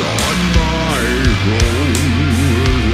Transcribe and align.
on 0.00 0.38
my. 0.54 0.78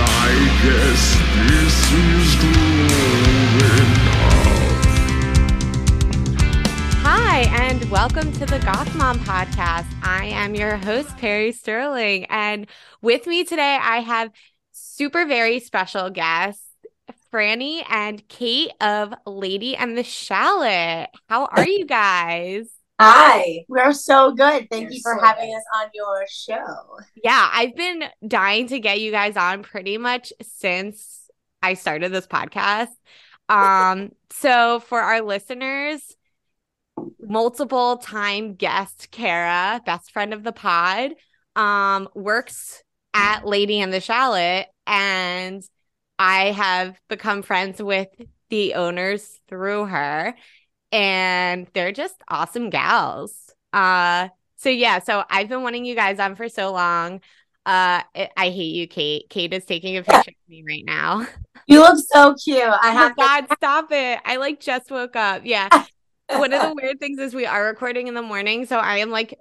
I 0.07 0.37
guess 0.63 1.03
this 1.49 1.77
is 1.93 2.29
growing 2.41 3.93
up. 4.09 4.45
Hi, 7.03 7.41
and 7.63 7.91
welcome 7.91 8.33
to 8.33 8.47
the 8.47 8.59
Goth 8.61 8.95
Mom 8.97 9.19
podcast. 9.21 9.87
I 10.03 10.27
am 10.27 10.55
your 10.55 10.77
host, 10.77 11.17
Perri 11.19 11.53
Sterling. 11.53 12.25
And 12.27 12.67
with 13.03 13.27
me 13.27 13.45
today, 13.45 13.79
I 13.81 13.99
have 13.99 14.31
super 14.73 15.27
very 15.27 15.61
special 15.61 16.09
guests, 16.11 16.65
Franny 17.33 17.85
and 17.91 18.27
Kate 18.29 18.73
of 18.81 19.13
Lady 19.27 19.77
and 19.77 19.99
the 19.99 20.05
Shallot. 20.05 21.11
How 21.29 21.47
are 21.47 21.69
you 21.69 21.85
guys? 21.85 22.71
Hi, 23.01 23.65
we're 23.69 23.93
so 23.93 24.33
good. 24.33 24.69
Thank 24.71 24.85
You're 24.85 24.93
you 24.93 25.01
for 25.03 25.19
so 25.21 25.27
having 25.27 25.51
good. 25.51 25.57
us 25.57 25.65
on 25.75 25.91
your 25.95 26.25
show. 26.29 26.99
Yeah, 27.23 27.51
I've 27.53 27.75
been 27.75 28.05
dying 28.27 28.69
to 28.69 28.79
get 28.79 29.01
you 29.01 29.11
guys 29.11 29.37
on 29.37 29.63
pretty 29.63 29.99
much 29.99 30.33
since 30.43 31.29
I 31.63 31.75
started 31.75 32.13
this 32.13 32.27
podcast. 32.27 32.89
Um, 33.49 34.13
so 34.31 34.81
for 34.81 35.01
our 35.01 35.21
listeners, 35.23 36.17
multiple 37.21 37.99
time 37.99 38.55
guest 38.55 39.09
Kara, 39.11 39.81
best 39.85 40.13
friend 40.13 40.33
of 40.33 40.43
the 40.43 40.53
pod, 40.53 41.13
um, 41.57 42.09
works 42.15 42.83
at 43.13 43.47
Lady 43.47 43.81
and 43.81 43.93
the 43.93 44.01
Shallot, 44.01 44.67
and 44.87 45.63
I 46.19 46.53
have 46.53 46.99
become 47.09 47.43
friends 47.43 47.83
with 47.83 48.09
the 48.51 48.75
owners 48.75 49.41
through 49.49 49.87
her, 49.87 50.35
and 50.95 51.67
they're 51.75 51.93
just 51.93 52.15
awesome 52.29 52.71
gals. 52.71 53.53
Uh, 53.73 54.29
so 54.55 54.71
yeah, 54.71 55.01
so 55.01 55.25
I've 55.29 55.49
been 55.49 55.65
wanting 55.65 55.85
you 55.85 55.97
guys 55.97 56.21
on 56.21 56.37
for 56.37 56.49
so 56.49 56.73
long. 56.73 57.17
Uh, 57.67 58.03
I, 58.15 58.51
hate 58.51 58.75
you, 58.75 58.87
Kate. 58.87 59.29
Kate 59.29 59.53
is 59.53 59.65
taking 59.65 59.97
a 59.97 60.03
picture 60.03 60.31
of 60.31 60.49
me 60.49 60.65
right 60.67 60.85
now. 60.87 61.27
You 61.67 61.79
look 61.79 61.97
so 62.13 62.35
cute. 62.35 62.59
I 62.63 62.91
Oh 62.91 62.93
have 62.93 63.17
to, 63.17 63.23
God, 63.23 63.47
stop 63.57 63.87
it. 63.91 64.21
I 64.27 64.37
like 64.37 64.61
just 64.61 64.91
woke 64.91 65.17
up. 65.17 65.47
Yeah. 65.47 65.71
One 66.29 66.53
of 66.53 66.61
the 66.61 66.75
weird 66.75 67.01
things 67.01 67.19
is 67.19 67.35
we 67.35 67.47
are 67.47 67.65
recording 67.65 68.07
in 68.07 68.13
the 68.13 68.21
morning, 68.21 68.67
so 68.67 68.77
I 68.77 68.99
am 68.99 69.09
like 69.09 69.41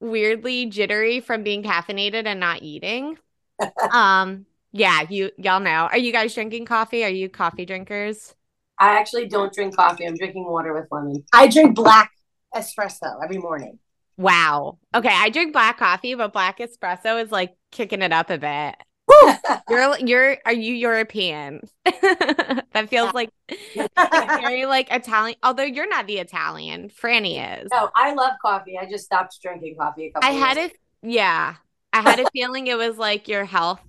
weirdly 0.00 0.64
jittery 0.64 1.20
from 1.20 1.42
being 1.42 1.62
caffeinated 1.62 2.24
and 2.24 2.40
not 2.40 2.62
eating. 2.62 3.18
Um, 3.92 4.46
yeah, 4.72 5.02
you 5.10 5.32
y'all 5.36 5.60
know. 5.60 5.88
Are 5.90 5.98
you 5.98 6.12
guys 6.12 6.32
drinking 6.32 6.64
coffee? 6.64 7.04
Are 7.04 7.10
you 7.10 7.28
coffee 7.28 7.66
drinkers? 7.66 8.34
I 8.80 8.98
actually 8.98 9.28
don't 9.28 9.52
drink 9.52 9.76
coffee. 9.76 10.06
I'm 10.06 10.16
drinking 10.16 10.46
water 10.46 10.72
with 10.72 10.86
lemon. 10.90 11.22
I 11.34 11.48
drink 11.48 11.76
black 11.76 12.10
espresso 12.54 13.22
every 13.22 13.36
morning. 13.36 13.78
Wow. 14.16 14.78
Okay, 14.94 15.12
I 15.12 15.28
drink 15.28 15.52
black 15.52 15.78
coffee, 15.78 16.14
but 16.14 16.32
black 16.32 16.58
espresso 16.58 17.22
is 17.22 17.30
like 17.30 17.54
kicking 17.70 18.00
it 18.00 18.12
up 18.12 18.30
a 18.30 18.38
bit. 18.38 18.74
You're 19.68 19.98
you're 19.98 20.36
are 20.44 20.52
you 20.52 20.74
European? 20.74 21.62
that 21.84 22.86
feels 22.88 23.12
like 23.12 23.30
very 23.96 24.66
like 24.66 24.90
Italian. 24.90 25.36
Although 25.42 25.64
you're 25.64 25.88
not 25.88 26.06
the 26.06 26.18
Italian, 26.18 26.90
Franny 26.90 27.62
is. 27.62 27.68
no, 27.72 27.90
I 27.94 28.14
love 28.14 28.32
coffee. 28.40 28.78
I 28.78 28.88
just 28.88 29.04
stopped 29.04 29.36
drinking 29.42 29.76
coffee 29.78 30.06
a 30.06 30.12
couple 30.12 30.28
I 30.28 30.32
had 30.32 30.56
years 30.56 30.70
a 30.70 31.08
yeah, 31.08 31.54
I 31.92 32.00
had 32.02 32.20
a 32.20 32.30
feeling 32.32 32.68
it 32.68 32.78
was 32.78 32.98
like 32.98 33.26
your 33.26 33.44
health 33.44 33.80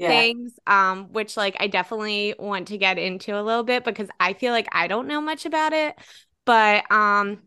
Yeah. 0.00 0.08
things, 0.08 0.58
um, 0.66 1.12
which 1.12 1.36
like 1.36 1.56
I 1.60 1.66
definitely 1.66 2.34
want 2.38 2.68
to 2.68 2.78
get 2.78 2.98
into 2.98 3.38
a 3.38 3.42
little 3.42 3.64
bit 3.64 3.84
because 3.84 4.08
I 4.18 4.32
feel 4.32 4.52
like 4.52 4.68
I 4.72 4.86
don't 4.88 5.06
know 5.06 5.20
much 5.20 5.44
about 5.46 5.72
it. 5.74 5.94
But 6.46 6.90
um, 6.90 7.42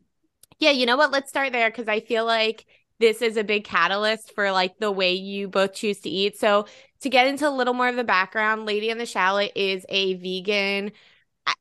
yeah, 0.59 0.72
you 0.72 0.86
know 0.86 0.97
what? 0.97 1.12
Let's 1.12 1.30
start 1.30 1.52
there 1.52 1.69
because 1.69 1.88
I 1.88 2.00
feel 2.02 2.25
like 2.25 2.66
this 3.00 3.22
is 3.22 3.38
a 3.38 3.44
big 3.44 3.63
catalyst 3.66 4.34
for 4.36 4.52
like 4.52 4.78
the 4.80 4.92
way 4.92 5.13
you 5.13 5.47
both 5.50 5.74
choose 5.74 6.00
to 6.02 6.09
eat. 6.09 6.38
So 6.40 6.68
to 7.02 7.09
get 7.09 7.28
into 7.28 7.47
a 7.47 7.52
little 7.52 7.74
more 7.74 7.90
of 7.90 7.96
the 7.96 8.03
background, 8.03 8.66
Lady 8.66 8.90
and 8.90 9.00
the 9.00 9.06
Shallot 9.06 9.52
is 9.56 9.86
a 9.90 10.16
vegan. 10.16 10.92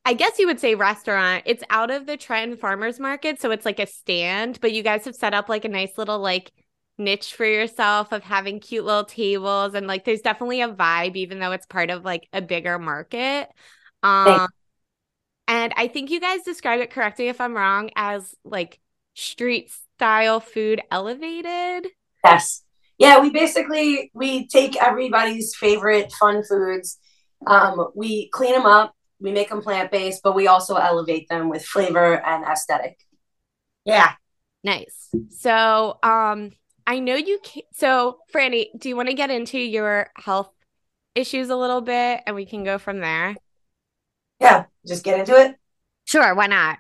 I- 0.05 0.15
guess 0.15 0.39
you 0.39 0.47
would 0.47 0.61
say 0.61 0.75
restaurant. 0.75 1.43
It's 1.47 1.65
out 1.71 1.91
of 1.91 2.07
the 2.07 2.17
Trenton 2.17 2.57
Farmers 2.59 3.01
Market, 3.01 3.41
so 3.41 3.51
it's 3.51 3.65
like 3.65 3.81
a 3.81 3.87
stand, 3.87 4.61
but 4.61 4.73
you 4.73 4.83
guys 4.83 5.05
have 5.07 5.17
set 5.17 5.35
up 5.35 5.49
like 5.49 5.65
a 5.65 5.69
nice 5.69 5.99
little 5.99 6.19
like 6.21 6.53
niche 6.99 7.35
for 7.35 7.45
yourself 7.47 8.13
of 8.13 8.23
having 8.23 8.61
cute 8.61 8.85
little 8.85 9.05
tables 9.05 9.75
and 9.75 9.87
like 9.87 10.05
there's 10.05 10.21
definitely 10.21 10.61
a 10.61 10.69
vibe 10.69 11.17
even 11.17 11.39
though 11.39 11.53
it's 11.53 11.67
part 11.67 11.91
of 11.91 12.05
like 12.05 12.29
a 12.33 12.43
bigger 12.43 12.79
market. 12.79 13.49
Um 14.03 14.49
and 15.49 15.73
I 15.77 15.89
think 15.89 16.11
you 16.11 16.21
guys 16.21 16.43
describe 16.43 16.81
it 16.81 16.91
correctly 16.91 17.29
if 17.29 17.41
I'm 17.41 17.55
wrong 17.55 17.91
as 17.97 18.35
like 18.45 18.81
street 19.15 19.71
style 19.97 20.41
food 20.41 20.81
elevated. 20.91 21.91
Yes. 22.25 22.65
Yeah, 22.99 23.21
we 23.21 23.31
basically 23.31 24.11
we 24.15 24.47
take 24.47 24.81
everybody's 24.81 25.55
favorite 25.55 26.13
fun 26.13 26.43
foods. 26.45 26.99
Um, 27.47 27.89
we 27.97 28.29
clean 28.29 28.53
them 28.53 28.67
up, 28.67 28.95
we 29.21 29.33
make 29.33 29.49
them 29.49 29.61
plant 29.61 29.91
based, 29.91 30.23
but 30.23 30.35
we 30.35 30.47
also 30.47 30.77
elevate 30.77 31.29
them 31.29 31.49
with 31.49 31.65
flavor 31.65 32.25
and 32.25 32.45
aesthetic. 32.45 32.97
Yeah. 33.85 34.13
Nice. 34.63 35.09
So, 35.31 35.99
um, 36.03 36.53
I 36.87 36.99
know 36.99 37.15
you 37.15 37.39
can't. 37.43 37.67
so 37.73 38.19
Franny, 38.35 38.67
do 38.79 38.89
you 38.89 38.97
want 38.97 39.09
to 39.09 39.15
get 39.15 39.31
into 39.31 39.59
your 39.59 40.11
health 40.17 40.51
issues 41.15 41.51
a 41.51 41.57
little 41.57 41.81
bit 41.81 42.21
and 42.27 42.35
we 42.37 42.47
can 42.47 42.65
go 42.65 42.79
from 42.79 43.01
there? 43.01 43.37
Yeah, 44.41 44.65
just 44.87 45.05
get 45.05 45.21
into 45.21 45.37
it. 45.37 45.57
Sure, 46.05 46.35
why 46.35 46.47
not? 46.47 46.79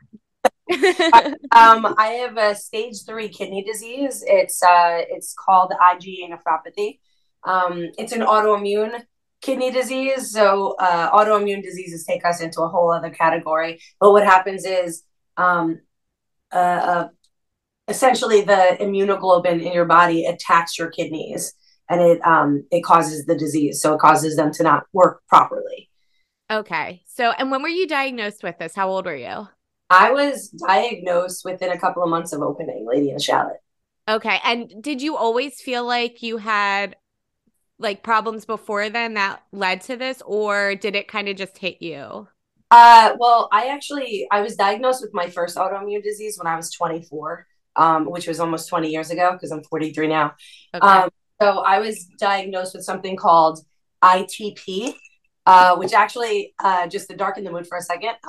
Um, 1.55 1.95
I 1.99 2.23
have 2.23 2.39
a 2.39 2.55
stage 2.55 3.05
three 3.05 3.29
kidney 3.29 3.63
disease. 3.63 4.25
It's 4.27 4.63
uh, 4.63 5.03
it's 5.11 5.35
called 5.35 5.71
IgA 5.79 6.31
nephropathy. 6.31 6.99
Um, 7.45 7.91
it's 7.99 8.13
an 8.13 8.23
autoimmune 8.23 9.03
kidney 9.43 9.71
disease. 9.71 10.33
So 10.33 10.77
uh, 10.79 11.11
autoimmune 11.11 11.63
diseases 11.63 12.07
take 12.07 12.25
us 12.25 12.41
into 12.41 12.63
a 12.63 12.69
whole 12.69 12.91
other 12.91 13.11
category. 13.11 13.81
But 14.01 14.13
what 14.13 14.25
happens 14.25 14.65
is, 14.65 15.03
um, 15.37 15.81
uh, 16.51 16.57
uh, 16.57 17.09
essentially, 17.88 18.43
the 18.43 18.76
immunoglobulin 18.81 19.65
in 19.65 19.72
your 19.72 19.84
body 19.84 20.25
attacks 20.25 20.78
your 20.78 20.91
kidneys, 20.91 21.54
and 21.88 22.00
it 22.00 22.26
um, 22.26 22.65
it 22.70 22.82
causes 22.82 23.26
the 23.26 23.37
disease. 23.37 23.81
So 23.81 23.94
it 23.94 24.00
causes 24.00 24.37
them 24.37 24.53
to 24.53 24.62
not 24.62 24.84
work 24.93 25.22
properly. 25.28 25.91
Okay. 26.50 27.03
So, 27.06 27.31
and 27.31 27.50
when 27.50 27.62
were 27.62 27.69
you 27.69 27.87
diagnosed 27.87 28.42
with 28.42 28.59
this? 28.59 28.75
How 28.75 28.88
old 28.88 29.06
were 29.06 29.16
you? 29.16 29.48
I 29.88 30.10
was 30.10 30.48
diagnosed 30.48 31.44
within 31.44 31.71
a 31.71 31.78
couple 31.78 32.03
of 32.03 32.10
months 32.10 32.32
of 32.32 32.42
opening 32.42 32.87
Lady 32.87 33.10
and 33.10 33.19
the 33.19 33.22
Shallot. 33.22 33.56
Okay. 34.09 34.38
And 34.44 34.82
did 34.82 35.00
you 35.00 35.16
always 35.16 35.60
feel 35.60 35.84
like 35.84 36.22
you 36.22 36.38
had 36.38 36.97
like 37.78 38.03
problems 38.03 38.44
before 38.44 38.88
then 38.88 39.15
that 39.15 39.42
led 39.53 39.81
to 39.82 39.97
this, 39.97 40.22
or 40.25 40.75
did 40.75 40.94
it 40.94 41.09
kind 41.09 41.28
of 41.28 41.37
just 41.37 41.59
hit 41.59 41.82
you? 41.82 42.28
Uh, 42.71 43.15
well, 43.19 43.48
I 43.53 43.69
actually 43.69 44.26
I 44.31 44.41
was 44.41 44.56
diagnosed 44.56 45.03
with 45.03 45.12
my 45.12 45.28
first 45.28 45.56
autoimmune 45.56 46.03
disease 46.03 46.38
when 46.38 46.47
I 46.47 46.56
was 46.56 46.71
24, 46.71 47.47
um, 47.77 48.06
which 48.10 48.27
was 48.27 48.41
almost 48.41 48.69
20 48.69 48.91
years 48.91 49.10
ago 49.10 49.33
because 49.33 49.50
I'm 49.50 49.62
43 49.65 50.06
now. 50.06 50.34
Okay. 50.75 50.87
Um, 50.87 51.10
so 51.41 51.59
I 51.60 51.78
was 51.81 52.05
diagnosed 52.19 52.75
with 52.75 52.84
something 52.84 53.16
called 53.16 53.60
ITP, 54.03 54.94
uh, 55.47 55.77
which 55.77 55.93
actually 55.93 56.55
uh, 56.62 56.87
just 56.87 57.09
to 57.10 57.16
darken 57.16 57.44
the 57.44 57.50
mood 57.50 57.66
for 57.66 57.78
a 57.78 57.83
second, 57.83 58.15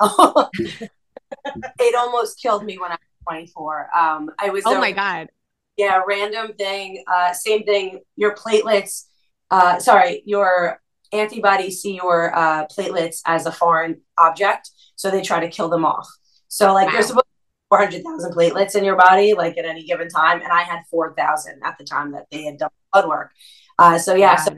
it 1.78 1.94
almost 1.94 2.40
killed 2.40 2.64
me 2.64 2.78
when 2.78 2.90
I 2.90 2.94
was 2.94 3.34
24. 3.52 3.88
Um, 3.96 4.30
I 4.38 4.50
was 4.50 4.64
oh 4.66 4.76
a- 4.76 4.80
my 4.80 4.92
God. 4.92 5.28
yeah, 5.76 6.00
random 6.06 6.54
thing. 6.54 7.04
Uh, 7.12 7.32
same 7.32 7.64
thing. 7.64 8.00
Your 8.16 8.34
platelets, 8.34 9.04
uh, 9.50 9.78
sorry, 9.78 10.22
your 10.26 10.80
antibodies 11.12 11.80
see 11.82 11.94
your 11.96 12.36
uh, 12.36 12.66
platelets 12.66 13.20
as 13.26 13.46
a 13.46 13.52
foreign 13.52 14.00
object, 14.18 14.70
so 14.96 15.10
they 15.10 15.22
try 15.22 15.40
to 15.40 15.48
kill 15.48 15.68
them 15.68 15.84
off. 15.84 16.08
So, 16.48 16.72
like, 16.72 16.86
Wow. 16.86 16.92
there's 16.94 17.06
supposed 17.06 17.26
400,000 17.70 18.32
platelets 18.32 18.76
in 18.76 18.84
your 18.84 18.96
body, 18.96 19.34
like 19.34 19.56
at 19.58 19.64
any 19.64 19.84
given 19.84 20.08
time, 20.08 20.40
and 20.42 20.52
I 20.52 20.62
had 20.62 20.82
4,000 20.90 21.60
at 21.64 21.76
the 21.78 21.84
time 21.84 22.12
that 22.12 22.26
they 22.30 22.44
had 22.44 22.58
done 22.58 22.70
blood 22.92 23.08
work. 23.08 23.32
Uh, 23.78 23.98
so 23.98 24.14
yeah, 24.14 24.36
so 24.36 24.54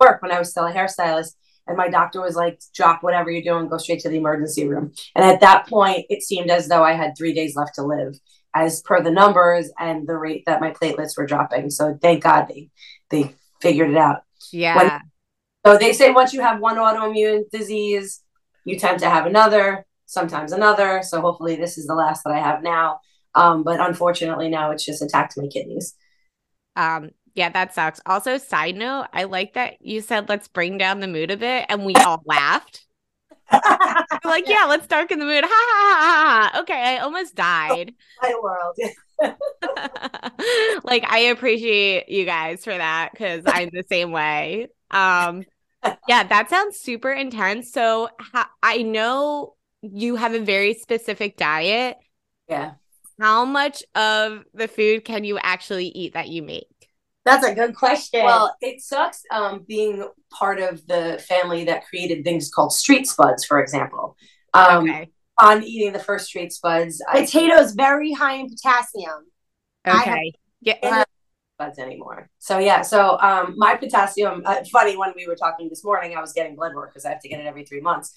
work 0.00 0.22
when 0.22 0.32
I 0.32 0.38
was 0.38 0.50
still 0.50 0.66
a 0.66 0.72
hairstylist. 0.72 1.34
And 1.66 1.76
my 1.76 1.88
doctor 1.88 2.20
was 2.20 2.34
like, 2.34 2.60
drop 2.74 3.02
whatever 3.02 3.30
you're 3.30 3.42
doing, 3.42 3.68
go 3.68 3.78
straight 3.78 4.00
to 4.00 4.08
the 4.08 4.16
emergency 4.16 4.66
room. 4.66 4.92
And 5.14 5.24
at 5.24 5.40
that 5.40 5.68
point, 5.68 6.06
it 6.10 6.22
seemed 6.22 6.50
as 6.50 6.66
though 6.68 6.82
I 6.82 6.92
had 6.94 7.16
three 7.16 7.32
days 7.32 7.54
left 7.54 7.76
to 7.76 7.82
live, 7.82 8.18
as 8.52 8.82
per 8.82 9.00
the 9.00 9.12
numbers 9.12 9.70
and 9.78 10.06
the 10.06 10.16
rate 10.16 10.42
that 10.46 10.60
my 10.60 10.72
platelets 10.72 11.16
were 11.16 11.26
dropping. 11.26 11.70
So 11.70 11.96
thank 12.02 12.24
God 12.24 12.46
they 12.48 12.70
they 13.10 13.34
figured 13.60 13.90
it 13.90 13.96
out. 13.96 14.22
Yeah. 14.52 14.98
So 15.64 15.78
they 15.78 15.92
say 15.92 16.10
once 16.10 16.32
you 16.32 16.40
have 16.40 16.60
one 16.60 16.76
autoimmune 16.76 17.48
disease, 17.50 18.22
you 18.64 18.76
tend 18.76 18.98
to 19.00 19.08
have 19.08 19.26
another, 19.26 19.86
sometimes 20.12 20.52
another. 20.52 21.02
So 21.02 21.20
hopefully 21.20 21.56
this 21.56 21.78
is 21.78 21.86
the 21.86 21.94
last 21.94 22.22
that 22.24 22.32
I 22.32 22.38
have 22.38 22.62
now. 22.62 23.00
Um, 23.34 23.62
but 23.62 23.80
unfortunately 23.80 24.48
now 24.48 24.70
it's 24.70 24.84
just 24.84 25.02
attacked 25.02 25.36
my 25.36 25.46
kidneys. 25.46 25.94
Um, 26.76 27.10
yeah, 27.34 27.48
that 27.48 27.74
sucks. 27.74 28.00
Also, 28.04 28.36
side 28.36 28.76
note, 28.76 29.06
I 29.12 29.24
like 29.24 29.54
that 29.54 29.80
you 29.80 30.02
said 30.02 30.28
let's 30.28 30.48
bring 30.48 30.76
down 30.76 31.00
the 31.00 31.06
mood 31.06 31.30
a 31.30 31.36
bit, 31.36 31.64
and 31.68 31.84
we 31.84 31.94
all 31.94 32.22
laughed. 32.26 32.86
Like, 34.24 34.48
yeah, 34.48 34.66
let's 34.68 34.86
darken 34.86 35.18
the 35.18 35.24
mood. 35.24 35.44
Ha 35.44 35.50
ha 35.50 35.96
ha 35.98 36.50
ha. 36.52 36.60
Okay, 36.60 36.96
I 36.96 36.98
almost 36.98 37.34
died. 37.34 37.92
My 38.22 38.34
world. 38.40 38.78
like 40.84 41.04
I 41.10 41.28
appreciate 41.30 42.08
you 42.08 42.24
guys 42.24 42.64
for 42.64 42.76
that 42.76 43.10
because 43.12 43.42
I'm 43.46 43.70
the 43.72 43.84
same 43.90 44.12
way. 44.12 44.68
Um, 44.90 45.44
yeah, 46.08 46.22
that 46.24 46.50
sounds 46.50 46.78
super 46.78 47.10
intense. 47.10 47.72
So 47.72 48.08
ha- 48.20 48.50
I 48.62 48.82
know 48.82 49.54
you 49.82 50.16
have 50.16 50.34
a 50.34 50.40
very 50.40 50.74
specific 50.74 51.36
diet. 51.36 51.98
Yeah. 52.48 52.72
How 53.20 53.44
much 53.44 53.82
of 53.94 54.44
the 54.54 54.68
food 54.68 55.04
can 55.04 55.24
you 55.24 55.38
actually 55.38 55.86
eat 55.88 56.14
that 56.14 56.28
you 56.28 56.42
make? 56.42 56.66
That's 57.24 57.46
a 57.46 57.54
good 57.54 57.76
question. 57.76 58.24
Well, 58.24 58.56
it 58.60 58.80
sucks 58.80 59.22
um, 59.30 59.64
being 59.68 60.08
part 60.32 60.60
of 60.60 60.84
the 60.86 61.22
family 61.28 61.64
that 61.64 61.86
created 61.86 62.24
things 62.24 62.50
called 62.50 62.72
street 62.72 63.06
spuds, 63.06 63.44
for 63.44 63.60
example. 63.60 64.16
Um, 64.54 64.88
okay. 64.88 65.10
On 65.38 65.62
eating 65.62 65.92
the 65.92 65.98
first 65.98 66.26
street 66.26 66.52
spuds, 66.52 67.02
I 67.08 67.20
potatoes 67.22 67.72
very 67.72 68.12
high 68.12 68.34
in 68.34 68.48
potassium. 68.48 69.26
I 69.84 69.90
have- 69.90 70.08
Okay. 70.08 70.32
Yeah. 70.60 70.74
can't 70.80 71.08
spuds 71.56 71.78
anymore. 71.78 72.28
So 72.38 72.58
yeah, 72.58 72.82
so 72.82 73.18
um, 73.20 73.54
my 73.56 73.76
potassium. 73.76 74.42
Uh, 74.44 74.62
funny 74.72 74.96
when 74.96 75.12
we 75.16 75.26
were 75.26 75.36
talking 75.36 75.68
this 75.68 75.84
morning, 75.84 76.16
I 76.16 76.20
was 76.20 76.32
getting 76.32 76.56
blood 76.56 76.74
work 76.74 76.92
because 76.92 77.04
I 77.04 77.10
have 77.10 77.20
to 77.22 77.28
get 77.28 77.40
it 77.40 77.46
every 77.46 77.64
three 77.64 77.80
months. 77.80 78.14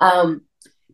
Um, 0.00 0.42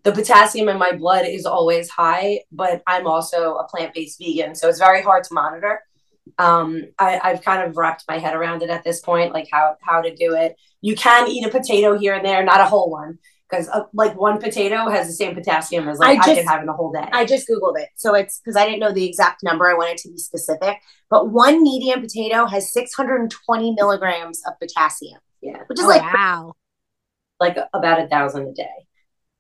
the 0.05 0.13
potassium 0.13 0.69
in 0.69 0.79
my 0.79 0.93
blood 0.93 1.27
is 1.27 1.47
always 1.47 1.89
high, 1.91 2.41
but 2.53 2.83
I'm 2.87 3.07
also 3.07 3.55
a 3.57 3.67
plant 3.67 3.95
based 3.95 4.19
vegan, 4.21 4.55
so 4.55 4.69
it's 4.69 4.79
very 4.79 5.03
hard 5.03 5.25
to 5.25 5.35
monitor. 5.35 5.81
Um, 6.39 6.83
I, 6.99 7.21
I've 7.23 7.43
kind 7.43 7.69
of 7.69 7.77
wrapped 7.77 8.05
my 8.09 8.19
head 8.19 8.35
around 8.35 8.63
it 8.63 8.71
at 8.71 8.85
this 8.85 9.01
point, 9.01 9.33
like 9.33 9.49
how 9.51 9.77
how 9.83 10.01
to 10.03 10.15
do 10.15 10.35
it. 10.35 10.57
You 10.81 10.95
can 10.95 11.29
eat 11.29 11.47
a 11.47 11.51
potato 11.51 11.99
here 11.99 12.15
and 12.15 12.25
there, 12.25 12.43
not 12.45 12.61
a 12.61 12.65
whole 12.67 12.91
one, 12.91 13.19
because 13.49 13.69
uh, 13.69 13.85
like 13.93 14.19
one 14.19 14.41
potato 14.41 14.89
has 14.91 15.07
the 15.07 15.13
same 15.13 15.35
potassium 15.35 15.89
as 15.89 15.99
like 15.99 16.19
I 16.19 16.23
I, 16.23 16.27
just- 16.27 16.41
could 16.41 16.49
have 16.49 16.69
a 16.69 16.73
whole 16.73 16.93
day. 16.93 17.09
I 17.13 17.25
just 17.25 17.49
Googled 17.49 17.79
it. 17.79 17.89
So 17.97 18.15
it's 18.15 18.41
because 18.41 18.57
I 18.57 18.65
didn't 18.67 18.81
know 18.81 18.93
the 18.93 19.07
exact 19.07 19.43
number. 19.43 19.69
I 19.71 19.75
wanted 19.75 19.99
to 19.99 20.11
be 20.11 20.19
specific. 20.19 20.79
But 21.11 21.31
one 21.31 21.63
medium 21.63 22.01
potato 22.03 22.47
has 22.47 22.73
620 22.73 23.73
milligrams 23.73 24.43
of 24.47 24.55
potassium, 24.59 25.21
yeah, 25.41 25.59
which 25.67 25.79
is 25.79 25.85
Oh, 25.85 25.89
like, 25.89 26.03
wow. 26.03 26.55
like 27.41 27.57
about 27.73 28.01
a 28.03 28.09
thousand 28.09 28.49
a 28.49 28.53
day. 28.53 28.84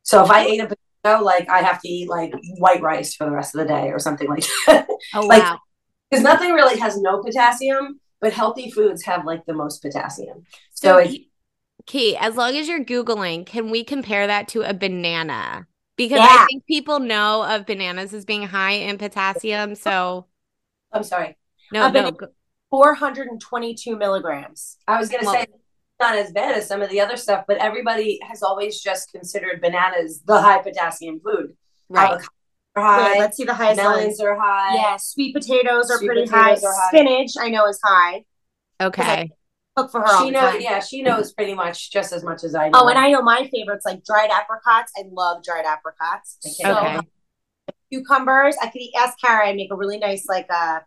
So 0.05 0.23
if 0.25 0.31
I 0.31 0.45
ate 0.45 0.61
a 0.61 0.67
potato, 0.69 1.23
like 1.25 1.49
I 1.49 1.61
have 1.63 1.81
to 1.83 1.89
eat 1.89 2.09
like 2.09 2.33
white 2.59 2.81
rice 2.81 3.15
for 3.15 3.25
the 3.25 3.31
rest 3.33 3.55
of 3.55 3.61
the 3.61 3.67
day 3.67 3.91
or 3.91 3.99
something 3.99 4.29
like 4.29 4.45
that. 4.67 4.87
Oh 5.15 5.21
like- 5.27 5.43
wow. 5.43 5.59
Because 6.11 6.23
nothing 6.23 6.53
really 6.53 6.79
has 6.79 6.97
no 7.01 7.21
potassium, 7.23 7.99
but 8.21 8.33
healthy 8.33 8.71
foods 8.71 9.03
have 9.05 9.25
like 9.25 9.45
the 9.47 9.55
most 9.55 9.83
potassium. 9.83 10.45
So, 10.73 11.03
So, 11.05 11.11
Kate, 11.87 12.17
as 12.21 12.37
long 12.37 12.55
as 12.57 12.69
you're 12.69 12.85
Googling, 12.85 13.45
can 13.45 13.71
we 13.71 13.83
compare 13.83 14.27
that 14.29 14.47
to 14.49 14.63
a 14.63 14.73
banana? 14.73 15.67
Because 15.97 16.19
Yeah. 16.19 16.27
I 16.29 16.47
think 16.47 16.65
people 16.67 17.01
know 17.01 17.43
of 17.45 17.67
bananas 17.67 18.15
as 18.15 18.25
being 18.25 18.43
high 18.47 18.73
in 18.73 18.97
potassium. 18.99 19.75
So 19.75 20.27
I'm 20.93 21.03
sorry. 21.03 21.37
no, 21.73 21.91
no. 21.91 22.13
422 22.71 23.97
milligrams. 23.97 24.77
I 24.87 24.99
was 24.99 25.09
gonna 25.09 25.25
Well- 25.25 25.35
say 25.35 25.47
not 26.01 26.17
as 26.17 26.33
bad 26.33 26.57
as 26.57 26.67
some 26.67 26.83
of 26.83 26.91
the 26.91 27.01
other 27.01 27.17
stuff, 27.17 27.45
but 27.47 27.57
everybody 27.59 28.19
has 28.29 28.43
always 28.43 28.81
just 28.81 29.13
considered 29.13 29.61
bananas 29.61 30.23
the 30.27 30.41
high 30.41 30.61
potassium 30.61 31.21
food. 31.21 31.57
Right. 31.89 32.21
Are 32.77 32.83
high, 32.83 33.13
Wait, 33.13 33.19
let's 33.21 33.37
see 33.37 33.45
the 33.45 33.55
highest 33.55 33.77
melons 33.81 34.05
ones. 34.07 34.21
are 34.21 34.37
high. 34.39 34.75
Yeah, 34.75 34.97
sweet 34.97 35.33
potatoes 35.35 35.91
are 35.91 35.99
Sweet 35.99 36.07
pretty 36.09 36.23
potatoes 36.27 36.63
high. 36.63 36.69
are 36.69 36.75
high. 36.75 36.89
Spinach, 36.89 37.31
I 37.39 37.49
know, 37.51 37.67
is 37.69 37.79
high. 37.85 38.25
Okay. 38.83 39.31
Cook 39.77 39.91
for 39.93 40.01
her 40.01 40.25
She 40.25 40.31
knows, 40.31 40.61
yeah, 40.61 40.81
she 40.81 41.03
knows 41.03 41.33
pretty 41.33 41.55
much 41.55 41.91
just 41.93 42.13
as 42.13 42.23
much 42.25 42.43
as 42.45 42.55
I 42.55 42.69
know. 42.69 42.81
Oh, 42.83 42.89
and 42.89 42.99
I 42.99 43.11
know 43.11 43.23
my 43.23 43.49
favorites 43.53 43.85
like 43.87 44.05
dried 44.05 44.31
apricots. 44.31 44.93
I 44.97 45.03
love 45.13 45.43
dried 45.45 45.65
apricots. 45.65 46.39
I 46.45 46.49
So, 46.49 46.63
can't 46.75 46.99
Okay. 46.99 47.09
cucumbers. 47.93 48.57
I 48.61 48.67
could 48.69 48.81
eat 48.83 48.93
ask 48.97 49.17
Kara. 49.21 49.49
I 49.49 49.53
make 49.55 49.71
a 49.73 49.77
really 49.77 49.99
nice 49.99 50.27
like 50.29 50.47
uh 50.51 50.81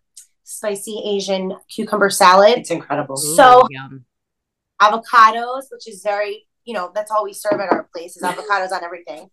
spicy 0.43 1.01
Asian 1.05 1.53
cucumber 1.69 2.09
salad. 2.09 2.57
it's 2.57 2.71
incredible. 2.71 3.15
Ooh, 3.15 3.35
So- 3.35 3.67
yum. 3.69 4.05
Avocados, 4.81 5.63
which 5.71 5.87
is 5.87 6.01
very 6.03 6.47
you 6.65 6.73
know 6.73 6.91
that's 6.93 7.09
all 7.09 7.23
we 7.23 7.33
serve 7.33 7.59
at 7.59 7.71
our 7.71 7.87
place 7.93 8.15
is 8.17 8.23
avocados 8.23 8.71
on 8.71 8.83
everything. 8.83 9.29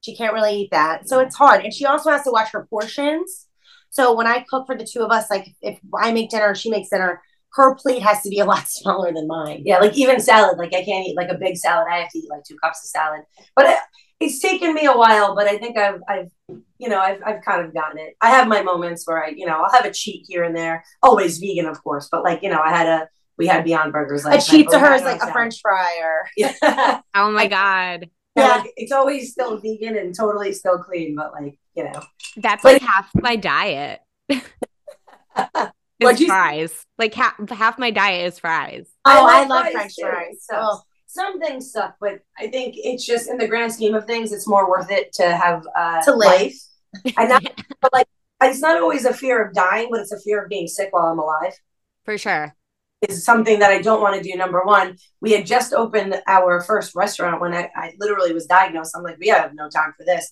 She 0.00 0.16
can't 0.16 0.32
really 0.32 0.62
eat 0.62 0.70
that, 0.72 1.08
so 1.08 1.20
it's 1.20 1.36
hard. 1.36 1.62
And 1.62 1.74
she 1.74 1.84
also 1.84 2.10
has 2.10 2.24
to 2.24 2.30
watch 2.30 2.50
her 2.52 2.66
portions. 2.70 3.46
So 3.90 4.14
when 4.14 4.26
I 4.26 4.44
cook 4.48 4.66
for 4.66 4.76
the 4.76 4.86
two 4.90 5.02
of 5.02 5.10
us, 5.10 5.30
like 5.30 5.54
if 5.60 5.78
I 6.00 6.12
make 6.12 6.30
dinner, 6.30 6.54
she 6.54 6.70
makes 6.70 6.88
dinner. 6.88 7.20
Her 7.54 7.74
plate 7.74 8.00
has 8.02 8.22
to 8.22 8.30
be 8.30 8.38
a 8.38 8.44
lot 8.44 8.68
smaller 8.68 9.12
than 9.12 9.26
mine. 9.26 9.62
Yeah, 9.64 9.78
like 9.78 9.96
even 9.98 10.20
salad, 10.20 10.58
like 10.58 10.72
I 10.72 10.84
can't 10.84 11.06
eat 11.06 11.16
like 11.16 11.28
a 11.28 11.38
big 11.38 11.56
salad. 11.56 11.86
I 11.90 11.98
have 11.98 12.10
to 12.10 12.18
eat 12.18 12.30
like 12.30 12.44
two 12.44 12.56
cups 12.62 12.84
of 12.84 12.88
salad. 12.88 13.22
But 13.54 13.66
it, 13.66 13.78
it's 14.20 14.38
taken 14.38 14.74
me 14.74 14.86
a 14.86 14.96
while, 14.96 15.34
but 15.34 15.46
I 15.48 15.58
think 15.58 15.76
I've 15.76 16.00
I've 16.08 16.30
you 16.78 16.88
know, 16.88 16.98
I've 16.98 17.20
I've 17.24 17.42
kind 17.44 17.64
of 17.64 17.74
gotten 17.74 17.98
it. 17.98 18.14
I 18.20 18.30
have 18.30 18.48
my 18.48 18.62
moments 18.62 19.06
where 19.06 19.22
I, 19.22 19.28
you 19.30 19.46
know, 19.46 19.60
I'll 19.60 19.72
have 19.72 19.84
a 19.84 19.92
cheat 19.92 20.24
here 20.28 20.44
and 20.44 20.56
there. 20.56 20.82
Always 21.02 21.38
vegan, 21.38 21.66
of 21.66 21.82
course, 21.82 22.08
but 22.10 22.24
like, 22.24 22.42
you 22.42 22.48
know, 22.48 22.60
I 22.60 22.70
had 22.70 22.86
a 22.86 23.08
we 23.40 23.46
had 23.48 23.64
Beyond 23.64 23.92
Burgers 23.92 24.24
A 24.24 24.40
cheat 24.40 24.66
night, 24.66 24.72
to 24.72 24.78
her 24.78 24.94
is 24.94 25.02
like 25.02 25.16
a 25.16 25.20
salad. 25.20 25.32
French 25.32 25.60
fry 25.60 25.98
or 26.02 26.28
Yeah. 26.36 27.00
Oh 27.14 27.30
my 27.32 27.46
God. 27.48 28.08
yeah. 28.36 28.46
Yeah. 28.46 28.56
Like, 28.58 28.72
it's 28.76 28.92
always 28.92 29.32
still 29.32 29.58
vegan 29.58 29.96
and 29.96 30.14
totally 30.14 30.52
still 30.52 30.78
clean, 30.78 31.16
but 31.16 31.32
like, 31.32 31.58
you 31.74 31.84
know. 31.84 32.00
That's 32.36 32.62
But- 32.62 32.74
like 32.74 32.82
half 32.82 33.10
my 33.14 33.34
diet. 33.36 34.00
What'd 35.98 36.14
Is 36.14 36.20
you- 36.20 36.26
fries. 36.28 36.86
Like 36.98 37.14
half 37.14 37.34
half 37.50 37.78
my 37.78 37.90
diet 37.90 38.26
is 38.32 38.38
fries. 38.38 38.88
Oh, 39.04 39.26
I 39.26 39.40
like 39.40 39.48
love 39.48 39.66
French 39.72 39.96
too. 39.96 40.02
fries. 40.02 40.44
So 40.48 40.54
Oh. 40.56 40.80
some 41.06 41.40
things 41.40 41.72
suck, 41.72 41.96
but 42.00 42.20
I 42.38 42.46
think 42.48 42.74
it's 42.76 43.04
just 43.04 43.28
in 43.28 43.36
the 43.38 43.48
grand 43.48 43.72
scheme 43.72 43.94
of 43.94 44.06
things, 44.06 44.32
it's 44.32 44.46
more 44.48 44.68
worth 44.68 44.90
it 44.90 45.12
to 45.14 45.24
have 45.36 45.66
uh, 45.76 46.02
To 46.02 46.14
live. 46.14 46.28
life. 46.28 46.56
And 47.16 47.28
not, 47.28 47.44
but 47.80 47.92
like, 47.92 48.06
it's 48.42 48.60
not 48.60 48.76
always 48.80 49.04
a 49.04 49.12
fear 49.12 49.44
of 49.44 49.52
dying, 49.54 49.88
but 49.90 50.00
it's 50.00 50.12
a 50.12 50.20
fear 50.20 50.42
of 50.42 50.48
being 50.48 50.66
sick 50.68 50.88
while 50.92 51.06
I'm 51.06 51.18
alive. 51.18 51.52
For 52.06 52.16
sure. 52.16 52.54
Is 53.08 53.24
something 53.24 53.60
that 53.60 53.70
I 53.70 53.80
don't 53.80 54.02
want 54.02 54.16
to 54.16 54.22
do. 54.22 54.36
Number 54.36 54.62
one, 54.62 54.98
we 55.22 55.32
had 55.32 55.46
just 55.46 55.72
opened 55.72 56.14
our 56.26 56.60
first 56.60 56.94
restaurant 56.94 57.40
when 57.40 57.54
I, 57.54 57.70
I 57.74 57.94
literally 57.98 58.34
was 58.34 58.44
diagnosed. 58.44 58.94
I'm 58.94 59.02
like, 59.02 59.16
we 59.18 59.28
have 59.28 59.54
no 59.54 59.70
time 59.70 59.94
for 59.96 60.04
this. 60.04 60.30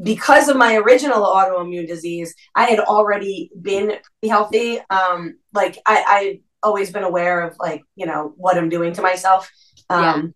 Because 0.00 0.48
of 0.48 0.56
my 0.56 0.76
original 0.76 1.24
autoimmune 1.24 1.88
disease, 1.88 2.32
I 2.54 2.66
had 2.66 2.78
already 2.78 3.50
been 3.60 3.86
pretty 3.88 4.28
healthy. 4.28 4.78
Um, 4.90 5.38
like 5.52 5.76
I, 5.86 6.04
I 6.06 6.40
always 6.62 6.92
been 6.92 7.02
aware 7.02 7.40
of 7.42 7.56
like, 7.58 7.82
you 7.96 8.06
know, 8.06 8.32
what 8.36 8.56
I'm 8.56 8.68
doing 8.68 8.92
to 8.94 9.02
myself 9.02 9.50
um 9.90 10.34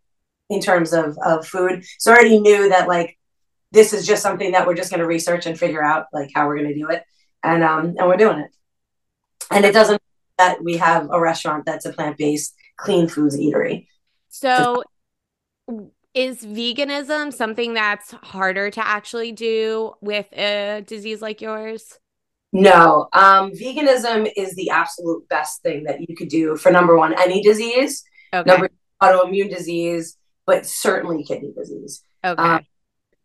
in 0.50 0.60
terms 0.60 0.92
of, 0.92 1.16
of 1.24 1.46
food. 1.46 1.84
So 1.98 2.12
I 2.12 2.16
already 2.16 2.40
knew 2.40 2.68
that 2.70 2.88
like 2.88 3.18
this 3.70 3.92
is 3.92 4.06
just 4.06 4.22
something 4.22 4.52
that 4.52 4.66
we're 4.66 4.74
just 4.74 4.90
gonna 4.90 5.06
research 5.06 5.46
and 5.46 5.58
figure 5.58 5.84
out 5.84 6.06
like 6.12 6.30
how 6.34 6.46
we're 6.46 6.56
gonna 6.56 6.74
do 6.74 6.88
it. 6.90 7.04
And 7.42 7.62
um 7.62 7.94
and 7.98 8.08
we're 8.08 8.16
doing 8.16 8.40
it. 8.40 8.50
And 9.50 9.64
it 9.64 9.72
doesn't 9.72 10.02
that 10.38 10.62
we 10.62 10.76
have 10.76 11.08
a 11.10 11.20
restaurant 11.20 11.66
that's 11.66 11.84
a 11.84 11.92
plant-based 11.92 12.54
clean 12.76 13.08
foods 13.08 13.36
eatery. 13.36 13.86
So 14.28 14.82
is 16.14 16.44
veganism 16.44 17.32
something 17.32 17.74
that's 17.74 18.12
harder 18.22 18.70
to 18.70 18.86
actually 18.86 19.32
do 19.32 19.92
with 20.00 20.26
a 20.32 20.82
disease 20.86 21.20
like 21.20 21.40
yours? 21.40 21.98
No, 22.52 23.08
um, 23.12 23.50
veganism 23.52 24.30
is 24.36 24.54
the 24.54 24.70
absolute 24.70 25.28
best 25.28 25.62
thing 25.62 25.84
that 25.84 26.00
you 26.08 26.16
could 26.16 26.28
do 26.28 26.56
for 26.56 26.72
number 26.72 26.96
one, 26.96 27.14
any 27.20 27.42
disease, 27.42 28.02
Okay. 28.32 28.48
number 28.50 28.68
autoimmune 29.02 29.50
disease, 29.50 30.16
but 30.46 30.64
certainly 30.66 31.24
kidney 31.24 31.52
disease. 31.56 32.02
okay. 32.24 32.42
um, 32.42 32.60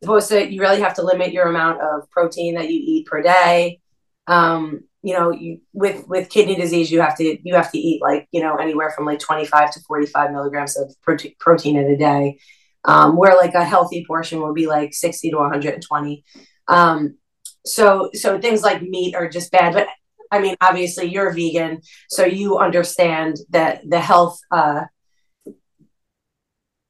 Supposed 0.01 0.29
to, 0.29 0.51
you 0.51 0.59
really 0.59 0.81
have 0.81 0.95
to 0.95 1.01
limit 1.03 1.31
your 1.31 1.47
amount 1.47 1.79
of 1.81 2.09
protein 2.09 2.55
that 2.55 2.69
you 2.69 2.77
eat 2.83 3.05
per 3.07 3.21
day. 3.21 3.79
Um, 4.27 4.81
you 5.03 5.13
know, 5.13 5.31
you 5.31 5.59
with 5.73 6.07
with 6.07 6.29
kidney 6.29 6.55
disease, 6.55 6.91
you 6.91 7.01
have 7.01 7.15
to 7.17 7.37
you 7.43 7.55
have 7.55 7.71
to 7.71 7.77
eat 7.77 8.01
like 8.01 8.27
you 8.31 8.41
know 8.41 8.55
anywhere 8.55 8.89
from 8.91 9.05
like 9.05 9.19
twenty 9.19 9.45
five 9.45 9.69
to 9.73 9.79
forty 9.81 10.05
five 10.07 10.31
milligrams 10.31 10.77
of 10.77 10.95
protein 11.01 11.33
protein 11.39 11.75
in 11.77 11.85
a 11.91 11.97
day. 11.97 12.39
Um, 12.85 13.15
where 13.15 13.35
like 13.35 13.53
a 13.53 13.63
healthy 13.63 14.03
portion 14.05 14.39
will 14.39 14.53
be 14.53 14.67
like 14.67 14.93
sixty 14.93 15.29
to 15.29 15.37
one 15.37 15.51
hundred 15.51 15.73
and 15.75 15.83
twenty. 15.83 16.23
Um, 16.67 17.17
so 17.65 18.09
so 18.13 18.39
things 18.39 18.61
like 18.61 18.81
meat 18.81 19.15
are 19.15 19.29
just 19.29 19.51
bad, 19.51 19.73
but 19.73 19.87
I 20.31 20.39
mean, 20.39 20.55
obviously 20.61 21.05
you're 21.11 21.31
vegan, 21.31 21.81
so 22.09 22.25
you 22.25 22.57
understand 22.57 23.37
that 23.51 23.81
the 23.87 23.99
health 23.99 24.39
uh, 24.51 24.85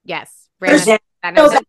yes. 0.03 0.49
there's 0.59 0.87
No, 0.87 0.97
benefits. 1.21 1.65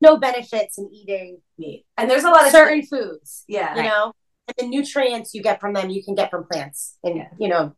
no 0.00 0.16
benefits 0.16 0.78
in 0.78 0.88
eating 0.92 1.38
meat, 1.58 1.84
and 1.96 2.10
there's 2.10 2.24
a 2.24 2.30
lot 2.30 2.46
of 2.46 2.52
certain 2.52 2.82
foods. 2.86 3.44
yeah, 3.48 3.76
You 3.76 3.82
know, 3.82 4.04
and 4.04 4.14
the 4.56 4.66
nutrients 4.66 5.34
you 5.34 5.42
get 5.42 5.60
from 5.60 5.72
them, 5.72 5.90
you 5.90 6.02
can 6.04 6.14
get 6.14 6.30
from 6.30 6.44
plants, 6.50 6.96
and 7.02 7.16
Yeah. 7.16 7.28
you 7.38 7.48
know, 7.48 7.74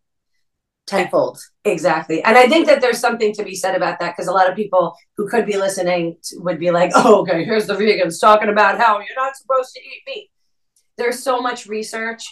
tenfold. 0.87 1.39
Exactly. 1.65 2.23
And 2.23 2.37
I 2.37 2.49
think 2.49 2.67
that 2.67 2.81
there's 2.81 2.99
something 2.99 3.33
to 3.35 3.45
be 3.45 3.55
said 3.55 3.75
about 3.77 4.01
that 4.01 4.15
because 4.17 4.29
a 4.29 4.33
lot 4.33 4.51
of 4.51 4.57
people 4.57 4.95
who 5.17 5.29
could 5.29 5.47
be 5.47 5.57
listening 5.57 6.17
to, 6.25 6.39
would 6.41 6.59
be 6.59 6.71
like, 6.71 6.91
oh, 6.95 7.21
okay, 7.21 7.45
here's 7.45 7.67
the 7.67 7.75
vegans 7.75 8.21
talking 8.21 8.49
about 8.49 8.79
how 8.79 8.99
you're 8.99 9.17
not 9.17 9.37
supposed 9.37 9.73
to 9.75 9.81
eat 9.81 10.03
meat. 10.07 10.31
There's 10.99 11.23
so 11.23 11.41
much 11.41 11.67
research, 11.67 12.25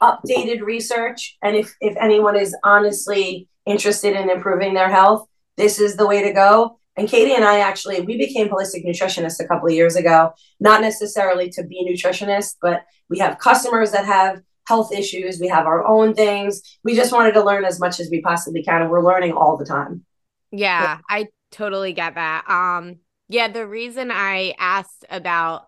updated 0.00 0.62
research. 0.62 1.36
And 1.42 1.56
if, 1.56 1.74
if 1.80 1.96
anyone 2.00 2.36
is 2.36 2.56
honestly 2.64 3.48
interested 3.66 4.16
in 4.16 4.30
improving 4.30 4.74
their 4.74 4.88
health, 4.90 5.26
this 5.56 5.80
is 5.80 5.96
the 5.96 6.06
way 6.06 6.22
to 6.22 6.32
go. 6.32 6.78
And 6.98 7.08
Katie 7.08 7.34
and 7.34 7.44
I 7.44 7.60
actually, 7.60 8.00
we 8.00 8.18
became 8.18 8.48
holistic 8.48 8.84
nutritionists 8.84 9.38
a 9.38 9.46
couple 9.46 9.68
of 9.68 9.74
years 9.74 9.94
ago, 9.94 10.32
not 10.58 10.80
necessarily 10.80 11.48
to 11.50 11.62
be 11.62 11.86
nutritionists, 11.88 12.56
but 12.60 12.82
we 13.08 13.18
have 13.20 13.38
customers 13.38 13.92
that 13.92 14.04
have 14.04 14.40
health 14.66 14.92
issues. 14.92 15.38
We 15.40 15.46
have 15.46 15.66
our 15.66 15.86
own 15.86 16.12
things. 16.12 16.60
We 16.82 16.96
just 16.96 17.12
wanted 17.12 17.32
to 17.34 17.44
learn 17.44 17.64
as 17.64 17.78
much 17.78 18.00
as 18.00 18.10
we 18.10 18.20
possibly 18.20 18.64
can, 18.64 18.82
and 18.82 18.90
we're 18.90 19.04
learning 19.04 19.32
all 19.32 19.56
the 19.56 19.64
time. 19.64 20.04
Yeah, 20.50 20.98
I 21.08 21.28
totally 21.52 21.92
get 21.92 22.16
that. 22.16 22.44
Um, 22.50 22.96
yeah, 23.28 23.48
the 23.48 23.66
reason 23.66 24.10
I 24.10 24.54
asked 24.58 25.04
about 25.08 25.66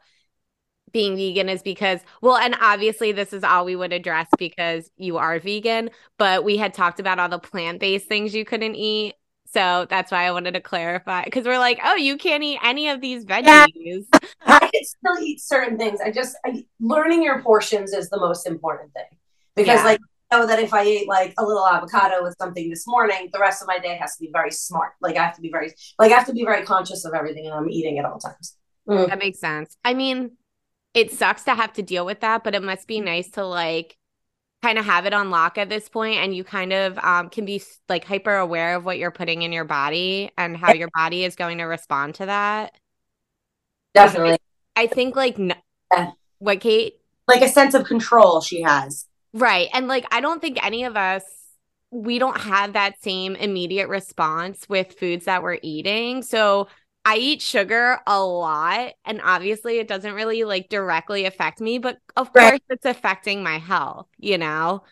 being 0.93 1.15
vegan 1.15 1.49
is 1.49 1.63
because, 1.63 2.01
well, 2.21 2.37
and 2.37 2.57
obviously 2.61 3.13
this 3.13 3.33
is 3.33 3.45
all 3.45 3.65
we 3.65 3.77
would 3.77 3.93
address 3.93 4.27
because 4.37 4.91
you 4.97 5.19
are 5.19 5.39
vegan, 5.39 5.91
but 6.19 6.43
we 6.43 6.57
had 6.57 6.75
talked 6.75 6.99
about 6.99 7.21
all 7.21 7.29
the 7.29 7.39
plant 7.39 7.79
based 7.79 8.09
things 8.09 8.35
you 8.35 8.45
couldn't 8.45 8.75
eat. 8.75 9.15
So 9.53 9.87
that's 9.91 10.13
why 10.13 10.27
I 10.27 10.31
wanted 10.31 10.55
to 10.55 10.61
clarify 10.61 11.25
because 11.25 11.45
we're 11.45 11.59
like, 11.59 11.81
oh, 11.85 11.97
you 11.97 12.17
can't 12.17 12.43
eat 12.43 12.61
any 12.63 12.89
of 12.89 13.01
these 13.01 13.25
veggies. 13.25 13.75
Yeah. 13.75 14.19
I 14.47 14.59
can 14.61 14.85
still 14.85 15.19
eat 15.21 15.41
certain 15.41 15.77
things. 15.77 16.01
I 16.01 16.13
just 16.13 16.37
I, 16.47 16.65
learning 16.79 17.23
your 17.23 17.43
portions 17.43 17.93
is 17.93 18.09
the 18.11 18.21
most 18.21 18.47
important 18.47 18.93
thing 18.93 19.07
because, 19.57 19.81
yeah. 19.81 19.85
like, 19.85 20.01
I 20.31 20.39
know 20.39 20.47
that 20.47 20.61
if 20.61 20.73
I 20.73 20.83
ate 20.83 21.09
like 21.09 21.35
a 21.37 21.45
little 21.45 21.67
avocado 21.67 22.23
with 22.23 22.37
something 22.39 22.71
this 22.71 22.87
morning, 22.87 23.29
the 23.33 23.41
rest 23.41 23.61
of 23.61 23.67
my 23.67 23.81
day 23.81 23.97
has 23.97 24.15
to 24.17 24.21
be 24.21 24.31
very 24.33 24.53
smart. 24.53 24.93
Like, 25.01 25.17
I 25.17 25.25
have 25.25 25.35
to 25.35 25.43
be 25.43 25.51
very, 25.51 25.73
like, 25.99 26.13
I 26.13 26.15
have 26.15 26.27
to 26.27 26.33
be 26.33 26.45
very 26.45 26.65
conscious 26.65 27.05
of 27.05 27.13
everything 27.13 27.47
and 27.47 27.55
I'm 27.55 27.69
eating 27.69 27.99
at 27.99 28.05
all 28.05 28.19
times. 28.19 28.57
Mm. 28.89 29.09
That 29.09 29.19
makes 29.19 29.41
sense. 29.41 29.77
I 29.85 29.95
mean, 29.95 30.33
it 30.95 31.13
sucks 31.13 31.43
to 31.45 31.57
have 31.57 31.73
to 31.75 31.83
deal 31.83 32.07
with 32.07 32.21
that, 32.21 32.45
but 32.45 32.55
it 32.55 32.63
must 32.63 32.87
be 32.87 33.01
nice 33.01 33.31
to 33.33 33.45
like 33.45 33.97
kind 34.63 34.79
of 34.79 34.85
have 34.85 35.07
it 35.07 35.15
on 35.15 35.31
lock 35.31 35.57
at 35.59 35.69
this 35.69 35.89
point 35.89 36.19
and 36.19 36.35
you 36.35 36.45
kind 36.45 36.73
of 36.73 36.99
um, 36.99 37.31
can 37.31 37.45
be 37.45 37.63
like 37.89 38.05
hyper 38.05 38.37
aware 38.37 38.77
of 38.77 38.85
what 38.85 38.99
you're 38.99 39.11
putting 39.11 39.43
in 39.43 39.53
your 39.53 39.65
body 39.65 40.31
and 40.37 40.57
how 40.57 40.73
your 40.73 40.89
body 40.95 41.25
is 41.25 41.35
going 41.35 41.59
to 41.59 41.65
respond 41.65 42.15
to 42.17 42.27
that. 42.27 42.75
Definitely. 43.95 44.39
I 44.77 44.87
think 44.87 45.17
like 45.17 45.39
yeah. 45.39 46.13
what 46.39 46.61
kate? 46.61 47.01
Like 47.27 47.43
a 47.43 47.49
sense 47.49 47.75
of 47.75 47.85
control 47.85 48.41
she 48.41 48.63
has. 48.63 49.07
Right 49.33 49.69
and 49.73 49.87
like 49.87 50.07
i 50.13 50.21
don't 50.21 50.43
think 50.43 50.59
any 50.65 50.83
of 50.83 50.97
us 50.97 51.23
we 51.91 52.19
don't 52.19 52.41
have 52.41 52.73
that 52.75 53.03
same 53.03 53.35
immediate 53.37 53.89
response 53.89 54.69
with 54.69 54.99
foods 54.99 55.25
that 55.25 55.43
we're 55.43 55.59
eating. 55.63 56.23
So 56.23 56.69
I 57.05 57.17
eat 57.17 57.41
sugar 57.41 57.99
a 58.07 58.23
lot 58.23 58.93
and 59.05 59.21
obviously 59.25 59.79
it 59.79 59.89
doesn't 59.89 60.13
really 60.15 60.45
like 60.45 60.69
directly 60.69 61.25
affect 61.25 61.61
me, 61.61 61.79
but 61.79 61.99
of 62.17 62.31
right. 62.35 62.51
course 62.51 62.61
it's 62.69 62.85
affecting 62.85 63.43
my 63.43 63.59
health, 63.59 64.07
you 64.19 64.39
know? 64.39 64.85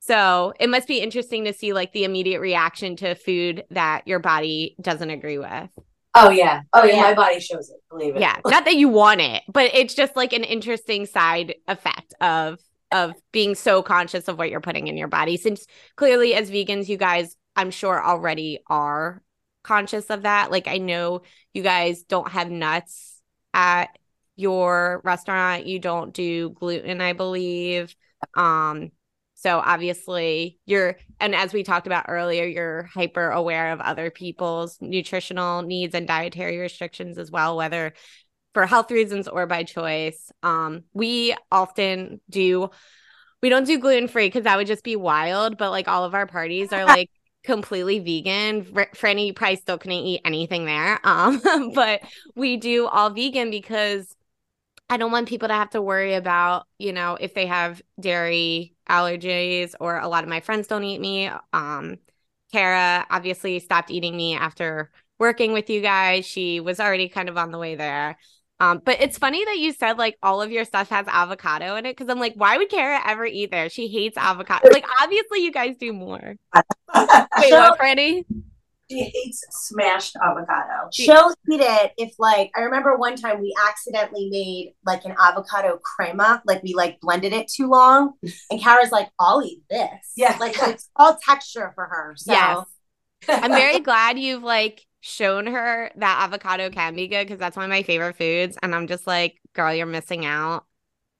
So 0.00 0.52
it 0.60 0.68
must 0.68 0.86
be 0.86 1.00
interesting 1.00 1.44
to 1.44 1.54
see 1.54 1.72
like 1.72 1.92
the 1.92 2.04
immediate 2.04 2.40
reaction 2.40 2.96
to 2.96 3.14
food 3.14 3.64
that 3.70 4.06
your 4.06 4.18
body 4.18 4.76
doesn't 4.80 5.08
agree 5.08 5.38
with. 5.38 5.70
Oh 6.14 6.28
yeah. 6.28 6.60
Oh 6.74 6.84
yeah, 6.84 7.00
my 7.00 7.14
body 7.14 7.40
shows 7.40 7.70
it, 7.70 7.76
believe 7.90 8.14
it. 8.14 8.20
Yeah. 8.20 8.38
Not 8.44 8.66
that 8.66 8.76
you 8.76 8.88
want 8.88 9.22
it, 9.22 9.42
but 9.48 9.74
it's 9.74 9.94
just 9.94 10.14
like 10.14 10.32
an 10.32 10.44
interesting 10.44 11.06
side 11.06 11.54
effect 11.66 12.14
of 12.20 12.60
of 12.92 13.14
being 13.32 13.54
so 13.56 13.82
conscious 13.82 14.28
of 14.28 14.38
what 14.38 14.50
you're 14.50 14.60
putting 14.60 14.86
in 14.86 14.96
your 14.96 15.08
body. 15.08 15.36
Since 15.36 15.66
clearly 15.96 16.34
as 16.34 16.50
vegans, 16.50 16.88
you 16.88 16.98
guys 16.98 17.36
I'm 17.56 17.70
sure 17.70 18.04
already 18.04 18.60
are 18.68 19.22
conscious 19.64 20.10
of 20.10 20.22
that. 20.22 20.50
Like 20.52 20.68
I 20.68 20.78
know 20.78 21.22
you 21.52 21.62
guys 21.62 22.04
don't 22.04 22.30
have 22.30 22.50
nuts 22.50 23.20
at 23.52 23.98
your 24.36 25.00
restaurant. 25.04 25.66
You 25.66 25.78
don't 25.80 26.14
do 26.14 26.50
gluten, 26.50 27.00
I 27.00 27.12
believe. 27.14 27.96
Um 28.36 28.92
so 29.36 29.58
obviously 29.58 30.58
you're 30.64 30.96
and 31.20 31.34
as 31.34 31.52
we 31.52 31.64
talked 31.64 31.86
about 31.86 32.06
earlier, 32.08 32.44
you're 32.44 32.84
hyper 32.94 33.30
aware 33.30 33.72
of 33.72 33.80
other 33.80 34.10
people's 34.10 34.78
nutritional 34.80 35.62
needs 35.62 35.94
and 35.94 36.06
dietary 36.06 36.58
restrictions 36.58 37.18
as 37.18 37.30
well, 37.30 37.56
whether 37.56 37.94
for 38.52 38.66
health 38.66 38.90
reasons 38.92 39.26
or 39.26 39.46
by 39.46 39.64
choice. 39.64 40.30
Um 40.42 40.84
we 40.92 41.34
often 41.50 42.20
do 42.30 42.70
we 43.42 43.50
don't 43.50 43.66
do 43.66 43.78
gluten 43.78 44.08
free 44.08 44.26
because 44.26 44.44
that 44.44 44.56
would 44.56 44.66
just 44.66 44.82
be 44.84 44.96
wild, 44.96 45.58
but 45.58 45.70
like 45.70 45.86
all 45.86 46.04
of 46.04 46.14
our 46.14 46.26
parties 46.26 46.72
are 46.72 46.84
like 46.86 47.10
completely 47.44 47.98
vegan. 47.98 48.64
Franny 48.64 49.34
probably 49.34 49.56
still 49.56 49.78
couldn't 49.78 49.98
eat 49.98 50.22
anything 50.24 50.64
there. 50.64 50.98
Um, 51.04 51.72
but 51.74 52.02
we 52.34 52.56
do 52.56 52.86
all 52.86 53.10
vegan 53.10 53.50
because 53.50 54.16
I 54.88 54.96
don't 54.96 55.12
want 55.12 55.28
people 55.28 55.48
to 55.48 55.54
have 55.54 55.70
to 55.70 55.82
worry 55.82 56.14
about, 56.14 56.66
you 56.78 56.92
know, 56.92 57.16
if 57.20 57.34
they 57.34 57.46
have 57.46 57.80
dairy 58.00 58.74
allergies 58.88 59.74
or 59.80 59.98
a 59.98 60.08
lot 60.08 60.24
of 60.24 60.30
my 60.30 60.40
friends 60.40 60.66
don't 60.66 60.84
eat 60.84 61.00
meat. 61.00 61.30
Um, 61.52 61.98
Kara 62.52 63.06
obviously 63.10 63.58
stopped 63.60 63.90
eating 63.90 64.16
meat 64.16 64.36
after 64.36 64.90
working 65.18 65.52
with 65.52 65.70
you 65.70 65.80
guys. 65.80 66.26
She 66.26 66.60
was 66.60 66.80
already 66.80 67.08
kind 67.08 67.28
of 67.28 67.36
on 67.36 67.50
the 67.50 67.58
way 67.58 67.76
there. 67.76 68.18
Um, 68.64 68.80
but 68.84 69.00
it's 69.00 69.18
funny 69.18 69.44
that 69.44 69.58
you 69.58 69.72
said 69.72 69.98
like 69.98 70.16
all 70.22 70.40
of 70.40 70.50
your 70.50 70.64
stuff 70.64 70.88
has 70.88 71.06
avocado 71.06 71.76
in 71.76 71.86
it 71.86 71.96
because 71.96 72.08
I'm 72.08 72.18
like, 72.18 72.34
why 72.34 72.56
would 72.56 72.70
Kara 72.70 73.00
ever 73.06 73.26
eat 73.26 73.50
there? 73.50 73.68
She 73.68 73.88
hates 73.88 74.16
avocado. 74.16 74.68
Like, 74.72 74.86
obviously, 75.02 75.44
you 75.44 75.52
guys 75.52 75.76
do 75.78 75.92
more. 75.92 76.36
Wait, 76.54 77.50
so, 77.50 77.60
what, 77.60 77.78
Franny? 77.78 78.24
She 78.90 79.02
hates 79.02 79.44
smashed 79.50 80.16
avocado. 80.22 80.88
She'll 80.92 81.34
eat 81.50 81.60
it 81.60 81.92
if, 81.98 82.14
like, 82.18 82.50
I 82.56 82.60
remember 82.60 82.96
one 82.96 83.16
time 83.16 83.40
we 83.40 83.54
accidentally 83.68 84.28
made 84.30 84.74
like 84.86 85.04
an 85.04 85.14
avocado 85.18 85.78
crema, 85.78 86.42
like 86.46 86.62
we 86.62 86.74
like 86.74 87.00
blended 87.00 87.32
it 87.32 87.48
too 87.48 87.68
long, 87.68 88.12
and 88.50 88.62
Kara's 88.62 88.92
like, 88.92 89.08
"I'll 89.18 89.42
eat 89.42 89.62
this." 89.68 90.12
Yeah, 90.16 90.36
like 90.38 90.54
it's 90.58 90.88
all 90.96 91.18
texture 91.22 91.72
for 91.74 91.86
her. 91.86 92.14
So. 92.16 92.32
Yes. 92.32 92.64
I'm 93.26 93.52
very 93.52 93.80
glad 93.80 94.18
you've 94.18 94.42
like 94.42 94.84
shown 95.06 95.46
her 95.46 95.90
that 95.96 96.22
avocado 96.22 96.70
can 96.70 96.94
be 96.94 97.06
good 97.06 97.26
because 97.26 97.38
that's 97.38 97.56
one 97.56 97.66
of 97.66 97.70
my 97.70 97.82
favorite 97.82 98.16
foods. 98.16 98.56
And 98.62 98.74
I'm 98.74 98.86
just 98.86 99.06
like, 99.06 99.38
girl, 99.52 99.74
you're 99.74 99.84
missing 99.84 100.24
out. 100.24 100.64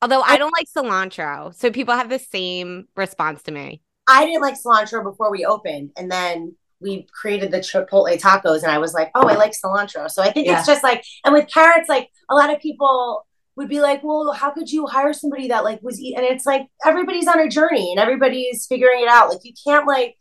Although 0.01 0.23
I 0.23 0.39
don't 0.39 0.55
like 0.57 0.67
cilantro. 0.75 1.55
So 1.55 1.71
people 1.71 1.93
have 1.93 2.09
the 2.09 2.19
same 2.19 2.89
response 2.97 3.43
to 3.43 3.53
me. 3.53 3.83
I 4.09 4.25
didn't 4.25 4.41
like 4.41 4.55
cilantro 4.55 5.05
before 5.05 5.31
we 5.31 5.45
opened. 5.45 5.91
And 5.99 6.11
then 6.11 6.57
we 6.81 7.07
created 7.13 7.51
the 7.51 7.59
Chipotle 7.59 8.19
tacos. 8.19 8.63
And 8.63 8.73
I 8.73 8.79
was 8.79 8.95
like, 8.95 9.11
oh, 9.15 9.29
I 9.29 9.35
like 9.35 9.53
cilantro. 9.53 10.11
So 10.11 10.23
I 10.23 10.33
think 10.33 10.47
yeah. 10.47 10.59
it's 10.59 10.67
just 10.67 10.83
like, 10.83 11.05
and 11.23 11.35
with 11.35 11.51
Kara's, 11.53 11.87
like 11.87 12.09
a 12.31 12.35
lot 12.35 12.53
of 12.53 12.61
people 12.61 13.27
would 13.57 13.69
be 13.69 13.83
like, 13.83 14.03
well, 14.03 14.33
how 14.33 14.51
could 14.51 14.73
you 14.73 14.87
hire 14.87 15.13
somebody 15.13 15.49
that 15.49 15.63
like 15.63 15.83
was 15.83 16.01
eat? 16.01 16.17
And 16.17 16.25
it's 16.25 16.47
like 16.47 16.69
everybody's 16.87 17.29
on 17.29 17.39
a 17.39 17.51
journey 17.51 17.91
and 17.91 18.01
everybody's 18.01 18.67
figuring 18.67 19.03
it 19.03 19.09
out. 19.09 19.29
Like 19.29 19.45
you 19.45 19.53
can't 19.67 19.87
like 19.87 20.17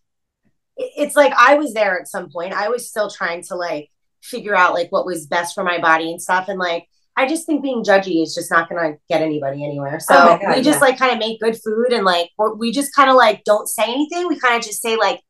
it's 0.77 1.15
like 1.15 1.33
I 1.37 1.55
was 1.55 1.73
there 1.73 1.99
at 1.99 2.07
some 2.07 2.29
point. 2.29 2.53
I 2.53 2.69
was 2.69 2.87
still 2.87 3.09
trying 3.09 3.43
to 3.43 3.55
like 3.55 3.89
figure 4.21 4.55
out 4.55 4.73
like 4.73 4.91
what 4.91 5.05
was 5.05 5.27
best 5.27 5.53
for 5.53 5.63
my 5.63 5.79
body 5.79 6.11
and 6.11 6.21
stuff. 6.21 6.47
And 6.47 6.57
like 6.57 6.87
I 7.15 7.27
just 7.27 7.45
think 7.45 7.61
being 7.61 7.83
judgy 7.83 8.23
is 8.23 8.33
just 8.33 8.49
not 8.49 8.69
gonna 8.69 8.95
get 9.09 9.21
anybody 9.21 9.63
anywhere. 9.63 9.99
So 9.99 10.15
oh 10.15 10.39
God, 10.41 10.55
we 10.55 10.63
just 10.63 10.79
yeah. 10.79 10.87
like 10.87 10.97
kind 10.97 11.11
of 11.11 11.19
make 11.19 11.39
good 11.39 11.57
food 11.61 11.91
and 11.91 12.05
like 12.05 12.29
we 12.57 12.71
just 12.71 12.95
kind 12.95 13.09
of 13.09 13.15
like 13.15 13.43
don't 13.43 13.67
say 13.67 13.83
anything. 13.83 14.27
We 14.27 14.39
kind 14.39 14.55
of 14.55 14.63
just 14.63 14.81
say 14.81 14.95
like 14.95 15.21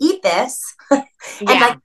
eat 0.00 0.22
this 0.22 0.62
and 0.90 1.04
yeah. 1.40 1.54
like 1.54 1.78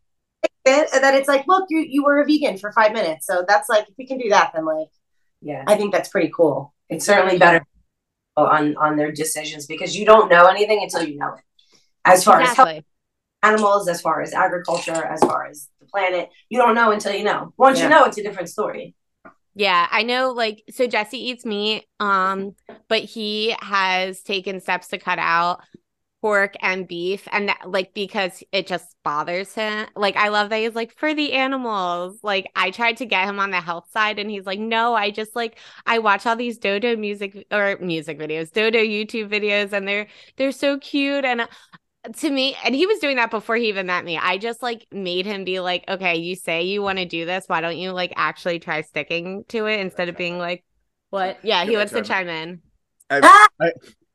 it, 0.67 0.89
and 0.93 1.03
then 1.03 1.13
it's 1.13 1.27
like 1.27 1.45
look 1.47 1.65
you 1.69 1.85
you 1.87 2.03
were 2.03 2.21
a 2.21 2.25
vegan 2.25 2.57
for 2.57 2.71
five 2.71 2.91
minutes. 2.91 3.25
So 3.27 3.45
that's 3.47 3.69
like 3.69 3.87
if 3.87 3.95
we 3.97 4.07
can 4.07 4.17
do 4.17 4.29
that 4.29 4.51
then 4.53 4.65
like 4.65 4.89
yeah 5.41 5.63
I 5.67 5.75
think 5.75 5.93
that's 5.93 6.09
pretty 6.09 6.31
cool. 6.35 6.73
It's 6.89 7.05
certainly 7.05 7.37
better 7.37 7.65
on 8.35 8.75
on 8.77 8.97
their 8.97 9.11
decisions 9.11 9.67
because 9.67 9.95
you 9.95 10.05
don't 10.05 10.29
know 10.29 10.47
anything 10.47 10.81
until 10.83 11.03
you 11.03 11.17
know 11.17 11.33
it. 11.33 11.43
As 12.03 12.23
far 12.23 12.41
exactly. 12.41 12.63
as 12.63 12.75
health 12.75 12.85
animals, 13.45 13.87
as 13.87 14.01
far 14.01 14.21
as 14.21 14.33
agriculture, 14.33 14.91
as 15.05 15.19
far 15.21 15.45
as 15.45 15.69
the 15.79 15.85
planet. 15.85 16.29
You 16.49 16.59
don't 16.59 16.75
know 16.75 16.91
until 16.91 17.13
you 17.13 17.23
know. 17.23 17.53
Once 17.57 17.79
yeah. 17.79 17.85
you 17.85 17.89
know, 17.89 18.05
it's 18.05 18.17
a 18.17 18.23
different 18.23 18.49
story. 18.49 18.95
Yeah, 19.55 19.87
I 19.89 20.03
know 20.03 20.31
like 20.31 20.63
so 20.69 20.85
Jesse 20.85 21.29
eats 21.29 21.45
meat 21.45 21.85
um 22.01 22.55
but 22.89 23.01
he 23.03 23.55
has 23.61 24.21
taken 24.21 24.59
steps 24.59 24.89
to 24.89 24.97
cut 24.97 25.17
out 25.17 25.61
pork 26.21 26.55
and 26.61 26.87
beef 26.87 27.27
and 27.31 27.49
that, 27.49 27.61
like 27.69 27.93
because 27.93 28.43
it 28.51 28.67
just 28.67 28.95
bothers 29.03 29.53
him. 29.53 29.87
Like 29.95 30.17
I 30.17 30.29
love 30.29 30.49
that 30.49 30.57
he's 30.57 30.75
like 30.75 30.91
for 30.97 31.13
the 31.13 31.33
animals. 31.33 32.19
Like 32.23 32.51
I 32.55 32.71
tried 32.71 32.97
to 32.97 33.05
get 33.05 33.29
him 33.29 33.39
on 33.39 33.51
the 33.51 33.61
health 33.61 33.89
side 33.91 34.19
and 34.19 34.29
he's 34.29 34.45
like 34.45 34.59
no, 34.59 34.93
I 34.93 35.09
just 35.09 35.35
like 35.35 35.59
I 35.85 35.99
watch 35.99 36.25
all 36.25 36.35
these 36.35 36.57
dodo 36.57 36.97
music 36.97 37.45
or 37.51 37.77
music 37.79 38.19
videos, 38.19 38.51
dodo 38.51 38.79
YouTube 38.79 39.29
videos 39.29 39.71
and 39.71 39.87
they're 39.87 40.07
they're 40.35 40.51
so 40.51 40.79
cute 40.79 41.23
and 41.23 41.47
to 42.13 42.29
me 42.29 42.55
and 42.63 42.75
he 42.75 42.85
was 42.85 42.99
doing 42.99 43.15
that 43.17 43.31
before 43.31 43.55
he 43.55 43.69
even 43.69 43.85
met 43.87 44.05
me. 44.05 44.17
I 44.17 44.37
just 44.37 44.61
like 44.61 44.85
made 44.91 45.25
him 45.25 45.43
be 45.43 45.59
like 45.59 45.83
okay 45.87 46.15
you 46.15 46.35
say 46.35 46.63
you 46.63 46.81
want 46.81 46.99
to 46.99 47.05
do 47.05 47.25
this. 47.25 47.45
Why 47.47 47.61
don't 47.61 47.77
you 47.77 47.91
like 47.91 48.13
actually 48.15 48.59
try 48.59 48.81
sticking 48.81 49.43
to 49.49 49.65
it 49.65 49.79
instead 49.79 50.09
of 50.09 50.17
being 50.17 50.37
like 50.37 50.63
what? 51.09 51.37
Yeah 51.43 51.65
he 51.65 51.75
wants 51.75 51.93
to 51.93 52.01
chime 52.01 52.29
in. 52.29 52.61
I've, 53.09 53.23
I, 53.23 53.47
ah! 53.61 53.69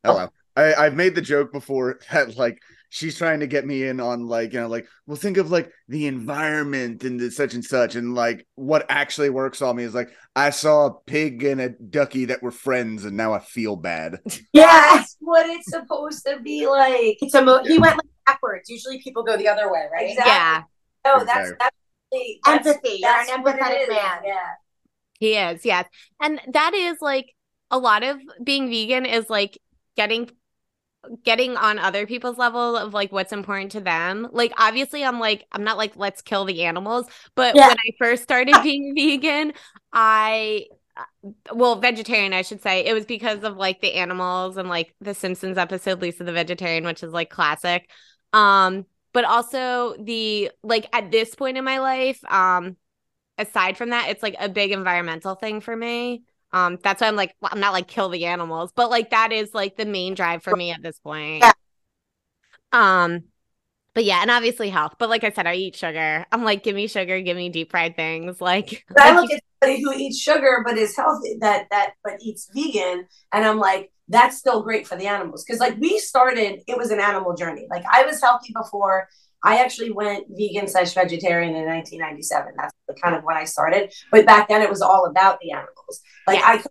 hello 0.04 0.28
oh, 0.56 0.60
I, 0.60 0.74
i've 0.74 0.94
made 0.94 1.14
the 1.14 1.20
joke 1.20 1.52
before 1.52 2.00
that 2.12 2.36
like 2.36 2.60
she's 2.90 3.16
trying 3.16 3.40
to 3.40 3.46
get 3.46 3.66
me 3.66 3.84
in 3.84 4.00
on 4.00 4.26
like 4.26 4.52
you 4.52 4.60
know 4.60 4.68
like 4.68 4.86
well 5.06 5.16
think 5.16 5.38
of 5.38 5.50
like 5.50 5.72
the 5.88 6.06
environment 6.06 7.02
and 7.04 7.18
the 7.18 7.30
such 7.30 7.54
and 7.54 7.64
such 7.64 7.94
and 7.96 8.14
like 8.14 8.46
what 8.56 8.84
actually 8.88 9.30
works 9.30 9.62
on 9.62 9.76
me 9.76 9.84
is 9.84 9.94
like 9.94 10.10
i 10.36 10.50
saw 10.50 10.86
a 10.86 10.94
pig 11.06 11.42
and 11.42 11.60
a 11.60 11.68
ducky 11.68 12.26
that 12.26 12.42
were 12.42 12.50
friends 12.50 13.04
and 13.04 13.16
now 13.16 13.32
i 13.32 13.38
feel 13.38 13.76
bad. 13.76 14.18
Yeah 14.52 14.90
that's 15.00 15.16
what 15.20 15.46
it's 15.46 15.70
supposed 15.70 16.26
to 16.26 16.40
be 16.40 16.66
like. 16.66 17.18
It's 17.20 17.34
a 17.34 17.42
mo- 17.42 17.62
he 17.64 17.78
went 17.78 17.96
like 17.96 18.06
backwards. 18.26 18.68
Usually 18.68 19.00
people 19.00 19.22
go 19.22 19.36
the 19.36 19.48
other 19.48 19.70
way 19.70 19.86
right? 19.92 20.10
Exactly. 20.10 20.32
yeah. 20.32 20.62
Oh 21.04 21.24
that's 21.24 21.52
that's, 21.58 21.76
that's 22.44 22.66
empathy. 22.66 22.98
That's 23.02 23.28
you're 23.28 23.38
an 23.38 23.44
empathetic 23.44 23.88
man. 23.88 24.20
Yeah. 24.24 24.48
He 25.18 25.34
is 25.34 25.64
yes. 25.64 25.86
And 26.20 26.40
that 26.52 26.74
is 26.74 26.98
like 27.00 27.34
a 27.70 27.78
lot 27.78 28.02
of 28.02 28.18
being 28.42 28.68
vegan 28.68 29.06
is 29.06 29.30
like 29.30 29.58
getting 29.96 30.30
getting 31.24 31.56
on 31.56 31.78
other 31.78 32.06
people's 32.06 32.38
level 32.38 32.76
of 32.76 32.94
like 32.94 33.12
what's 33.12 33.32
important 33.32 33.72
to 33.72 33.80
them. 33.80 34.28
Like 34.32 34.52
obviously 34.58 35.04
I'm 35.04 35.18
like 35.20 35.46
I'm 35.52 35.64
not 35.64 35.78
like 35.78 35.96
let's 35.96 36.22
kill 36.22 36.44
the 36.44 36.64
animals, 36.64 37.06
but 37.34 37.58
Yeah. 37.58 37.64
when 37.64 37.76
I 37.78 37.90
first 37.98 38.22
started 38.22 38.62
being 38.62 38.94
vegan, 38.96 39.52
I 39.92 40.66
uh, 40.96 41.30
well, 41.54 41.76
vegetarian 41.76 42.32
I 42.32 42.42
should 42.42 42.62
say. 42.62 42.84
It 42.86 42.94
was 42.94 43.06
because 43.06 43.44
of 43.44 43.56
like 43.56 43.80
the 43.80 43.94
animals 43.94 44.56
and 44.56 44.68
like 44.68 44.94
the 45.00 45.14
Simpsons 45.14 45.58
episode 45.58 46.02
Lisa 46.02 46.24
the 46.24 46.32
vegetarian, 46.32 46.84
which 46.84 47.02
is 47.02 47.12
like 47.12 47.30
classic. 47.30 47.90
Um 48.32 48.86
but 49.12 49.24
also 49.24 49.96
the 49.98 50.50
like 50.62 50.88
at 50.92 51.10
this 51.10 51.34
point 51.34 51.58
in 51.58 51.64
my 51.64 51.78
life, 51.78 52.22
um 52.30 52.76
aside 53.38 53.76
from 53.76 53.90
that, 53.90 54.10
it's 54.10 54.22
like 54.22 54.36
a 54.38 54.48
big 54.48 54.72
environmental 54.72 55.34
thing 55.34 55.60
for 55.60 55.76
me. 55.76 56.24
Um, 56.52 56.78
that's 56.82 57.00
why 57.00 57.08
I'm 57.08 57.16
like, 57.16 57.36
well, 57.40 57.50
I'm 57.52 57.60
not 57.60 57.72
like 57.72 57.86
kill 57.86 58.08
the 58.08 58.26
animals, 58.26 58.72
but 58.74 58.90
like 58.90 59.10
that 59.10 59.32
is 59.32 59.54
like 59.54 59.76
the 59.76 59.86
main 59.86 60.14
drive 60.14 60.42
for 60.42 60.54
me 60.54 60.70
at 60.70 60.82
this 60.82 60.98
point. 60.98 61.44
Yeah. 61.44 61.52
Um, 62.72 63.24
but 63.94 64.04
yeah, 64.04 64.22
and 64.22 64.30
obviously 64.30 64.70
health. 64.70 64.94
But 64.98 65.08
like 65.08 65.24
I 65.24 65.30
said, 65.30 65.46
I 65.46 65.54
eat 65.54 65.76
sugar. 65.76 66.24
I'm 66.30 66.44
like, 66.44 66.62
give 66.62 66.76
me 66.76 66.86
sugar, 66.86 67.20
give 67.20 67.36
me 67.36 67.48
deep 67.48 67.70
fried 67.70 67.96
things. 67.96 68.40
Like, 68.40 68.84
But 68.88 69.02
I 69.02 69.14
look 69.14 69.30
at 69.30 69.42
somebody 69.60 69.82
who 69.82 69.92
eats 69.92 70.18
sugar 70.18 70.62
but 70.64 70.78
is 70.78 70.96
healthy 70.96 71.36
that 71.40 71.66
that 71.70 71.94
but 72.04 72.14
eats 72.20 72.48
vegan, 72.54 73.06
and 73.32 73.44
I'm 73.44 73.58
like, 73.58 73.92
that's 74.08 74.38
still 74.38 74.62
great 74.62 74.86
for 74.86 74.96
the 74.96 75.06
animals 75.06 75.44
because 75.44 75.60
like 75.60 75.76
we 75.78 75.98
started, 75.98 76.62
it 76.66 76.76
was 76.76 76.90
an 76.90 77.00
animal 77.00 77.34
journey. 77.34 77.66
Like 77.70 77.84
I 77.90 78.04
was 78.04 78.20
healthy 78.20 78.52
before. 78.54 79.08
I 79.42 79.62
actually 79.62 79.90
went 79.90 80.26
vegan 80.30 80.68
slash 80.68 80.92
vegetarian 80.92 81.54
in 81.54 81.64
1997. 81.66 82.54
That's 82.56 82.74
kind 83.02 83.16
of 83.16 83.24
when 83.24 83.36
I 83.36 83.44
started. 83.44 83.92
But 84.10 84.26
back 84.26 84.48
then, 84.48 84.62
it 84.62 84.70
was 84.70 84.82
all 84.82 85.06
about 85.06 85.38
the 85.40 85.52
animals. 85.52 86.00
Like 86.26 86.40
I, 86.42 86.62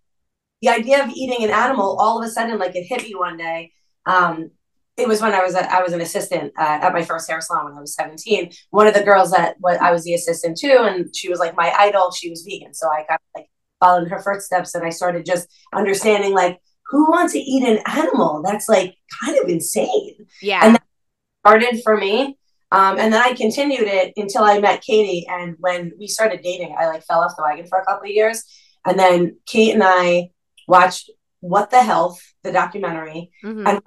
the 0.62 0.70
idea 0.70 1.04
of 1.04 1.10
eating 1.10 1.44
an 1.44 1.52
animal, 1.52 1.98
all 2.00 2.22
of 2.22 2.28
a 2.28 2.32
sudden, 2.32 2.60
like 2.60 2.76
it 2.76 2.84
hit 2.84 3.04
me 3.04 3.16
one 3.16 3.38
day. 3.38 3.72
Um, 4.06 4.52
it 4.98 5.08
was 5.08 5.22
when 5.22 5.34
I 5.34 5.42
was 5.42 5.56
a, 5.56 5.72
I 5.72 5.82
was 5.82 5.94
an 5.94 6.02
assistant 6.02 6.52
uh, 6.60 6.80
at 6.82 6.94
my 6.94 7.04
first 7.04 7.30
hair 7.30 7.40
salon 7.42 7.66
when 7.66 7.74
I 7.76 7.80
was 7.80 7.96
17. 7.96 8.52
One 8.72 8.86
of 8.86 8.94
the 8.94 9.04
girls 9.04 9.32
that 9.32 9.56
what 9.60 9.82
I 9.82 9.92
was 9.92 10.04
the 10.04 10.14
assistant 10.14 10.58
to, 10.58 10.84
and 10.84 11.16
she 11.16 11.30
was 11.30 11.40
like 11.40 11.56
my 11.56 11.74
idol. 11.78 12.12
She 12.12 12.30
was 12.30 12.42
vegan, 12.42 12.74
so 12.74 12.88
I 12.88 13.06
got 13.08 13.22
like 13.36 13.48
followed 13.80 14.04
in 14.04 14.10
her 14.10 14.22
footsteps, 14.22 14.76
and 14.76 14.86
I 14.86 14.90
started 14.90 15.26
just 15.26 15.48
understanding 15.74 16.34
like 16.34 16.60
who 16.90 17.10
wants 17.10 17.34
to 17.34 17.40
eat 17.40 17.64
an 17.64 17.80
animal? 17.86 18.42
That's 18.44 18.68
like 18.68 18.96
kind 19.24 19.38
of 19.42 19.48
insane. 19.48 20.26
yeah, 20.42 20.62
And 20.64 20.76
that 20.76 20.84
Started 21.46 21.82
for 21.84 21.96
me, 21.96 22.38
um, 22.72 22.98
and 23.00 23.12
then 23.14 23.22
I 23.22 23.34
continued 23.34 23.88
it 23.88 24.14
until 24.18 24.44
I 24.44 24.60
met 24.60 24.82
Katie. 24.82 25.26
And 25.30 25.56
when 25.60 25.92
we 26.00 26.08
started 26.08 26.42
dating, 26.44 26.76
I 26.78 26.88
like 26.88 27.04
fell 27.04 27.22
off 27.22 27.36
the 27.36 27.44
wagon 27.44 27.68
for 27.68 27.80
a 27.80 27.86
couple 27.86 28.06
of 28.10 28.16
years, 28.16 28.44
and 28.86 28.98
then 29.00 29.38
Kate 29.46 29.74
and 29.74 29.84
I 29.84 30.32
watched 30.68 31.10
What 31.42 31.70
the 31.72 31.82
Health, 31.82 32.22
the 32.44 32.52
documentary 32.52 33.32
Mhm. 33.44 33.68
and- 33.68 33.82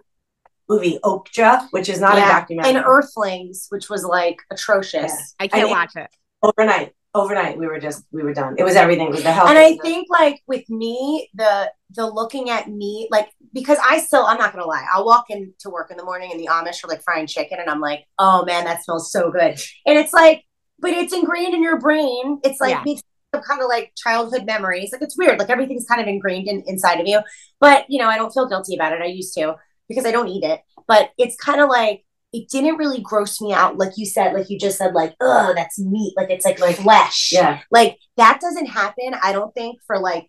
movie 0.69 0.99
Okja, 1.05 1.69
which 1.73 1.89
is 1.91 2.01
not 2.01 2.17
Yeah, 2.17 2.25
a 2.29 2.33
documentary. 2.41 2.77
and 2.77 2.85
Earthlings, 2.87 3.67
which 3.69 3.91
was 3.91 4.05
like 4.05 4.39
atrocious. 4.51 5.35
I 5.39 5.47
can't 5.49 5.69
I- 5.69 5.71
watch 5.71 5.97
it. 5.97 6.09
overnight, 6.43 6.95
overnight, 7.14 7.59
we 7.59 7.66
were 7.66 7.78
just 7.78 8.04
we 8.12 8.23
were 8.23 8.35
done. 8.35 8.54
It 8.59 8.64
was 8.64 8.76
everything. 8.76 9.09
It 9.09 9.12
was 9.12 9.23
the 9.23 9.33
health. 9.33 9.50
And 9.50 9.59
I 9.59 9.76
think 9.78 10.09
like 10.11 10.40
with 10.47 10.69
me, 10.71 11.28
the 11.35 11.71
the 11.90 12.07
looking 12.07 12.50
at 12.50 12.69
me, 12.69 13.09
like 13.11 13.31
because 13.52 13.78
I 13.83 13.99
still 14.00 14.25
I'm 14.25 14.38
not 14.38 14.52
gonna 14.52 14.66
lie, 14.66 14.87
I'll 14.92 15.04
walk 15.04 15.26
into 15.31 15.71
work 15.71 15.90
in 15.90 15.97
the 15.97 16.04
morning 16.04 16.31
and 16.33 16.40
the 16.40 16.47
Amish 16.47 16.85
are 16.85 16.88
like 16.88 17.02
frying 17.02 17.26
chicken 17.26 17.59
and 17.61 17.69
I'm 17.69 17.81
like, 17.81 18.07
oh 18.19 18.45
man, 18.45 18.64
that 18.64 18.85
smells 18.85 19.12
so 19.12 19.31
good. 19.31 19.61
And 19.87 19.99
it's 19.99 20.12
like, 20.12 20.45
but 20.78 20.90
it's 20.90 21.12
ingrained 21.12 21.54
in 21.54 21.62
your 21.62 21.78
brain. 21.78 22.40
It's 22.45 22.61
like 22.61 22.71
Yeah. 22.71 22.83
makes 22.85 23.02
kind 23.33 23.62
of 23.62 23.69
like 23.69 23.92
childhood 23.97 24.44
memories. 24.44 24.90
Like 24.92 25.03
it's 25.03 25.16
weird. 25.16 25.38
Like 25.38 25.51
everything's 25.51 25.87
kind 25.87 26.01
of 26.01 26.07
ingrained 26.07 26.48
in, 26.48 26.62
inside 26.66 27.01
of 27.01 27.07
you. 27.07 27.20
But 27.61 27.87
you 27.88 27.98
know, 27.98 28.09
I 28.09 28.16
don't 28.16 28.33
feel 28.33 28.48
guilty 28.48 28.75
about 28.75 28.92
it. 28.92 29.03
I 29.03 29.07
used 29.07 29.35
to 29.35 29.57
because 29.88 30.07
I 30.07 30.12
don't 30.12 30.29
eat 30.29 30.44
it. 30.44 30.61
But 30.88 31.11
it's 31.18 31.37
kind 31.37 31.61
of 31.61 31.68
like 31.68 32.05
it 32.33 32.49
didn't 32.49 32.77
really 32.77 33.01
gross 33.01 33.40
me 33.40 33.53
out, 33.53 33.77
like 33.77 33.92
you 33.97 34.07
said, 34.07 34.33
like 34.33 34.49
you 34.49 34.59
just 34.59 34.79
said, 34.79 34.95
like, 34.95 35.14
oh, 35.21 35.53
that's 35.55 35.79
meat. 35.79 36.14
Like 36.16 36.31
it's 36.31 36.45
like 36.45 36.61
like 36.61 36.77
flesh 36.77 37.31
yeah, 37.33 37.61
like 37.71 37.99
that 38.16 38.40
doesn't 38.40 38.66
happen 38.66 39.14
i 39.23 39.33
don't 39.33 39.55
think 39.55 39.79
for 39.87 39.99
like 39.99 40.29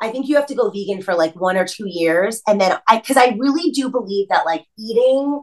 i 0.00 0.10
think 0.10 0.28
you 0.28 0.36
have 0.36 0.46
to 0.46 0.54
go 0.54 0.70
vegan 0.70 1.02
for 1.02 1.14
like 1.14 1.34
one 1.34 1.56
or 1.56 1.66
two 1.66 1.86
years 1.86 2.42
and 2.46 2.60
then 2.60 2.76
i 2.88 2.98
because 2.98 3.16
i 3.16 3.36
really 3.38 3.70
do 3.70 3.88
believe 3.88 4.28
that 4.28 4.46
like 4.46 4.64
eating 4.78 5.42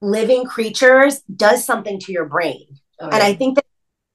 living 0.00 0.44
creatures 0.44 1.20
does 1.34 1.64
something 1.64 1.98
to 1.98 2.12
your 2.12 2.26
brain 2.26 2.66
Oh, 3.00 3.06
and 3.06 3.22
i 3.22 3.34
think 3.34 3.56
that 3.56 3.64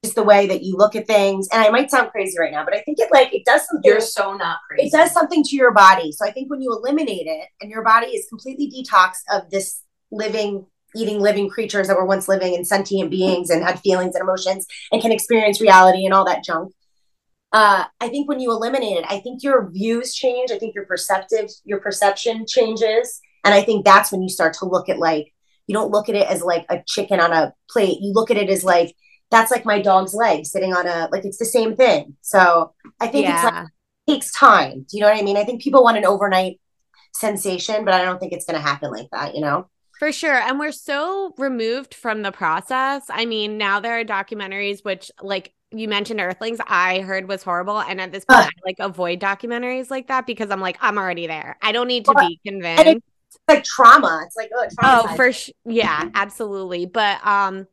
is 0.03 0.13
the 0.13 0.23
way 0.23 0.47
that 0.47 0.63
you 0.63 0.77
look 0.77 0.95
at 0.95 1.05
things 1.05 1.47
and 1.51 1.61
i 1.61 1.69
might 1.69 1.91
sound 1.91 2.11
crazy 2.11 2.37
right 2.39 2.51
now 2.51 2.63
but 2.63 2.73
i 2.73 2.81
think 2.81 2.99
it 2.99 3.09
like 3.11 3.33
it 3.33 3.43
does 3.45 3.67
something 3.67 3.89
you're 3.91 3.99
so 3.99 4.33
not 4.33 4.59
crazy. 4.67 4.87
it 4.87 4.91
does 4.91 5.11
something 5.11 5.43
to 5.43 5.55
your 5.55 5.73
body. 5.73 6.13
So 6.13 6.25
I 6.25 6.31
think 6.31 6.49
when 6.49 6.61
you 6.61 6.71
eliminate 6.71 7.27
it 7.27 7.49
and 7.59 7.69
your 7.69 7.83
body 7.83 8.07
is 8.07 8.25
completely 8.29 8.71
detoxed 8.71 9.23
of 9.29 9.49
this 9.49 9.83
living, 10.11 10.65
eating 10.95 11.19
living 11.19 11.49
creatures 11.49 11.87
that 11.87 11.97
were 11.97 12.05
once 12.05 12.27
living 12.27 12.55
and 12.55 12.65
sentient 12.65 13.09
beings 13.11 13.49
and 13.49 13.63
had 13.63 13.79
feelings 13.79 14.15
and 14.15 14.23
emotions 14.23 14.65
and 14.91 15.01
can 15.01 15.11
experience 15.11 15.61
reality 15.61 16.05
and 16.05 16.13
all 16.13 16.25
that 16.25 16.43
junk. 16.43 16.73
Uh, 17.51 17.85
I 17.99 18.09
think 18.09 18.29
when 18.29 18.39
you 18.39 18.51
eliminate 18.51 18.97
it, 18.97 19.05
I 19.09 19.19
think 19.19 19.43
your 19.43 19.69
views 19.71 20.13
change. 20.13 20.51
I 20.51 20.59
think 20.59 20.75
your 20.75 20.85
perceptive, 20.85 21.49
your 21.63 21.79
perception 21.79 22.45
changes. 22.47 23.19
And 23.43 23.53
I 23.53 23.61
think 23.61 23.85
that's 23.85 24.11
when 24.11 24.21
you 24.21 24.29
start 24.29 24.53
to 24.55 24.65
look 24.65 24.89
at 24.89 24.99
like, 24.99 25.33
you 25.65 25.73
don't 25.73 25.91
look 25.91 26.09
at 26.09 26.15
it 26.15 26.27
as 26.27 26.41
like 26.41 26.65
a 26.69 26.83
chicken 26.85 27.19
on 27.19 27.31
a 27.31 27.53
plate. 27.69 27.97
You 28.01 28.13
look 28.13 28.29
at 28.31 28.37
it 28.37 28.49
as 28.49 28.63
like, 28.63 28.95
that's 29.31 29.51
like 29.51 29.65
my 29.65 29.81
dog's 29.81 30.13
leg 30.13 30.45
sitting 30.45 30.73
on 30.73 30.87
a, 30.87 31.07
like 31.11 31.25
it's 31.25 31.37
the 31.37 31.45
same 31.45 31.75
thing. 31.75 32.17
So 32.21 32.73
I 32.99 33.07
think 33.07 33.29
it's 33.29 33.43
like, 33.43 33.53
Yeah. 33.53 33.65
takes 34.07 34.31
time. 34.33 34.85
Do 34.89 34.97
you 34.97 35.01
know 35.01 35.09
what 35.09 35.19
I 35.19 35.23
mean? 35.23 35.37
I 35.37 35.43
think 35.43 35.61
people 35.61 35.83
want 35.83 35.97
an 35.97 36.05
overnight 36.05 36.59
sensation, 37.13 37.85
but 37.85 37.93
I 37.93 38.03
don't 38.03 38.19
think 38.19 38.33
it's 38.33 38.45
going 38.45 38.59
to 38.59 38.67
happen 38.67 38.91
like 38.91 39.07
that, 39.11 39.35
you 39.35 39.41
know? 39.41 39.69
For 39.99 40.11
sure. 40.13 40.33
And 40.33 40.59
we're 40.59 40.71
so 40.71 41.33
removed 41.37 41.93
from 41.93 42.21
the 42.21 42.31
process. 42.31 43.05
I 43.09 43.25
mean, 43.25 43.57
now 43.57 43.79
there 43.81 43.99
are 43.99 44.05
documentaries 44.05 44.83
which 44.83 45.11
like 45.21 45.53
you 45.71 45.87
mentioned 45.87 46.19
Earthlings, 46.19 46.59
I 46.65 47.01
heard 47.01 47.27
was 47.27 47.43
horrible. 47.43 47.79
And 47.79 48.01
at 48.01 48.11
this 48.11 48.25
point, 48.25 48.45
Ugh. 48.45 48.49
I 48.49 48.51
like 48.65 48.77
avoid 48.79 49.19
documentaries 49.19 49.91
like 49.91 50.07
that 50.07 50.25
because 50.25 50.49
I'm 50.51 50.61
like, 50.61 50.77
I'm 50.81 50.97
already 50.97 51.27
there. 51.27 51.57
I 51.61 51.71
don't 51.73 51.87
need 51.87 52.05
to 52.05 52.15
Well, 52.15 52.27
be 52.27 52.39
convinced. 52.45 53.03
It's 53.27 53.37
like 53.47 53.63
trauma. 53.65 54.23
It's 54.25 54.35
like, 54.35 54.49
oh, 54.55 54.67
Oh, 54.81 55.07
for 55.15 55.31
sure. 55.31 55.53
Yeah, 55.65 56.09
absolutely. 56.15 56.85
But 56.85 57.25
um 57.25 57.67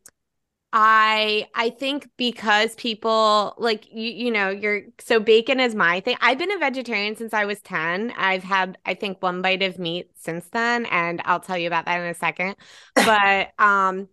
I 0.78 1.48
I 1.54 1.70
think 1.70 2.10
because 2.18 2.74
people 2.74 3.54
like 3.56 3.90
you 3.92 4.10
you 4.10 4.30
know, 4.30 4.50
you're 4.50 4.82
so 5.00 5.18
bacon 5.20 5.58
is 5.58 5.74
my 5.74 6.00
thing. 6.00 6.16
I've 6.20 6.38
been 6.38 6.52
a 6.52 6.58
vegetarian 6.58 7.16
since 7.16 7.32
I 7.32 7.46
was 7.46 7.60
10. 7.62 8.12
I've 8.16 8.42
had 8.44 8.76
I 8.84 8.92
think 8.94 9.22
one 9.22 9.40
bite 9.42 9.62
of 9.62 9.78
meat 9.78 10.10
since 10.16 10.46
then 10.50 10.84
and 10.86 11.22
I'll 11.24 11.40
tell 11.40 11.56
you 11.56 11.66
about 11.66 11.86
that 11.86 12.00
in 12.00 12.06
a 12.06 12.14
second. 12.14 12.56
But 13.00 13.52
um 13.58 14.08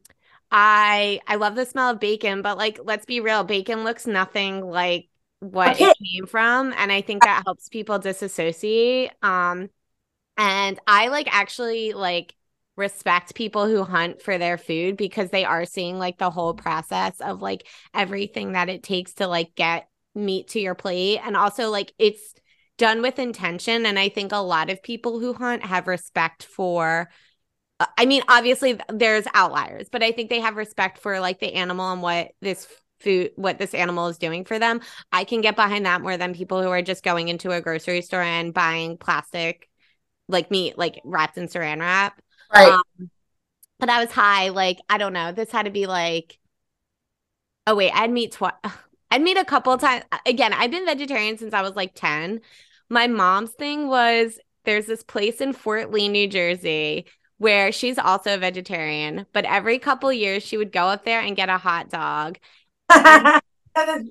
I 0.52 1.19
I 1.28 1.36
love 1.36 1.56
the 1.56 1.65
smell 1.65 1.91
of 1.91 1.99
bacon, 1.99 2.41
but 2.41 2.58
like 2.58 2.80
let's 2.84 3.06
be 3.06 3.19
real, 3.19 3.43
bacon 3.43 3.84
looks 3.84 4.08
nothing 4.08 4.62
like 4.65 5.10
what 5.39 5.78
Okay. 5.78 5.82
it 5.82 5.97
came 5.97 6.28
from 6.28 6.73
and 6.78 6.91
I 6.93 7.02
think 7.02 7.23
that 7.23 7.43
helps 7.45 7.67
people 7.69 7.99
disassociate. 7.99 9.12
Um 9.21 9.69
and 10.38 10.80
I 10.88 11.08
like 11.10 11.28
actually 11.34 11.93
like 11.93 12.36
respect 12.75 13.36
people 13.36 13.67
who 13.67 13.83
hunt 13.83 14.21
for 14.21 14.38
their 14.38 14.57
food 14.57 14.97
because 14.97 15.29
they 15.29 15.45
are 15.45 15.65
seeing 15.65 15.99
like 15.99 16.17
the 16.17 16.31
whole 16.31 16.53
process 16.53 17.21
of 17.21 17.41
like 17.41 17.67
everything 17.93 18.53
that 18.53 18.69
it 18.69 18.81
takes 18.81 19.13
to 19.15 19.27
like 19.27 19.53
get 19.55 19.88
meat 20.15 20.47
to 20.49 20.59
your 20.59 20.75
plate 20.75 21.19
and 21.23 21.38
also 21.38 21.69
like 21.69 21.93
it's 21.99 22.33
done 22.77 23.01
with 23.01 23.19
intention 23.19 23.86
and 23.86 23.99
I 23.99 24.09
think 24.09 24.31
a 24.31 24.38
lot 24.38 24.71
of 24.71 24.81
people 24.81 25.19
who 25.19 25.33
hunt 25.33 25.63
have 25.63 25.88
respect 25.88 26.43
for 26.43 27.09
uh, 27.79 27.86
I 27.97 28.05
mean 28.07 28.23
obviously 28.27 28.79
there's 28.89 29.25
outliers 29.36 29.89
but 29.91 30.01
I 30.01 30.12
think 30.12 30.29
they 30.29 30.39
have 30.39 30.55
respect 30.55 30.97
for 30.97 31.19
like 31.19 31.39
the 31.39 31.53
animal 31.53 31.91
and 31.91 32.01
what 32.01 32.31
this 32.41 32.67
food 32.99 33.31
what 33.36 33.59
this 33.59 33.75
animal 33.75 34.07
is 34.07 34.17
doing 34.17 34.45
for 34.45 34.57
them. 34.57 34.81
I 35.12 35.25
can 35.25 35.41
get 35.41 35.55
behind 35.55 35.86
that 35.86 36.01
more 36.01 36.17
than 36.17 36.33
people 36.33 36.63
who 36.63 36.69
are 36.69 36.81
just 36.81 37.03
going 37.03 37.27
into 37.27 37.51
a 37.51 37.62
grocery 37.62 38.01
store 38.01 38.21
and 38.21 38.53
buying 38.53 38.97
plastic 38.97 39.69
like 40.27 40.49
meat 40.49 40.77
like 40.77 41.01
wrapped 41.03 41.38
in 41.38 41.47
saran 41.47 41.79
wrap. 41.79 42.19
Right. 42.54 42.74
Um, 42.74 43.10
but 43.80 43.89
I 43.89 44.00
was 44.04 44.12
high. 44.12 44.50
Like, 44.50 44.80
I 44.89 44.98
don't 44.98 45.13
know. 45.13 45.32
This 45.32 45.52
had 45.52 45.63
to 45.63 45.72
be 45.72 45.88
like, 45.88 46.39
oh, 47.68 47.76
wait, 47.76 47.92
I'd 47.94 48.12
meet 48.12 48.34
twice. 48.34 48.54
I'd 49.12 49.22
meet 49.22 49.38
a 49.38 49.46
couple 49.46 49.78
times. 49.78 50.06
Again, 50.26 50.54
I've 50.54 50.72
been 50.72 50.86
vegetarian 50.86 51.38
since 51.38 51.54
I 51.54 51.62
was 51.62 51.76
like 51.76 51.94
10. 51.94 52.42
My 52.89 53.06
mom's 53.06 53.52
thing 53.52 53.88
was 53.88 54.39
there's 54.66 54.88
this 54.88 55.04
place 55.04 55.39
in 55.39 55.54
Fort 55.54 55.92
Lee, 55.92 56.10
New 56.10 56.28
Jersey, 56.28 57.06
where 57.38 57.72
she's 57.72 58.00
also 58.00 58.34
a 58.34 58.38
vegetarian, 58.38 59.26
but 59.34 59.46
every 59.46 59.78
couple 59.78 60.12
years 60.12 60.42
she 60.42 60.58
would 60.58 60.72
go 60.72 60.88
up 60.88 61.06
there 61.06 61.20
and 61.20 61.36
get 61.36 61.50
a 61.50 61.58
hot 61.58 61.89
dog. 61.89 62.39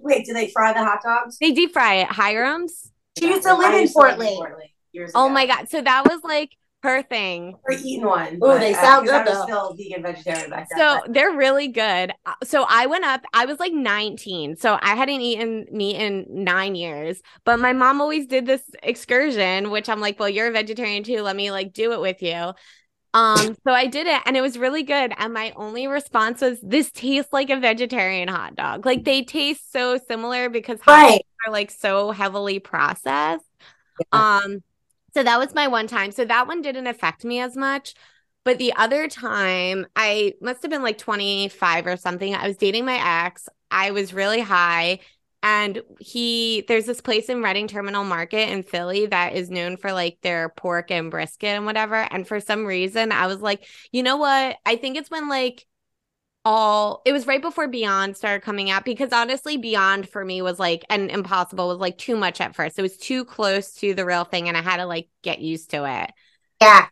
Wait, 0.03 0.27
do 0.27 0.33
they 0.33 0.51
fry 0.51 0.73
the 0.73 0.85
hot 0.85 1.03
dogs? 1.03 1.39
They 1.41 1.53
deep 1.53 1.73
fry 1.73 1.95
it, 1.97 2.09
Hiram's. 2.09 2.91
She 3.19 3.27
used 3.27 3.43
to 3.43 3.55
live 3.55 3.75
in 3.75 3.89
Fort 3.89 4.19
live 4.19 4.29
in 4.29 4.59
Lee. 4.59 4.75
years 4.93 5.13
Oh 5.15 5.29
my 5.29 5.47
God. 5.47 5.69
So 5.69 5.81
that 5.81 6.05
was 6.09 6.21
like 6.23 6.51
her 6.83 7.03
thing. 7.03 7.55
Or 7.64 7.73
eaten 7.75 8.07
one. 8.07 8.35
Ooh, 8.35 8.38
but, 8.40 8.59
they 8.59 8.73
uh, 8.75 8.81
sound 8.81 9.07
'cause 9.07 9.14
I 9.14 9.23
good, 9.25 9.31
was 9.31 9.38
though. 9.38 9.45
still 9.45 9.75
vegan 9.75 10.03
vegetarian 10.03 10.51
back 10.51 10.68
then. 10.71 10.79
So 10.79 11.01
but- 11.05 11.12
they're 11.14 11.33
really 11.33 11.68
good. 11.68 12.12
Uh, 12.27 12.35
So 12.45 12.66
I 12.68 12.87
went 12.87 13.05
up, 13.05 13.23
I 13.33 13.47
was 13.47 13.61
like 13.61 13.73
19. 13.73 14.57
So 14.57 14.79
I 14.83 14.95
hadn't 14.97 15.21
eaten 15.21 15.66
meat 15.71 15.97
in 15.97 16.27
nine 16.29 16.75
years. 16.75 17.23
But 17.45 17.59
my 17.61 17.73
mom 17.73 18.01
always 18.01 18.27
did 18.27 18.47
this 18.47 18.62
excursion, 18.83 19.71
which 19.71 19.88
I'm 19.88 20.01
like, 20.01 20.18
well, 20.18 20.29
you're 20.29 20.49
a 20.49 20.53
vegetarian 20.53 21.05
too. 21.05 21.23
Let 21.23 21.37
me 21.37 21.51
like 21.51 21.73
do 21.73 21.92
it 21.92 22.01
with 22.01 22.23
you. 22.23 22.53
Um, 23.14 23.55
so 23.64 23.73
I 23.73 23.88
did 23.88 24.07
it 24.07 24.23
and 24.25 24.37
it 24.38 24.40
was 24.40 24.57
really 24.59 24.83
good. 24.85 25.12
And 25.18 25.35
my 25.35 25.53
only 25.55 25.87
response 25.87 26.40
was, 26.40 26.59
this 26.62 26.90
tastes 26.90 27.31
like 27.33 27.51
a 27.51 27.61
vegetarian 27.61 28.27
hot 28.29 28.57
dog. 28.57 28.87
Like 28.87 29.05
they 29.05 29.23
taste 29.23 29.71
so 29.71 29.99
similar 30.09 30.49
because 30.49 30.81
hot 30.81 31.03
dogs 31.03 31.12
Right. 31.12 31.27
are 31.47 31.53
like 31.53 31.71
so 31.71 32.11
heavily 32.12 32.59
processed. 32.59 33.45
Um, 34.12 34.62
so 35.14 35.22
that 35.22 35.38
was 35.38 35.55
my 35.55 35.68
one 35.68 35.87
time. 35.87 36.12
So 36.12 36.25
that 36.25 36.46
one 36.46 36.62
didn't 36.62 36.87
affect 36.87 37.25
me 37.25 37.40
as 37.40 37.57
much. 37.57 37.94
But 38.44 38.59
the 38.59 38.72
other 38.75 39.09
time, 39.09 39.87
I 39.94 40.35
must 40.40 40.62
have 40.62 40.70
been 40.70 40.83
like 40.83 40.98
25 40.98 41.87
or 41.87 41.96
something. 41.96 42.35
I 42.35 42.48
was 42.48 42.57
dating 42.57 42.85
my 42.85 43.25
ex. 43.25 43.48
I 43.70 43.92
was 43.92 44.12
really 44.12 44.40
high. 44.40 45.01
And 45.44 45.83
he, 45.98 46.64
there's 46.68 46.87
this 46.87 47.01
place 47.01 47.29
in 47.29 47.42
Reading 47.42 47.66
Terminal 47.66 48.05
Market 48.05 48.48
in 48.51 48.62
Philly 48.62 49.07
that 49.07 49.35
is 49.35 49.51
known 49.51 49.77
for 49.77 49.92
like 49.92 50.18
their 50.22 50.48
pork 50.51 50.90
and 50.90 51.11
brisket 51.11 51.51
and 51.51 51.66
whatever. 51.66 51.96
And 51.96 52.27
for 52.27 52.38
some 52.38 52.64
reason, 52.64 53.11
I 53.11 53.27
was 53.27 53.40
like, 53.40 53.66
you 53.90 54.05
know 54.05 54.16
what? 54.16 54.57
I 54.64 54.77
think 54.77 54.96
it's 54.96 55.11
when 55.11 55.29
like 55.29 55.66
all 56.45 57.03
it 57.05 57.13
was 57.13 57.27
right 57.27 57.41
before 57.41 57.69
Beyond 57.69 58.17
started 58.17 58.43
coming 58.43 58.71
out 58.71 58.85
because 58.85 59.13
honestly, 59.13 59.57
Beyond 59.57 60.09
for 60.09 60.25
me 60.25 60.43
was 60.43 60.59
like 60.59 60.85
and 60.91 61.11
Impossible 61.11 61.69
was 61.69 61.79
like 61.79 61.99
too 61.99 62.17
much 62.17 62.41
at 62.41 62.55
first. 62.55 62.79
It 62.79 62.83
was 62.83 62.97
too 62.97 63.25
close 63.25 63.75
to 63.75 63.95
the 63.95 64.05
real 64.05 64.25
thing, 64.25 64.49
and 64.49 64.57
I 64.57 64.63
had 64.63 64.79
to 64.79 64.87
like 64.87 65.09
get 65.23 65.41
used 65.41 65.71
to 65.71 65.85
it. 65.85 66.13
Yeah. 66.61 66.87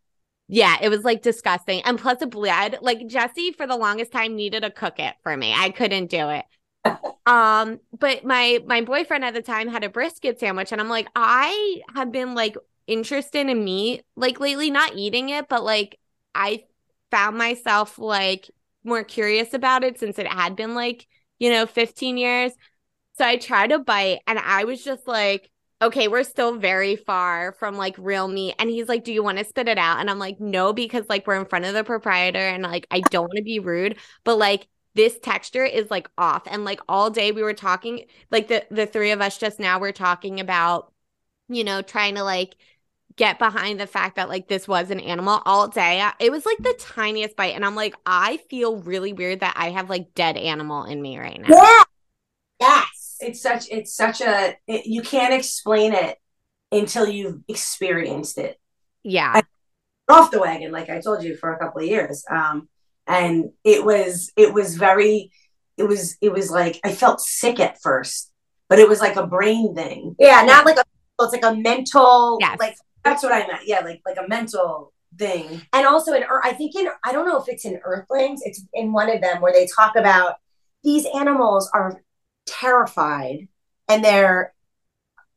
Yeah, 0.53 0.77
it 0.83 0.89
was 0.89 1.05
like 1.05 1.23
disgusting. 1.23 1.83
And 1.83 1.97
plus, 1.97 2.21
it 2.23 2.31
bled. 2.31 2.79
Like 2.81 3.07
Jesse, 3.07 3.53
for 3.53 3.69
the 3.69 3.77
longest 3.77 4.11
time, 4.11 4.35
needed 4.35 4.65
to 4.65 4.71
cook 4.71 4.99
it 4.99 5.15
for 5.23 5.37
me. 5.37 5.55
I 5.57 5.71
couldn't 5.71 6.11
do 6.11 6.29
it. 6.29 6.45
um, 7.27 7.79
but 7.97 8.25
my 8.25 8.61
my 8.67 8.81
boyfriend 8.81 9.25
at 9.25 9.35
the 9.35 9.43
time 9.43 9.69
had 9.69 9.85
a 9.85 9.89
brisket 9.89 10.41
sandwich, 10.41 10.73
and 10.73 10.81
I'm 10.81 10.89
like, 10.89 11.09
I 11.15 11.83
have 11.95 12.11
been 12.11 12.35
like 12.35 12.57
interested 12.87 13.49
in 13.49 13.65
meat 13.65 14.03
like 14.17 14.41
lately, 14.41 14.71
not 14.71 14.97
eating 14.97 15.29
it, 15.29 15.49
but 15.49 15.63
like 15.63 15.99
I 16.35 16.65
found 17.11 17.39
myself 17.39 17.99
like 17.99 18.51
more 18.85 19.05
curious 19.05 19.55
about 19.55 19.85
it 19.85 19.99
since 19.99 20.19
it 20.19 20.27
had 20.27 20.57
been 20.57 20.75
like 20.75 21.07
you 21.39 21.51
know 21.51 21.67
15 21.67 22.17
years. 22.17 22.53
So 23.19 23.27
I 23.27 23.37
tried 23.37 23.73
a 23.73 23.79
bite, 23.79 24.21
and 24.27 24.39
I 24.39 24.65
was 24.65 24.83
just 24.83 25.07
like, 25.07 25.51
okay, 25.83 26.09
we're 26.09 26.25
still 26.25 26.57
very 26.59 26.97
far 26.97 27.53
from 27.53 27.77
like 27.77 27.95
real 27.99 28.29
meat. 28.29 28.55
And 28.59 28.69
he's 28.71 28.89
like, 28.89 29.05
do 29.05 29.13
you 29.13 29.23
want 29.23 29.39
to 29.39 29.45
spit 29.45 29.69
it 29.69 29.79
out? 29.79 29.99
And 30.01 30.11
I'm 30.11 30.19
like, 30.19 30.39
no, 30.41 30.73
because 30.73 31.05
like 31.09 31.27
we're 31.27 31.41
in 31.41 31.47
front 31.47 31.65
of 31.65 31.75
the 31.75 31.85
proprietor 31.85 32.39
and 32.39 32.63
like 32.63 32.87
I 32.91 33.01
don't 33.01 33.25
want 33.25 33.39
to 33.39 33.43
be 33.43 33.59
rude, 33.61 33.99
but 34.25 34.37
like 34.37 34.69
this 34.95 35.19
texture 35.19 35.65
is 35.65 35.91
like 35.91 36.09
off. 36.19 36.43
And 36.47 36.65
like 36.65 36.81
all 36.89 37.11
day 37.11 37.33
we 37.33 37.43
were 37.43 37.55
talking, 37.55 38.05
like 38.31 38.49
the 38.49 38.67
the 38.71 38.87
three 38.87 39.11
of 39.13 39.21
us 39.21 39.39
just 39.39 39.59
now 39.59 39.79
we're 39.81 39.93
talking 39.93 40.41
about, 40.41 40.93
you 41.49 41.65
know, 41.65 41.81
trying 41.83 42.17
to 42.17 42.25
like 42.25 42.57
get 43.21 43.39
behind 43.39 43.79
the 43.79 43.87
fact 43.87 44.17
that 44.17 44.31
like 44.31 44.49
this 44.49 44.67
was 44.67 44.91
an 44.91 44.99
animal 44.99 45.43
all 45.45 45.69
day. 45.69 46.03
It 46.19 46.33
was 46.33 46.47
like 46.47 46.57
the 46.59 46.75
tiniest 46.79 47.37
bite. 47.37 47.55
And 47.55 47.67
I'm 47.67 47.75
like, 47.75 47.95
I 48.07 48.39
feel 48.49 48.79
really 48.79 49.13
weird 49.13 49.41
that 49.41 49.53
I 49.57 49.69
have 49.69 49.91
like 49.91 50.15
dead 50.15 50.39
animal 50.39 50.85
in 50.85 51.03
me 51.03 51.19
right 51.19 51.39
now. 51.39 51.49
Yeah. 51.55 51.83
Yes. 52.61 53.17
it's 53.21 53.43
such 53.43 53.67
it's 53.71 53.95
such 53.95 54.23
a 54.23 54.57
it, 54.67 54.87
you 54.87 55.03
can't 55.03 55.35
explain 55.35 55.93
it 55.93 56.17
until 56.73 57.07
you've 57.07 57.41
experienced 57.49 58.39
it 58.39 58.59
Yeah. 59.03 59.43
off 60.09 60.31
the 60.31 60.41
wagon 60.41 60.73
like 60.73 60.89
i 60.91 61.01
told 61.01 61.23
you 61.23 61.37
for 61.37 61.53
a 61.53 61.59
couple 61.59 61.81
of 61.83 61.87
years 61.89 62.25
um 62.31 62.69
and 63.07 63.51
it 63.65 63.85
was 63.85 64.31
it 64.37 64.53
was 64.53 64.77
very 64.77 65.31
it 65.79 65.85
was 65.85 66.17
it 66.21 66.33
was 66.33 66.51
like 66.51 66.81
i 66.85 66.93
felt 66.93 67.21
sick 67.21 67.61
at 67.61 67.81
first 67.81 68.31
but 68.69 68.79
it 68.79 68.89
was 68.89 69.01
like 69.01 69.17
a 69.17 69.27
brain 69.27 69.75
thing 69.75 70.15
Yeah, 70.19 70.43
not 70.43 70.65
like 70.67 70.77
a 70.79 70.85
it's 71.23 71.33
like 71.33 71.45
a 71.45 71.55
mental 71.55 72.39
Yes. 72.41 72.59
like 72.59 72.77
that's 73.05 73.23
what 73.23 73.33
i 73.33 73.47
meant 73.47 73.67
yeah 73.67 73.81
like 73.81 74.01
like 74.07 74.17
a 74.19 74.29
mental 74.29 74.93
thing 75.19 75.61
and 75.73 75.87
also 75.87 76.13
in 76.13 76.23
Ear- 76.23 76.41
I 76.45 76.53
think 76.53 76.75
in 76.77 76.89
I 77.05 77.11
don't 77.13 77.27
know 77.27 77.37
if 77.43 77.49
it's 77.49 77.65
in 77.65 77.81
Earthlings, 77.83 78.43
it's 78.45 78.63
in 78.73 78.93
one 78.93 79.11
of 79.11 79.21
them 79.21 79.41
where 79.41 79.53
they 79.53 79.67
talk 79.75 79.97
about 79.97 80.37
these 80.85 81.05
animals 81.15 81.69
are 81.75 82.01
terrified 82.47 83.49
and 83.89 84.05
they're 84.05 84.55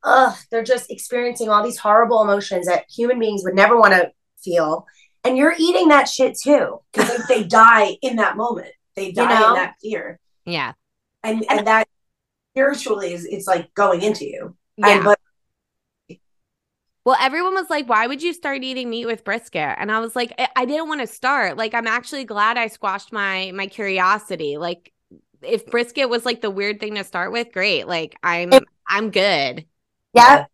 ugh, 0.03 0.35
they're 0.51 0.63
just 0.63 0.91
experiencing 0.91 1.49
all 1.49 1.63
these 1.63 1.79
horrible 1.79 2.21
emotions 2.21 2.67
that 2.67 2.85
human 2.89 3.17
beings 3.17 3.41
would 3.43 3.55
never 3.55 3.75
want 3.79 3.93
to 3.93 4.11
feel. 4.43 4.85
And 5.23 5.37
you're 5.37 5.55
eating 5.57 5.87
that 5.87 6.07
shit 6.07 6.37
too. 6.37 6.81
because 6.93 7.25
they, 7.27 7.41
they 7.41 7.43
die 7.47 7.97
in 8.03 8.17
that 8.17 8.37
moment 8.37 8.71
they 8.95 9.11
die 9.11 9.39
know? 9.39 9.49
in 9.49 9.53
that 9.55 9.73
fear 9.81 10.19
Yeah. 10.45 10.73
and 11.23 11.43
and 11.49 11.65
that 11.65 11.87
spiritually 12.53 13.13
is 13.13 13.25
it's 13.25 13.47
like 13.47 13.73
going 13.73 14.03
into 14.03 14.25
you 14.25 14.55
Yeah. 14.77 14.89
and 14.89 15.03
but 15.03 15.19
Well, 17.05 17.17
everyone 17.19 17.53
was 17.53 17.69
like, 17.69 17.89
why 17.89 18.07
would 18.07 18.23
you 18.23 18.33
start 18.33 18.63
eating 18.63 18.89
meat 18.89 19.05
with 19.05 19.25
brisket? 19.25 19.75
And 19.77 19.91
I 19.91 19.99
was 19.99 20.15
like, 20.15 20.33
I, 20.39 20.47
I 20.55 20.65
didn't 20.65 20.87
want 20.87 21.01
to 21.01 21.07
start. 21.07 21.57
Like, 21.57 21.73
I'm 21.73 21.87
actually 21.87 22.23
glad 22.23 22.57
I 22.57 22.67
squashed 22.67 23.11
my 23.11 23.51
my 23.53 23.67
curiosity. 23.67 24.57
Like, 24.57 24.93
if 25.41 25.69
brisket 25.69 26.09
was 26.09 26.25
like 26.25 26.41
the 26.41 26.49
weird 26.51 26.79
thing 26.79 26.95
to 26.95 27.03
start 27.03 27.31
with, 27.33 27.51
great. 27.51 27.87
Like, 27.87 28.15
I'm 28.23 28.65
I'm 28.87 29.11
good. 29.11 29.65
Yeah. 30.13 30.45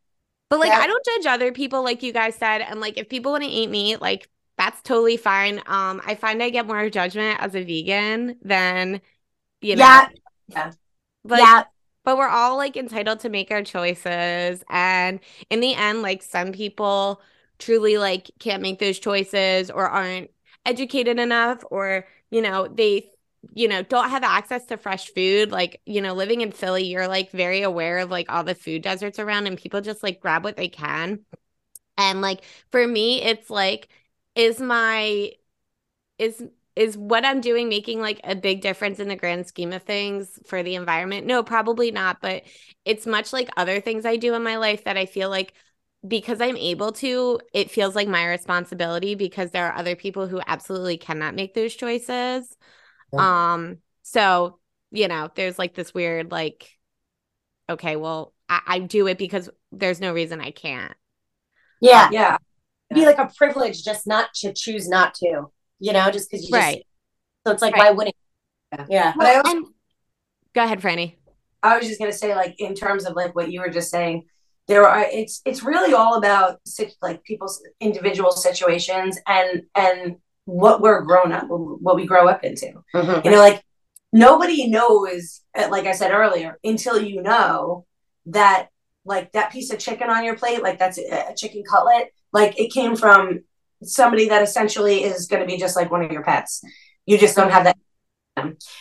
But 0.50 0.60
like, 0.60 0.74
Yeah. 0.74 0.80
I 0.80 0.88
don't 0.88 1.06
judge 1.06 1.26
other 1.28 1.52
people, 1.52 1.84
like 1.84 2.04
you 2.04 2.14
guys 2.14 2.36
said. 2.36 2.62
And 2.62 2.80
like, 2.82 2.98
if 2.98 3.10
people 3.10 3.32
want 3.34 3.44
to 3.44 3.50
eat 3.50 3.70
meat, 3.70 4.02
like 4.02 4.30
that's 4.58 4.82
totally 4.82 5.18
fine. 5.18 5.60
Um, 5.68 6.02
I 6.06 6.16
find 6.16 6.42
I 6.44 6.50
get 6.50 6.68
more 6.68 6.90
judgment 6.90 7.40
as 7.42 7.56
a 7.56 7.64
vegan 7.64 8.38
than 8.44 9.02
you 9.62 9.76
know. 9.76 9.84
Yeah. 9.86 10.10
Yeah. 10.48 10.72
Like, 11.24 11.42
yeah. 11.42 11.64
But 12.04 12.18
we're 12.18 12.28
all 12.28 12.58
like 12.58 12.78
entitled 12.78 13.20
to 13.22 13.30
make 13.30 13.52
our 13.52 13.64
choices 13.64 14.64
and 14.70 15.20
in 15.50 15.60
the 15.60 15.74
end 15.76 16.02
like 16.02 16.24
some 16.24 16.52
people 16.52 17.22
truly 17.60 17.98
like 17.98 18.32
can't 18.40 18.62
make 18.62 18.80
those 18.80 19.00
choices 19.00 19.70
or 19.70 19.88
aren't 19.88 20.32
educated 20.66 21.20
enough 21.20 21.64
or 21.72 22.08
you 22.32 22.42
know 22.42 22.68
they 22.68 23.10
you 23.54 23.68
know 23.68 23.82
don't 23.84 24.10
have 24.10 24.24
access 24.24 24.66
to 24.66 24.78
fresh 24.78 25.10
food. 25.14 25.52
Like 25.52 25.82
you 25.86 26.02
know 26.02 26.14
living 26.14 26.42
in 26.42 26.52
Philly 26.52 26.86
you're 26.86 27.08
like 27.08 27.32
very 27.32 27.62
aware 27.62 28.00
of 28.00 28.10
like 28.12 28.32
all 28.32 28.44
the 28.44 28.56
food 28.56 28.82
deserts 28.82 29.20
around 29.20 29.48
and 29.48 29.58
people 29.58 29.82
just 29.82 30.04
like 30.04 30.20
grab 30.20 30.44
what 30.44 30.58
they 30.58 30.70
can. 30.70 31.20
And 31.98 32.22
like 32.22 32.44
for 32.72 32.86
me 32.88 33.22
it's 33.22 33.50
like 33.50 33.90
is 34.36 34.60
my 34.62 35.32
is 36.18 36.44
is 36.80 36.98
what 36.98 37.26
I'm 37.26 37.42
doing 37.42 37.68
making 37.68 38.00
like 38.00 38.22
a 38.24 38.38
big 38.38 38.62
difference 38.62 39.00
in 39.00 39.10
the 39.10 39.18
grand 39.18 39.46
scheme 39.46 39.74
of 39.74 39.84
things 39.84 40.40
for 40.48 40.64
the 40.64 40.76
environment? 40.76 41.28
No, 41.28 41.44
probably 41.44 41.92
not. 41.92 42.22
But 42.22 42.44
it's 42.86 43.06
much 43.06 43.34
like 43.34 43.50
other 43.58 43.82
things 43.82 44.06
I 44.06 44.16
do 44.16 44.34
in 44.34 44.44
my 44.44 44.56
life 44.56 44.86
that 44.86 44.96
I 44.96 45.06
feel 45.06 45.30
like 45.30 45.54
because 46.08 46.40
I'm 46.40 46.56
able 46.56 46.94
to, 46.94 47.42
it 47.54 47.70
feels 47.70 47.96
like 47.96 48.08
my 48.08 48.26
responsibility 48.26 49.16
because 49.16 49.52
there 49.52 49.68
are 49.68 49.78
other 49.78 49.98
people 49.98 50.26
who 50.26 50.40
absolutely 50.48 50.98
cannot 50.98 51.36
make 51.36 51.54
those 51.54 51.76
choices. 51.76 52.56
Um, 53.12 53.80
so 54.04 54.60
you 54.92 55.10
know, 55.10 55.30
there's 55.36 55.60
like 55.60 55.76
this 55.76 55.94
weird 55.94 56.32
like, 56.32 56.70
okay, 57.70 57.98
well, 57.98 58.34
I, 58.48 58.62
I 58.66 58.80
do 58.80 59.08
it 59.08 59.18
because 59.18 59.50
there's 59.74 60.00
no 60.00 60.14
reason 60.14 60.40
I 60.40 60.52
can't. 60.52 60.94
Yeah. 61.82 62.10
yeah 62.10 62.38
It'd 62.90 63.02
be 63.02 63.06
like 63.06 63.20
a 63.20 63.30
privilege 63.36 63.84
just 63.84 64.08
not 64.08 64.34
to 64.36 64.54
choose 64.54 64.88
not 64.88 65.14
to, 65.16 65.52
you 65.80 65.94
know, 65.94 66.10
just 66.12 66.30
because 66.30 66.44
you 66.46 66.52
just 66.52 66.66
Right. 66.66 66.86
so 67.46 67.54
it's 67.54 67.62
like 67.62 67.74
Right. 67.76 67.86
why 67.86 67.92
wouldn't 67.92 68.16
Yeah. 68.74 68.86
yeah. 68.90 69.14
But 69.18 69.26
I 69.28 69.36
also- 69.38 69.52
and 69.52 69.66
go 70.54 70.64
ahead, 70.64 70.82
Franny. 70.82 71.16
I 71.64 71.78
was 71.78 71.88
just 71.88 72.00
gonna 72.00 72.14
say, 72.14 72.36
like 72.36 72.56
in 72.60 72.74
terms 72.76 73.06
of 73.06 73.16
like 73.16 73.36
what 73.36 73.52
you 73.52 73.62
were 73.62 73.70
just 73.70 73.90
saying, 73.92 74.26
there 74.68 74.88
are 74.88 75.06
it's 75.12 75.42
it's 75.46 75.64
really 75.64 75.94
all 75.94 76.16
about 76.16 76.60
like 77.02 77.24
people's 77.24 77.62
individual 77.80 78.32
situations 78.32 79.18
and 79.28 79.64
and 79.76 80.18
what 80.46 80.82
we're 80.82 81.02
grown 81.02 81.32
up, 81.32 81.46
what 81.48 81.96
we 81.96 82.06
grow 82.06 82.28
up 82.28 82.44
into. 82.44 82.84
Mhm. 82.96 83.26
You 83.26 83.32
know, 83.32 83.38
like 83.40 83.64
nobody 84.14 84.68
knows, 84.68 85.42
uh, 85.56 85.68
like 85.70 85.86
I 85.86 85.92
said 85.92 86.12
earlier, 86.12 86.58
until 86.64 87.00
you 87.02 87.22
know 87.22 87.86
that 88.28 88.70
like 89.06 89.32
that 89.34 89.52
piece 89.52 89.72
of 89.72 89.80
chicken 89.80 90.10
on 90.10 90.24
your 90.24 90.36
plate, 90.38 90.62
like 90.64 90.78
that's 90.80 90.98
a, 90.98 91.32
a 91.32 91.36
chicken 91.36 91.64
cutlet, 91.70 92.12
like 92.34 92.60
it 92.60 92.72
came 92.74 92.96
from 92.96 93.42
somebody 93.84 94.30
that 94.30 94.42
essentially 94.42 95.04
is 95.04 95.28
going 95.28 95.42
to 95.42 95.48
be 95.48 95.58
just 95.58 95.76
like 95.76 95.92
one 95.92 96.04
of 96.04 96.12
your 96.12 96.24
pets. 96.24 96.62
You 97.06 97.18
just 97.18 97.36
don't 97.36 97.52
have 97.52 97.64
that. 97.66 97.78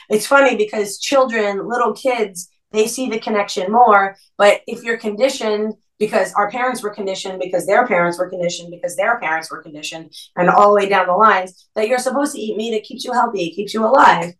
It's 0.09 0.27
funny 0.27 0.57
because 0.57 0.99
children, 0.99 1.67
little 1.67 1.93
kids, 1.93 2.49
they 2.73 2.87
see 2.87 3.09
the 3.09 3.19
connection 3.19 3.73
more. 3.73 4.17
But 4.37 4.61
if 4.67 4.83
you're 4.83 4.99
conditioned, 4.99 5.75
because 5.99 6.33
our 6.35 6.51
parents 6.51 6.83
were 6.83 6.91
conditioned, 6.91 7.41
because 7.41 7.67
their 7.67 7.87
parents 7.87 8.19
were 8.19 8.31
conditioned, 8.31 8.71
because 8.71 8.97
their 8.97 9.19
parents 9.19 9.51
were 9.51 9.63
conditioned, 9.63 10.13
and 10.37 10.49
all 10.49 10.69
the 10.69 10.77
way 10.77 10.89
down 10.89 11.07
the 11.07 11.15
lines, 11.15 11.69
that 11.75 11.89
you're 11.89 11.99
supposed 11.99 12.35
to 12.35 12.41
eat 12.41 12.57
meat, 12.57 12.75
it 12.75 12.85
keeps 12.85 13.05
you 13.05 13.13
healthy, 13.13 13.47
it 13.47 13.57
keeps 13.57 13.75
you 13.75 13.85
alive, 13.85 14.35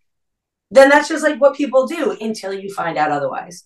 then 0.71 0.89
that's 0.89 1.09
just 1.09 1.25
like 1.25 1.41
what 1.41 1.57
people 1.57 1.87
do 1.87 2.17
until 2.21 2.53
you 2.53 2.73
find 2.73 2.97
out 2.97 3.11
otherwise. 3.11 3.65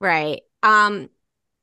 Right. 0.00 0.42
Um, 0.62 1.10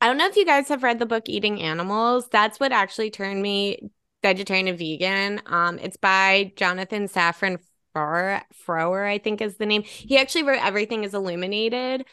I 0.00 0.06
don't 0.06 0.18
know 0.18 0.28
if 0.28 0.36
you 0.36 0.44
guys 0.44 0.68
have 0.68 0.84
read 0.84 1.00
the 1.00 1.06
book 1.06 1.28
Eating 1.28 1.60
Animals. 1.60 2.28
That's 2.28 2.60
what 2.60 2.70
actually 2.70 3.10
turned 3.10 3.42
me 3.42 3.90
vegetarian 4.22 4.68
and 4.68 4.78
vegan. 4.78 5.40
Um, 5.46 5.78
it's 5.78 5.96
by 5.96 6.52
Jonathan 6.56 7.08
Safran 7.08 7.58
Foer, 7.94 8.42
Frower, 8.54 9.04
I 9.04 9.18
think 9.18 9.40
is 9.40 9.56
the 9.56 9.66
name. 9.66 9.82
He 9.84 10.18
actually 10.18 10.44
wrote 10.44 10.64
Everything 10.64 11.04
is 11.04 11.14
Illuminated. 11.14 12.04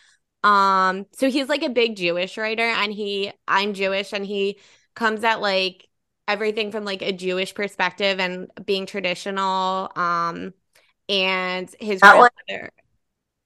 Um, 0.43 1.05
so 1.13 1.29
he's 1.29 1.49
like 1.49 1.63
a 1.63 1.69
big 1.69 1.95
Jewish 1.95 2.37
writer, 2.37 2.63
and 2.63 2.93
he 2.93 3.31
I'm 3.47 3.73
Jewish, 3.73 4.13
and 4.13 4.25
he 4.25 4.59
comes 4.95 5.23
at 5.23 5.41
like 5.41 5.87
everything 6.27 6.71
from 6.71 6.85
like 6.85 7.01
a 7.01 7.11
Jewish 7.11 7.53
perspective 7.55 8.19
and 8.19 8.49
being 8.65 8.85
traditional. 8.85 9.91
Um, 9.95 10.53
and 11.09 11.73
his 11.79 12.01
That 12.01 12.15
one? 12.17 12.29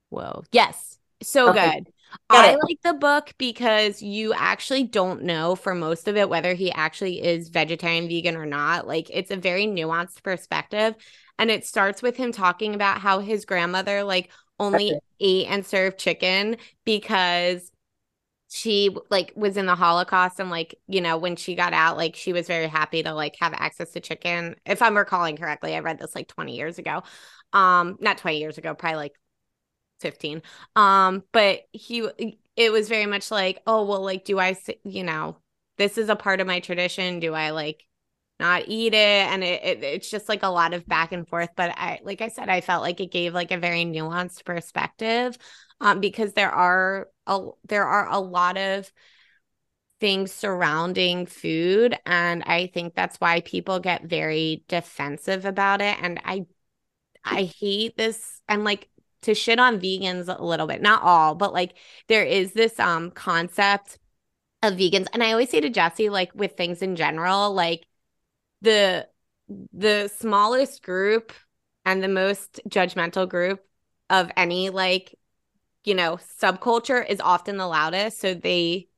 Whoa, 0.10 0.43
yes, 0.52 0.98
so 1.22 1.50
Okay. 1.50 1.72
good. 1.72 1.88
I 2.30 2.56
like 2.56 2.82
the 2.84 2.93
book 2.93 3.34
because 3.38 4.02
you 4.02 4.34
actually 4.34 4.84
don't 4.84 5.24
know 5.24 5.56
for 5.56 5.74
most 5.74 6.08
of 6.08 6.15
it 6.15 6.30
whether 6.30 6.54
he 6.54 6.72
actually 6.72 7.22
is 7.22 7.50
vegetarian, 7.50 8.08
vegan, 8.08 8.36
or 8.36 8.45
not. 8.45 8.88
Like 8.88 9.10
it's 9.12 9.32
a 9.32 9.36
very 9.36 9.65
nuanced 9.65 10.24
perspective. 10.24 10.95
And 11.38 11.50
it 11.50 11.65
starts 11.65 12.02
with 12.02 12.17
him 12.17 12.32
talking 12.32 12.76
about 12.76 13.00
how 13.00 13.19
his 13.19 13.45
grandmother 13.45 14.04
like 14.04 14.30
only 14.60 14.93
ate 15.19 15.48
and 15.48 15.65
served 15.65 15.98
chicken 15.98 16.58
because 16.86 17.72
she 18.52 18.95
like 19.12 19.32
was 19.36 19.58
in 19.58 19.67
the 19.67 19.76
Holocaust 19.76 20.39
and 20.39 20.50
like, 20.50 20.76
you 20.88 21.02
know, 21.02 21.17
when 21.17 21.36
she 21.36 21.56
got 21.56 21.74
out, 21.74 21.98
like 21.98 22.15
she 22.15 22.34
was 22.34 22.48
very 22.48 22.67
happy 22.67 23.04
to 23.04 23.13
like 23.13 23.36
have 23.39 23.54
access 23.54 23.91
to 23.91 24.00
chicken. 24.00 24.56
If 24.65 24.82
I'm 24.82 24.98
recalling 24.98 25.38
correctly, 25.38 25.76
I 25.76 25.80
read 25.80 26.00
this 26.00 26.15
like 26.15 26.28
20 26.28 26.56
years 26.56 26.80
ago. 26.80 27.04
Um, 27.54 27.98
not 28.00 28.17
20 28.17 28.39
years 28.39 28.58
ago, 28.58 28.74
probably 28.74 28.98
like 28.98 29.13
15 29.99 30.41
um 30.75 31.23
but 31.31 31.62
he 31.71 32.07
it 32.55 32.71
was 32.71 32.89
very 32.89 33.05
much 33.05 33.31
like 33.31 33.62
oh 33.67 33.83
well 33.85 34.01
like 34.01 34.25
do 34.25 34.39
i 34.39 34.55
you 34.83 35.03
know 35.03 35.38
this 35.79 35.97
is 35.97 36.09
a 36.09 36.15
part 36.15 36.41
of 36.41 36.45
my 36.45 36.59
tradition. 36.59 37.19
Do 37.19 37.33
i 37.33 37.49
like 37.49 37.83
not 38.39 38.63
eat 38.67 38.93
it? 38.93 38.97
And 38.97 39.43
it, 39.43 39.63
it 39.63 39.83
it's 39.83 40.09
just 40.12 40.29
like 40.29 40.43
a 40.43 40.49
lot 40.49 40.73
of 40.73 40.85
back 40.85 41.12
and 41.12 41.27
forth. 41.27 41.49
But 41.55 41.71
i 41.77 41.99
like 42.03 42.21
i 42.21 42.27
said 42.27 42.49
i 42.49 42.62
felt 42.62 42.83
like 42.83 42.99
it 42.99 43.12
gave 43.12 43.33
like 43.33 43.51
a 43.51 43.57
very 43.57 43.85
nuanced 43.85 44.45
perspective 44.45 45.38
um 45.81 45.99
because 46.01 46.33
there 46.33 46.51
are 46.51 47.07
a 47.25 47.47
there 47.67 47.85
are 47.85 48.09
a 48.09 48.19
lot 48.19 48.57
of 48.57 48.91
things 49.99 50.31
surrounding 50.31 51.25
food. 51.25 51.97
And 52.05 52.43
i 52.45 52.67
think 52.67 52.93
that's 52.93 53.17
why 53.17 53.41
people 53.41 53.79
get 53.79 54.03
very 54.03 54.63
defensive 54.67 55.45
about 55.45 55.81
it. 55.81 55.97
And 56.01 56.19
i 56.23 56.45
i 57.23 57.43
hate 57.43 57.97
this. 57.97 58.41
And 58.47 58.63
like 58.63 58.89
to 59.21 59.34
shit 59.34 59.60
on 59.60 59.79
vegans 59.79 60.34
a 60.34 60.43
little 60.43 60.67
bit 60.67 60.82
not 60.82 61.01
all 61.03 61.36
but 61.36 61.53
like 61.53 61.73
there 62.08 62.23
is 62.23 62.53
this 62.53 62.79
um 62.79 63.12
concept 63.12 63.99
of 64.63 64.73
vegans 64.73 65.08
and 65.13 65.23
i 65.23 65.32
always 65.32 65.49
say 65.49 65.60
to 65.60 65.69
jesse 65.69 66.10
like 66.10 66.34
with 66.34 66.55
things 66.58 66.82
in 66.82 66.95
general 66.95 67.53
like 67.53 67.86
the 68.62 69.08
the 69.73 70.10
smallest 70.17 70.84
group 70.84 71.34
and 71.86 72.03
the 72.03 72.08
most 72.08 72.60
judgmental 72.67 73.27
group 73.27 73.63
of 74.10 74.29
any 74.38 74.69
like 74.69 75.15
you 75.84 75.95
know 75.95 76.17
subculture 76.41 77.08
is 77.08 77.19
often 77.19 77.58
the 77.58 77.67
loudest 77.67 78.19
so 78.19 78.34
they 78.34 78.89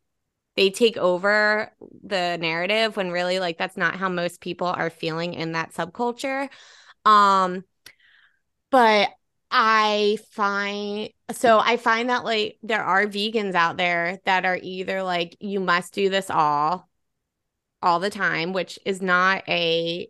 they 0.55 0.69
take 0.69 0.97
over 0.97 1.71
the 2.03 2.37
narrative 2.39 2.97
when 2.97 3.11
really 3.11 3.39
like 3.39 3.57
that's 3.57 3.77
not 3.77 3.95
how 3.95 4.09
most 4.09 4.41
people 4.41 4.67
are 4.67 4.89
feeling 4.89 5.33
in 5.33 5.53
that 5.53 5.73
subculture. 5.73 6.49
Um 7.05 7.63
but 8.69 9.09
i 9.51 10.17
find 10.31 11.09
so 11.31 11.59
i 11.59 11.77
find 11.77 12.09
that 12.09 12.23
like 12.23 12.57
there 12.63 12.83
are 12.83 13.05
vegans 13.05 13.53
out 13.53 13.77
there 13.77 14.19
that 14.25 14.45
are 14.45 14.59
either 14.61 15.03
like 15.03 15.35
you 15.39 15.59
must 15.59 15.93
do 15.93 16.09
this 16.09 16.29
all 16.29 16.89
all 17.81 17.99
the 17.99 18.09
time 18.09 18.53
which 18.53 18.79
is 18.85 19.01
not 19.01 19.43
a 19.49 20.09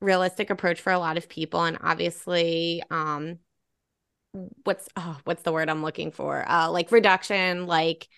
realistic 0.00 0.50
approach 0.50 0.80
for 0.80 0.92
a 0.92 0.98
lot 0.98 1.16
of 1.16 1.28
people. 1.28 1.62
And 1.64 1.78
obviously 1.82 2.82
um 2.90 3.38
what's 4.64 4.88
oh 4.96 5.18
what's 5.24 5.42
the 5.42 5.52
word 5.52 5.70
i'm 5.70 5.82
looking 5.82 6.12
for? 6.12 6.44
Uh 6.48 6.70
like 6.70 6.92
reduction 6.92 7.66
like 7.66 8.08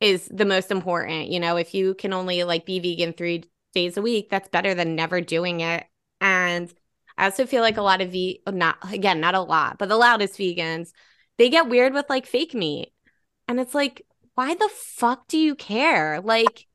is 0.00 0.28
the 0.28 0.44
most 0.44 0.70
important 0.70 1.28
you 1.28 1.40
know? 1.40 1.56
If 1.56 1.74
you 1.74 1.94
can 1.94 2.12
only 2.12 2.44
like 2.44 2.66
be 2.66 2.80
vegan 2.80 3.12
3 3.14 3.44
days 3.74 3.96
a 3.96 4.02
week 4.02 4.28
that's 4.30 4.48
better 4.48 4.74
than 4.74 4.96
never 4.96 5.20
doing 5.20 5.60
it. 5.60 5.86
And 6.20 6.72
i 7.18 7.24
also 7.24 7.46
feel 7.46 7.62
like 7.62 7.76
a 7.76 7.82
lot 7.82 8.00
of 8.00 8.10
ve 8.12 8.40
not 8.48 8.76
again 8.92 9.20
not 9.20 9.34
a 9.34 9.40
lot 9.40 9.78
but 9.78 9.88
the 9.88 9.96
loudest 9.96 10.38
vegans 10.38 10.92
they 11.38 11.48
get 11.50 11.68
weird 11.68 11.94
with 11.94 12.08
like 12.10 12.26
fake 12.26 12.54
meat. 12.54 12.92
And 13.48 13.58
it's 13.60 13.74
like 13.74 14.02
why 14.34 14.54
the 14.54 14.70
fuck 14.74 15.28
do 15.28 15.38
you 15.38 15.54
care? 15.54 16.20
Like 16.20 16.66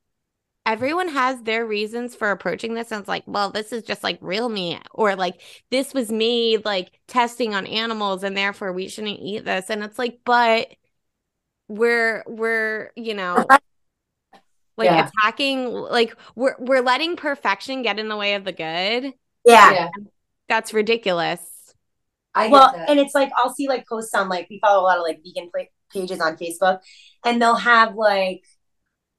everyone 0.65 1.09
has 1.09 1.41
their 1.43 1.65
reasons 1.65 2.15
for 2.15 2.31
approaching 2.31 2.73
this 2.73 2.91
and 2.91 2.99
it's 2.99 3.07
like 3.07 3.23
well 3.27 3.51
this 3.51 3.71
is 3.71 3.83
just 3.83 4.03
like 4.03 4.17
real 4.21 4.49
meat 4.49 4.79
or 4.91 5.15
like 5.15 5.41
this 5.71 5.93
was 5.93 6.11
made 6.11 6.65
like 6.65 6.99
testing 7.07 7.55
on 7.55 7.65
animals 7.67 8.23
and 8.23 8.35
therefore 8.35 8.73
we 8.73 8.87
shouldn't 8.89 9.19
eat 9.19 9.45
this. 9.45 9.69
And 9.69 9.83
it's 9.83 9.99
like 9.99 10.19
but 10.25 10.67
we're 11.69 12.23
we're 12.27 12.91
you 12.95 13.13
know 13.13 13.45
like 14.77 14.85
Yeah. 14.85 15.09
attacking 15.09 15.71
like 15.71 16.15
we're 16.35 16.55
we're 16.59 16.81
letting 16.81 17.15
perfection 17.15 17.81
get 17.81 17.99
in 17.99 18.07
the 18.09 18.17
way 18.17 18.35
of 18.35 18.43
the 18.43 18.51
good. 18.51 19.13
Yeah. 19.45 19.71
Yeah, 19.71 19.89
that's 20.49 20.73
ridiculous 20.73 21.41
I 22.35 22.49
well, 22.49 22.71
get 22.71 22.77
that. 22.79 22.89
and 22.91 22.99
it's 22.99 23.15
like 23.15 23.31
I'll 23.35 23.53
see 23.53 23.67
like 23.67 23.87
posts 23.87 24.13
on 24.13 24.29
like 24.29 24.47
we 24.49 24.59
follow 24.59 24.81
a 24.81 24.85
lot 24.85 24.97
of 24.97 25.03
like 25.03 25.21
vegan 25.25 25.49
pla- 25.51 25.63
pages 25.91 26.21
on 26.21 26.37
Facebook, 26.37 26.81
and 27.25 27.41
they'll 27.41 27.55
have 27.55 27.95
like 27.95 28.43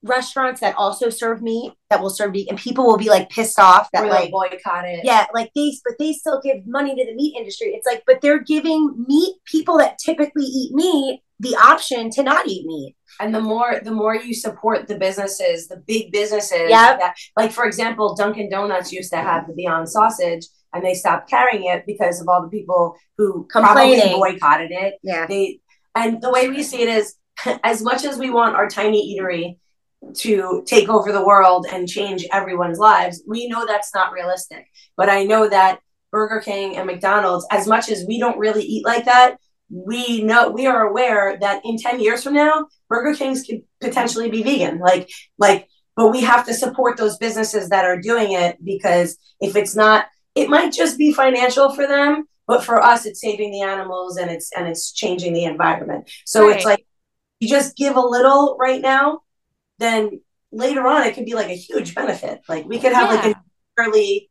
restaurants 0.05 0.61
that 0.61 0.77
also 0.77 1.11
serve 1.11 1.43
meat 1.43 1.73
that 1.91 2.01
will 2.01 2.11
serve 2.11 2.33
vegan. 2.33 2.51
And 2.51 2.59
people 2.59 2.87
will 2.87 2.97
be 2.99 3.09
like 3.09 3.29
pissed 3.31 3.59
off 3.59 3.89
that 3.93 4.05
Or 4.05 4.09
like 4.09 4.31
they'll 4.31 4.31
boycott 4.31 4.85
it. 4.85 5.01
yeah, 5.05 5.27
like 5.35 5.51
they 5.57 5.73
but 5.85 5.95
they 5.99 6.13
still 6.13 6.41
give 6.41 6.65
money 6.67 6.95
to 6.95 7.05
the 7.05 7.15
meat 7.15 7.35
industry. 7.37 7.69
It's 7.69 7.87
like 7.87 8.05
but 8.07 8.21
they're 8.21 8.39
giving 8.43 9.05
meat 9.09 9.35
people 9.47 9.79
that 9.79 9.99
typically 9.99 10.45
eat 10.45 10.73
meat 10.73 11.21
the 11.41 11.57
option 11.57 12.11
to 12.11 12.23
not 12.23 12.47
eat 12.47 12.67
meat. 12.67 12.95
And 13.21 13.35
the 13.35 13.41
more 13.41 13.81
the 13.83 13.91
more 13.91 14.15
you 14.15 14.33
support 14.35 14.87
the 14.87 14.97
businesses, 14.97 15.67
the 15.67 15.79
big 15.79 16.13
businesses 16.13 16.71
Yep. 16.71 17.01
that 17.01 17.17
like 17.37 17.51
for 17.51 17.65
example, 17.65 18.15
Dunkin' 18.15 18.49
Donuts 18.49 18.93
used 18.93 19.11
to 19.13 19.19
have 19.19 19.49
the 19.49 19.55
Beyond 19.55 19.89
sausage 19.89 20.47
and 20.73 20.85
they 20.85 20.95
stopped 20.95 21.31
carrying 21.31 21.65
it 21.65 21.85
because 21.87 22.21
of 22.21 22.29
all 22.29 22.43
the 22.43 22.49
people 22.49 22.97
who 23.17 23.47
probably 23.51 24.01
boycotted 24.01 24.71
it. 24.71 24.95
Yeah. 25.03 25.27
They 25.27 25.61
and 25.95 26.23
the 26.23 26.31
way 26.31 26.49
we 26.49 26.63
see 26.63 26.83
it 26.83 26.89
is 26.89 27.15
as 27.65 27.83
much 27.83 28.05
as 28.05 28.19
we 28.19 28.31
want 28.31 28.57
our 28.57 28.69
tiny 28.69 29.17
eatery 29.17 29.57
to 30.15 30.63
take 30.67 30.89
over 30.89 31.11
the 31.11 31.25
world 31.25 31.67
and 31.71 31.89
change 31.89 32.25
everyone's 32.33 32.79
lives, 32.79 33.23
we 33.27 33.49
know 33.49 33.67
that's 33.67 33.95
not 33.95 34.13
realistic. 34.13 34.67
But 34.97 35.09
I 35.09 35.25
know 35.25 35.49
that 35.49 35.81
Burger 36.13 36.41
King 36.41 36.77
and 36.77 36.87
McDonald's, 36.87 37.47
as 37.51 37.67
much 37.67 37.91
as 37.91 38.05
we 38.07 38.19
don't 38.19 38.39
really 38.39 38.63
eat 38.63 38.85
like 38.85 39.05
that, 39.07 39.39
we 39.71 40.23
know 40.23 40.51
we 40.51 40.67
are 40.67 40.87
aware 40.87 41.37
that 41.41 41.63
in 41.65 41.77
10 41.77 42.01
years 42.01 42.23
from 42.23 42.35
now, 42.35 42.69
Burger 42.89 43.17
Kings 43.17 43.43
could 43.43 43.63
potentially 43.81 44.31
be 44.31 44.43
vegan. 44.43 44.79
Like, 44.79 45.11
like, 45.37 45.69
but 45.97 46.09
we 46.09 46.21
have 46.23 46.47
to 46.47 46.55
support 46.55 46.97
those 46.97 47.19
businesses 47.19 47.69
that 47.69 47.85
are 47.85 48.01
doing 48.01 48.33
it 48.33 48.57
because 48.65 49.19
if 49.41 49.57
it's 49.57 49.77
not, 49.77 50.07
it 50.39 50.49
might 50.49 50.73
just 50.73 50.97
be 50.99 51.13
financial 51.13 51.75
for 51.75 51.87
them, 51.87 52.25
but 52.47 52.65
for 52.65 52.83
us, 52.83 53.07
it's 53.07 53.21
saving 53.21 53.51
the 53.51 53.63
animals 53.63 54.17
and 54.17 54.31
it's 54.31 54.53
and 54.53 54.67
it's 54.69 54.93
changing 54.93 55.33
the 55.35 55.45
environment. 55.45 56.11
So 56.25 56.49
it's 56.49 56.65
like 56.65 56.85
you 57.41 57.49
just 57.49 57.77
give 57.77 57.97
a 57.97 58.01
little 58.01 58.57
right 58.59 58.81
now, 58.81 59.21
then 59.79 60.21
later 60.51 60.87
on 60.87 61.03
it 61.07 61.15
could 61.15 61.27
be 61.27 61.35
like 61.35 61.49
a 61.51 61.57
huge 61.57 61.95
benefit. 61.95 62.41
Like 62.49 62.65
we 62.67 62.79
could 62.79 62.93
have 62.93 63.09
like 63.11 63.25
Yeah. 63.25 63.31
a 63.33 63.83
fairly 63.83 64.31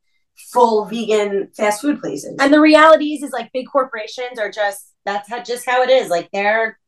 full 0.54 0.86
vegan 0.86 1.50
fast 1.56 1.82
food 1.82 2.00
places. 2.02 2.36
And 2.40 2.54
the 2.54 2.62
reality 2.62 3.14
is, 3.14 3.24
is 3.24 3.32
like 3.32 3.52
big 3.54 3.68
corporations 3.72 4.40
are 4.40 4.52
just 4.52 4.94
that's 5.06 5.30
how 5.30 5.42
just 5.42 5.66
how 5.66 5.84
it 5.84 5.90
is. 5.90 6.10
Like 6.10 6.30
they're 6.34 6.80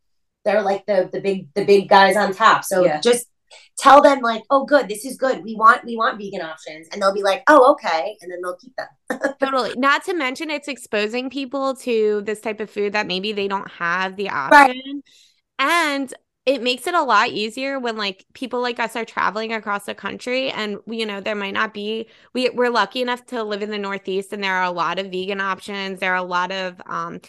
they're 0.46 0.62
like 0.62 0.86
the 0.86 1.10
the 1.12 1.22
big 1.22 1.54
the 1.54 1.66
big 1.66 1.90
guys 1.90 2.16
on 2.16 2.34
top. 2.34 2.64
So 2.64 2.86
Yeah. 2.86 3.00
just 3.02 3.28
tell 3.78 4.02
them 4.02 4.22
like, 4.22 4.44
oh, 4.50 4.66
good, 4.66 4.88
this 4.88 5.06
is 5.06 5.18
good. 5.18 5.44
We 5.44 5.56
want 5.56 5.86
we 5.86 5.96
want 5.98 6.18
vegan 6.18 6.42
options, 6.42 6.88
and 6.92 7.02
they'll 7.02 7.14
be 7.14 7.24
like, 7.24 7.44
oh, 7.48 7.72
okay, 7.74 8.18
and 8.22 8.32
then 8.32 8.40
they'll 8.42 8.58
keep 8.58 8.76
them. 8.76 9.34
totally. 9.40 9.74
Not 9.76 10.04
to 10.06 10.14
mention 10.14 10.50
it's 10.50 10.68
exposing 10.68 11.30
people 11.30 11.76
to 11.78 12.22
this 12.26 12.42
type 12.42 12.60
of 12.60 12.70
food 12.70 12.94
that 12.94 13.08
maybe 13.08 13.32
they 13.34 13.48
don't 13.48 13.70
have 13.72 14.16
the 14.16 14.30
option. 14.30 15.04
And 15.58 16.14
it 16.46 16.64
makes 16.64 16.88
it 16.88 16.96
a 16.96 17.04
lot 17.04 17.30
easier 17.30 17.80
when 17.80 17.96
like 17.96 18.26
people 18.34 18.60
like 18.60 18.80
us 18.80 18.96
are 18.96 19.06
traveling 19.06 19.54
across 19.54 19.86
the 19.86 19.94
country 19.94 20.50
and 20.50 20.80
you 20.88 21.06
know 21.06 21.22
there 21.22 21.36
might 21.36 21.54
not 21.54 21.76
be 21.76 22.10
we 22.34 22.50
we're 22.50 22.72
lucky 22.72 23.04
enough 23.04 23.24
to 23.28 23.44
live 23.44 23.62
in 23.62 23.70
the 23.70 23.78
northeast 23.78 24.34
and 24.34 24.44
there 24.44 24.56
are 24.56 24.64
a 24.64 24.72
lot 24.72 24.98
of 24.98 25.12
vegan 25.12 25.42
options. 25.42 26.00
There 26.00 26.12
are 26.12 26.16
a 26.16 26.24
lot 26.24 26.52
of 26.52 26.82
um 26.88 27.20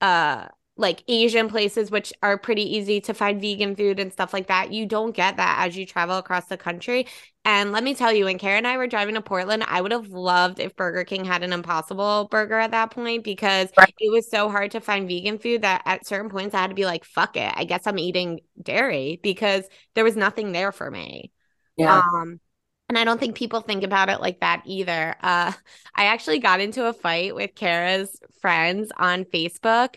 uh 0.00 0.48
like 0.76 1.04
Asian 1.06 1.48
places 1.48 1.90
which 1.90 2.12
are 2.22 2.36
pretty 2.36 2.76
easy 2.76 3.00
to 3.02 3.14
find 3.14 3.40
vegan 3.40 3.76
food 3.76 4.00
and 4.00 4.12
stuff 4.12 4.32
like 4.32 4.48
that. 4.48 4.72
You 4.72 4.86
don't 4.86 5.12
get 5.14 5.36
that 5.36 5.66
as 5.66 5.76
you 5.76 5.86
travel 5.86 6.18
across 6.18 6.46
the 6.46 6.56
country. 6.56 7.06
And 7.44 7.72
let 7.72 7.84
me 7.84 7.94
tell 7.94 8.12
you, 8.12 8.24
when 8.24 8.38
Kara 8.38 8.56
and 8.56 8.66
I 8.66 8.76
were 8.76 8.86
driving 8.86 9.14
to 9.14 9.20
Portland, 9.20 9.64
I 9.68 9.80
would 9.80 9.92
have 9.92 10.08
loved 10.08 10.58
if 10.58 10.74
Burger 10.76 11.04
King 11.04 11.24
had 11.24 11.42
an 11.42 11.52
impossible 11.52 12.26
burger 12.30 12.58
at 12.58 12.72
that 12.72 12.90
point 12.90 13.22
because 13.22 13.68
Right. 13.76 13.94
it 14.00 14.10
was 14.12 14.28
so 14.30 14.48
hard 14.50 14.72
to 14.72 14.80
find 14.80 15.06
vegan 15.08 15.38
food 15.38 15.62
that 15.62 15.82
at 15.86 16.06
certain 16.06 16.30
points 16.30 16.54
I 16.54 16.60
had 16.62 16.68
to 16.70 16.74
be 16.74 16.86
like, 16.86 17.04
fuck 17.04 17.36
it. 17.36 17.52
I 17.54 17.64
guess 17.64 17.86
I'm 17.86 17.98
eating 17.98 18.40
dairy 18.60 19.20
because 19.22 19.64
there 19.94 20.04
was 20.04 20.16
nothing 20.16 20.52
there 20.52 20.72
for 20.72 20.90
me. 20.90 21.30
yeah. 21.76 22.02
Um 22.02 22.40
And 22.88 22.98
I 22.98 23.04
don't 23.04 23.18
think 23.18 23.36
people 23.36 23.60
think 23.62 23.82
about 23.82 24.10
it 24.10 24.20
like 24.20 24.40
that 24.40 24.62
either. 24.66 25.16
Uh, 25.22 25.52
I 25.94 26.06
actually 26.06 26.38
got 26.38 26.60
into 26.60 26.86
a 26.86 26.92
fight 26.92 27.34
with 27.34 27.54
Kara's 27.54 28.20
friends 28.40 28.90
on 28.96 29.24
Facebook 29.24 29.96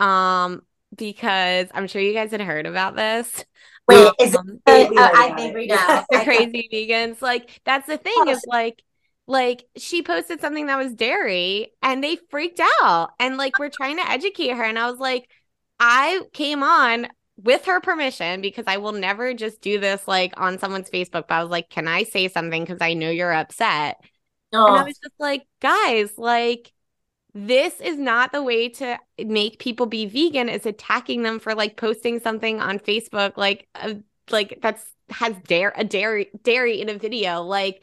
um, 0.00 0.62
because 0.96 1.68
I'm 1.74 1.86
sure 1.86 2.00
you 2.02 2.12
guys 2.14 2.30
had 2.30 2.40
heard 2.40 2.66
about 2.66 2.96
this. 2.96 3.44
Wait, 3.88 4.14
is 4.20 4.34
it, 4.34 4.40
Um, 4.66 4.90
uh, 4.96 5.10
I 5.14 5.32
think 5.36 5.54
we 5.54 5.66
know. 5.68 6.04
the 6.10 6.20
crazy 6.20 6.68
vegans. 6.72 7.22
Like 7.22 7.60
that's 7.64 7.86
the 7.86 7.98
thing 7.98 8.28
is 8.28 8.40
like 8.46 8.82
like 9.26 9.64
she 9.76 10.02
posted 10.02 10.40
something 10.40 10.66
that 10.66 10.78
was 10.78 10.94
dairy 10.94 11.72
and 11.82 12.02
they 12.02 12.16
freaked 12.30 12.60
out 12.82 13.10
and 13.20 13.36
like 13.36 13.58
we're 13.58 13.68
trying 13.70 13.96
to 13.98 14.10
educate 14.10 14.50
her 14.50 14.64
and 14.64 14.78
I 14.78 14.90
was 14.90 14.98
like 14.98 15.28
I 15.80 16.22
came 16.32 16.62
on 16.62 17.08
with 17.36 17.66
her 17.66 17.80
permission 17.80 18.40
because 18.40 18.64
I 18.66 18.78
will 18.78 18.92
never 18.92 19.34
just 19.34 19.60
do 19.60 19.78
this 19.78 20.08
like 20.08 20.32
on 20.40 20.58
someone's 20.58 20.90
Facebook 20.90 21.28
but 21.28 21.32
I 21.32 21.42
was 21.42 21.50
like 21.50 21.68
can 21.68 21.86
I 21.88 22.04
say 22.04 22.28
something 22.28 22.64
because 22.64 22.80
I 22.80 22.94
know 22.94 23.10
you're 23.10 23.32
upset 23.32 23.98
and 24.66 24.76
I 24.78 24.82
Oh, 24.82 24.84
was 24.84 24.98
just 24.98 25.14
like 25.18 25.44
guys 25.60 26.16
like 26.18 26.72
this 27.34 27.80
is 27.80 27.98
not 27.98 28.32
the 28.32 28.42
way 28.42 28.68
to 28.68 28.98
make 29.18 29.58
people 29.58 29.86
be 29.86 30.06
vegan 30.06 30.48
is 30.48 30.66
attacking 30.66 31.22
them 31.22 31.38
for 31.38 31.54
like 31.54 31.76
posting 31.76 32.20
something 32.20 32.60
on 32.60 32.78
Facebook 32.78 33.36
like 33.36 33.68
uh, 33.74 33.94
like 34.30 34.58
that's 34.62 34.84
has 35.10 35.34
dare 35.46 35.72
a 35.76 35.84
dairy 35.84 36.30
dairy 36.42 36.80
in 36.80 36.88
a 36.88 36.98
video. 36.98 37.42
Like 37.42 37.82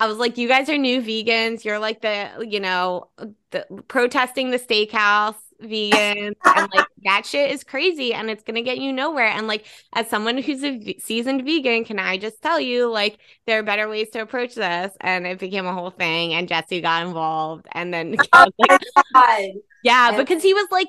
I 0.00 0.06
was 0.06 0.18
like 0.18 0.38
you 0.38 0.48
guys 0.48 0.68
are 0.68 0.78
new 0.78 1.00
vegans. 1.02 1.64
You're 1.64 1.78
like 1.78 2.00
the 2.00 2.46
you 2.48 2.60
know 2.60 3.08
the 3.50 3.66
protesting 3.88 4.50
the 4.50 4.58
steakhouse 4.58 5.34
vegans 5.62 6.34
and 6.44 6.68
like 6.74 6.86
that 7.04 7.26
shit 7.26 7.50
is 7.50 7.64
crazy 7.64 8.14
and 8.14 8.30
it's 8.30 8.42
going 8.44 8.54
to 8.54 8.62
get 8.62 8.78
you 8.78 8.92
nowhere 8.92 9.26
and 9.26 9.46
like 9.46 9.66
as 9.94 10.08
someone 10.08 10.38
who's 10.38 10.62
a 10.62 10.78
v- 10.78 11.00
seasoned 11.00 11.44
vegan 11.44 11.84
can 11.84 11.98
I 11.98 12.16
just 12.16 12.40
tell 12.40 12.60
you 12.60 12.90
like 12.90 13.18
there 13.46 13.58
are 13.58 13.62
better 13.62 13.88
ways 13.88 14.08
to 14.10 14.20
approach 14.20 14.54
this 14.54 14.94
and 15.00 15.26
it 15.26 15.38
became 15.38 15.66
a 15.66 15.72
whole 15.72 15.90
thing 15.90 16.34
and 16.34 16.48
Jesse 16.48 16.80
got 16.80 17.06
involved 17.06 17.66
and 17.72 17.92
then 17.92 18.10
was 18.32 18.52
like, 18.58 19.54
yeah, 19.82 20.16
because 20.16 20.42
he 20.42 20.54
was 20.54 20.66
like 20.70 20.88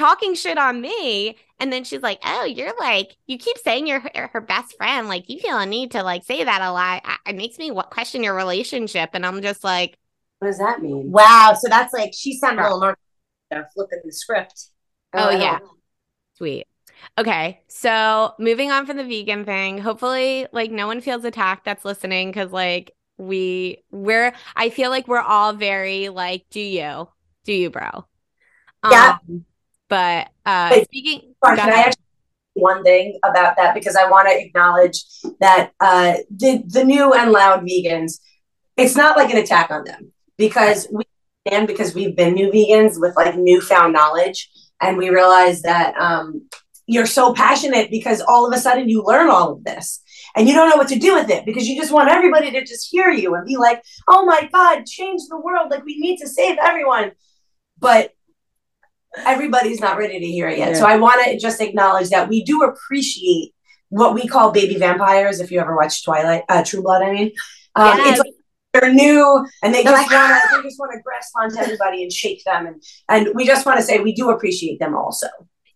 talking 0.00 0.34
shit 0.34 0.58
on 0.58 0.80
me. 0.80 1.36
And 1.58 1.72
then 1.72 1.84
she's 1.84 2.00
like, 2.02 2.18
Oh, 2.24 2.44
you're 2.44 2.72
like, 2.78 3.16
you 3.26 3.38
keep 3.38 3.58
saying 3.58 3.86
you're 3.86 4.00
her, 4.00 4.30
her 4.32 4.40
best 4.40 4.76
friend. 4.76 5.08
Like, 5.08 5.28
you 5.28 5.38
feel 5.38 5.58
a 5.58 5.66
need 5.66 5.92
to 5.92 6.02
like 6.02 6.24
say 6.24 6.42
that 6.44 6.62
a 6.62 6.72
lot. 6.72 7.04
It 7.26 7.36
makes 7.36 7.58
me 7.58 7.70
wa- 7.70 7.82
question 7.84 8.22
your 8.22 8.34
relationship. 8.34 9.10
And 9.12 9.24
I'm 9.26 9.42
just 9.42 9.62
like, 9.62 9.98
What 10.38 10.48
does 10.48 10.58
that 10.58 10.80
mean? 10.80 11.10
wow. 11.10 11.54
So 11.58 11.68
that's 11.68 11.92
like 11.92 12.12
she 12.14 12.38
sounded 12.38 12.62
a 12.62 12.74
little 12.74 12.94
more 13.52 13.68
flipping 13.74 14.00
the 14.04 14.12
script. 14.12 14.68
Oh, 15.12 15.28
I 15.28 15.32
don't- 15.32 15.40
yeah. 15.40 15.58
Sweet. 16.36 16.66
Okay. 17.18 17.60
So 17.68 18.34
moving 18.38 18.70
on 18.70 18.86
from 18.86 18.96
the 18.96 19.04
vegan 19.04 19.44
thing, 19.44 19.78
hopefully, 19.78 20.46
like, 20.52 20.70
no 20.70 20.86
one 20.86 21.00
feels 21.00 21.24
attacked 21.24 21.64
that's 21.64 21.84
listening 21.84 22.30
because, 22.30 22.52
like, 22.52 22.92
we, 23.18 23.82
we're, 23.90 24.32
I 24.56 24.70
feel 24.70 24.88
like 24.90 25.06
we're 25.08 25.18
all 25.20 25.52
very, 25.52 26.08
like, 26.08 26.46
do 26.50 26.60
you, 26.60 27.08
do 27.44 27.52
you, 27.52 27.68
bro? 27.70 28.06
Yeah. 28.90 29.18
Um, 29.28 29.44
but, 29.90 30.28
uh, 30.46 30.68
Wait, 30.72 30.84
speaking, 30.84 31.34
Sorry, 31.44 31.56
can 31.58 31.68
I 31.68 31.80
actually 31.80 32.04
one 32.54 32.82
thing 32.82 33.18
about 33.22 33.56
that? 33.56 33.74
Because 33.74 33.96
I 33.96 34.08
want 34.08 34.28
to 34.28 34.40
acknowledge 34.40 35.04
that 35.40 35.72
uh, 35.80 36.14
the 36.34 36.62
the 36.66 36.84
new 36.84 37.12
and 37.12 37.32
loud 37.32 37.62
vegans, 37.62 38.20
it's 38.76 38.96
not 38.96 39.16
like 39.16 39.30
an 39.30 39.38
attack 39.38 39.70
on 39.70 39.84
them 39.84 40.12
because 40.38 40.88
we 40.92 41.04
and 41.46 41.66
because 41.66 41.94
we've 41.94 42.16
been 42.16 42.34
new 42.34 42.50
vegans 42.50 43.00
with 43.00 43.16
like 43.16 43.36
newfound 43.36 43.92
knowledge 43.92 44.48
and 44.80 44.96
we 44.96 45.10
realize 45.10 45.62
that 45.62 45.94
um, 45.96 46.48
you're 46.86 47.06
so 47.06 47.32
passionate 47.32 47.90
because 47.90 48.20
all 48.20 48.46
of 48.46 48.56
a 48.56 48.60
sudden 48.60 48.88
you 48.88 49.02
learn 49.04 49.28
all 49.28 49.52
of 49.52 49.64
this 49.64 50.02
and 50.36 50.48
you 50.48 50.54
don't 50.54 50.68
know 50.68 50.76
what 50.76 50.88
to 50.88 50.98
do 50.98 51.14
with 51.14 51.30
it 51.30 51.44
because 51.44 51.66
you 51.66 51.80
just 51.80 51.92
want 51.92 52.10
everybody 52.10 52.50
to 52.50 52.60
just 52.60 52.88
hear 52.90 53.10
you 53.10 53.34
and 53.34 53.46
be 53.46 53.56
like, 53.56 53.82
oh 54.08 54.24
my 54.24 54.48
god, 54.52 54.86
change 54.86 55.22
the 55.28 55.40
world, 55.40 55.70
like 55.70 55.84
we 55.84 55.98
need 55.98 56.18
to 56.18 56.28
save 56.28 56.56
everyone, 56.62 57.12
but 57.78 58.12
everybody's 59.18 59.80
not 59.80 59.96
ready 59.98 60.18
to 60.20 60.26
hear 60.26 60.48
it 60.48 60.58
yet. 60.58 60.76
So 60.76 60.86
I 60.86 60.96
want 60.96 61.24
to 61.24 61.38
just 61.38 61.60
acknowledge 61.60 62.10
that 62.10 62.28
we 62.28 62.44
do 62.44 62.62
appreciate 62.62 63.52
what 63.88 64.14
we 64.14 64.26
call 64.26 64.52
baby 64.52 64.76
vampires. 64.76 65.40
If 65.40 65.50
you 65.50 65.60
ever 65.60 65.76
watch 65.76 66.04
Twilight, 66.04 66.42
uh, 66.48 66.62
True 66.64 66.82
Blood, 66.82 67.02
I 67.02 67.12
mean, 67.12 67.32
um, 67.74 67.98
Yes. 67.98 68.10
it's 68.10 68.18
like 68.20 68.34
they're 68.72 68.92
new 68.92 69.46
and 69.64 69.74
they 69.74 69.82
just 69.82 69.96
want 69.96 70.08
to 70.52 70.56
they 70.56 70.62
just 70.68 70.78
want 70.78 70.92
to 70.92 71.00
grasp 71.02 71.32
onto 71.36 71.58
everybody 71.58 72.02
and 72.04 72.12
shake 72.12 72.44
them, 72.44 72.66
and 72.66 72.82
and 73.08 73.34
we 73.34 73.44
just 73.44 73.66
want 73.66 73.78
to 73.78 73.84
say 73.84 73.98
we 73.98 74.12
do 74.14 74.30
appreciate 74.30 74.78
them 74.78 74.94
also. 74.96 75.26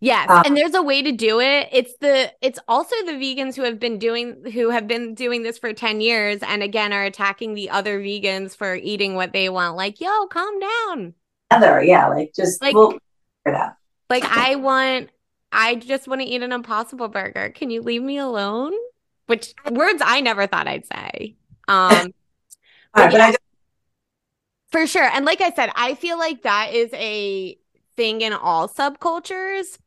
Yes, 0.01 0.29
Um, 0.29 0.43
and 0.45 0.57
there's 0.57 0.75
a 0.75 0.81
way 0.83 1.01
to 1.01 1.11
do 1.13 1.39
it. 1.39 1.69
It's 1.71 1.93
the 1.99 2.31
it's 2.41 2.59
also 2.67 2.95
the 3.05 3.13
vegans 3.13 3.55
who 3.55 3.63
have 3.63 3.79
been 3.79 3.97
doing 3.97 4.43
who 4.53 4.69
have 4.69 4.87
been 4.87 5.13
doing 5.15 5.43
this 5.43 5.57
for 5.57 5.73
10 5.73 5.99
years 5.99 6.39
and 6.41 6.61
again 6.61 6.93
are 6.93 7.03
attacking 7.05 7.53
the 7.53 7.69
other 7.69 7.99
vegans 7.99 8.55
for 8.55 8.75
eating 8.75 9.15
what 9.15 9.33
they 9.33 9.49
want. 9.49 9.75
Like, 9.77 9.99
yo, 9.99 10.27
calm 10.27 10.59
down. 10.59 11.13
Other, 11.49 11.81
yeah, 11.83 12.07
like 12.07 12.31
just 12.35 12.61
Like- 12.61 12.75
we'll 12.75 12.97
out. 13.53 13.75
Like 14.09 14.23
I 14.25 14.55
want 14.55 15.09
I 15.51 15.75
just 15.75 16.07
want 16.07 16.21
to 16.21 16.27
eat 16.27 16.41
an 16.41 16.51
impossible 16.51 17.07
burger. 17.07 17.49
Can 17.49 17.69
you 17.69 17.81
leave 17.81 18.01
me 18.01 18.17
alone? 18.17 18.73
Which 19.27 19.53
words 19.71 20.01
I 20.03 20.21
never 20.21 20.47
thought 20.47 20.67
I'd 20.67 20.85
say. 20.85 21.35
Um 21.67 22.13
but 22.93 23.13
I 23.15 23.35
For 24.71 24.87
sure. 24.87 25.09
And 25.11 25.25
like 25.25 25.41
I 25.41 25.51
said, 25.51 25.71
I 25.75 25.95
feel 25.95 26.17
like 26.17 26.43
that 26.43 26.73
is 26.73 26.89
a 26.93 27.57
thing 27.95 28.21
in 28.21 28.33
all 28.33 28.67
subcultures. 28.67 29.77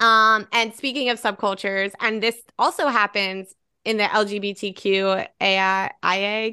Um, 0.00 0.48
and 0.52 0.74
speaking 0.74 1.08
of 1.08 1.20
subcultures, 1.20 1.92
and 2.00 2.22
this 2.22 2.36
also 2.58 2.88
happens 2.88 3.54
in 3.84 3.96
the 3.98 4.04
LGBTQIA 4.04 5.26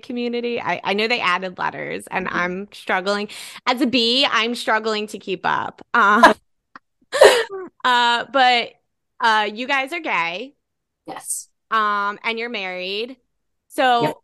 community. 0.03 0.59
I, 0.61 0.81
I 0.83 0.93
know 0.93 1.07
they 1.07 1.21
added 1.21 1.57
letters 1.57 2.05
and 2.11 2.27
I'm 2.29 2.67
struggling. 2.73 3.29
As 3.65 3.81
a 3.81 3.87
B, 3.87 4.27
I'm 4.29 4.55
struggling 4.55 5.07
to 5.07 5.17
keep 5.19 5.41
up. 5.45 5.81
Um, 5.93 6.23
uh, 7.83 8.25
but 8.31 8.73
uh, 9.19 9.49
you 9.53 9.67
guys 9.67 9.93
are 9.93 9.99
gay 9.99 10.55
yes. 11.05 11.49
um 11.69 12.19
and 12.23 12.39
you're 12.39 12.49
married 12.49 13.17
so 13.67 14.03
Yep. 14.03 14.15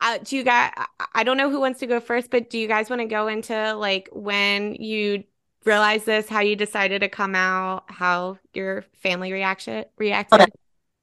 uh, 0.00 0.18
do 0.18 0.36
you 0.36 0.44
guys 0.44 0.72
I- 0.76 1.06
i 1.14 1.24
don't 1.24 1.36
know 1.36 1.50
who 1.50 1.60
wants 1.60 1.80
to 1.80 1.86
go 1.86 2.00
first 2.00 2.30
but 2.30 2.50
do 2.50 2.58
you 2.58 2.68
guys 2.68 2.90
want 2.90 3.00
to 3.00 3.06
go 3.06 3.28
into 3.28 3.74
like 3.74 4.08
when 4.12 4.74
you 4.76 5.24
realized 5.64 6.06
this 6.06 6.28
how 6.28 6.40
you 6.40 6.56
decided 6.56 7.00
to 7.00 7.08
come 7.08 7.34
out 7.34 7.84
how 7.88 8.38
your 8.54 8.84
family 9.02 9.32
reaction 9.32 9.84
reacted 9.96 10.52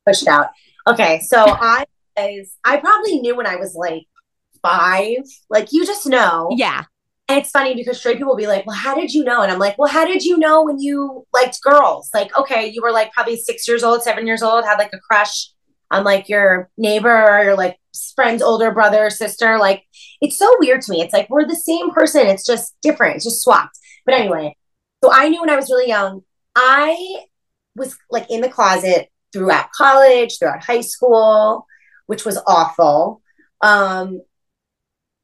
pushed 0.06 0.28
out. 0.28 0.48
Okay, 0.88 1.20
so 1.22 1.46
I 1.48 1.86
was 2.18 2.56
I 2.64 2.78
probably 2.78 3.20
knew 3.20 3.36
when 3.36 3.48
I 3.48 3.56
was 3.56 3.76
like 3.76 4.04
five. 4.62 5.18
Like 5.50 5.72
you 5.72 5.86
just 5.86 6.06
know. 6.06 6.50
yeah 6.58 6.84
And 7.28 7.40
it's 7.40 7.52
funny 7.52 7.76
because 7.76 7.98
straight 8.00 8.18
people 8.18 8.30
will 8.32 8.38
be 8.38 8.48
like, 8.48 8.66
Well, 8.66 8.76
how 8.76 8.96
did 8.96 9.14
you 9.14 9.24
know? 9.24 9.42
And 9.42 9.52
I'm 9.52 9.60
like, 9.60 9.78
Well, 9.78 9.92
how 9.92 10.06
did 10.06 10.24
you 10.24 10.38
know 10.38 10.64
when 10.64 10.80
you 10.80 11.26
liked 11.34 11.62
girls? 11.62 12.10
Like, 12.14 12.36
okay, 12.38 12.68
you 12.68 12.82
were 12.82 12.92
like 12.92 13.12
probably 13.14 13.38
six 13.38 13.68
years 13.68 13.84
old, 13.84 14.04
seven 14.04 14.28
years 14.28 14.42
old, 14.44 14.66
had 14.66 14.78
like 14.78 14.94
a 14.94 15.00
crush 15.00 15.52
on 15.92 16.04
like 16.04 16.30
your 16.30 16.70
neighbor 16.78 17.26
or 17.28 17.44
your 17.44 17.56
like 17.58 17.78
friend's 18.16 18.42
older 18.42 18.72
brother 18.72 19.06
or 19.06 19.10
sister. 19.10 19.58
Like, 19.58 19.84
it's 20.22 20.38
so 20.38 20.54
weird 20.60 20.82
to 20.84 20.92
me. 20.92 21.02
It's 21.02 21.14
like 21.14 21.30
we're 21.30 21.48
the 21.48 21.56
same 21.56 21.92
person, 21.92 22.28
it's 22.28 22.46
just 22.46 22.76
different, 22.82 23.16
it's 23.18 23.26
just 23.26 23.42
swapped. 23.44 23.78
But 24.06 24.16
anyway, 24.16 24.56
so 25.04 25.12
I 25.12 25.30
knew 25.30 25.42
when 25.42 25.50
I 25.50 25.56
was 25.56 25.70
really 25.70 25.88
young, 25.88 26.22
I 26.56 27.24
was 27.76 27.96
like 28.12 28.30
in 28.30 28.42
the 28.42 28.50
closet 28.50 29.10
throughout 29.34 29.72
college, 29.72 30.38
throughout 30.38 30.64
high 30.64 30.82
school, 30.82 31.66
which 32.08 32.26
was 32.26 32.40
awful. 32.48 33.22
Um, 33.62 34.22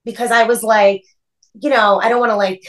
because 0.04 0.32
I 0.32 0.44
was 0.44 0.62
like, 0.64 1.04
you 1.60 1.70
know, 1.70 2.00
I 2.02 2.10
don't 2.10 2.20
want 2.20 2.32
to 2.32 2.36
like 2.36 2.64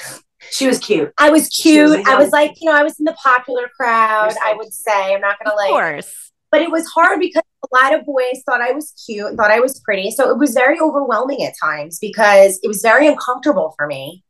She 0.51 0.67
was 0.67 0.79
cute. 0.79 1.13
I 1.19 1.31
was 1.31 1.43
was 1.43 1.49
cute. 1.49 2.07
a 2.07 2.11
I 2.11 2.17
was 2.17 2.31
like, 2.31 2.55
you 2.61 2.71
know, 2.71 2.77
I 2.77 2.83
was 2.83 2.99
in 2.99 3.05
the 3.05 3.17
popular 3.23 3.69
crowd, 3.77 4.35
I 4.45 4.55
would 4.55 4.73
say. 4.73 5.15
I'm 5.15 5.21
not 5.21 5.39
gonna 5.43 5.57
like. 5.57 5.71
of 5.71 5.73
course 5.73 6.27
but 6.51 6.63
it 6.63 6.71
was 6.71 6.87
hard 6.87 7.21
because 7.21 7.43
a 7.65 7.75
lot 7.75 7.95
of 7.95 8.07
boys 8.07 8.43
thought 8.47 8.61
I 8.61 8.73
was 8.73 8.93
cute 9.05 9.37
thought 9.37 9.51
I 9.51 9.61
was 9.61 9.81
pretty. 9.81 10.11
So 10.11 10.31
it 10.31 10.39
was 10.39 10.55
very 10.55 10.79
overwhelming 10.81 11.43
at 11.43 11.55
times 11.63 11.99
because 11.99 12.59
it 12.63 12.69
was 12.69 12.83
very 12.83 13.07
uncomfortable 13.07 13.75
for 13.77 13.87
me 13.87 14.25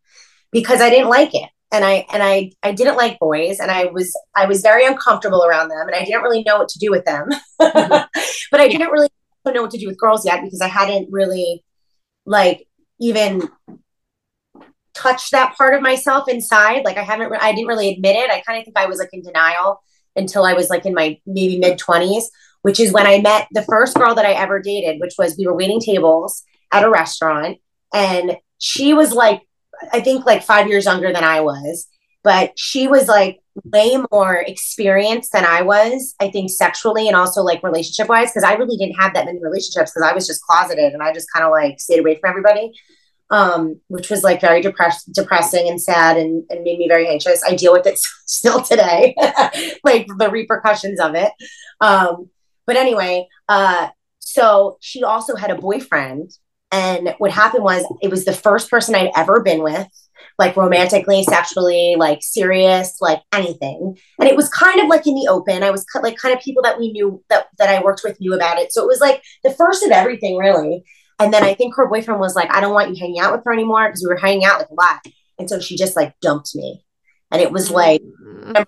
because 0.50 0.80
I 0.80 0.90
didn't 0.90 1.08
like 1.08 1.34
it. 1.34 1.48
And 1.72 1.84
I 1.84 2.06
and 2.12 2.22
I 2.22 2.52
I 2.62 2.72
didn't 2.72 2.96
like 2.96 3.18
boys 3.18 3.58
and 3.58 3.70
I 3.70 3.86
was 3.86 4.16
I 4.34 4.46
was 4.46 4.62
very 4.62 4.86
uncomfortable 4.86 5.44
around 5.44 5.68
them 5.68 5.86
and 5.86 5.94
I 5.94 6.04
didn't 6.04 6.22
really 6.22 6.44
know 6.44 6.58
what 6.58 6.68
to 6.68 6.78
do 6.78 6.90
with 6.90 7.04
them. 7.04 7.28
Mm-hmm. 7.60 8.04
but 8.50 8.60
I 8.60 8.68
didn't 8.68 8.90
really 8.90 9.08
know 9.46 9.62
what 9.62 9.70
to 9.72 9.78
do 9.78 9.86
with 9.86 9.98
girls 9.98 10.24
yet 10.24 10.42
because 10.42 10.60
I 10.60 10.68
hadn't 10.68 11.08
really 11.10 11.64
like 12.24 12.66
even 13.00 13.48
touched 14.94 15.32
that 15.32 15.54
part 15.56 15.74
of 15.74 15.82
myself 15.82 16.28
inside. 16.28 16.84
Like 16.84 16.96
I 16.96 17.02
haven't 17.02 17.32
I 17.40 17.52
didn't 17.52 17.68
really 17.68 17.92
admit 17.92 18.16
it. 18.16 18.30
I 18.30 18.40
kind 18.40 18.58
of 18.58 18.64
think 18.64 18.78
I 18.78 18.86
was 18.86 18.98
like 18.98 19.10
in 19.12 19.22
denial 19.22 19.82
until 20.14 20.44
I 20.44 20.54
was 20.54 20.70
like 20.70 20.86
in 20.86 20.94
my 20.94 21.18
maybe 21.26 21.58
mid 21.58 21.78
20s, 21.78 22.24
which 22.62 22.80
is 22.80 22.92
when 22.92 23.06
I 23.06 23.20
met 23.20 23.48
the 23.52 23.62
first 23.62 23.96
girl 23.96 24.14
that 24.14 24.24
I 24.24 24.32
ever 24.32 24.60
dated, 24.60 25.00
which 25.00 25.14
was 25.18 25.36
we 25.36 25.46
were 25.46 25.56
waiting 25.56 25.80
tables 25.80 26.42
at 26.72 26.84
a 26.84 26.90
restaurant 26.90 27.58
and 27.94 28.36
she 28.58 28.94
was 28.94 29.12
like 29.12 29.42
I 29.92 30.00
think 30.00 30.26
like 30.26 30.42
5 30.42 30.68
years 30.68 30.84
younger 30.86 31.12
than 31.12 31.24
I 31.24 31.40
was. 31.40 31.88
but 32.24 32.58
she 32.58 32.88
was 32.88 33.06
like 33.06 33.38
way 33.64 33.96
more 34.10 34.34
experienced 34.46 35.30
than 35.32 35.44
I 35.44 35.62
was, 35.62 36.14
I 36.20 36.28
think 36.28 36.50
sexually 36.50 37.06
and 37.06 37.16
also 37.16 37.42
like 37.42 37.62
relationship 37.62 38.08
wise, 38.08 38.30
because 38.30 38.42
I 38.42 38.54
really 38.54 38.76
didn't 38.76 38.96
have 39.00 39.14
that 39.14 39.26
many 39.26 39.38
relationships 39.40 39.92
because 39.92 40.02
I 40.02 40.12
was 40.12 40.26
just 40.26 40.42
closeted 40.42 40.92
and 40.92 41.02
I 41.02 41.12
just 41.12 41.28
kind 41.32 41.44
of 41.44 41.52
like 41.52 41.78
stayed 41.80 42.00
away 42.00 42.16
from 42.18 42.30
everybody. 42.30 42.72
Um, 43.28 43.80
which 43.88 44.08
was 44.08 44.22
like 44.22 44.40
very 44.40 44.60
depressed, 44.60 45.12
depressing 45.12 45.68
and 45.68 45.82
sad 45.82 46.16
and, 46.16 46.44
and 46.48 46.62
made 46.62 46.78
me 46.78 46.86
very 46.86 47.08
anxious. 47.08 47.42
I 47.42 47.56
deal 47.56 47.72
with 47.72 47.84
it 47.86 47.98
still 48.26 48.62
today, 48.62 49.16
like 49.84 50.06
the 50.18 50.30
repercussions 50.30 51.00
of 51.00 51.16
it. 51.16 51.32
Um, 51.80 52.30
but 52.66 52.76
anyway, 52.76 53.26
uh, 53.48 53.88
so 54.20 54.76
she 54.80 55.02
also 55.02 55.34
had 55.34 55.50
a 55.50 55.56
boyfriend. 55.56 56.30
And 56.72 57.14
what 57.18 57.30
happened 57.30 57.64
was 57.64 57.84
it 58.02 58.10
was 58.10 58.24
the 58.24 58.32
first 58.32 58.70
person 58.70 58.94
I'd 58.94 59.12
ever 59.16 59.40
been 59.40 59.62
with 59.62 59.88
like 60.38 60.56
romantically, 60.56 61.22
sexually, 61.22 61.94
like 61.96 62.18
serious, 62.22 62.98
like 63.00 63.22
anything. 63.32 63.96
And 64.18 64.28
it 64.28 64.36
was 64.36 64.48
kind 64.48 64.80
of 64.80 64.88
like 64.88 65.06
in 65.06 65.14
the 65.14 65.28
open. 65.30 65.62
I 65.62 65.70
was 65.70 65.84
like 66.02 66.18
kind 66.18 66.34
of 66.34 66.42
people 66.42 66.62
that 66.62 66.78
we 66.78 66.92
knew 66.92 67.22
that 67.30 67.46
that 67.58 67.68
I 67.68 67.82
worked 67.82 68.02
with 68.04 68.20
knew 68.20 68.34
about 68.34 68.58
it. 68.58 68.72
So 68.72 68.82
it 68.82 68.88
was 68.88 69.00
like 69.00 69.22
the 69.44 69.52
first 69.52 69.84
of 69.84 69.92
everything, 69.92 70.36
really. 70.36 70.84
And 71.18 71.32
then 71.32 71.42
I 71.42 71.54
think 71.54 71.74
her 71.76 71.88
boyfriend 71.88 72.20
was 72.20 72.36
like, 72.36 72.52
I 72.52 72.60
don't 72.60 72.74
want 72.74 72.90
you 72.90 72.96
hanging 73.00 73.20
out 73.20 73.32
with 73.32 73.42
her 73.44 73.52
anymore 73.52 73.88
because 73.88 74.02
we 74.02 74.08
were 74.08 74.20
hanging 74.20 74.44
out 74.44 74.58
like 74.58 74.68
a 74.68 74.74
lot. 74.74 75.00
And 75.38 75.48
so 75.48 75.60
she 75.60 75.76
just 75.76 75.96
like 75.96 76.14
dumped 76.20 76.54
me. 76.54 76.84
And 77.30 77.40
it 77.40 77.50
was 77.50 77.70
like, 77.70 78.02
mm-hmm. 78.02 78.62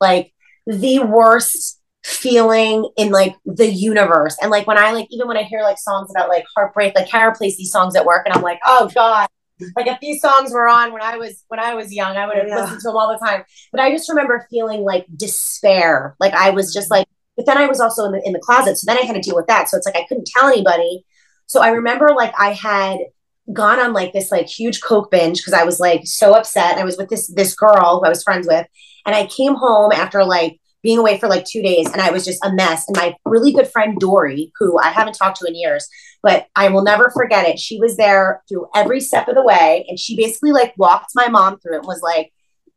like 0.00 0.32
the 0.66 1.00
worst 1.00 1.80
feeling 2.04 2.88
in 2.96 3.10
like 3.10 3.34
the 3.46 3.66
universe. 3.66 4.36
And 4.40 4.50
like 4.50 4.66
when 4.66 4.76
I 4.76 4.92
like, 4.92 5.08
even 5.10 5.26
when 5.26 5.38
I 5.38 5.42
hear 5.42 5.62
like 5.62 5.78
songs 5.78 6.10
about 6.10 6.28
like 6.28 6.44
heartbreak, 6.54 6.94
like 6.94 7.08
Kara 7.08 7.34
plays 7.34 7.56
these 7.56 7.72
songs 7.72 7.96
at 7.96 8.04
work 8.04 8.26
and 8.26 8.34
I'm 8.34 8.42
like, 8.42 8.60
oh 8.66 8.90
God, 8.94 9.26
like 9.74 9.86
if 9.86 9.98
these 10.00 10.20
songs 10.20 10.52
were 10.52 10.68
on 10.68 10.92
when 10.92 11.00
I 11.00 11.16
was 11.16 11.44
when 11.48 11.60
I 11.60 11.74
was 11.74 11.92
young, 11.92 12.16
I 12.16 12.26
would 12.26 12.36
have 12.36 12.48
yeah. 12.48 12.60
listened 12.60 12.80
to 12.80 12.88
them 12.88 12.96
all 12.96 13.10
the 13.10 13.24
time. 13.24 13.44
But 13.72 13.80
I 13.80 13.90
just 13.90 14.08
remember 14.10 14.46
feeling 14.50 14.82
like 14.82 15.06
despair. 15.16 16.14
Like 16.20 16.34
I 16.34 16.50
was 16.50 16.74
just 16.74 16.90
like, 16.90 17.06
but 17.36 17.46
then 17.46 17.56
I 17.56 17.66
was 17.66 17.80
also 17.80 18.04
in 18.04 18.12
the 18.12 18.22
in 18.22 18.32
the 18.34 18.38
closet. 18.38 18.76
So 18.76 18.84
then 18.86 18.98
I 19.02 19.06
had 19.06 19.14
to 19.14 19.20
deal 19.20 19.36
with 19.36 19.46
that. 19.46 19.70
So 19.70 19.76
it's 19.78 19.86
like 19.86 19.96
I 19.96 20.04
couldn't 20.06 20.26
tell 20.26 20.48
anybody. 20.48 21.06
So 21.46 21.62
I 21.62 21.70
remember 21.70 22.10
like 22.14 22.34
I 22.38 22.52
had 22.52 22.98
gone 23.52 23.78
on 23.78 23.92
like 23.92 24.12
this 24.12 24.30
like 24.30 24.46
huge 24.46 24.82
coke 24.82 25.10
binge 25.10 25.38
because 25.38 25.54
I 25.54 25.64
was 25.64 25.80
like 25.80 26.02
so 26.04 26.34
upset. 26.34 26.76
I 26.76 26.84
was 26.84 26.98
with 26.98 27.08
this 27.08 27.32
this 27.32 27.54
girl 27.54 28.00
who 28.00 28.06
I 28.06 28.10
was 28.10 28.22
friends 28.22 28.46
with, 28.46 28.66
and 29.06 29.14
I 29.14 29.26
came 29.26 29.54
home 29.54 29.92
after 29.92 30.22
like 30.24 30.60
being 30.84 30.98
away 30.98 31.18
for 31.18 31.28
like 31.28 31.46
two 31.46 31.62
days 31.62 31.90
and 31.90 32.00
I 32.00 32.10
was 32.10 32.24
just 32.24 32.44
a 32.44 32.52
mess. 32.52 32.86
And 32.86 32.96
my 32.96 33.16
really 33.24 33.52
good 33.52 33.66
friend 33.66 33.98
Dory, 33.98 34.52
who 34.58 34.78
I 34.78 34.90
haven't 34.90 35.14
talked 35.14 35.38
to 35.38 35.46
in 35.48 35.56
years, 35.56 35.88
but 36.22 36.46
I 36.54 36.68
will 36.68 36.84
never 36.84 37.10
forget 37.10 37.48
it. 37.48 37.58
She 37.58 37.80
was 37.80 37.96
there 37.96 38.42
through 38.48 38.68
every 38.74 39.00
step 39.00 39.26
of 39.26 39.34
the 39.34 39.42
way. 39.42 39.86
And 39.88 39.98
she 39.98 40.14
basically 40.14 40.52
like 40.52 40.74
walked 40.76 41.12
my 41.14 41.28
mom 41.28 41.58
through 41.58 41.76
it 41.76 41.78
and 41.78 41.86
was 41.86 42.02
like, 42.02 42.32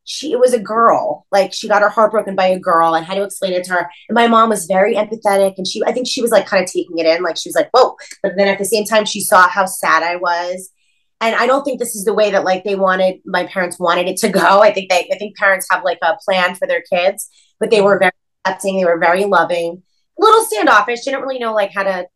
she 0.05 0.31
it 0.31 0.39
was 0.39 0.53
a 0.53 0.59
girl. 0.59 1.27
Like 1.33 1.51
she 1.51 1.67
got 1.67 1.81
her 1.81 1.89
heart 1.89 2.11
broken 2.11 2.33
by 2.33 2.47
a 2.47 2.57
girl 2.57 2.95
and 2.95 3.05
had 3.05 3.15
to 3.15 3.23
explain 3.23 3.51
it 3.51 3.65
to 3.65 3.73
her. 3.73 3.89
And 4.07 4.15
my 4.15 4.27
mom 4.27 4.47
was 4.47 4.65
very 4.65 4.95
empathetic 4.95 5.55
and 5.57 5.67
she 5.67 5.83
I 5.85 5.91
think 5.91 6.07
she 6.07 6.21
was 6.21 6.31
like 6.31 6.47
kind 6.47 6.63
of 6.63 6.71
taking 6.71 6.97
it 6.97 7.05
in. 7.05 7.21
Like 7.21 7.35
she 7.35 7.49
was 7.49 7.55
like, 7.55 7.69
whoa. 7.73 7.97
But 8.23 8.37
then 8.37 8.47
at 8.47 8.57
the 8.57 8.63
same 8.63 8.85
time, 8.85 9.03
she 9.03 9.19
saw 9.19 9.49
how 9.49 9.65
sad 9.65 10.03
I 10.03 10.15
was 10.15 10.71
and 11.19 11.35
I 11.35 11.47
don't 11.47 11.63
think 11.63 11.79
this 11.79 11.95
is 11.95 12.05
the 12.05 12.13
way 12.13 12.31
that 12.31 12.43
like 12.43 12.63
they 12.63 12.75
wanted 12.75 13.19
my 13.25 13.45
parents 13.47 13.79
wanted 13.79 14.07
it 14.07 14.17
to 14.17 14.29
go. 14.29 14.61
I 14.61 14.71
think 14.71 14.89
they 14.89 15.09
I 15.11 15.17
think 15.17 15.35
parents 15.35 15.67
have 15.71 15.83
like 15.83 15.99
a 16.01 16.17
plan 16.23 16.55
for 16.55 16.67
their 16.67 16.81
kids, 16.81 17.29
but 17.59 17.71
they 17.71 17.81
were 17.81 17.99
very 17.99 18.11
accepting, 18.45 18.77
they 18.77 18.85
were 18.85 18.99
very 18.99 19.25
loving, 19.25 19.83
a 20.19 20.21
little 20.21 20.43
standoffish, 20.45 21.03
didn't 21.03 21.21
really 21.21 21.39
know 21.39 21.53
like 21.53 21.71
how 21.73 21.83
to, 21.83 22.07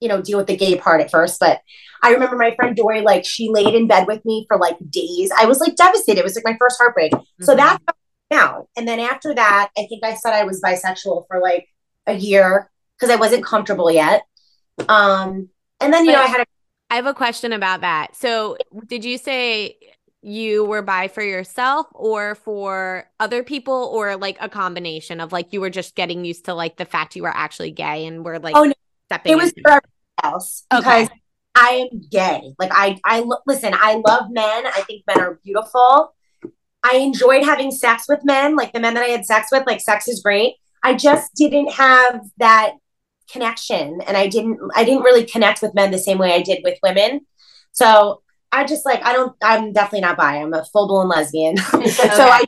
you 0.00 0.08
know, 0.08 0.22
deal 0.22 0.38
with 0.38 0.46
the 0.46 0.56
gay 0.56 0.76
part 0.76 1.00
at 1.00 1.10
first. 1.10 1.40
But 1.40 1.60
I 2.02 2.12
remember 2.12 2.36
my 2.36 2.54
friend 2.54 2.76
Dory, 2.76 3.00
like 3.00 3.24
she 3.24 3.48
laid 3.50 3.74
in 3.74 3.86
bed 3.86 4.06
with 4.06 4.24
me 4.24 4.46
for 4.48 4.58
like 4.58 4.76
days. 4.90 5.30
I 5.36 5.46
was 5.46 5.60
like 5.60 5.76
devastated. 5.76 6.20
It 6.20 6.24
was 6.24 6.36
like 6.36 6.44
my 6.44 6.56
first 6.58 6.78
heartbreak. 6.78 7.12
Mm-hmm. 7.12 7.44
So 7.44 7.56
that's 7.56 7.82
now. 8.30 8.68
And 8.76 8.86
then 8.86 9.00
after 9.00 9.34
that, 9.34 9.70
I 9.76 9.86
think 9.86 10.04
I 10.04 10.14
said 10.14 10.34
I 10.34 10.44
was 10.44 10.60
bisexual 10.60 11.26
for 11.28 11.40
like 11.40 11.66
a 12.06 12.14
year 12.14 12.70
because 12.96 13.10
I 13.10 13.16
wasn't 13.16 13.44
comfortable 13.44 13.90
yet. 13.90 14.22
Um, 14.88 15.48
and 15.80 15.92
then 15.92 16.04
you 16.04 16.12
but- 16.12 16.18
know 16.18 16.24
I 16.24 16.28
had 16.28 16.40
a 16.40 16.44
I 16.90 16.96
have 16.96 17.06
a 17.06 17.14
question 17.14 17.52
about 17.52 17.82
that. 17.82 18.16
So, 18.16 18.56
did 18.86 19.04
you 19.04 19.18
say 19.18 19.76
you 20.20 20.64
were 20.64 20.82
bi 20.82 21.08
for 21.08 21.22
yourself 21.22 21.86
or 21.94 22.34
for 22.34 23.08
other 23.20 23.42
people 23.44 23.90
or 23.92 24.16
like 24.16 24.36
a 24.40 24.48
combination 24.48 25.20
of 25.20 25.32
like 25.32 25.52
you 25.52 25.60
were 25.60 25.70
just 25.70 25.94
getting 25.94 26.24
used 26.24 26.46
to 26.46 26.54
like 26.54 26.76
the 26.76 26.84
fact 26.84 27.14
you 27.14 27.22
were 27.22 27.36
actually 27.36 27.70
gay 27.70 28.04
and 28.06 28.24
were 28.24 28.38
like 28.38 28.56
oh 28.56 28.64
no. 28.64 28.72
it 29.24 29.36
was 29.36 29.52
for 29.62 29.70
everyone 29.70 29.82
else 30.22 30.64
because 30.70 31.06
okay. 31.06 31.20
I 31.54 31.88
am 31.92 32.00
gay. 32.10 32.54
Like 32.58 32.70
I 32.72 32.98
I 33.04 33.24
listen 33.46 33.74
I 33.74 34.00
love 34.06 34.30
men. 34.30 34.66
I 34.66 34.82
think 34.86 35.02
men 35.06 35.20
are 35.20 35.40
beautiful. 35.44 36.14
I 36.84 36.96
enjoyed 36.96 37.44
having 37.44 37.70
sex 37.70 38.04
with 38.08 38.20
men 38.24 38.54
like 38.54 38.72
the 38.72 38.80
men 38.80 38.94
that 38.94 39.02
I 39.02 39.08
had 39.08 39.24
sex 39.24 39.48
with 39.50 39.66
like 39.66 39.80
sex 39.80 40.06
is 40.08 40.20
great. 40.20 40.54
I 40.82 40.94
just 40.94 41.34
didn't 41.34 41.72
have 41.72 42.20
that 42.38 42.74
connection 43.30 44.00
and 44.06 44.16
I 44.16 44.28
didn't 44.28 44.58
I 44.74 44.84
didn't 44.84 45.02
really 45.02 45.24
connect 45.24 45.62
with 45.62 45.74
men 45.74 45.90
the 45.90 45.98
same 45.98 46.18
way 46.18 46.32
I 46.32 46.42
did 46.42 46.60
with 46.62 46.78
women. 46.82 47.26
So 47.72 48.22
I 48.50 48.64
just 48.64 48.84
like 48.86 49.02
I 49.04 49.12
don't 49.12 49.36
I'm 49.42 49.72
definitely 49.72 50.02
not 50.02 50.16
bi. 50.16 50.36
I'm 50.36 50.54
a 50.54 50.64
full 50.64 50.88
blown 50.88 51.08
lesbian. 51.08 51.56
okay. 51.74 51.88
so 51.90 52.24
I 52.24 52.44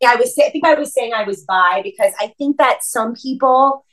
yeah, 0.00 0.10
I 0.10 0.16
was 0.16 0.36
I 0.38 0.50
think 0.50 0.64
I 0.64 0.74
was 0.74 0.92
saying 0.92 1.12
I 1.14 1.24
was 1.24 1.44
bi 1.44 1.80
because 1.82 2.12
I 2.20 2.28
think 2.38 2.58
that 2.58 2.84
some 2.84 3.14
people 3.14 3.84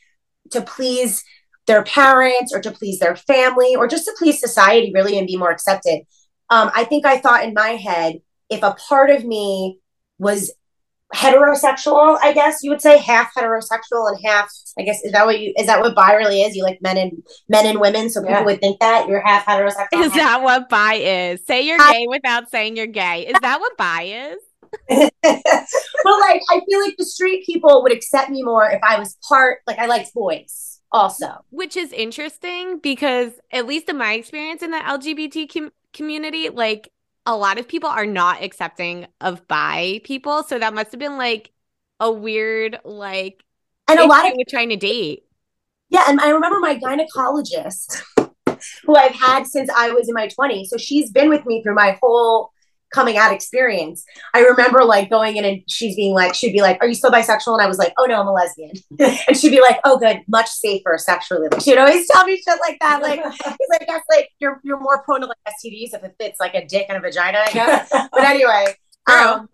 to 0.51 0.61
please 0.61 1.23
their 1.67 1.83
parents 1.83 2.53
or 2.53 2.59
to 2.61 2.71
please 2.71 2.99
their 2.99 3.15
family 3.15 3.75
or 3.75 3.87
just 3.87 4.05
to 4.05 4.15
please 4.17 4.39
society 4.39 4.91
really 4.93 5.17
and 5.17 5.27
be 5.27 5.37
more 5.37 5.51
accepted. 5.51 6.01
Um, 6.49 6.71
I 6.73 6.83
think 6.83 7.05
I 7.05 7.19
thought 7.19 7.43
in 7.43 7.53
my 7.53 7.69
head 7.69 8.21
if 8.49 8.63
a 8.63 8.75
part 8.87 9.11
of 9.11 9.23
me 9.23 9.79
was 10.17 10.51
heterosexual, 11.13 12.17
I 12.21 12.33
guess 12.33 12.59
you 12.61 12.69
would 12.69 12.81
say 12.81 12.97
half 12.97 13.33
heterosexual 13.35 14.09
and 14.09 14.17
half. 14.23 14.51
I 14.77 14.83
guess 14.83 15.03
is 15.03 15.11
that 15.11 15.25
what 15.25 15.39
you 15.39 15.53
is 15.57 15.67
that 15.67 15.81
what 15.81 15.95
bi 15.95 16.13
really 16.13 16.41
is? 16.41 16.55
You 16.55 16.63
like 16.63 16.81
men 16.81 16.97
and 16.97 17.23
men 17.47 17.65
and 17.65 17.79
women, 17.79 18.09
so 18.09 18.21
people 18.21 18.35
yeah. 18.35 18.45
would 18.45 18.59
think 18.59 18.79
that 18.79 19.07
you're 19.07 19.25
half 19.25 19.45
heterosexual. 19.45 20.05
Is 20.05 20.13
half 20.13 20.15
that 20.15 20.41
what 20.41 20.69
bi 20.69 20.95
is? 20.95 21.45
Say 21.45 21.61
you're 21.61 21.77
gay 21.77 22.05
without 22.07 22.49
saying 22.49 22.77
you're 22.77 22.87
gay. 22.87 23.27
Is 23.27 23.35
that 23.41 23.59
what 23.59 23.75
bi 23.77 24.03
is? 24.03 24.39
but 24.89 25.11
like, 25.29 26.41
I 26.51 26.61
feel 26.67 26.79
like 26.79 26.95
the 26.97 27.05
street 27.05 27.45
people 27.45 27.81
would 27.83 27.91
accept 27.91 28.29
me 28.29 28.43
more 28.43 28.69
if 28.69 28.79
I 28.83 28.99
was 28.99 29.17
part. 29.27 29.59
Like, 29.65 29.79
I 29.79 29.87
liked 29.87 30.13
boys 30.13 30.79
also, 30.91 31.43
which 31.49 31.75
is 31.75 31.91
interesting 31.91 32.79
because 32.79 33.31
at 33.51 33.65
least 33.65 33.89
in 33.89 33.97
my 33.97 34.13
experience 34.13 34.61
in 34.61 34.71
the 34.71 34.77
LGBT 34.77 35.51
com- 35.51 35.71
community, 35.93 36.49
like 36.49 36.89
a 37.29 37.37
lot 37.37 37.59
of 37.59 37.67
people 37.67 37.89
are 37.89 38.07
not 38.07 38.43
accepting 38.43 39.05
of 39.21 39.47
bi 39.47 40.01
people. 40.03 40.41
So 40.43 40.57
that 40.57 40.73
must 40.73 40.91
have 40.91 40.99
been 40.99 41.17
like 41.17 41.51
a 41.99 42.11
weird, 42.11 42.79
like, 42.83 43.43
and 43.87 43.99
a 43.99 44.05
lot 44.05 44.25
of 44.25 44.35
trying 44.49 44.69
to 44.69 44.75
date. 44.75 45.25
Yeah. 45.89 46.05
And 46.07 46.19
I 46.19 46.29
remember 46.29 46.59
my 46.59 46.75
gynecologist, 46.75 48.01
who 48.83 48.95
I've 48.95 49.13
had 49.13 49.45
since 49.45 49.69
I 49.75 49.91
was 49.91 50.09
in 50.09 50.15
my 50.15 50.27
20s. 50.27 50.65
So 50.65 50.77
she's 50.77 51.11
been 51.11 51.29
with 51.29 51.45
me 51.45 51.61
through 51.61 51.75
my 51.75 51.97
whole 52.01 52.51
coming 52.91 53.17
out 53.17 53.31
experience. 53.31 54.03
I 54.33 54.41
remember 54.41 54.83
like 54.83 55.09
going 55.09 55.37
in 55.37 55.45
and 55.45 55.61
she's 55.67 55.95
being 55.95 56.13
like, 56.13 56.33
she'd 56.33 56.53
be 56.53 56.61
like, 56.61 56.77
Are 56.81 56.87
you 56.87 56.95
still 56.95 57.11
bisexual? 57.11 57.53
And 57.53 57.61
I 57.61 57.67
was 57.67 57.77
like, 57.77 57.93
Oh 57.97 58.05
no, 58.05 58.19
I'm 58.19 58.27
a 58.27 58.33
lesbian. 58.33 58.71
and 58.99 59.37
she'd 59.37 59.51
be 59.51 59.61
like, 59.61 59.79
Oh 59.83 59.97
good, 59.97 60.21
much 60.27 60.49
safer 60.49 60.97
sexually. 60.97 61.47
Like 61.51 61.61
she'd 61.61 61.77
always 61.77 62.07
tell 62.09 62.25
me 62.25 62.37
shit 62.37 62.59
like 62.67 62.77
that. 62.81 63.01
Like 63.01 63.23
he's 63.23 63.57
like, 63.69 63.87
guess 63.87 64.03
like 64.09 64.29
you're 64.39 64.59
you're 64.63 64.79
more 64.79 65.03
prone 65.03 65.21
to 65.21 65.27
like 65.27 65.37
STDs 65.47 65.93
if 65.93 66.03
it 66.03 66.15
fits 66.19 66.39
like 66.39 66.55
a 66.55 66.65
dick 66.65 66.85
and 66.89 66.97
a 66.97 67.01
vagina, 67.01 67.39
I 67.45 67.51
guess. 67.51 67.89
but 67.91 68.23
anyway. 68.23 68.65
Um, 69.07 69.49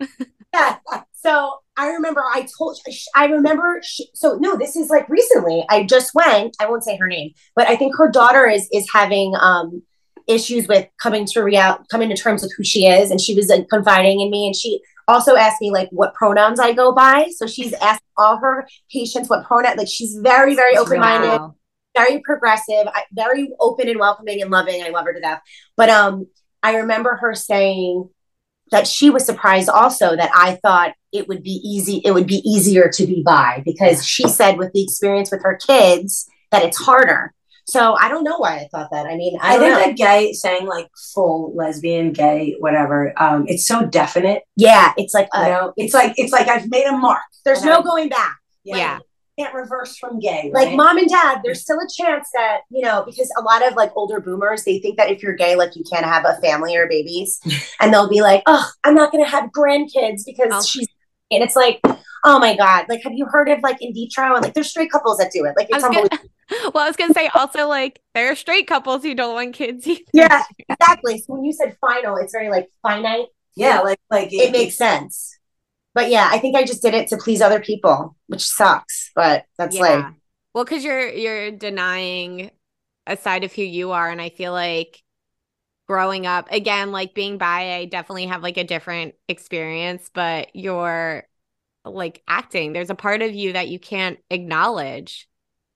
yeah. 0.53 0.77
So 1.13 1.59
I 1.77 1.89
remember 1.89 2.23
I 2.23 2.47
told 2.57 2.79
I 3.15 3.25
remember 3.25 3.81
she, 3.83 4.07
so 4.13 4.37
no 4.39 4.55
this 4.57 4.75
is 4.75 4.89
like 4.89 5.09
recently 5.09 5.65
I 5.69 5.83
just 5.83 6.13
went 6.13 6.55
I 6.59 6.69
won't 6.69 6.83
say 6.83 6.97
her 6.97 7.07
name 7.07 7.31
but 7.55 7.67
I 7.67 7.75
think 7.75 7.95
her 7.97 8.09
daughter 8.09 8.47
is 8.47 8.69
is 8.71 8.87
having 8.93 9.33
um 9.39 9.81
issues 10.27 10.67
with 10.67 10.87
coming 11.01 11.25
to 11.25 11.41
real 11.41 11.77
coming 11.89 12.09
to 12.09 12.15
terms 12.15 12.41
with 12.41 12.53
who 12.57 12.63
she 12.63 12.87
is. 12.87 13.11
And 13.11 13.21
she 13.21 13.35
was 13.35 13.47
like, 13.47 13.67
confiding 13.69 14.21
in 14.21 14.29
me. 14.29 14.45
And 14.45 14.55
she 14.55 14.81
also 15.07 15.35
asked 15.35 15.61
me 15.61 15.71
like 15.71 15.89
what 15.91 16.13
pronouns 16.13 16.59
I 16.59 16.73
go 16.73 16.91
by. 16.91 17.29
So 17.35 17.47
she's 17.47 17.73
asked 17.73 18.03
all 18.17 18.37
her 18.37 18.67
patients 18.91 19.29
what 19.29 19.45
pronoun 19.45 19.77
like 19.77 19.87
she's 19.87 20.15
very 20.15 20.55
very 20.55 20.77
open-minded 20.77 21.27
wow. 21.27 21.55
very 21.95 22.21
progressive 22.21 22.87
very 23.13 23.49
open 23.59 23.89
and 23.89 23.99
welcoming 23.99 24.41
and 24.41 24.51
loving. 24.51 24.83
I 24.83 24.89
love 24.89 25.05
her 25.05 25.13
to 25.13 25.21
death. 25.21 25.41
But 25.77 25.89
um 25.89 26.27
I 26.63 26.77
remember 26.77 27.15
her 27.17 27.35
saying 27.35 28.09
that 28.71 28.87
she 28.87 29.11
was 29.11 29.25
surprised 29.25 29.69
also 29.69 30.15
that 30.15 30.31
I 30.33 30.55
thought 30.55 30.95
it 31.11 31.27
would 31.27 31.43
be 31.43 31.61
easy 31.63 32.01
it 32.03 32.11
would 32.11 32.27
be 32.27 32.41
easier 32.49 32.89
to 32.93 33.05
be 33.05 33.21
bi 33.23 33.61
because 33.63 34.05
she 34.05 34.27
said 34.27 34.57
with 34.57 34.73
the 34.73 34.83
experience 34.83 35.29
with 35.31 35.43
her 35.43 35.59
kids 35.65 36.27
that 36.51 36.63
it's 36.63 36.77
harder 36.77 37.34
so 37.67 37.95
I 37.95 38.09
don't 38.09 38.23
know 38.23 38.37
why 38.37 38.57
I 38.57 38.67
thought 38.71 38.89
that. 38.91 39.07
I 39.07 39.15
mean, 39.15 39.37
I, 39.41 39.55
I 39.55 39.59
think 39.59 39.71
know. 39.71 39.79
that 39.79 39.95
gay 39.95 40.33
saying 40.33 40.67
like 40.67 40.87
full 41.13 41.53
lesbian, 41.55 42.13
gay, 42.13 42.55
whatever, 42.59 43.13
um, 43.17 43.45
it's 43.47 43.67
so 43.67 43.85
definite. 43.85 44.43
Yeah, 44.55 44.93
it's 44.97 45.13
like 45.13 45.27
you 45.33 45.41
know, 45.41 45.73
it's, 45.75 45.85
it's 45.85 45.93
like 45.93 46.13
it's 46.17 46.31
like 46.31 46.47
I've 46.47 46.69
made 46.69 46.85
a 46.85 46.95
mark. 46.95 47.21
There's 47.43 47.63
no 47.63 47.79
I, 47.79 47.83
going 47.83 48.09
back. 48.09 48.37
Yeah. 48.63 48.77
yeah. 48.77 48.99
Can't 49.37 49.53
reverse 49.53 49.97
from 49.97 50.19
gay. 50.19 50.49
Right? 50.53 50.67
Like 50.67 50.77
mom 50.77 50.97
and 50.97 51.09
dad, 51.09 51.41
there's 51.43 51.61
still 51.61 51.77
a 51.77 51.87
chance 51.93 52.29
that, 52.33 52.59
you 52.69 52.81
know, 52.81 53.03
because 53.05 53.29
a 53.37 53.41
lot 53.41 53.67
of 53.67 53.75
like 53.75 53.91
older 53.93 54.21
boomers, 54.21 54.63
they 54.63 54.79
think 54.79 54.95
that 54.95 55.11
if 55.11 55.21
you're 55.21 55.35
gay, 55.35 55.57
like 55.57 55.75
you 55.75 55.83
can't 55.91 56.05
have 56.05 56.23
a 56.25 56.39
family 56.39 56.77
or 56.77 56.87
babies. 56.87 57.41
and 57.81 57.93
they'll 57.93 58.07
be 58.07 58.21
like, 58.21 58.43
oh, 58.45 58.65
I'm 58.85 58.95
not 58.95 59.11
going 59.11 59.25
to 59.25 59.29
have 59.29 59.49
grandkids 59.51 60.21
because 60.25 60.51
oh. 60.53 60.63
she's 60.63 60.87
and 61.31 61.43
it's 61.43 61.55
like, 61.55 61.81
oh 62.23 62.39
my 62.39 62.55
god, 62.55 62.85
like 62.87 63.01
have 63.03 63.13
you 63.13 63.25
heard 63.25 63.49
of 63.49 63.59
like 63.61 63.81
in 63.81 63.93
vitro 63.93 64.35
and 64.35 64.43
like 64.43 64.53
there's 64.53 64.69
straight 64.69 64.91
couples 64.91 65.17
that 65.17 65.31
do 65.31 65.43
it. 65.45 65.53
Like 65.57 65.67
it's 65.69 65.75
was 65.75 65.83
gonna, 65.83 65.99
unbelievable. 65.99 66.29
well, 66.73 66.83
I 66.83 66.87
was 66.87 66.95
gonna 66.95 67.13
say 67.13 67.29
also 67.33 67.67
like 67.67 68.01
there 68.13 68.31
are 68.31 68.35
straight 68.35 68.67
couples 68.67 69.03
who 69.03 69.15
don't 69.15 69.33
want 69.33 69.53
kids 69.53 69.87
either. 69.87 70.01
Yeah, 70.13 70.43
exactly. 70.69 71.17
So 71.19 71.33
when 71.33 71.43
you 71.43 71.53
said 71.53 71.75
final, 71.81 72.17
it's 72.17 72.33
very 72.33 72.49
like 72.49 72.69
finite. 72.81 73.27
Yeah, 73.55 73.81
like 73.81 73.99
like 74.11 74.29
It 74.31 74.51
makes 74.51 74.75
sense. 74.75 75.37
But 75.93 76.09
yeah, 76.09 76.27
I 76.29 76.39
think 76.39 76.55
I 76.55 76.65
just 76.65 76.81
did 76.81 76.93
it 76.93 77.07
to 77.09 77.17
please 77.17 77.41
other 77.41 77.59
people, 77.61 78.15
which 78.27 78.45
sucks. 78.45 79.11
But 79.15 79.45
that's 79.57 79.79
like 79.79 80.05
well, 80.53 80.65
because 80.65 80.83
you're 80.83 81.09
you're 81.09 81.51
denying 81.51 82.51
a 83.07 83.17
side 83.17 83.43
of 83.43 83.53
who 83.53 83.61
you 83.61 83.91
are, 83.91 84.09
and 84.09 84.21
I 84.21 84.29
feel 84.29 84.51
like 84.51 85.01
growing 85.87 86.25
up 86.25 86.51
again, 86.51 86.91
like 86.91 87.13
being 87.13 87.37
bi, 87.37 87.75
I 87.75 87.85
definitely 87.85 88.27
have 88.27 88.43
like 88.43 88.57
a 88.57 88.63
different 88.63 89.15
experience, 89.27 90.09
but 90.13 90.55
you're 90.55 91.27
like 91.83 92.23
acting. 92.27 92.73
There's 92.73 92.89
a 92.89 92.95
part 92.95 93.21
of 93.21 93.33
you 93.33 93.53
that 93.53 93.67
you 93.69 93.79
can't 93.79 94.19
acknowledge. 94.29 95.27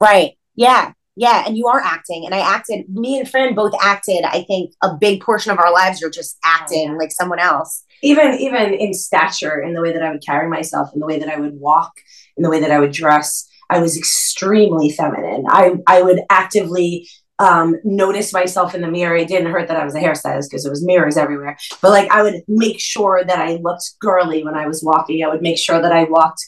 Right. 0.02 0.38
Yeah. 0.60 0.92
Yeah. 1.16 1.44
And 1.46 1.58
you 1.58 1.68
are 1.68 1.80
acting. 1.80 2.26
And 2.26 2.36
I 2.36 2.40
acted, 2.40 2.86
me 2.90 3.18
and 3.20 3.30
Fran 3.30 3.56
both 3.56 3.74
acted. 3.82 4.24
I 4.26 4.44
think 4.44 4.74
a 4.84 4.96
big 5.00 5.22
portion 5.22 5.52
of 5.52 5.60
our 5.60 5.72
lives 5.72 6.04
are 6.04 6.10
just 6.10 6.38
acting 6.44 6.98
like 6.98 7.12
someone 7.12 7.40
else. 7.40 7.84
even 8.02 8.34
even 8.40 8.74
in 8.74 8.94
stature 8.94 9.62
in 9.62 9.74
the 9.74 9.82
way 9.82 9.92
that 9.92 10.04
i 10.04 10.10
would 10.12 10.26
carry 10.26 10.48
myself 10.50 10.88
in 10.94 11.00
the 11.02 11.06
way 11.06 11.20
that 11.20 11.28
i 11.36 11.38
would 11.38 11.56
walk 11.60 11.92
in 12.38 12.44
the 12.44 12.50
way 12.50 12.60
that 12.62 12.72
i 12.72 12.80
would 12.80 12.94
dress 12.94 13.30
i 13.70 13.78
was 13.86 13.98
extremely 13.98 14.90
feminine 15.00 15.44
i 15.50 15.64
i 15.96 16.02
would 16.02 16.22
actively 16.42 17.08
um, 17.48 17.76
notice 17.84 18.34
myself 18.34 18.76
in 18.76 18.82
the 18.82 18.92
mirror 18.98 19.18
it 19.18 19.28
didn't 19.28 19.52
hurt 19.52 19.68
that 19.68 19.82
i 19.82 19.86
was 19.90 19.96
a 19.96 20.00
hairstylist 20.06 20.48
because 20.50 20.64
there 20.64 20.76
was 20.76 20.86
mirrors 20.92 21.18
everywhere 21.18 21.58
but 21.82 21.92
like 21.98 22.10
i 22.12 22.22
would 22.26 22.38
make 22.48 22.80
sure 22.80 23.18
that 23.30 23.40
i 23.48 23.52
looked 23.68 23.86
girly 24.08 24.44
when 24.46 24.56
i 24.56 24.66
was 24.72 24.82
walking 24.92 25.24
i 25.24 25.30
would 25.32 25.42
make 25.48 25.58
sure 25.58 25.82
that 25.82 25.92
i 26.00 26.04
walked 26.18 26.42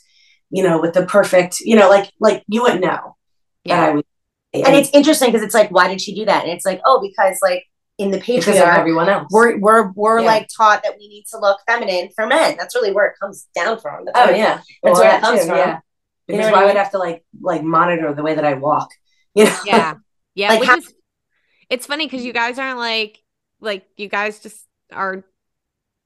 you 0.57 0.63
know 0.63 0.79
with 0.83 0.93
the 0.93 1.05
perfect 1.17 1.59
you 1.61 1.75
know 1.79 1.89
like 1.95 2.07
like 2.27 2.43
you 2.47 2.61
wouldn't 2.61 2.87
know 2.89 3.15
that 3.65 3.89
i 3.89 3.91
was 3.91 4.03
And 4.53 4.75
it's 4.75 4.89
interesting 4.93 5.29
because 5.31 5.43
it's 5.43 5.53
like, 5.53 5.71
why 5.71 5.87
did 5.87 6.01
she 6.01 6.13
do 6.13 6.25
that? 6.25 6.43
And 6.43 6.51
it's 6.51 6.65
like, 6.65 6.81
oh, 6.85 6.99
because 7.01 7.37
like 7.41 7.63
in 7.97 8.11
the 8.11 8.17
patriarchy, 8.19 8.77
everyone 8.77 9.07
else 9.09 9.27
we're 9.31 9.57
we're 9.59 9.91
we're 9.91 10.19
Yeah. 10.19 10.25
like 10.25 10.47
taught 10.55 10.81
that 10.83 10.95
we 10.99 11.07
need 11.07 11.25
to 11.31 11.37
look 11.39 11.59
feminine 11.67 12.09
for 12.15 12.25
men. 12.27 12.55
That's 12.57 12.75
really 12.75 12.91
where 12.91 13.05
it 13.07 13.13
comes 13.21 13.47
down 13.55 13.79
from. 13.79 14.05
That's 14.05 14.17
oh 14.19 14.25
where- 14.27 14.35
yeah 14.35 14.55
That's 14.55 14.67
Well, 14.83 14.93
where 14.95 15.17
it 15.17 15.21
comes 15.21 15.39
too, 15.41 15.45
from. 15.47 15.57
yeah 15.57 15.65
You 15.65 15.71
know 15.73 15.81
because 16.27 16.45
what 16.45 16.53
I 16.53 16.57
why 16.57 16.61
would 16.65 16.67
mean? 16.69 16.77
Have 16.83 16.91
to 16.91 16.97
like 16.97 17.23
like 17.41 17.63
monitor 17.63 18.13
the 18.13 18.23
way 18.23 18.35
that 18.35 18.43
i 18.45 18.53
walk 18.55 18.89
you 19.35 19.45
know 19.45 19.57
Yeah. 19.65 19.93
Yeah. 20.35 20.49
Like 20.49 20.59
which 20.61 20.69
how- 20.69 20.77
is 20.77 20.93
it's 21.69 21.85
funny 21.85 22.05
because 22.07 22.25
you 22.25 22.33
guys 22.33 22.59
aren't 22.59 22.79
like 22.79 23.19
like 23.61 23.85
you 23.97 24.09
guys 24.09 24.39
just 24.39 24.59
are 24.91 25.23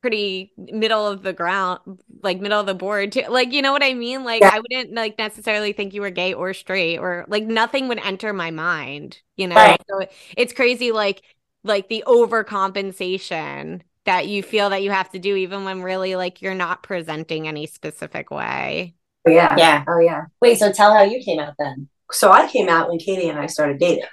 pretty 0.06 0.54
middle 0.56 1.08
of 1.08 1.24
the 1.24 1.34
ground, 1.34 1.80
like 2.22 2.40
middle 2.40 2.60
of 2.60 2.68
the 2.68 2.76
board 2.76 3.12
too. 3.12 3.24
Like, 3.28 3.52
you 3.52 3.64
know 3.64 3.72
what 3.72 3.82
I 3.82 3.96
mean? 3.96 4.24
Like 4.24 4.42
Yeah. 4.44 4.52
I 4.54 4.60
wouldn't 4.60 4.94
like 4.94 5.18
necessarily 5.18 5.74
think 5.74 5.96
you 5.96 6.02
were 6.02 6.12
gay 6.12 6.32
or 6.32 6.54
straight 6.54 7.00
or 7.00 7.26
like 7.28 7.44
nothing 7.46 7.88
would 7.88 7.98
enter 7.98 8.32
my 8.32 8.52
mind, 8.52 9.20
you 9.36 9.48
know? 9.48 9.56
Right. 9.56 9.82
So 9.90 10.06
it's 10.38 10.54
crazy 10.54 10.92
like 10.92 11.24
like 11.64 11.90
the 11.90 12.04
overcompensation 12.06 13.82
that 14.04 14.28
you 14.28 14.44
feel 14.44 14.70
that 14.70 14.84
you 14.84 14.92
have 14.92 15.10
to 15.10 15.18
do 15.18 15.36
even 15.36 15.66
when 15.66 15.82
really 15.82 16.16
like 16.16 16.40
you're 16.40 16.54
not 16.54 16.84
presenting 16.84 17.48
any 17.48 17.66
specific 17.66 18.30
way. 18.30 18.94
Oh, 19.28 19.32
yeah. 19.32 19.56
Yeah. 19.58 19.84
Oh 19.88 19.98
yeah. 19.98 20.26
Wait, 20.40 20.60
so 20.60 20.72
tell 20.72 20.94
how 20.94 21.02
you 21.02 21.24
came 21.24 21.40
out 21.40 21.56
then. 21.58 21.90
So 22.12 22.32
I 22.32 22.48
came 22.48 22.70
out 22.70 22.90
when 22.90 23.00
Katie 23.00 23.28
and 23.28 23.40
I 23.40 23.48
started 23.48 23.80
dating. 23.80 24.06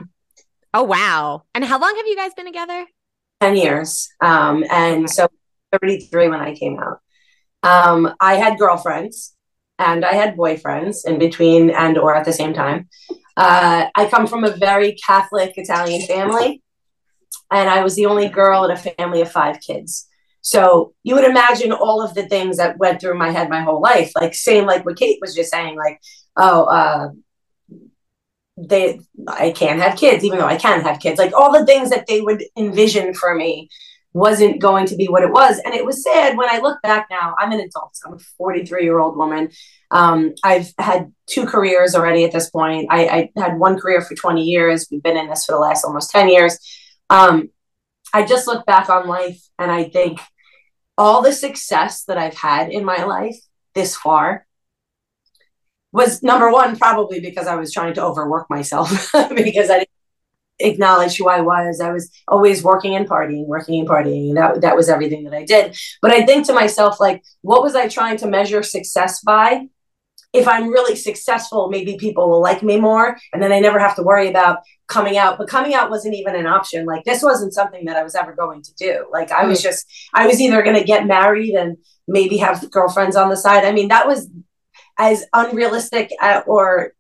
Oh 0.73 0.85
wow. 0.85 1.43
And 1.55 1.63
how 1.67 1.79
long 1.79 1.95
have 1.97 2.07
you 2.07 2.17
guys 2.17 2.33
been 2.33 2.47
together? 2.47 2.87
10 3.43 3.57
years. 3.57 4.09
Um, 4.23 4.65
and 4.71 5.11
so 5.11 5.29
33 5.81 6.29
when 6.29 6.41
I 6.41 6.55
came 6.55 6.79
out. 6.79 7.01
Um, 7.63 8.15
I 8.21 8.35
had 8.35 8.59
girlfriends 8.59 9.35
and 9.79 10.05
I 10.05 10.15
had 10.15 10.37
boyfriends 10.37 11.07
in 11.07 11.19
between 11.19 11.71
and 11.71 11.99
or 11.99 12.15
at 12.15 12.25
the 12.25 12.33
same 12.33 12.53
time. 12.53 12.89
Uh, 13.37 13.87
I 13.95 14.07
come 14.07 14.27
from 14.27 14.45
a 14.45 14.57
very 14.57 14.93
Catholic 14.95 15.55
Italian 15.57 16.03
family, 16.07 16.63
and 17.51 17.69
I 17.69 17.83
was 17.83 17.95
the 17.95 18.07
only 18.07 18.29
girl 18.29 18.65
in 18.65 18.71
a 18.71 18.77
family 18.77 19.23
of 19.23 19.31
five 19.31 19.61
kids. 19.61 20.09
So 20.43 20.93
you 21.03 21.15
would 21.15 21.25
imagine 21.25 21.73
all 21.73 22.03
of 22.03 22.15
the 22.15 22.29
things 22.29 22.57
that 22.57 22.79
went 22.79 23.01
through 23.01 23.17
my 23.17 23.31
head 23.31 23.49
my 23.49 23.63
whole 23.63 23.81
life, 23.81 24.13
like 24.17 24.35
same 24.35 24.67
like 24.67 24.85
what 24.85 24.97
Kate 24.97 25.19
was 25.21 25.35
just 25.35 25.51
saying, 25.51 25.77
like, 25.77 26.01
oh, 26.37 26.65
uh, 26.65 27.09
they 28.59 29.01
I 29.29 29.51
can't 29.53 29.81
have 29.81 29.99
kids, 29.99 30.25
even 30.25 30.39
though 30.39 30.47
I 30.47 30.57
can 30.57 30.83
have 30.83 31.01
kids. 31.01 31.19
Like 31.19 31.33
all 31.33 31.53
the 31.53 31.65
things 31.65 31.91
that 31.91 32.07
they 32.07 32.21
would 32.21 32.45
envision 32.57 33.15
for 33.15 33.35
me 33.35 33.69
wasn't 34.15 34.61
going 34.61 34.87
to 34.87 34.97
be 34.97 35.07
what 35.07 35.23
it 35.23 35.31
was. 35.31 35.59
And 35.65 35.75
it 35.75 35.85
was 35.85 36.03
sad 36.03 36.37
when 36.37 36.49
I 36.51 36.59
look 36.59 36.81
back 36.83 37.07
now. 37.11 37.35
I'm 37.39 37.53
an 37.53 37.61
adult. 37.61 37.97
I'm 38.05 38.15
a 38.15 38.19
43 38.19 38.85
year 38.85 38.99
old 38.99 39.17
woman. 39.17 39.51
Um, 39.91 40.35
I've 40.45 40.73
had 40.79 41.13
two 41.27 41.47
careers 41.47 41.95
already 41.95 42.25
at 42.25 42.33
this 42.33 42.51
point. 42.51 42.89
I, 42.91 43.31
I 43.37 43.41
had 43.41 43.59
one 43.59 43.79
career 43.79 44.01
for 44.03 44.15
20 44.15 44.43
years. 44.43 44.87
We've 44.91 45.03
been 45.03 45.17
in 45.17 45.29
this 45.29 45.47
for 45.47 45.53
the 45.53 45.59
last 45.59 45.85
almost 45.85 46.11
10 46.11 46.29
years. 46.29 46.59
Um, 47.09 47.51
I 48.13 48.25
just 48.25 48.47
look 48.47 48.67
back 48.67 48.91
on 48.91 49.07
life 49.07 49.41
and 49.59 49.71
I 49.71 49.85
think 49.85 50.21
all 50.99 51.23
the 51.23 51.33
success 51.33 52.05
that 52.05 52.19
I've 52.19 52.37
had 52.37 52.71
in 52.71 52.85
my 52.85 53.05
life 53.05 53.37
this 53.75 53.97
far 53.97 54.47
was 55.93 56.23
number 56.23 56.51
one, 56.51 56.77
probably 56.77 57.21
because 57.21 57.47
I 57.47 57.55
was 57.55 57.73
trying 57.73 57.95
to 57.95 58.05
overwork 58.05 58.49
myself 58.51 58.91
because 59.35 59.71
I 59.71 59.79
didn't 59.79 60.02
acknowledge 60.59 61.17
who 61.17 61.29
I 61.29 61.41
was. 61.41 61.81
I 61.81 61.93
was 61.93 62.11
always 62.29 62.63
working 62.63 62.95
and 62.95 63.09
partying, 63.09 63.47
working 63.47 63.81
and 63.81 63.89
partying. 63.89 64.35
That 64.35 64.61
that 64.61 64.77
was 64.77 64.89
everything 64.89 65.25
that 65.25 65.35
I 65.35 65.45
did. 65.45 65.77
But 66.01 66.13
I 66.13 66.25
think 66.25 66.47
to 66.47 66.53
myself, 66.53 67.01
like, 67.01 67.23
what 67.43 67.63
was 67.63 67.75
I 67.75 67.89
trying 67.89 68.17
to 68.19 68.27
measure 68.27 68.63
success 68.63 69.21
by? 69.21 69.69
If 70.33 70.49
I'm 70.49 70.69
really 70.69 70.97
successful, 70.97 71.69
maybe 71.69 71.99
people 71.99 72.31
will 72.31 72.41
like 72.41 72.63
me 72.63 72.81
more, 72.81 73.19
and 73.33 73.43
then 73.43 73.53
I 73.53 73.61
never 73.61 73.79
have 73.79 73.97
to 73.97 74.03
worry 74.03 74.29
about 74.29 74.61
coming 74.89 75.19
out. 75.19 75.37
But 75.37 75.49
coming 75.49 75.75
out 75.75 75.91
wasn't 75.91 76.15
even 76.15 76.35
an 76.35 76.47
option. 76.47 76.87
Like 76.87 77.05
this 77.05 77.23
wasn't 77.23 77.53
something 77.53 77.85
that 77.85 77.97
I 77.97 78.03
was 78.03 78.15
ever 78.15 78.35
going 78.35 78.63
to 78.63 78.75
do. 78.75 79.07
Like 79.13 79.31
I 79.31 79.45
was 79.45 79.63
just, 79.63 79.87
I 80.15 80.27
was 80.27 80.41
either 80.41 80.63
going 80.63 80.79
to 80.79 80.85
get 80.85 81.07
married 81.07 81.55
and 81.55 81.77
maybe 82.09 82.39
have 82.39 82.71
girlfriends 82.71 83.17
on 83.17 83.29
the 83.29 83.37
side. 83.37 83.65
I 83.65 83.73
mean, 83.73 83.89
that 83.89 84.07
was 84.07 84.29
as 84.99 85.25
unrealistic 85.33 86.11
uh, 86.21 86.43
or 86.47 86.93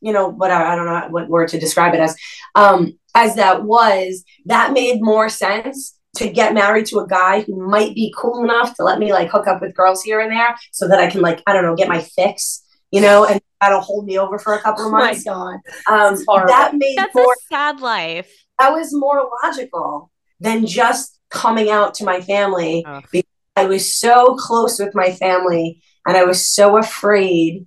you 0.00 0.12
know 0.12 0.28
what 0.28 0.50
I, 0.50 0.72
I 0.72 0.76
don't 0.76 0.86
know 0.86 1.08
what 1.10 1.28
word 1.28 1.48
to 1.48 1.60
describe 1.60 1.94
it 1.94 2.00
as 2.00 2.16
um 2.54 2.98
as 3.14 3.34
that 3.36 3.64
was 3.64 4.24
that 4.46 4.72
made 4.72 5.00
more 5.00 5.28
sense 5.28 5.98
to 6.16 6.30
get 6.30 6.54
married 6.54 6.86
to 6.86 6.98
a 7.00 7.06
guy 7.06 7.42
who 7.42 7.68
might 7.68 7.94
be 7.94 8.14
cool 8.16 8.42
enough 8.42 8.74
to 8.76 8.84
let 8.84 8.98
me 8.98 9.12
like 9.12 9.30
hook 9.30 9.46
up 9.46 9.60
with 9.60 9.74
girls 9.74 10.02
here 10.02 10.20
and 10.20 10.32
there 10.32 10.54
so 10.72 10.88
that 10.88 10.98
I 11.00 11.08
can 11.10 11.20
like 11.20 11.42
I 11.46 11.52
don't 11.52 11.62
know 11.64 11.74
get 11.76 11.88
my 11.88 12.00
fix 12.00 12.62
you 12.90 13.00
know 13.00 13.24
and 13.24 13.40
that'll 13.60 13.80
hold 13.80 14.06
me 14.06 14.18
over 14.18 14.38
for 14.38 14.54
a 14.54 14.60
couple 14.60 14.86
of 14.86 14.92
months 14.92 15.24
My 15.26 15.32
god. 15.32 15.58
um 15.88 16.46
that 16.46 16.72
made 16.74 16.96
That's 16.96 17.14
more 17.14 17.32
a 17.32 17.54
sad 17.54 17.80
life. 17.80 18.30
that 18.58 18.70
was 18.72 18.94
more 18.94 19.28
logical 19.42 20.10
than 20.40 20.66
just 20.66 21.18
coming 21.30 21.70
out 21.70 21.94
to 21.94 22.04
my 22.04 22.20
family 22.20 22.84
Ugh. 22.86 23.04
because 23.10 23.30
I 23.56 23.64
was 23.64 23.94
so 23.94 24.36
close 24.36 24.78
with 24.78 24.94
my 24.94 25.10
family 25.10 25.82
and 26.06 26.16
I 26.16 26.24
was 26.24 26.46
so 26.48 26.76
afraid 26.76 27.66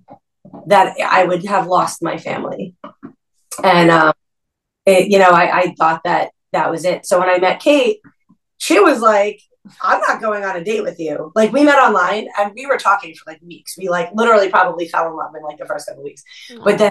that 0.66 0.96
I 1.00 1.24
would 1.24 1.44
have 1.46 1.66
lost 1.66 2.02
my 2.02 2.16
family. 2.18 2.74
And, 3.62 3.90
um, 3.90 4.12
it, 4.86 5.10
you 5.10 5.18
know, 5.18 5.30
I, 5.30 5.58
I 5.58 5.74
thought 5.78 6.02
that 6.04 6.30
that 6.52 6.70
was 6.70 6.84
it. 6.84 7.06
So 7.06 7.18
when 7.18 7.28
I 7.28 7.38
met 7.38 7.60
Kate, 7.60 7.98
she 8.58 8.80
was 8.80 9.00
like, 9.00 9.40
I'm 9.82 10.00
not 10.00 10.20
going 10.20 10.42
on 10.42 10.56
a 10.56 10.64
date 10.64 10.82
with 10.82 10.98
you. 10.98 11.32
Like 11.34 11.52
we 11.52 11.64
met 11.64 11.78
online 11.78 12.28
and 12.38 12.52
we 12.54 12.66
were 12.66 12.78
talking 12.78 13.14
for 13.14 13.30
like 13.30 13.40
weeks. 13.42 13.76
We 13.76 13.88
like 13.88 14.10
literally 14.14 14.48
probably 14.48 14.88
fell 14.88 15.06
in 15.08 15.16
love 15.16 15.34
in 15.36 15.42
like 15.42 15.58
the 15.58 15.66
first 15.66 15.86
couple 15.86 16.02
weeks 16.02 16.22
But 16.64 16.78
then- 16.78 16.90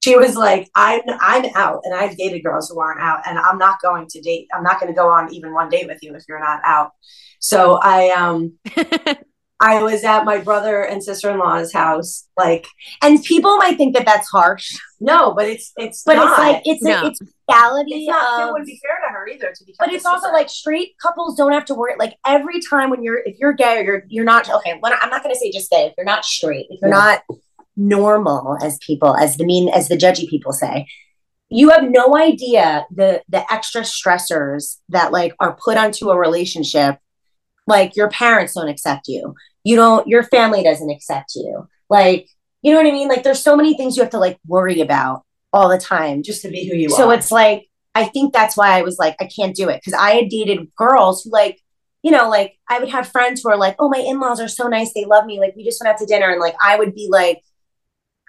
she 0.00 0.16
was 0.16 0.36
like 0.36 0.70
i'm 0.76 1.00
i'm 1.20 1.44
out 1.56 1.80
and 1.82 1.92
i've 1.92 2.16
dated 2.16 2.42
girls 2.44 2.70
who 2.70 2.78
aren't 2.78 3.00
out 3.00 3.20
and 3.26 3.36
i'm 3.36 3.58
not 3.58 3.80
going 3.82 4.06
to 4.06 4.20
date 4.20 4.46
i'm 4.54 4.62
not 4.62 4.78
going 4.78 4.92
to 4.92 4.96
go 4.96 5.08
on 5.10 5.34
even 5.34 5.52
one 5.52 5.68
date 5.68 5.88
with 5.88 5.98
you 6.02 6.14
if 6.14 6.22
you're 6.28 6.38
not 6.38 6.60
out 6.64 6.92
so 7.40 7.80
i 7.82 8.10
um 8.10 8.52
i 9.60 9.82
was 9.82 10.04
at 10.04 10.24
my 10.24 10.38
brother 10.38 10.82
and 10.82 11.02
sister-in-law's 11.02 11.72
house 11.72 12.26
like 12.36 12.66
And 13.02 13.22
people 13.24 13.56
might 13.56 13.76
think 13.76 13.94
that 13.96 14.06
that's 14.06 14.28
harsh, 14.30 14.76
no 15.00 15.32
but 15.34 15.46
it's 15.46 15.72
it's 15.76 16.02
but 16.04 16.14
not. 16.14 16.30
it's 16.30 16.38
like 16.38 16.62
it's 16.64 16.82
No. 16.82 17.02
a, 17.02 17.06
it's 17.08 17.20
reality 17.48 17.94
it's 17.94 18.08
not 18.08 18.48
it 18.48 18.52
wouldn't 18.52 18.66
be 18.66 18.80
fair 18.84 18.96
to 19.08 19.12
her 19.12 19.26
either 19.28 19.52
to 19.56 19.64
be 19.64 19.74
But 19.78 19.92
it's 19.92 20.04
also 20.06 20.30
like 20.32 20.48
straight 20.48 20.90
couples 21.02 21.36
don't 21.36 21.52
have 21.52 21.64
to 21.66 21.74
worry. 21.74 21.94
Like 21.98 22.14
every 22.26 22.60
time 22.70 22.90
when 22.90 23.02
you're 23.02 23.18
if 23.24 23.36
you're 23.38 23.52
gay 23.54 23.78
or 23.78 23.82
you're 23.82 24.02
you're 24.08 24.24
not 24.24 24.48
okay. 24.50 24.76
When 24.80 24.92
I'm 25.00 25.10
not 25.10 25.22
going 25.22 25.34
to 25.34 25.38
say 25.38 25.50
just 25.50 25.70
gay. 25.70 25.86
If 25.86 25.94
you're 25.96 26.04
not 26.06 26.24
straight, 26.24 26.66
if 26.70 26.80
you're 26.80 26.90
Yeah. 26.90 26.96
not 27.28 27.38
normal 27.76 28.58
as 28.62 28.78
people 28.86 29.16
as 29.16 29.36
the 29.36 29.44
mean 29.44 29.68
as 29.68 29.88
the 29.88 29.96
judgy 29.96 30.28
people 30.28 30.52
say, 30.52 30.86
you 31.48 31.70
have 31.70 31.84
no 31.88 32.16
idea 32.16 32.86
the 32.94 33.22
the 33.28 33.50
extra 33.52 33.82
stressors 33.82 34.76
that 34.90 35.12
like 35.12 35.32
are 35.40 35.56
put 35.64 35.76
onto 35.78 36.10
a 36.10 36.18
relationship. 36.18 36.98
Like 37.68 37.94
your 37.94 38.10
parents 38.10 38.54
don't 38.54 38.68
accept 38.68 39.06
you. 39.06 39.34
You 39.62 39.76
don't. 39.76 40.08
Your 40.08 40.24
family 40.24 40.62
doesn't 40.62 40.90
accept 40.90 41.34
you. 41.36 41.68
Like 41.88 42.28
you 42.62 42.72
know 42.72 42.78
what 42.78 42.88
I 42.88 42.92
mean. 42.92 43.08
Like 43.08 43.22
there's 43.22 43.42
so 43.42 43.56
many 43.56 43.76
things 43.76 43.96
you 43.96 44.02
have 44.02 44.12
to 44.12 44.18
like 44.18 44.38
worry 44.46 44.80
about 44.80 45.22
all 45.52 45.68
the 45.68 45.78
time. 45.78 46.22
just 46.22 46.42
to 46.42 46.48
be 46.48 46.68
who 46.68 46.76
you 46.76 46.88
are. 46.88 46.96
So 46.96 47.10
it's 47.10 47.30
like 47.30 47.66
I 47.94 48.04
think 48.04 48.32
that's 48.32 48.56
why 48.56 48.78
I 48.78 48.82
was 48.82 48.98
like, 48.98 49.16
I 49.20 49.26
can't 49.26 49.54
do 49.54 49.68
it 49.68 49.80
because 49.80 49.98
I 49.98 50.12
had 50.12 50.28
dated 50.28 50.74
girls 50.76 51.22
who 51.22 51.30
like 51.30 51.60
you 52.02 52.10
know, 52.10 52.28
like 52.28 52.56
I 52.68 52.78
would 52.78 52.88
have 52.90 53.08
friends 53.08 53.42
who 53.42 53.50
are 53.50 53.56
like, 53.56 53.76
oh, 53.78 53.88
my 53.88 53.98
in 53.98 54.20
laws 54.20 54.40
are 54.40 54.48
so 54.48 54.68
nice. 54.68 54.92
They 54.92 55.04
love 55.04 55.26
me. 55.26 55.40
Like, 55.40 55.54
we 55.56 55.64
just 55.64 55.82
went 55.82 55.92
out 55.92 55.98
to 55.98 56.06
dinner. 56.06 56.30
And 56.30 56.40
like, 56.40 56.54
I 56.62 56.76
would 56.76 56.94
be 56.94 57.08
like 57.10 57.42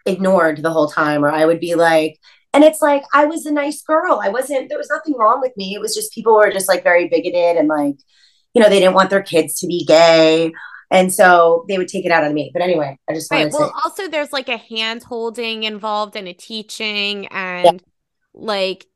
ignored 0.06 0.58
the 0.58 0.72
whole 0.72 0.88
time, 0.90 1.24
or 1.24 1.32
I 1.32 1.46
would 1.46 1.60
be 1.60 1.76
like, 1.76 2.20
and 2.54 2.64
it's 2.64 2.82
like, 2.82 3.04
I 3.14 3.26
was 3.26 3.46
a 3.46 3.52
nice 3.52 3.82
girl. 3.84 4.20
I 4.24 4.30
wasn't, 4.30 4.70
there 4.70 4.78
was 4.78 4.90
nothing 4.90 5.16
wrong 5.16 5.40
with 5.40 5.56
me. 5.56 5.76
It 5.76 5.82
was 5.82 5.94
just 5.94 6.14
people 6.14 6.36
were 6.36 6.52
just 6.52 6.68
like 6.68 6.84
very 6.84 7.08
bigoted 7.08 7.58
and 7.58 7.68
like, 7.68 7.98
you 8.54 8.62
know, 8.62 8.70
they 8.70 8.80
didn't 8.80 8.96
want 8.96 9.10
their 9.10 9.24
kids 9.24 9.60
to 9.60 9.68
be 9.68 9.86
gay. 9.86 10.52
And 10.92 11.14
so 11.14 11.66
they 11.68 11.78
would 11.78 11.88
take 11.88 12.06
it 12.06 12.12
out 12.12 12.24
on 12.24 12.34
me. 12.34 12.50
But 12.54 12.62
anyway, 12.64 12.98
I 13.10 13.14
just 13.14 13.32
wanted 13.32 13.44
Right. 13.44 13.52
Well, 13.52 13.70
say, 13.70 13.76
also 13.86 14.08
there's 14.08 14.34
like 14.34 14.50
a 14.50 14.58
hand 14.58 15.04
holding 15.04 15.64
involved 15.64 16.16
and 16.16 16.28
a 16.28 16.34
teaching 16.34 17.28
and 17.28 17.84
like 18.34 18.88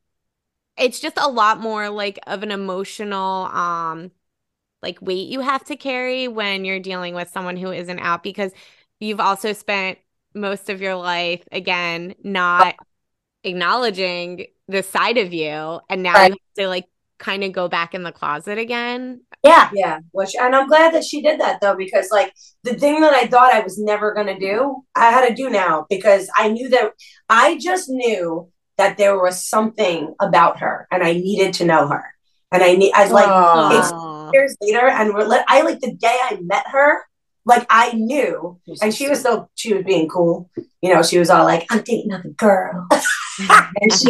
it's 0.78 1.00
just 1.00 1.18
a 1.18 1.28
lot 1.28 1.60
more 1.60 1.90
like 1.90 2.18
of 2.26 2.42
an 2.44 2.50
emotional 2.52 3.46
um 3.46 4.12
like 4.82 5.00
weight 5.02 5.28
you 5.28 5.40
have 5.40 5.64
to 5.64 5.76
carry 5.76 6.28
when 6.28 6.64
you're 6.64 6.80
dealing 6.80 7.14
with 7.14 7.30
someone 7.30 7.56
who 7.56 7.72
isn't 7.72 8.00
out 8.00 8.22
because 8.24 8.52
you've 9.00 9.20
also 9.20 9.52
spent 9.54 9.98
most 10.34 10.70
of 10.70 10.80
your 10.82 10.96
life 10.96 11.46
again 11.52 12.14
not 12.24 12.76
acknowledging 13.44 14.46
the 14.68 14.82
side 14.82 15.18
of 15.18 15.32
you 15.34 15.80
and 15.90 16.02
now 16.02 16.18
Right. 16.18 16.22
you 16.22 16.32
have 16.32 16.64
to 16.64 16.68
like 16.68 16.86
kind 17.24 17.42
of 17.42 17.52
go 17.52 17.68
back 17.68 17.94
in 17.94 18.02
the 18.02 18.12
closet 18.12 18.58
again. 18.58 19.22
yeah, 19.42 19.70
Yeah, 19.72 19.98
which 20.12 20.34
and 20.38 20.54
I'm 20.54 20.68
glad 20.68 20.92
that 20.94 21.04
she 21.04 21.22
did 21.22 21.40
that 21.40 21.60
though 21.60 21.74
because 21.74 22.08
like 22.10 22.32
the 22.64 22.74
thing 22.74 23.00
that 23.00 23.14
I 23.14 23.26
thought 23.26 23.54
I 23.54 23.60
was 23.60 23.78
never 23.78 24.12
gonna 24.12 24.38
do, 24.38 24.82
I 24.94 25.10
had 25.10 25.26
to 25.28 25.34
do 25.34 25.48
now 25.48 25.86
because 25.88 26.28
I 26.36 26.48
knew 26.48 26.68
that 26.68 26.92
I 27.28 27.58
just 27.58 27.88
knew 27.88 28.50
that 28.76 28.98
there 28.98 29.18
was 29.18 29.44
something 29.44 30.14
about 30.20 30.60
her 30.60 30.86
and 30.90 31.02
I 31.02 31.12
needed 31.12 31.54
to 31.54 31.64
know 31.64 31.88
her. 31.88 32.04
And 32.52 32.62
I 32.62 32.74
need 32.74 32.92
I 32.94 33.08
like 33.08 33.74
it's 33.78 33.90
years 34.34 34.56
later 34.60 34.86
and 34.86 35.14
we're 35.14 35.26
li- 35.26 35.48
I 35.48 35.62
like 35.62 35.80
the 35.80 35.94
day 35.94 36.16
I 36.22 36.38
met 36.42 36.66
her, 36.68 37.02
like 37.46 37.66
I 37.70 37.92
knew 37.92 38.60
and 38.82 38.94
she 38.94 39.08
was 39.08 39.20
still 39.20 39.50
she 39.54 39.72
was 39.72 39.84
being 39.84 40.08
cool. 40.08 40.50
You 40.82 40.92
know, 40.92 41.02
she 41.02 41.18
was 41.18 41.30
all 41.30 41.44
like, 41.44 41.66
I'm 41.70 41.82
dating 41.82 42.12
another 42.12 42.28
girl. 42.30 42.86
and 43.80 43.92
she 43.92 44.08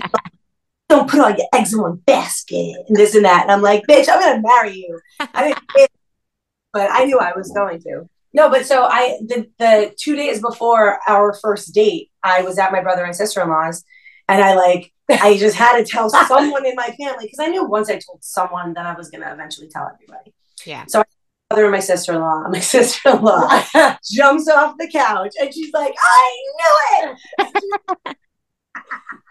don't 0.89 1.09
put 1.09 1.21
all 1.21 1.31
your 1.31 1.47
eggs 1.55 1.73
in 1.73 1.81
one 1.81 1.97
basket 2.07 2.77
and 2.89 2.97
this 2.97 3.15
and 3.15 3.25
that. 3.25 3.43
And 3.43 3.51
I'm 3.51 3.63
like, 3.63 3.85
bitch, 3.89 4.09
I'm 4.09 4.21
gonna 4.21 4.43
marry 4.43 4.73
you. 4.73 5.01
I 5.21 5.55
didn't 5.77 5.91
but 6.73 6.91
I 6.93 7.05
knew 7.05 7.19
I 7.19 7.33
was 7.35 7.51
going 7.53 7.81
to. 7.83 8.09
No, 8.33 8.51
but 8.51 8.67
so 8.67 8.85
I 8.85 9.19
the 9.27 9.49
the 9.59 9.95
two 9.99 10.17
days 10.17 10.41
before 10.41 10.99
our 11.09 11.35
first 11.35 11.73
date, 11.73 12.11
I 12.23 12.43
was 12.43 12.59
at 12.59 12.73
my 12.73 12.83
brother 12.83 13.05
and 13.05 13.15
sister 13.15 13.41
in 13.41 13.49
law's, 13.49 13.85
and 14.29 14.43
I 14.43 14.55
like 14.55 14.93
I 15.09 15.37
just 15.37 15.57
had 15.57 15.79
to 15.79 15.85
tell 15.85 16.11
someone 16.29 16.67
in 16.67 16.75
my 16.75 16.89
family 16.99 17.27
because 17.27 17.39
I 17.41 17.47
knew 17.47 17.65
once 17.65 17.89
I 17.89 17.99
told 17.99 18.23
someone, 18.23 18.75
that 18.75 18.87
I 18.87 18.95
was 18.95 19.11
gonna 19.11 19.33
eventually 19.33 19.69
tell 19.69 19.89
everybody. 19.93 20.35
Yeah. 20.67 20.85
So 20.89 21.01
I 21.01 21.05
brother 21.51 21.65
and 21.65 21.73
my 21.73 21.81
sister 21.81 22.13
in 22.13 22.21
law. 22.21 22.49
My 22.49 22.61
sister 22.77 23.11
in 23.11 23.23
law 23.23 23.65
jumps 24.11 24.49
off 24.49 24.75
the 24.79 24.89
couch 24.91 25.35
and 25.41 25.53
she's 25.53 25.73
like, 25.73 25.95
I 25.97 26.37
knew 26.57 27.13
it. 27.37 28.17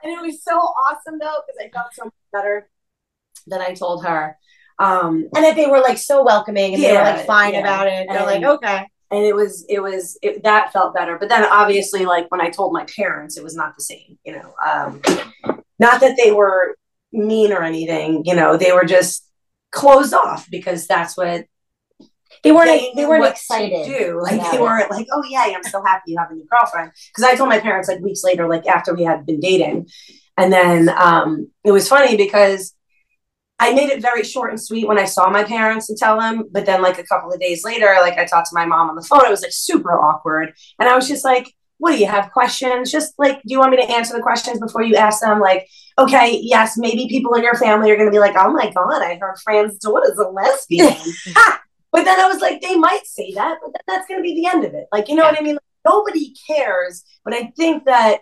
And 0.03 0.13
it 0.13 0.21
was 0.21 0.43
so 0.43 0.57
awesome 0.57 1.19
though, 1.19 1.41
because 1.45 1.59
I 1.59 1.69
felt 1.69 1.93
so 1.93 2.05
much 2.05 2.13
better 2.31 2.69
than 3.47 3.61
I 3.61 3.73
told 3.73 4.05
her. 4.05 4.37
Um, 4.79 5.29
and 5.35 5.45
that 5.45 5.55
they 5.55 5.67
were 5.67 5.81
like 5.81 5.97
so 5.97 6.23
welcoming 6.23 6.73
and 6.73 6.83
they 6.83 6.93
were 6.93 7.03
like 7.03 7.25
fine 7.25 7.53
yeah. 7.53 7.59
about 7.59 7.87
it. 7.87 8.07
They're 8.09 8.25
like, 8.25 8.43
okay. 8.43 8.87
and 9.11 9.23
it 9.23 9.35
was 9.35 9.65
it 9.69 9.79
was 9.79 10.17
it, 10.21 10.43
that 10.43 10.73
felt 10.73 10.95
better. 10.95 11.17
But 11.19 11.29
then 11.29 11.45
obviously, 11.45 12.05
like 12.05 12.29
when 12.31 12.41
I 12.41 12.49
told 12.49 12.73
my 12.73 12.85
parents, 12.85 13.37
it 13.37 13.43
was 13.43 13.55
not 13.55 13.75
the 13.75 13.83
same. 13.83 14.17
You 14.25 14.33
know, 14.33 14.53
um, 14.65 15.01
not 15.79 16.01
that 16.01 16.17
they 16.21 16.31
were 16.31 16.75
mean 17.11 17.53
or 17.53 17.61
anything. 17.61 18.23
You 18.25 18.35
know, 18.35 18.57
they 18.57 18.71
were 18.71 18.85
just 18.85 19.29
closed 19.71 20.13
off 20.13 20.49
because 20.49 20.87
that's 20.87 21.15
what 21.15 21.45
They 22.43 22.51
weren't 22.51 22.67
they, 22.67 22.91
they 22.95 23.05
weren't 23.05 23.25
excited. 23.25 23.85
do. 23.85 24.19
Like 24.21 24.51
they 24.51 24.59
weren't 24.59 24.91
like, 24.91 25.07
oh 25.11 25.23
yeah, 25.27 25.53
I'm 25.55 25.63
so 25.63 25.83
happy 25.83 26.11
you 26.11 26.17
have 26.17 26.29
a 26.31 26.33
new 26.33 26.45
girlfriend. 26.49 26.91
Because 27.07 27.23
I 27.23 27.35
told 27.35 27.49
my 27.49 27.59
parents 27.59 27.87
like 27.87 27.99
weeks 27.99 28.23
later, 28.23 28.47
like 28.47 28.67
after 28.67 28.93
we 28.93 29.03
had 29.03 29.25
been 29.25 29.39
dating, 29.39 29.87
and 30.37 30.51
then 30.51 30.89
um, 30.89 31.49
it 31.63 31.71
was 31.71 31.87
funny 31.87 32.17
because 32.17 32.75
I 33.59 33.73
made 33.73 33.89
it 33.89 34.01
very 34.01 34.23
short 34.23 34.49
and 34.49 34.61
sweet 34.61 34.87
when 34.87 34.99
I 34.99 35.05
saw 35.05 35.29
my 35.29 35.43
parents 35.43 35.87
to 35.87 35.95
tell 35.95 36.19
them. 36.19 36.43
But 36.51 36.65
then 36.65 36.81
like 36.81 36.99
a 36.99 37.03
couple 37.03 37.31
of 37.31 37.39
days 37.39 37.63
later, 37.63 37.95
like 38.01 38.17
I 38.17 38.25
talked 38.25 38.49
to 38.49 38.55
my 38.55 38.65
mom 38.65 38.89
on 38.89 38.95
the 38.95 39.03
phone. 39.03 39.25
It 39.25 39.31
was 39.31 39.41
like 39.41 39.53
super 39.53 39.93
awkward, 39.93 40.53
and 40.79 40.89
I 40.89 40.95
was 40.95 41.07
just 41.07 41.25
like. 41.25 41.53
What 41.79 41.91
do 41.91 41.97
you 41.97 42.07
have 42.07 42.31
questions? 42.31 42.91
Just 42.91 43.13
like, 43.17 43.37
do 43.41 43.51
you 43.51 43.59
want 43.59 43.71
me 43.71 43.77
to 43.77 43.91
answer 43.91 44.15
the 44.15 44.21
questions 44.21 44.57
before 44.57 44.83
you 44.83 44.95
ask 44.95 45.19
them? 45.19 45.41
Like, 45.41 45.67
okay, 45.97 46.39
yes, 46.41 46.77
maybe 46.77 47.09
people 47.09 47.33
in 47.33 47.43
your 47.43 47.55
family 47.55 47.91
are 47.91 47.97
going 47.97 48.07
to 48.07 48.11
be 48.11 48.19
like, 48.19 48.35
oh 48.37 48.53
my 48.53 48.71
God, 48.71 49.01
I 49.01 49.17
heard 49.19 49.35
Fran's 49.43 49.79
daughter's 49.79 50.17
a 50.17 50.29
lesbian. 50.29 50.95
But 51.93 52.03
then 52.05 52.19
I 52.19 52.27
was 52.27 52.41
like, 52.41 52.59
they 52.61 52.75
might 52.75 53.05
say 53.05 53.31
that, 53.35 53.59
but 53.61 53.67
th- 53.67 53.83
that's 53.87 54.07
going 54.07 54.19
to 54.19 54.23
be 54.23 54.33
the 54.35 54.47
end 54.49 54.65
of 54.65 54.73
it. 54.73 54.87
Like, 54.91 55.07
you 55.07 55.15
know 55.15 55.23
what 55.23 55.39
I 55.39 55.43
mean? 55.43 55.53
Like, 55.55 55.61
nobody 55.85 56.33
cares. 56.47 57.03
But 57.23 57.33
I 57.35 57.53
think 57.55 57.85
that, 57.85 58.19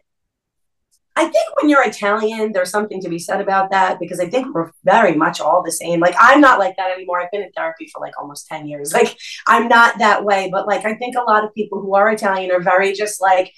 I 1.16 1.24
think 1.24 1.56
when 1.56 1.70
you're 1.70 1.86
Italian, 1.88 2.52
there's 2.52 2.70
something 2.70 3.02
to 3.02 3.10
be 3.10 3.18
said 3.18 3.42
about 3.42 3.72
that 3.72 3.98
because 4.00 4.20
I 4.20 4.30
think 4.30 4.54
we're 4.54 4.72
very 4.84 5.16
much 5.16 5.40
all 5.42 5.64
the 5.64 5.72
same. 5.72 6.00
Like, 6.02 6.16
I'm 6.20 6.42
not 6.42 6.60
like 6.60 6.76
that 6.78 6.92
anymore. 6.92 7.22
I've 7.22 7.32
been 7.32 7.42
in 7.44 7.52
therapy 7.54 7.90
for 7.94 8.02
like 8.02 8.14
almost 8.20 8.48
10 8.48 8.68
years. 8.68 8.94
Like, 9.00 9.18
I'm 9.48 9.68
not 9.68 9.98
that 10.00 10.24
way. 10.26 10.50
But 10.52 10.68
like, 10.68 10.86
I 10.86 10.96
think 10.96 11.16
a 11.16 11.22
lot 11.24 11.44
of 11.46 11.54
people 11.54 11.82
who 11.82 11.96
are 11.96 12.12
Italian 12.12 12.52
are 12.52 12.62
very 12.62 12.94
just 12.94 13.22
like, 13.22 13.52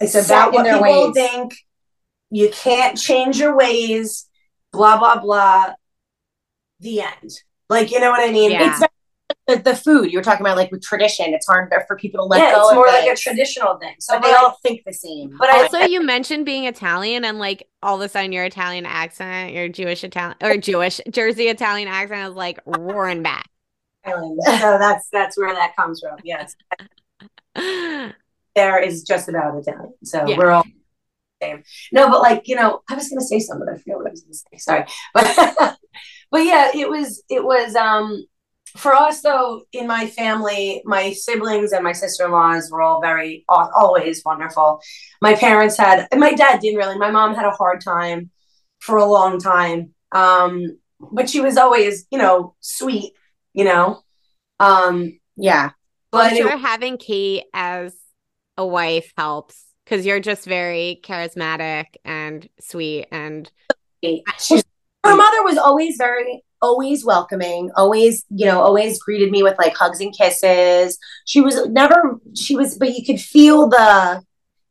it's 0.00 0.14
about 0.14 0.52
what 0.52 0.64
people 0.66 0.80
ways. 0.82 1.14
think. 1.14 1.54
You 2.30 2.48
can't 2.50 2.96
change 2.98 3.38
your 3.38 3.56
ways, 3.56 4.28
blah, 4.72 4.98
blah, 4.98 5.20
blah. 5.20 5.74
The 6.80 7.02
end. 7.02 7.30
Like, 7.68 7.90
you 7.92 8.00
know 8.00 8.10
what 8.10 8.28
I 8.28 8.32
mean? 8.32 8.50
Yeah. 8.52 8.70
It's 8.70 8.78
very- 8.78 8.89
the, 9.50 9.62
the 9.62 9.76
food 9.76 10.12
you 10.12 10.18
were 10.18 10.22
talking 10.22 10.44
about, 10.44 10.56
like 10.56 10.70
with 10.70 10.82
tradition. 10.82 11.32
It's 11.34 11.46
hard 11.46 11.72
for 11.86 11.96
people 11.96 12.24
to 12.24 12.28
let 12.28 12.38
yeah, 12.40 12.52
go. 12.52 12.60
it's 12.60 12.70
of 12.70 12.76
more 12.76 12.86
like 12.86 13.06
a 13.08 13.16
traditional 13.16 13.76
thing. 13.78 13.94
So 13.98 14.14
but 14.14 14.22
they 14.22 14.32
but 14.32 14.42
all 14.42 14.58
think 14.62 14.82
the 14.84 14.92
same. 14.92 15.36
But 15.38 15.50
I 15.50 15.62
Also, 15.64 15.80
you 15.80 16.02
mentioned 16.02 16.44
being 16.46 16.64
Italian 16.64 17.24
and 17.24 17.38
like 17.38 17.68
all 17.82 17.96
of 17.96 18.00
a 18.02 18.08
sudden 18.08 18.32
your 18.32 18.44
Italian 18.44 18.86
accent, 18.86 19.52
your 19.52 19.68
Jewish 19.68 20.04
Italian 20.04 20.36
or 20.42 20.56
Jewish 20.56 21.00
Jersey 21.10 21.48
Italian 21.48 21.88
accent 21.88 22.30
is 22.30 22.36
like 22.36 22.58
roaring 22.66 23.22
back. 23.22 23.46
So 24.04 24.78
that's 24.78 25.08
that's 25.10 25.36
where 25.36 25.54
that 25.54 25.76
comes 25.76 26.00
from. 26.00 26.18
Yes, 26.24 26.56
there 28.54 28.82
is 28.82 29.02
just 29.02 29.28
about 29.28 29.58
Italian. 29.58 29.92
So 30.04 30.26
Yeah. 30.26 30.38
we're 30.38 30.50
all 30.50 30.64
the 30.64 31.46
same. 31.46 31.62
No, 31.92 32.08
but 32.10 32.20
like 32.22 32.48
you 32.48 32.56
know, 32.56 32.80
I 32.88 32.94
was 32.94 33.08
gonna 33.08 33.20
say 33.20 33.40
something. 33.40 33.68
I 33.68 33.76
forget 33.76 33.96
what 33.96 34.06
I 34.06 34.10
was 34.10 34.22
gonna 34.22 34.34
say. 34.34 34.56
Sorry, 34.56 34.84
but 35.14 35.76
but 36.30 36.44
yeah, 36.44 36.70
it 36.74 36.88
was 36.88 37.22
it 37.28 37.44
was 37.44 37.74
um 37.76 38.24
for 38.76 38.94
us 38.94 39.22
though 39.22 39.62
in 39.72 39.86
my 39.86 40.06
family, 40.06 40.82
my 40.84 41.12
siblings 41.12 41.72
and 41.72 41.84
my 41.84 41.92
sister 41.92 42.24
in 42.24 42.32
laws 42.32 42.70
were 42.70 42.82
all 42.82 43.00
very 43.00 43.44
always 43.48 44.22
wonderful. 44.24 44.80
My 45.20 45.34
parents 45.34 45.76
had, 45.76 46.06
and 46.10 46.20
my 46.20 46.32
dad 46.32 46.60
didn't 46.60 46.78
really. 46.78 46.98
My 46.98 47.10
mom 47.10 47.34
had 47.34 47.46
a 47.46 47.50
hard 47.50 47.80
time 47.80 48.30
for 48.78 48.96
a 48.96 49.04
long 49.04 49.38
time. 49.38 49.94
Um, 50.12 50.78
but 51.12 51.30
she 51.30 51.40
was 51.40 51.56
always, 51.56 52.06
you 52.10 52.18
know, 52.18 52.54
sweet, 52.60 53.12
you 53.52 53.64
know. 53.64 54.02
Um, 54.58 55.18
yeah. 55.36 55.70
but 56.10 56.32
I'm 56.32 56.46
it- 56.46 56.58
having 56.60 56.98
Kate 56.98 57.44
as 57.54 57.94
a 58.56 58.66
wife 58.66 59.12
helps 59.16 59.64
because 59.84 60.04
you're 60.04 60.20
just 60.20 60.44
very 60.44 61.00
charismatic 61.02 61.86
and 62.04 62.46
sweet 62.60 63.06
and 63.10 63.50
she's 64.38 64.62
Her 65.04 65.16
mother 65.16 65.42
was 65.42 65.56
always 65.56 65.96
very, 65.96 66.44
always 66.62 67.04
welcoming, 67.04 67.70
always, 67.76 68.24
you 68.30 68.46
know, 68.46 68.60
always 68.60 69.02
greeted 69.02 69.30
me 69.30 69.42
with 69.42 69.56
like 69.58 69.74
hugs 69.76 70.00
and 70.00 70.16
kisses. 70.16 70.98
She 71.26 71.40
was 71.40 71.66
never, 71.68 72.20
she 72.36 72.56
was, 72.56 72.76
but 72.76 72.96
you 72.96 73.04
could 73.04 73.20
feel 73.20 73.68
the, 73.68 74.22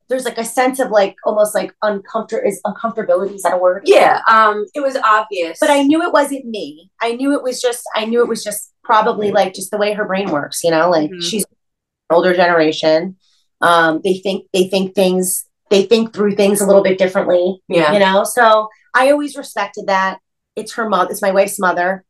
there's 0.07 0.25
like 0.25 0.37
a 0.37 0.45
sense 0.45 0.79
of 0.79 0.89
like 0.91 1.15
almost 1.23 1.53
like 1.53 1.73
uncomfortable, 1.81 2.47
is 2.47 2.61
uncomfortability, 2.65 3.35
is 3.35 3.43
that 3.43 3.53
a 3.53 3.57
word? 3.57 3.83
yeah, 3.85 4.21
um, 4.27 4.65
it 4.73 4.79
was 4.81 4.95
obvious. 4.97 5.57
But 5.59 5.69
I 5.69 5.83
knew 5.83 6.01
it 6.03 6.13
wasn't 6.13 6.45
me. 6.45 6.89
I 7.01 7.13
knew 7.13 7.33
it 7.33 7.43
was 7.43 7.61
just, 7.61 7.83
I 7.95 8.05
knew 8.05 8.21
it 8.21 8.27
was 8.27 8.43
just 8.43 8.73
probably 8.83 9.31
like 9.31 9.53
just 9.53 9.69
the 9.71 9.77
way 9.77 9.93
her 9.93 10.05
brain 10.05 10.31
works, 10.31 10.63
you 10.63 10.71
know, 10.71 10.89
like 10.89 11.11
Mhm. 11.11 11.21
she's 11.21 11.43
an 11.43 12.15
older 12.15 12.35
generation. 12.35 13.17
Um, 13.61 14.01
they 14.03 14.15
think, 14.17 14.45
they 14.53 14.67
think 14.67 14.95
things, 14.95 15.45
they 15.69 15.83
think 15.83 16.13
through 16.13 16.35
things 16.35 16.61
a 16.61 16.65
little 16.65 16.81
bit 16.81 16.97
differently 16.97 17.61
yeah, 17.67 17.93
you 17.93 17.99
know 17.99 18.23
so 18.23 18.69
i 18.95 19.11
always 19.11 19.37
respected 19.37 19.85
that 19.85 20.17
it's 20.59 20.73
her 20.73 20.87
mother 20.89 21.09
it's 21.11 21.21
my 21.21 21.31
wife's 21.31 21.59
mother 21.59 22.03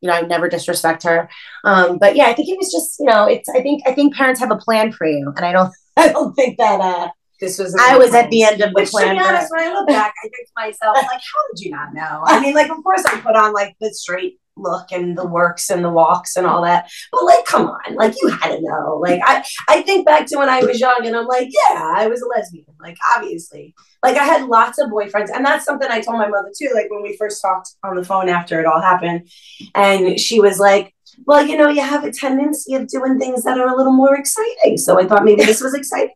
you 0.00 0.08
know 0.08 0.14
i 0.14 0.20
never 0.22 0.48
disrespect 0.48 1.02
her 1.02 1.28
um 1.64 1.98
but 1.98 2.16
yeah 2.16 2.26
i 2.26 2.34
think 2.34 2.48
it 2.48 2.58
was 2.58 2.70
just 2.70 2.98
you 3.00 3.06
know 3.06 3.24
it's 3.26 3.48
i 3.50 3.60
think 3.60 3.82
i 3.86 3.92
think 3.92 4.14
parents 4.14 4.40
have 4.40 4.50
a 4.50 4.56
plan 4.56 4.92
for 4.92 5.06
you 5.06 5.32
and 5.36 5.44
i 5.44 5.52
don't 5.52 5.72
i 5.96 6.08
don't 6.08 6.34
think 6.34 6.56
that 6.58 6.80
uh 6.80 7.08
this 7.40 7.58
was. 7.58 7.74
i 7.78 7.98
was 7.98 8.14
at 8.14 8.30
the 8.30 8.42
end 8.42 8.62
of 8.62 8.70
the 8.70 8.74
Which, 8.74 8.86
to 8.86 8.92
plan 8.92 9.14
be 9.16 9.20
for- 9.20 9.28
honest, 9.28 9.52
when 9.54 9.68
I 9.68 9.72
look 9.74 9.86
back, 9.88 10.14
I 10.24 10.28
think 10.28 10.46
to 10.46 10.52
myself, 10.56 10.96
like, 10.96 11.06
how 11.10 11.42
did 11.54 11.60
you 11.60 11.70
not 11.70 11.92
know? 11.92 12.22
I 12.24 12.40
mean, 12.40 12.54
like, 12.54 12.70
of 12.70 12.82
course, 12.82 13.04
I 13.04 13.20
put 13.20 13.36
on 13.36 13.52
like 13.52 13.76
the 13.78 13.92
straight 13.92 14.40
look 14.56 14.92
and 14.92 15.16
the 15.16 15.26
works 15.26 15.70
and 15.70 15.84
the 15.84 15.90
walks 15.90 16.36
and 16.36 16.46
all 16.46 16.62
that, 16.62 16.90
but 17.12 17.24
like, 17.24 17.44
come 17.44 17.66
on, 17.66 17.94
like, 17.94 18.14
you 18.20 18.28
had 18.28 18.56
to 18.56 18.60
know. 18.62 18.98
Like, 19.00 19.20
I, 19.24 19.44
I 19.68 19.82
think 19.82 20.06
back 20.06 20.26
to 20.26 20.38
when 20.38 20.48
I 20.48 20.60
was 20.60 20.80
young, 20.80 21.06
and 21.06 21.16
I'm 21.16 21.26
like, 21.26 21.48
yeah, 21.50 21.92
I 21.96 22.06
was 22.06 22.22
a 22.22 22.26
lesbian. 22.26 22.66
Like, 22.80 22.96
obviously, 23.16 23.74
like, 24.02 24.16
I 24.16 24.24
had 24.24 24.48
lots 24.48 24.78
of 24.78 24.90
boyfriends, 24.90 25.30
and 25.34 25.44
that's 25.44 25.64
something 25.64 25.88
I 25.90 26.00
told 26.00 26.18
my 26.18 26.28
mother 26.28 26.50
too. 26.58 26.70
Like, 26.74 26.90
when 26.90 27.02
we 27.02 27.16
first 27.16 27.40
talked 27.42 27.70
on 27.82 27.96
the 27.96 28.04
phone 28.04 28.28
after 28.28 28.60
it 28.60 28.66
all 28.66 28.80
happened, 28.80 29.28
and 29.74 30.18
she 30.18 30.40
was 30.40 30.58
like. 30.58 30.92
well, 31.24 31.46
you 31.46 31.56
know, 31.56 31.68
you 31.68 31.80
have 31.80 32.04
a 32.04 32.12
tendency 32.12 32.74
of 32.74 32.88
doing 32.88 33.18
things 33.18 33.42
that 33.44 33.58
are 33.58 33.68
a 33.68 33.76
little 33.76 33.92
more 33.92 34.16
exciting. 34.16 34.76
So 34.76 35.00
I 35.00 35.06
thought 35.06 35.24
maybe 35.24 35.44
this 35.44 35.62
was 35.62 35.72
exciting. 35.72 36.14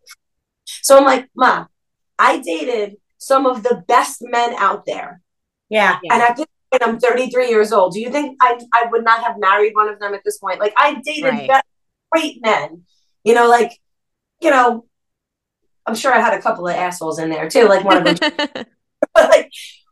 So 0.83 0.99
I'm 0.99 1.05
like, 1.05 1.29
Ma, 1.35 1.67
I 2.19 2.39
dated 2.41 2.97
some 3.17 3.47
of 3.47 3.63
the 3.63 3.83
best 3.87 4.19
men 4.21 4.55
out 4.59 4.87
there. 4.87 5.23
Yeah. 5.69 5.99
Yeah. 6.03 6.15
And 6.15 6.23
at 6.23 6.37
this 6.37 6.47
point, 6.71 6.83
I'm 6.83 6.99
33 6.99 7.49
years 7.49 7.73
old. 7.73 7.93
Do 7.93 8.01
you 8.01 8.11
think 8.11 8.37
I, 8.41 8.59
I 8.73 8.87
would 8.91 9.05
not 9.05 9.23
have 9.25 9.39
married 9.39 9.75
one 9.75 9.89
of 9.89 9.99
them 9.99 10.15
at 10.15 10.23
this 10.25 10.39
point? 10.39 10.61
Like, 10.61 10.75
I 10.77 11.01
dated 11.05 11.25
Right. 11.25 11.63
great 12.13 12.43
men, 12.43 12.83
you 13.25 13.35
know, 13.35 13.49
like, 13.49 13.79
you 14.41 14.51
know, 14.51 14.87
I'm 15.87 15.95
sure 15.95 16.13
I 16.15 16.21
had 16.21 16.35
a 16.35 16.43
couple 16.43 16.69
of 16.69 16.75
assholes 16.75 17.19
in 17.19 17.31
there 17.31 17.49
too. 17.49 17.67
Like, 17.67 17.85
one 17.85 18.07
of 18.07 18.19
them 18.19 18.33
but 19.15 19.31
like 19.31 19.51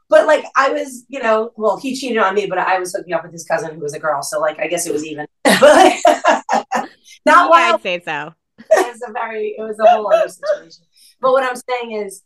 but 0.09 0.27
like 0.27 0.45
I 0.57 0.71
was, 0.71 1.05
you 1.09 1.23
know, 1.23 1.53
well, 1.57 1.79
he 1.79 1.95
cheated 1.95 2.19
on 2.19 2.35
me, 2.35 2.47
but 2.47 2.59
I 2.59 2.79
was 2.79 2.95
hooking 2.95 3.13
up 3.13 3.23
with 3.23 3.33
his 3.33 3.45
cousin 3.45 3.75
who 3.75 3.81
was 3.81 3.93
a 3.95 3.99
girl, 3.99 4.23
so 4.23 4.41
like 4.41 4.59
I 4.59 4.67
guess 4.67 4.87
it 4.87 4.93
was 4.93 5.05
even. 5.05 5.27
but 5.45 5.63
like, 5.63 6.01
not 6.55 6.91
yeah, 7.27 7.47
while 7.49 7.75
I'd 7.75 7.83
say 7.83 8.01
so. 8.01 8.35
it 8.59 8.93
was 8.93 9.03
a 9.07 9.13
very 9.13 9.55
it 9.59 9.63
was 9.63 9.79
a 9.79 9.89
whole 9.89 10.13
other 10.13 10.29
situation. 10.29 10.85
But 11.21 11.33
what 11.33 11.45
I'm 11.45 11.61
saying 11.69 11.93
is 11.93 12.23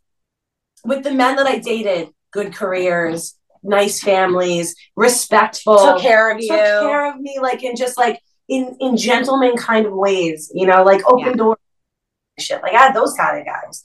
with 0.85 1.03
the 1.03 1.13
men 1.13 1.37
that 1.37 1.47
I 1.47 1.59
dated, 1.59 2.11
good 2.31 2.55
careers, 2.55 3.35
nice 3.63 4.03
families, 4.03 4.75
respectful, 4.97 5.79
Took 5.79 6.01
care 6.01 6.31
of 6.33 6.41
you. 6.41 6.49
took 6.49 6.59
care 6.59 7.11
of 7.13 7.21
me 7.21 7.39
like 7.41 7.63
in 7.63 7.77
just 7.77 7.97
like 7.99 8.21
in 8.49 8.77
in 8.81 8.97
gentleman 8.97 9.57
kind 9.57 9.87
of 9.87 9.93
ways, 9.93 10.51
you 10.55 10.67
know, 10.67 10.83
like 10.83 11.01
open 11.07 11.29
Yeah. 11.31 11.33
door 11.35 11.59
shit. 12.39 12.63
Like 12.63 12.75
I 12.75 12.79
had 12.79 12.95
those 12.95 13.15
kind 13.15 13.39
of 13.39 13.47
guys. 13.47 13.85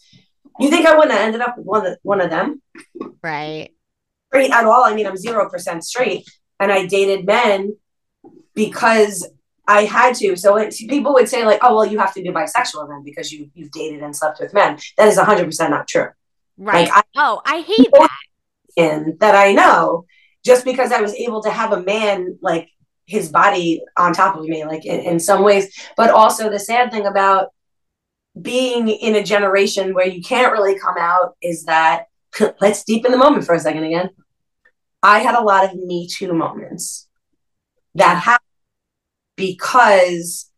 You 0.59 0.69
think 0.69 0.87
I 0.87 0.95
wouldn't 0.95 1.11
have 1.13 1.21
ended 1.21 1.41
up 1.41 1.57
with 1.57 1.65
one 1.67 1.85
of 1.85 1.97
one 2.03 2.21
of 2.21 2.29
them? 2.31 2.61
Right. 3.23 3.69
straight 4.29 4.51
at 4.51 4.65
all. 4.65 4.83
I 4.83 4.93
mean, 4.95 5.05
I'm 5.05 5.15
zero 5.17 5.47
percent 5.49 5.83
straight, 5.85 6.27
and 6.59 6.71
I 6.71 6.85
dated 6.87 7.25
men 7.25 7.77
because 8.55 9.27
I 9.67 9.83
had 9.83 10.15
to. 10.15 10.35
So 10.35 10.55
it, 10.57 10.73
people 10.89 11.13
would 11.13 11.29
say 11.29 11.45
like, 11.45 11.59
"Oh, 11.61 11.75
well, 11.75 11.85
you 11.85 11.99
have 11.99 12.13
to 12.15 12.21
be 12.23 12.29
bisexual 12.29 12.87
then 12.89 13.03
because 13.03 13.31
you 13.31 13.49
you've 13.53 13.71
dated 13.71 14.01
and 14.01 14.15
slept 14.15 14.39
with 14.39 14.53
men." 14.53 14.79
That 14.97 15.07
is 15.07 15.17
100 15.17 15.45
percent 15.45 15.71
not 15.71 15.87
true. 15.87 16.07
Right. 16.57 16.89
Like 16.89 16.97
I 16.97 17.01
oh, 17.17 17.41
I 17.45 17.61
hate 17.61 17.89
that. 17.93 18.09
In 18.75 19.17
that 19.19 19.35
I 19.35 19.53
know 19.53 20.05
just 20.45 20.65
because 20.65 20.91
I 20.91 21.01
was 21.01 21.13
able 21.13 21.41
to 21.43 21.49
have 21.49 21.73
a 21.73 21.83
man 21.83 22.37
like 22.41 22.69
his 23.05 23.29
body 23.29 23.81
on 23.97 24.13
top 24.13 24.35
of 24.35 24.45
me, 24.45 24.65
like 24.65 24.85
in, 24.85 24.99
in 25.01 25.19
some 25.19 25.43
ways, 25.43 25.73
but 25.95 26.09
also 26.09 26.49
the 26.49 26.59
sad 26.59 26.91
thing 26.91 27.05
about 27.05 27.49
being 28.39 28.87
in 28.87 29.15
a 29.15 29.23
generation 29.23 29.93
where 29.93 30.07
you 30.07 30.21
can't 30.21 30.51
really 30.51 30.77
come 30.77 30.95
out 30.99 31.35
is 31.41 31.65
that 31.65 32.05
let's 32.61 32.83
deepen 32.83 33.11
the 33.11 33.17
moment 33.17 33.45
for 33.45 33.55
a 33.55 33.59
second 33.59 33.83
again. 33.83 34.09
I 35.01 35.19
had 35.19 35.35
a 35.35 35.43
lot 35.43 35.65
of 35.65 35.75
Me 35.75 36.07
Too 36.07 36.33
moments 36.33 37.07
that 37.95 38.21
happened 38.21 38.43
because 39.35 40.51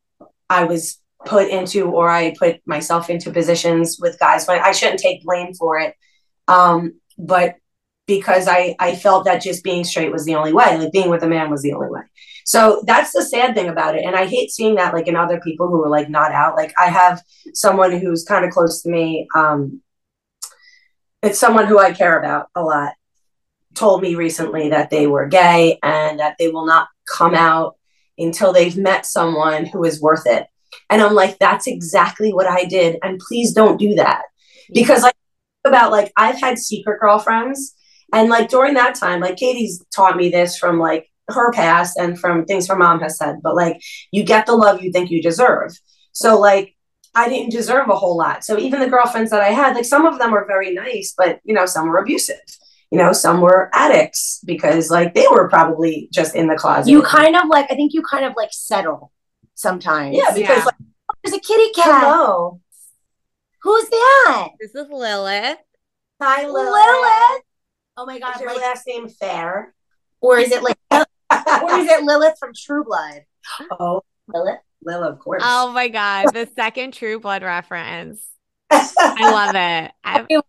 I 0.49 0.63
was 0.63 0.99
put 1.25 1.49
into 1.49 1.85
or 1.89 2.09
I 2.09 2.33
put 2.37 2.61
myself 2.65 3.09
into 3.09 3.31
positions 3.31 3.97
with 3.99 4.19
guys, 4.19 4.45
but 4.45 4.59
I 4.61 4.71
shouldn't 4.71 4.99
take 4.99 5.23
blame 5.23 5.53
for 5.53 5.79
it. 5.79 5.95
Um, 6.47 6.99
but 7.17 7.55
because 8.09 8.47
I, 8.47 8.75
I 8.79 8.95
felt 8.95 9.25
that 9.25 9.39
just 9.39 9.63
being 9.63 9.83
straight 9.83 10.11
was 10.11 10.25
the 10.25 10.33
only 10.33 10.51
way, 10.51 10.79
like 10.79 10.91
being 10.91 11.11
with 11.11 11.21
a 11.21 11.27
man 11.27 11.51
was 11.51 11.61
the 11.61 11.73
only 11.73 11.89
way. 11.89 12.01
So 12.43 12.81
that's 12.87 13.13
the 13.13 13.21
sad 13.21 13.53
thing 13.53 13.69
about 13.69 13.95
it. 13.95 14.03
And 14.03 14.15
I 14.15 14.25
hate 14.25 14.49
seeing 14.49 14.73
that 14.75 14.95
like 14.95 15.07
in 15.07 15.15
other 15.15 15.39
people 15.39 15.67
who 15.67 15.83
are 15.83 15.89
like 15.89 16.09
not 16.09 16.31
out. 16.31 16.55
Like 16.55 16.73
I 16.79 16.87
have 16.87 17.21
someone 17.53 17.91
who's 17.91 18.25
kind 18.25 18.43
of 18.43 18.49
close 18.49 18.81
to 18.81 18.89
me. 18.89 19.27
Um, 19.35 19.83
it's 21.21 21.37
someone 21.37 21.67
who 21.67 21.77
I 21.77 21.93
care 21.93 22.17
about 22.17 22.47
a 22.55 22.63
lot. 22.63 22.93
Told 23.75 24.01
me 24.01 24.15
recently 24.15 24.69
that 24.69 24.89
they 24.89 25.05
were 25.05 25.27
gay 25.27 25.77
and 25.83 26.19
that 26.19 26.37
they 26.39 26.47
will 26.47 26.65
not 26.65 26.87
come 27.07 27.35
out 27.35 27.75
until 28.17 28.51
they've 28.51 28.75
met 28.75 29.05
someone 29.05 29.67
who 29.67 29.83
is 29.83 30.01
worth 30.01 30.25
it. 30.25 30.47
And 30.89 31.03
I'm 31.03 31.13
like, 31.13 31.37
that's 31.37 31.67
exactly 31.67 32.33
what 32.33 32.47
I 32.47 32.65
did. 32.65 32.97
And 33.03 33.19
please 33.19 33.53
don't 33.53 33.77
do 33.77 33.93
that. 33.95 34.23
Because 34.73 35.03
like 35.03 35.13
about 35.63 35.91
like 35.91 36.11
I've 36.17 36.39
had 36.41 36.57
secret 36.57 36.99
girlfriends 36.99 37.75
and 38.13 38.29
like 38.29 38.49
during 38.49 38.73
that 38.75 38.95
time, 38.95 39.19
like 39.19 39.37
Katie's 39.37 39.83
taught 39.93 40.17
me 40.17 40.29
this 40.29 40.57
from 40.57 40.79
like 40.79 41.09
her 41.29 41.51
past 41.51 41.97
and 41.97 42.19
from 42.19 42.45
things 42.45 42.67
her 42.67 42.75
mom 42.75 42.99
has 43.01 43.17
said, 43.17 43.37
but 43.43 43.55
like 43.55 43.79
you 44.11 44.23
get 44.23 44.45
the 44.45 44.55
love 44.55 44.81
you 44.81 44.91
think 44.91 45.11
you 45.11 45.21
deserve. 45.21 45.71
So 46.11 46.39
like 46.39 46.75
I 47.15 47.27
didn't 47.29 47.51
deserve 47.51 47.89
a 47.89 47.95
whole 47.95 48.17
lot. 48.17 48.43
So 48.43 48.57
even 48.57 48.79
the 48.79 48.89
girlfriends 48.89 49.31
that 49.31 49.41
I 49.41 49.49
had, 49.49 49.75
like 49.75 49.85
some 49.85 50.05
of 50.05 50.17
them 50.19 50.31
were 50.31 50.45
very 50.47 50.73
nice, 50.73 51.13
but 51.17 51.39
you 51.43 51.53
know, 51.53 51.65
some 51.65 51.87
were 51.87 51.97
abusive. 51.97 52.39
You 52.91 52.97
know, 52.97 53.13
some 53.13 53.41
were 53.41 53.69
addicts 53.73 54.41
because 54.45 54.89
like 54.89 55.13
they 55.13 55.25
were 55.29 55.47
probably 55.49 56.09
just 56.11 56.35
in 56.35 56.47
the 56.47 56.55
closet. 56.55 56.89
You 56.89 57.03
kind 57.03 57.35
of 57.35 57.47
like, 57.47 57.71
I 57.71 57.75
think 57.75 57.93
you 57.93 58.01
kind 58.01 58.25
of 58.25 58.33
like 58.35 58.49
settle 58.51 59.11
sometimes. 59.53 60.15
yeah, 60.17 60.33
because 60.33 60.57
Yeah. 60.59 60.65
like 60.65 60.75
oh, 60.81 61.13
There's 61.23 61.35
a 61.35 61.39
kitty 61.39 61.71
cat. 61.73 62.01
hello. 62.03 62.61
Who's 63.61 63.89
that? 63.89 64.49
This 64.59 64.73
is 64.73 64.87
Lilith. 64.89 65.57
Hi 66.21 66.45
Lilith. 66.47 66.71
Lilith. 66.73 67.43
Oh 67.99 68.05
my 68.05 68.17
god! 68.17 68.35
Is 68.35 68.41
your 68.41 68.53
Like, 68.53 68.61
last 68.61 68.87
name 68.87 69.09
Fair? 69.09 69.73
or 70.21 70.37
is 70.37 70.53
it 70.53 70.63
like, 70.63 70.77
or 70.91 71.73
is 71.79 71.89
it 71.89 72.03
Lilith 72.03 72.39
from 72.39 72.53
True 72.55 72.85
Blood? 72.85 73.25
Oh, 73.77 74.03
Lilith. 74.33 74.59
Lilith, 74.81 75.09
of 75.15 75.19
course. 75.19 75.43
Oh 75.45 75.73
my 75.73 75.89
god, 75.89 76.33
the 76.33 76.49
second 76.55 76.93
True 76.93 77.19
Blood 77.19 77.43
reference. 77.43 78.25
I 78.71 79.31
love 79.31 79.53
it. 79.53 79.91
I, 80.05 80.41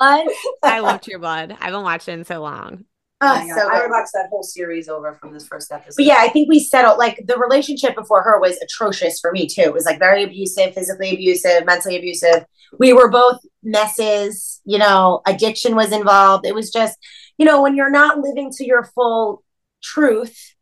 Blood. 0.00 0.26
I 0.64 0.80
love 0.80 1.00
True 1.00 1.20
Blood. 1.20 1.56
I 1.60 1.66
haven't 1.66 1.84
watched 1.84 2.08
it 2.08 2.14
in 2.14 2.24
so 2.24 2.40
long. 2.40 2.84
Oh, 3.20 3.40
Oh 3.42 3.48
so 3.56 3.68
I 3.68 3.80
good. 3.80 3.90
watched 3.90 4.12
that 4.14 4.28
whole 4.30 4.42
series 4.42 4.88
over 4.88 5.12
from 5.14 5.32
this 5.32 5.46
first 5.46 5.72
episode. 5.72 5.96
But 5.96 6.04
yeah, 6.04 6.18
I 6.18 6.28
think 6.28 6.48
we 6.48 6.60
settled 6.60 6.98
like 6.98 7.20
the 7.26 7.36
relationship 7.36 7.94
before 7.96 8.22
her 8.22 8.40
was 8.40 8.56
atrocious 8.58 9.18
for 9.18 9.32
me 9.32 9.46
too. 9.46 9.62
It 9.62 9.72
was 9.72 9.84
like 9.86 9.98
very 9.98 10.22
abusive, 10.22 10.74
physically 10.74 11.14
abusive, 11.14 11.66
mentally 11.66 11.96
abusive. 11.96 12.44
We 12.78 12.92
were 12.92 13.10
both 13.10 13.40
messes, 13.62 14.60
you 14.64 14.78
know, 14.78 15.22
addiction 15.26 15.74
was 15.74 15.90
involved. 15.92 16.46
It 16.46 16.54
was 16.54 16.70
just, 16.70 16.96
you 17.38 17.46
know, 17.46 17.62
when 17.62 17.74
you're 17.76 17.90
not 17.90 18.18
living 18.18 18.50
to 18.56 18.64
your 18.64 18.84
full 18.84 19.42
truth, 19.82 20.54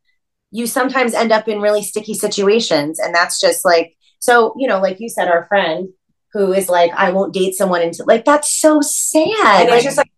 you 0.51 0.67
sometimes 0.67 1.13
end 1.13 1.33
up 1.33 1.49
in 1.49 1.61
really 1.61 1.83
sticky 1.83 2.15
situations. 2.15 2.99
And 2.99 3.15
that's 3.15 3.41
just 3.41 3.65
like, 3.65 3.97
so, 4.19 4.55
you 4.57 4.67
know, 4.67 4.81
like 4.81 4.99
you 5.01 5.09
said, 5.09 5.29
our 5.29 5.45
friend 5.47 5.89
who 6.33 6.53
is 6.53 6.69
like, 6.69 6.93
I 6.95 7.11
won't 7.11 7.35
date 7.35 7.55
someone 7.55 7.83
until 7.83 8.07
like 8.07 8.25
that's 8.25 8.59
so 8.61 8.81
sad. 8.81 9.27
and 9.63 9.69
Like, 9.71 9.77
it's 9.77 9.85
just 9.85 9.99
like 9.99 10.11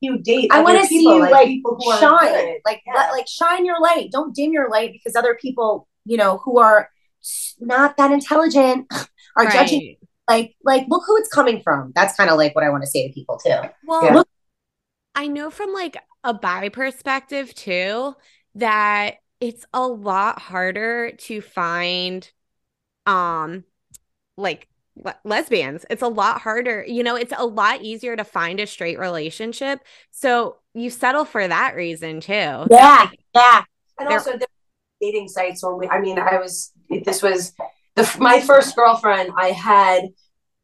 you 0.00 0.18
date. 0.18 0.50
I 0.52 0.62
want 0.62 0.80
to 0.80 0.86
see 0.86 1.02
you 1.02 1.20
like, 1.20 1.46
people 1.46 1.76
who 1.80 1.90
are 1.90 2.00
shine, 2.00 2.56
like 2.64 2.82
Yeah. 2.86 2.94
let, 2.94 3.12
like 3.12 3.26
shine 3.28 3.64
your 3.64 3.80
light. 3.80 4.10
Don't 4.12 4.34
dim 4.34 4.52
your 4.52 4.68
light 4.70 4.92
because 4.92 5.16
other 5.16 5.34
people, 5.34 5.88
you 6.04 6.16
know, 6.16 6.38
who 6.44 6.58
are 6.58 6.90
not 7.60 7.96
that 7.96 8.12
intelligent 8.12 8.86
are 9.36 9.46
judging. 9.50 9.96
Like, 10.28 10.56
like 10.64 10.86
look 10.88 11.04
who 11.06 11.16
it's 11.16 11.28
coming 11.28 11.60
from. 11.62 11.92
That's 11.94 12.16
kind 12.16 12.30
of 12.30 12.36
like 12.36 12.54
what 12.54 12.64
I 12.64 12.70
want 12.70 12.82
to 12.82 12.90
say 12.90 13.06
to 13.06 13.14
people 13.14 13.38
too. 13.38 13.54
Well, 13.86 14.04
Yeah. 14.04 14.22
I 15.14 15.28
know 15.28 15.50
from 15.50 15.72
like 15.72 15.96
a 16.24 16.34
bi 16.34 16.68
perspective 16.68 17.54
too 17.54 18.14
that 18.56 19.16
it's 19.40 19.64
a 19.72 19.86
lot 19.86 20.38
harder 20.38 21.12
to 21.12 21.40
find 21.40 22.30
um 23.06 23.64
like 24.36 24.68
le- 24.96 25.16
lesbians. 25.24 25.84
It's 25.90 26.02
a 26.02 26.08
lot 26.08 26.40
harder. 26.40 26.84
You 26.86 27.02
know, 27.02 27.16
it's 27.16 27.32
a 27.36 27.46
lot 27.46 27.82
easier 27.82 28.16
to 28.16 28.24
find 28.24 28.60
a 28.60 28.66
straight 28.66 28.98
relationship. 28.98 29.80
So 30.10 30.56
you 30.74 30.90
settle 30.90 31.24
for 31.24 31.46
that 31.46 31.74
reason 31.74 32.20
too. 32.20 32.32
Yeah, 32.32 33.10
yeah. 33.34 33.62
And 33.98 34.08
There- 34.08 34.18
also 34.18 34.30
there 34.32 34.40
were 34.40 35.06
dating 35.06 35.28
sites 35.28 35.62
when 35.64 35.78
we 35.78 35.88
I 35.88 36.00
mean 36.00 36.18
I 36.18 36.38
was 36.38 36.72
this 37.04 37.22
was 37.22 37.52
the 37.94 38.10
my 38.18 38.40
first 38.40 38.76
girlfriend 38.76 39.32
I 39.36 39.48
had 39.52 40.04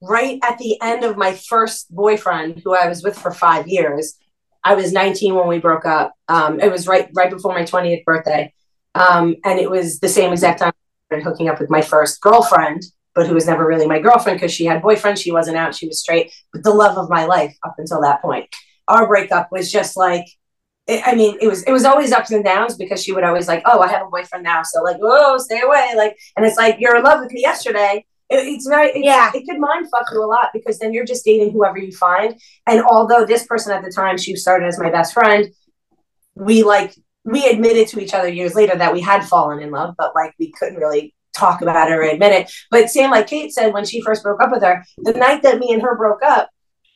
right 0.02 0.38
at 0.42 0.58
the 0.58 0.80
end 0.82 1.04
of 1.04 1.16
my 1.16 1.32
first 1.32 1.94
boyfriend 1.94 2.60
who 2.64 2.74
I 2.74 2.88
was 2.88 3.02
with 3.02 3.18
for 3.18 3.30
5 3.32 3.66
years. 3.68 4.18
I 4.64 4.74
was 4.74 4.92
19 4.92 5.34
when 5.34 5.48
we 5.48 5.58
broke 5.58 5.86
up. 5.86 6.12
Um 6.28 6.60
it 6.60 6.70
was 6.70 6.86
right 6.86 7.08
right 7.14 7.30
before 7.30 7.52
my 7.54 7.64
20th 7.64 8.04
birthday. 8.04 8.52
Um 8.94 9.36
and 9.44 9.58
it 9.58 9.70
was 9.70 10.00
the 10.00 10.08
same 10.08 10.32
exact 10.32 10.58
time 10.60 10.72
I 10.74 11.06
started 11.06 11.24
hooking 11.24 11.48
up 11.48 11.58
with 11.60 11.70
my 11.70 11.82
first 11.82 12.20
girlfriend 12.20 12.82
but 13.14 13.26
who 13.26 13.34
was 13.34 13.46
never 13.46 13.66
really 13.66 13.86
my 13.86 13.98
girlfriend 13.98 14.38
because 14.38 14.52
she 14.52 14.64
had 14.64 14.82
boyfriend, 14.82 15.18
she 15.18 15.32
wasn't 15.32 15.56
out, 15.56 15.74
she 15.74 15.86
was 15.86 16.00
straight, 16.00 16.32
but 16.52 16.62
the 16.62 16.70
love 16.70 16.96
of 16.98 17.10
my 17.10 17.24
life 17.26 17.56
up 17.64 17.74
until 17.78 18.00
that 18.02 18.22
point. 18.22 18.48
Our 18.88 19.06
breakup 19.06 19.48
was 19.52 19.70
just 19.70 19.96
like 19.96 20.26
it, 20.88 21.02
I 21.06 21.14
mean, 21.14 21.38
it 21.40 21.46
was 21.46 21.62
it 21.62 21.72
was 21.72 21.84
always 21.84 22.12
ups 22.12 22.32
and 22.32 22.44
downs 22.44 22.76
because 22.76 23.02
she 23.02 23.12
would 23.12 23.24
always 23.24 23.46
like, 23.48 23.62
oh, 23.66 23.80
I 23.80 23.88
have 23.88 24.02
a 24.06 24.10
boyfriend 24.10 24.42
now, 24.44 24.62
so 24.64 24.82
like, 24.82 24.96
whoa, 24.96 25.38
stay 25.38 25.60
away, 25.60 25.92
like, 25.96 26.16
and 26.36 26.44
it's 26.44 26.56
like 26.56 26.76
you're 26.80 26.96
in 26.96 27.04
love 27.04 27.20
with 27.20 27.30
me 27.32 27.40
yesterday. 27.40 28.04
It, 28.28 28.36
it's 28.48 28.66
very, 28.66 28.88
it's, 28.88 29.04
Yeah. 29.04 29.30
it 29.34 29.44
could 29.48 29.60
mind 29.60 29.86
fuck 29.90 30.06
you 30.12 30.24
a 30.24 30.26
lot 30.26 30.48
because 30.52 30.78
then 30.78 30.92
you're 30.92 31.04
just 31.04 31.24
dating 31.24 31.52
whoever 31.52 31.78
you 31.78 31.92
find. 31.92 32.34
And 32.66 32.82
although 32.82 33.24
this 33.24 33.46
person 33.46 33.72
at 33.72 33.84
the 33.84 33.92
time 33.92 34.16
she 34.18 34.34
started 34.36 34.66
as 34.66 34.78
my 34.78 34.90
best 34.90 35.12
friend, 35.12 35.48
we 36.34 36.62
like 36.64 36.94
we 37.24 37.46
admitted 37.46 37.86
to 37.88 38.00
each 38.00 38.14
other 38.14 38.28
years 38.28 38.54
later 38.56 38.76
that 38.76 38.92
we 38.92 39.00
had 39.00 39.24
fallen 39.24 39.60
in 39.60 39.70
love, 39.70 39.94
but 39.96 40.14
like 40.16 40.34
we 40.40 40.50
couldn't 40.50 40.78
really 40.78 41.14
talk 41.34 41.62
about 41.62 41.90
it 41.90 41.94
or 41.94 42.02
admit 42.02 42.32
it. 42.32 42.52
But 42.70 42.90
same 42.90 43.10
like 43.10 43.26
Kate 43.26 43.52
said 43.52 43.72
when 43.72 43.84
she 43.84 44.02
first 44.02 44.22
broke 44.22 44.42
up 44.42 44.50
with 44.50 44.62
her, 44.62 44.84
the 44.98 45.12
night 45.12 45.42
that 45.42 45.58
me 45.58 45.72
and 45.72 45.82
her 45.82 45.96
broke 45.96 46.22
up, 46.22 46.50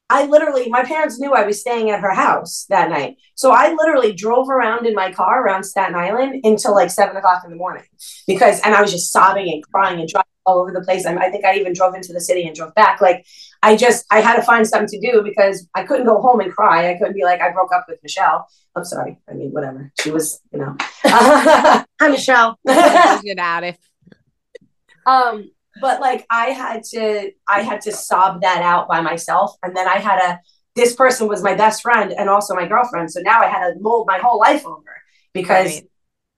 I 0.08 0.26
literally, 0.26 0.68
my 0.68 0.84
parents 0.84 1.18
knew 1.18 1.34
I 1.34 1.44
was 1.44 1.60
staying 1.60 1.90
at 1.90 2.00
her 2.00 2.14
house 2.14 2.66
that 2.68 2.90
night. 2.90 3.16
So 3.34 3.50
I 3.50 3.72
literally 3.72 4.12
drove 4.12 4.48
around 4.48 4.86
in 4.86 4.94
my 4.94 5.10
car 5.10 5.44
around 5.44 5.64
Staten 5.64 5.96
Island 5.96 6.44
until 6.44 6.74
like 6.74 6.90
seven 6.90 7.16
o'clock 7.16 7.42
in 7.44 7.50
the 7.50 7.56
morning 7.56 7.82
because, 8.26 8.60
and 8.60 8.74
I 8.74 8.80
was 8.80 8.92
just 8.92 9.12
sobbing 9.12 9.52
and 9.52 9.66
crying 9.66 9.98
and 9.98 10.08
driving 10.08 10.30
all 10.44 10.60
over 10.60 10.70
the 10.70 10.82
place. 10.82 11.06
I, 11.06 11.16
I 11.16 11.30
think 11.30 11.44
I 11.44 11.56
even 11.56 11.72
drove 11.72 11.94
into 11.96 12.12
the 12.12 12.20
city 12.20 12.46
and 12.46 12.54
drove 12.54 12.72
back. 12.74 13.00
Like 13.00 13.26
I 13.64 13.76
just, 13.76 14.06
I 14.12 14.20
had 14.20 14.36
to 14.36 14.42
find 14.42 14.64
something 14.64 14.88
to 14.88 15.12
do 15.12 15.22
because 15.24 15.66
I 15.74 15.82
couldn't 15.82 16.06
go 16.06 16.20
home 16.20 16.38
and 16.38 16.52
cry. 16.52 16.88
I 16.88 16.94
couldn't 16.94 17.14
be 17.14 17.24
like, 17.24 17.40
I 17.40 17.50
broke 17.50 17.72
up 17.74 17.86
with 17.88 17.98
Michelle. 18.04 18.46
I'm 18.76 18.84
sorry. 18.84 19.18
I 19.28 19.32
mean, 19.32 19.50
whatever. 19.50 19.90
She 20.00 20.12
was, 20.12 20.40
you 20.52 20.60
know. 20.60 20.76
Hi, 21.04 21.84
Michelle. 22.02 22.60
Get 22.66 23.38
out 23.38 23.64
if 23.64 23.76
um 25.06 25.50
but 25.80 26.00
like 26.00 26.26
i 26.30 26.46
had 26.46 26.82
to 26.82 27.30
i 27.48 27.60
had 27.62 27.80
to 27.80 27.92
sob 27.92 28.40
that 28.42 28.62
out 28.62 28.88
by 28.88 29.00
myself 29.00 29.54
and 29.62 29.76
then 29.76 29.86
i 29.88 29.98
had 29.98 30.18
a 30.20 30.40
this 30.74 30.94
person 30.94 31.26
was 31.28 31.42
my 31.42 31.54
best 31.54 31.80
friend 31.82 32.12
and 32.12 32.28
also 32.28 32.54
my 32.54 32.66
girlfriend 32.66 33.10
so 33.10 33.20
now 33.20 33.40
i 33.40 33.46
had 33.46 33.72
to 33.72 33.74
mold 33.80 34.06
my 34.06 34.18
whole 34.18 34.38
life 34.38 34.66
over 34.66 34.82
because 35.32 35.66
Right. 35.74 35.90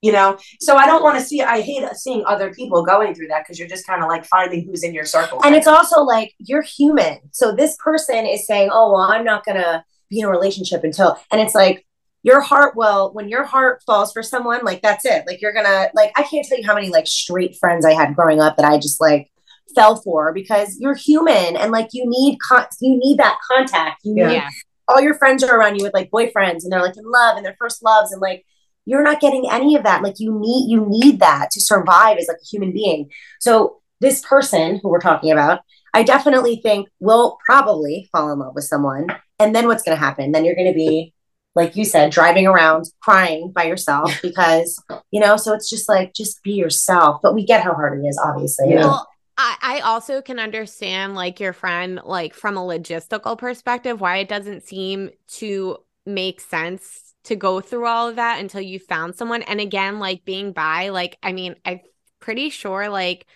you 0.03 0.13
know 0.13 0.39
so 0.61 0.77
i 0.77 0.87
don't 0.87 1.03
want 1.03 1.19
to 1.19 1.25
see 1.25 1.43
i 1.43 1.61
hate 1.61 1.85
seeing 1.97 2.25
other 2.27 2.53
people 2.55 2.85
going 2.85 3.15
through 3.15 3.29
that 3.29 3.43
because 3.45 3.59
you're 3.59 3.69
just 3.69 3.87
kind 3.87 4.03
of 4.03 4.09
like 4.09 4.25
finding 4.25 4.65
who's 4.65 4.83
in 4.85 4.95
your 4.95 5.05
circle 5.05 5.41
And 5.45 5.55
it's 5.55 5.67
also 5.67 6.03
like 6.03 6.35
you're 6.39 6.63
human. 6.63 7.19
So 7.33 7.53
this 7.53 7.77
person 7.83 8.27
is 8.27 8.47
saying, 8.47 8.71
"Oh, 8.73 8.93
well, 8.93 9.03
I'm 9.03 9.25
not 9.25 9.45
gonna 9.45 9.85
be 10.11 10.21
in 10.21 10.27
a 10.27 10.31
relationship 10.31 10.85
until," 10.85 11.19
and 11.33 11.41
it's 11.41 11.55
like 11.55 11.85
your 12.23 12.41
heart 12.41 12.77
will 12.77 13.13
when 13.13 13.29
your 13.29 13.45
heart 13.45 13.83
falls 13.87 14.13
for 14.13 14.23
someone, 14.23 14.65
like 14.65 14.83
that's 14.83 15.05
it. 15.05 15.25
Like 15.27 15.41
you're 15.41 15.53
gonna 15.53 15.89
like 15.95 16.13
I 16.17 16.23
can't 16.25 16.47
tell 16.47 16.59
you 16.59 16.67
how 16.67 16.75
many 16.75 16.91
like 16.91 17.07
straight 17.07 17.57
friends 17.59 17.85
I 17.85 17.93
had 17.95 18.15
growing 18.15 18.41
up 18.41 18.57
that 18.57 18.67
I 18.67 18.77
just 18.79 19.01
like 19.01 19.31
fell 19.75 19.97
for 19.97 20.33
because 20.33 20.77
you're 20.81 20.95
human 20.95 21.57
and 21.57 21.71
like 21.73 21.89
you 21.93 22.05
need 22.07 22.39
con- 22.41 22.67
you 22.81 22.99
need 22.99 23.19
that 23.19 23.39
contact. 23.51 24.01
You 24.05 24.17
Yeah. 24.17 24.29
need 24.29 24.43
all 24.89 25.01
your 25.01 25.15
friends 25.15 25.45
are 25.45 25.55
around 25.59 25.77
you 25.77 25.85
with 25.85 25.93
like 25.95 26.11
boyfriends 26.11 26.63
and 26.65 26.73
they're 26.73 26.81
like 26.83 26.97
in 26.97 27.05
love 27.05 27.37
and 27.37 27.45
their 27.45 27.57
first 27.59 27.83
loves 27.85 28.11
and 28.11 28.21
like 28.23 28.45
you're 28.87 29.03
not 29.03 29.21
getting 29.21 29.47
any 29.51 29.77
of 29.77 29.83
that 29.83 30.03
like 30.03 30.15
you 30.19 30.33
need 30.41 30.71
you 30.71 30.87
need 30.89 31.21
that 31.21 31.51
to 31.51 31.61
survive 31.61 32.17
as 32.17 32.27
like 32.27 32.39
a 32.43 32.47
human 32.51 32.73
being 32.73 33.11
so 33.39 33.83
this 34.01 34.23
person 34.25 34.81
who 34.83 34.89
we're 34.89 34.99
talking 34.99 35.31
about 35.31 35.61
i 35.93 36.03
definitely 36.03 36.57
think 36.63 36.89
will 37.01 37.37
probably 37.45 38.09
fall 38.13 38.33
in 38.33 38.39
love 38.39 38.55
with 38.55 38.65
someone 38.65 39.07
and 39.39 39.55
then 39.55 39.67
what's 39.67 39.83
going 39.83 39.95
to 39.95 40.03
happen 40.03 40.33
then 40.33 40.43
you're 40.47 40.55
going 40.55 40.73
to 40.73 40.73
be 40.73 41.13
like 41.59 41.77
you 41.77 41.85
said 41.85 42.11
driving 42.11 42.47
around 42.47 42.87
crying 43.01 43.51
by 43.51 43.65
yourself 43.65 44.11
because 44.23 44.83
you 45.11 45.21
know 45.21 45.37
so 45.37 45.53
it's 45.53 45.69
just 45.69 45.89
like 45.89 46.15
just 46.15 46.43
be 46.43 46.53
yourself 46.53 47.21
but 47.23 47.35
we 47.35 47.45
get 47.45 47.63
how 47.63 47.75
hard 47.75 48.03
it 48.03 48.07
is 48.09 48.19
obviously 48.19 48.71
Yeah. 48.71 48.87
Well, 48.87 49.09
I, 49.41 49.57
I 49.63 49.81
also 49.81 50.21
can 50.21 50.41
understand 50.41 51.15
like 51.15 51.39
your 51.39 51.53
friend, 51.53 52.01
like 52.05 52.35
from 52.35 52.57
a 52.57 52.61
logistical 52.61 53.39
perspective, 53.39 54.01
why 54.01 54.17
it 54.17 54.29
doesn't 54.29 54.65
seem 54.65 55.11
to 55.35 55.77
make 56.05 56.41
sense 56.41 57.15
to 57.25 57.37
go 57.37 57.61
through 57.61 57.87
all 57.87 58.09
of 58.09 58.17
that 58.17 58.41
until 58.41 58.61
you 58.61 58.81
found 58.81 59.15
someone. 59.15 59.43
And 59.43 59.61
again, 59.61 60.01
like 60.01 60.25
being 60.25 60.53
bi, 60.53 60.89
like 60.89 61.19
I 61.23 61.33
mean, 61.33 61.55
I'm 61.65 61.81
pretty 62.19 62.51
sure 62.51 62.89
like 62.89 63.27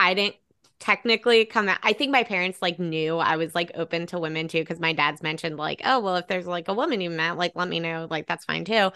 I 0.00 0.14
didn't 0.14 0.36
technically 0.78 1.44
come 1.44 1.68
out. 1.68 1.78
I 1.82 1.92
think 1.92 2.12
my 2.12 2.22
parents 2.22 2.60
like 2.60 2.78
knew 2.78 3.18
I 3.18 3.36
was 3.36 3.54
like 3.54 3.72
open 3.74 4.06
to 4.06 4.18
women 4.18 4.48
too, 4.48 4.60
because 4.60 4.80
my 4.80 4.92
dad's 4.92 5.22
mentioned 5.22 5.56
like, 5.56 5.80
oh 5.84 6.00
well, 6.00 6.16
if 6.16 6.26
there's 6.26 6.46
like 6.46 6.68
a 6.68 6.74
woman 6.74 7.00
you 7.00 7.10
met, 7.10 7.36
like 7.36 7.52
let 7.54 7.68
me 7.68 7.80
know, 7.80 8.06
like 8.10 8.26
that's 8.26 8.44
fine 8.44 8.64
too. 8.64 8.90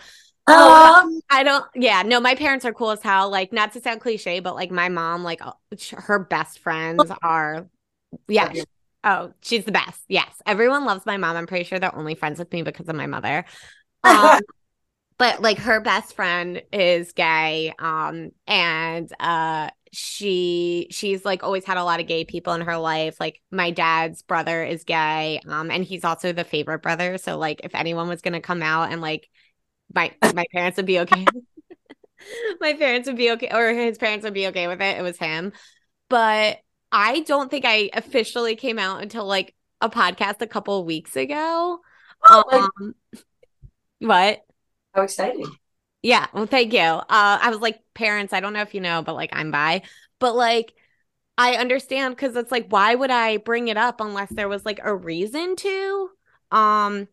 Um, 0.47 1.21
I 1.31 1.43
don't, 1.45 1.65
yeah, 1.77 2.03
no, 2.03 2.19
my 2.19 2.35
parents 2.35 2.65
are 2.65 2.73
cool 2.73 2.91
as 2.91 3.03
hell. 3.03 3.31
Like, 3.31 3.53
not 3.53 3.73
to 3.75 3.81
sound 3.81 4.01
cliche, 4.01 4.41
but 4.41 4.57
like 4.57 4.71
my 4.73 4.89
mom, 4.89 5.23
like 5.23 5.47
uh, 5.47 5.53
her 5.97 6.19
best 6.19 6.59
friends 6.59 7.11
are, 7.23 7.69
yeah. 8.27 8.53
Oh, 9.05 9.33
she's 9.43 9.65
the 9.65 9.73
best. 9.73 10.03
Yes. 10.09 10.43
Everyone 10.47 10.85
loves 10.85 11.07
my 11.07 11.17
mom. 11.17 11.37
I'm 11.37 11.47
pretty 11.47 11.65
sure 11.65 11.79
they're 11.79 11.95
only 11.95 12.15
friends 12.15 12.39
with 12.39 12.53
me 12.53 12.63
because 12.63 12.89
of 12.89 12.97
my 12.97 13.07
mother. 13.07 13.45
Um, 14.03 14.41
but 15.19 15.43
like 15.43 15.59
her 15.59 15.81
best 15.81 16.17
friend 16.17 16.63
is 16.73 17.13
gay. 17.13 17.75
Um, 17.79 18.31
and, 18.47 19.13
uh, 19.21 19.69
she 19.93 20.87
she's 20.91 21.25
like 21.25 21.43
always 21.43 21.65
had 21.65 21.77
a 21.77 21.85
lot 21.85 21.99
of 22.01 22.07
gay 22.07 22.25
people 22.25 22.53
in 22.53 22.61
her 22.61 22.77
life 22.77 23.19
like 23.19 23.41
my 23.51 23.73
dad's 23.73 24.23
brother 24.23 24.63
is 24.63 24.85
gay 24.85 25.41
um 25.49 25.69
and 25.71 25.85
he's 25.85 26.05
also 26.05 26.33
the 26.33 26.45
favorite 26.45 26.81
brother 26.81 27.19
so 27.19 27.37
like 27.37 27.61
if 27.65 27.75
anyone 27.75 28.09
was 28.09 28.23
going 28.23 28.35
to 28.35 28.41
come 28.41 28.63
out 28.63 28.93
and 28.93 29.01
like 29.01 29.29
my 29.93 30.13
my 30.35 30.45
parents 30.53 30.77
would 30.77 30.87
be 30.87 31.01
okay. 31.01 31.27
my 32.61 32.75
parents 32.75 33.09
would 33.09 33.17
be 33.17 33.31
okay, 33.33 33.49
or 33.53 33.73
his 33.73 33.99
parents 33.99 34.25
would 34.25 34.35
be 34.35 34.49
okay 34.49 34.69
with 34.69 34.81
it. 34.81 34.99
It 34.99 35.03
was 35.03 35.19
him, 35.19 35.53
but 36.09 36.59
I 36.93 37.21
don't 37.21 37.51
think 37.51 37.65
I 37.65 37.91
officially 37.93 38.57
came 38.57 38.79
out 38.79 39.03
until 39.03 39.25
like 39.25 39.55
a 39.81 39.89
podcast 39.89 40.41
a 40.43 40.47
couple 40.47 40.79
of 40.81 40.87
weeks 40.87 41.17
ago. 41.17 41.81
Oh, 42.29 42.45
like- 42.51 42.63
Um, 42.63 42.95
what? 44.01 44.45
how 44.95 45.03
exciting 45.03 45.47
Yeah, 46.03 46.27
well, 46.33 46.47
thank 46.47 46.73
you. 46.73 46.81
Uh, 46.81 47.05
I 47.09 47.51
was 47.51 47.61
like, 47.61 47.81
parents, 47.95 48.33
I 48.33 48.41
don't 48.41 48.53
know 48.55 48.63
if 48.63 48.75
you 48.75 48.81
know, 48.81 49.03
but 49.03 49.15
like, 49.15 49.31
I'm 49.33 49.51
bi, 49.51 49.83
but 50.19 50.35
like, 50.35 50.73
I 51.39 51.55
understand 51.57 52.17
because 52.17 52.37
it's 52.37 52.53
like, 52.53 52.69
why 52.71 52.95
would 52.95 53.11
I 53.11 53.39
bring 53.39 53.69
it 53.69 53.77
up 53.77 54.01
unless 54.01 54.31
there 54.31 54.49
was 54.49 54.65
like 54.67 54.81
a 54.83 54.95
reason 54.95 55.57
to? 55.57 56.11
Um, 56.51 57.09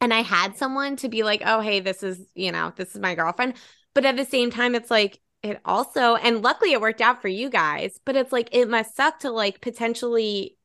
and 0.00 0.14
I 0.14 0.22
had 0.22 0.56
someone 0.56 0.96
to 0.96 1.08
be 1.08 1.24
like, 1.24 1.42
oh, 1.46 1.60
hey, 1.60 1.80
this 1.80 2.02
is, 2.02 2.20
you 2.34 2.52
know, 2.52 2.72
this 2.76 2.94
is 2.94 3.00
my 3.00 3.14
girlfriend. 3.14 3.54
But 3.94 4.06
at 4.06 4.16
the 4.16 4.24
same 4.24 4.50
time, 4.50 4.74
it's 4.74 4.90
like, 4.90 5.20
it 5.42 5.60
also, 5.64 6.16
and 6.16 6.42
luckily 6.42 6.72
it 6.72 6.80
worked 6.80 7.00
out 7.00 7.22
for 7.22 7.28
you 7.28 7.50
guys, 7.50 8.00
but 8.04 8.16
it's 8.16 8.32
like, 8.32 8.50
it 8.52 8.68
must 8.68 8.96
suck 8.96 9.20
to 9.20 9.30
like 9.30 9.60
potentially 9.60 10.56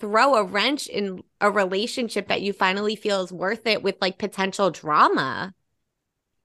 throw 0.00 0.34
a 0.36 0.44
wrench 0.44 0.86
in 0.88 1.22
a 1.40 1.50
relationship 1.50 2.28
that 2.28 2.42
you 2.42 2.52
finally 2.52 2.96
feel 2.96 3.22
is 3.22 3.32
worth 3.32 3.66
it 3.66 3.82
with 3.82 3.96
like 4.00 4.18
potential 4.18 4.70
drama 4.70 5.54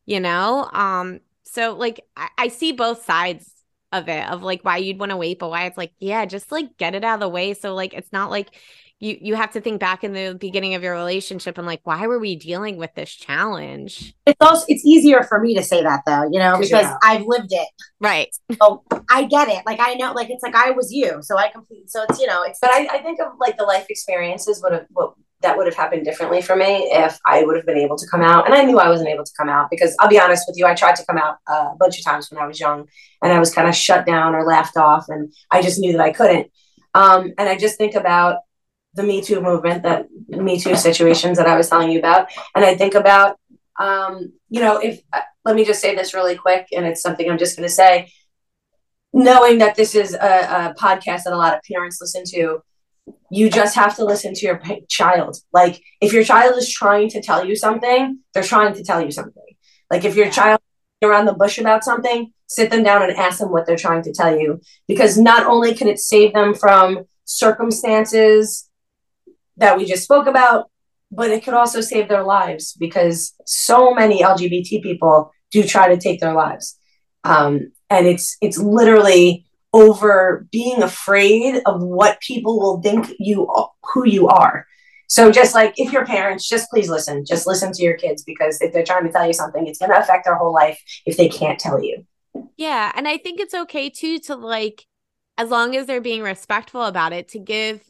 you 0.07 0.19
know? 0.19 0.67
Um 0.73 1.19
so 1.43 1.75
like 1.75 2.01
I, 2.17 2.29
I 2.39 2.47
see 2.49 2.71
both 2.71 3.05
sides 3.05 3.51
of 3.93 4.09
it 4.09 4.27
of 4.29 4.43
like 4.43 4.63
why 4.65 4.77
you'd 4.77 4.99
want 4.99 5.11
to 5.11 5.17
wait 5.17 5.39
but 5.39 5.49
why 5.49 5.65
it's 5.65 5.77
like 5.77 5.93
yeah 5.99 6.25
just 6.25 6.51
like 6.51 6.75
get 6.77 6.95
it 6.95 7.03
out 7.03 7.15
of 7.15 7.19
the 7.21 7.29
way. 7.29 7.53
So 7.53 7.75
like 7.75 7.93
it's 7.93 8.11
not 8.11 8.31
like 8.31 8.49
you 8.99 9.17
you 9.21 9.35
have 9.35 9.51
to 9.51 9.61
think 9.61 9.79
back 9.79 10.03
in 10.03 10.13
the 10.13 10.35
beginning 10.39 10.73
of 10.73 10.81
your 10.83 10.93
relationship 10.95 11.57
and 11.59 11.67
like 11.67 11.81
why 11.83 12.07
were 12.07 12.19
we 12.19 12.35
dealing 12.35 12.77
with 12.77 12.93
this 12.95 13.11
challenge? 13.11 14.15
It's 14.25 14.35
also 14.41 14.65
it's 14.67 14.83
easier 14.85 15.23
for 15.23 15.39
me 15.39 15.55
to 15.55 15.63
say 15.63 15.83
that 15.83 16.01
though 16.07 16.23
you 16.31 16.39
know 16.39 16.55
'Cause 16.55 16.69
because 16.69 16.85
out. 16.85 16.99
i've 17.03 17.25
lived 17.27 17.51
it. 17.51 17.67
Right. 18.01 18.29
So 18.61 18.83
i 19.09 19.23
get 19.23 19.49
it. 19.49 19.63
Like 19.67 19.79
i 19.79 19.93
know 19.93 20.13
like 20.13 20.29
it's 20.31 20.43
like 20.43 20.55
i 20.55 20.71
was 20.71 20.91
you 20.91 21.19
so 21.21 21.37
i 21.37 21.47
complete 21.49 21.89
so 21.91 22.03
it's 22.09 22.19
you 22.19 22.27
know 22.27 22.43
it's 22.43 22.59
but 22.59 22.71
I, 22.71 22.87
I 22.91 22.97
think 23.03 23.19
of 23.21 23.33
like 23.39 23.57
the 23.57 23.63
life 23.65 23.85
experiences 23.89 24.61
what 24.61 24.73
have 24.73 24.85
what 24.89 25.13
that 25.41 25.55
would 25.55 25.67
have 25.67 25.75
happened 25.75 26.03
differently 26.03 26.41
for 26.41 26.55
me 26.55 26.89
if 26.91 27.19
I 27.25 27.43
would 27.43 27.55
have 27.55 27.65
been 27.65 27.77
able 27.77 27.97
to 27.97 28.07
come 28.07 28.21
out. 28.21 28.45
And 28.45 28.55
I 28.55 28.63
knew 28.63 28.79
I 28.79 28.89
wasn't 28.89 29.09
able 29.09 29.23
to 29.23 29.31
come 29.37 29.49
out 29.49 29.69
because 29.69 29.95
I'll 29.99 30.09
be 30.09 30.19
honest 30.19 30.45
with 30.47 30.57
you, 30.57 30.65
I 30.65 30.73
tried 30.73 30.95
to 30.95 31.05
come 31.05 31.17
out 31.17 31.37
uh, 31.47 31.69
a 31.73 31.75
bunch 31.79 31.99
of 31.99 32.05
times 32.05 32.31
when 32.31 32.41
I 32.41 32.47
was 32.47 32.59
young 32.59 32.87
and 33.21 33.31
I 33.31 33.39
was 33.39 33.53
kind 33.53 33.67
of 33.67 33.75
shut 33.75 34.05
down 34.05 34.33
or 34.33 34.45
laughed 34.45 34.77
off 34.77 35.05
and 35.09 35.31
I 35.51 35.61
just 35.61 35.79
knew 35.79 35.91
that 35.91 36.01
I 36.01 36.11
couldn't. 36.11 36.51
Um, 36.95 37.33
and 37.37 37.47
I 37.47 37.55
just 37.55 37.77
think 37.77 37.93
about 37.93 38.39
the 38.95 39.03
Me 39.03 39.21
Too 39.21 39.39
movement, 39.39 39.83
that 39.83 40.07
Me 40.27 40.59
Too 40.59 40.75
situations 40.75 41.37
that 41.37 41.47
I 41.47 41.55
was 41.55 41.69
telling 41.69 41.91
you 41.91 41.99
about. 41.99 42.29
And 42.55 42.65
I 42.65 42.75
think 42.75 42.95
about, 42.95 43.39
um, 43.79 44.33
you 44.49 44.59
know, 44.59 44.77
if 44.77 45.01
uh, 45.13 45.21
let 45.45 45.55
me 45.55 45.63
just 45.63 45.79
say 45.79 45.95
this 45.95 46.13
really 46.13 46.35
quick, 46.35 46.67
and 46.75 46.85
it's 46.85 47.01
something 47.01 47.29
I'm 47.29 47.37
just 47.37 47.55
going 47.55 47.67
to 47.67 47.73
say. 47.73 48.11
Knowing 49.13 49.59
that 49.59 49.75
this 49.75 49.95
is 49.95 50.13
a, 50.13 50.17
a 50.17 50.75
podcast 50.77 51.23
that 51.23 51.33
a 51.33 51.37
lot 51.37 51.55
of 51.55 51.61
parents 51.63 51.99
listen 52.01 52.23
to, 52.25 52.61
you 53.29 53.49
just 53.49 53.75
have 53.75 53.95
to 53.97 54.05
listen 54.05 54.33
to 54.33 54.45
your 54.45 54.61
child. 54.87 55.37
Like 55.51 55.81
if 56.01 56.13
your 56.13 56.23
child 56.23 56.57
is 56.57 56.71
trying 56.71 57.09
to 57.09 57.21
tell 57.21 57.45
you 57.45 57.55
something, 57.55 58.19
they're 58.33 58.43
trying 58.43 58.73
to 58.73 58.83
tell 58.83 59.01
you 59.01 59.11
something. 59.11 59.43
Like 59.91 60.05
if 60.05 60.15
your 60.15 60.29
child 60.29 60.59
is 61.01 61.09
around 61.09 61.25
the 61.25 61.33
bush 61.33 61.57
about 61.57 61.83
something, 61.83 62.31
sit 62.47 62.69
them 62.69 62.83
down 62.83 63.03
and 63.03 63.11
ask 63.11 63.39
them 63.39 63.51
what 63.51 63.65
they're 63.65 63.75
trying 63.75 64.03
to 64.03 64.13
tell 64.13 64.37
you 64.37 64.61
because 64.87 65.17
not 65.17 65.45
only 65.45 65.73
can 65.73 65.87
it 65.87 65.99
save 65.99 66.33
them 66.33 66.53
from 66.53 67.05
circumstances 67.25 68.69
that 69.57 69.77
we 69.77 69.85
just 69.85 70.03
spoke 70.03 70.27
about, 70.27 70.69
but 71.11 71.29
it 71.29 71.43
could 71.43 71.53
also 71.53 71.81
save 71.81 72.07
their 72.07 72.23
lives 72.23 72.73
because 72.73 73.33
so 73.45 73.93
many 73.93 74.21
LGBT 74.21 74.81
people 74.81 75.31
do 75.51 75.63
try 75.63 75.89
to 75.89 75.97
take 75.97 76.19
their 76.19 76.33
lives. 76.33 76.77
Um, 77.23 77.71
and 77.89 78.05
it's 78.07 78.37
it's 78.41 78.57
literally 78.57 79.46
over 79.77 80.47
being 80.51 80.83
afraid 80.83 81.61
of 81.65 81.81
what 81.81 82.19
people 82.21 82.59
will 82.59 82.81
think 82.81 83.13
you 83.19 83.47
who 83.93 84.07
you 84.07 84.27
are. 84.27 84.65
So 85.07 85.31
just 85.31 85.55
like 85.55 85.73
if 85.77 85.93
your 85.93 86.05
parents, 86.05 86.49
just 86.49 86.69
please 86.69 86.89
listen. 86.89 87.25
Just 87.25 87.47
listen 87.47 87.71
to 87.73 87.83
your 87.83 87.95
kids 87.95 88.23
because 88.23 88.59
if 88.59 88.73
they're 88.73 88.83
trying 88.83 89.05
to 89.05 89.11
tell 89.11 89.25
you 89.25 89.33
something, 89.33 89.65
it's 89.67 89.79
going 89.79 89.91
to 89.91 89.99
affect 89.99 90.25
their 90.25 90.35
whole 90.35 90.53
life 90.53 90.81
if 91.05 91.15
they 91.15 91.29
can't 91.29 91.59
tell 91.59 91.81
you. 91.81 92.05
yeah 92.57 92.91
and 92.95 93.07
i 93.07 93.17
think 93.17 93.39
it's 93.39 93.53
okay 93.53 93.89
too 93.89 94.19
to 94.19 94.35
like 94.35 94.85
as 95.37 95.49
long 95.49 95.75
as 95.75 95.85
they're 95.85 96.01
being 96.01 96.21
respectful 96.21 96.83
about 96.83 97.13
it 97.13 97.29
to 97.29 97.39
give 97.39 97.81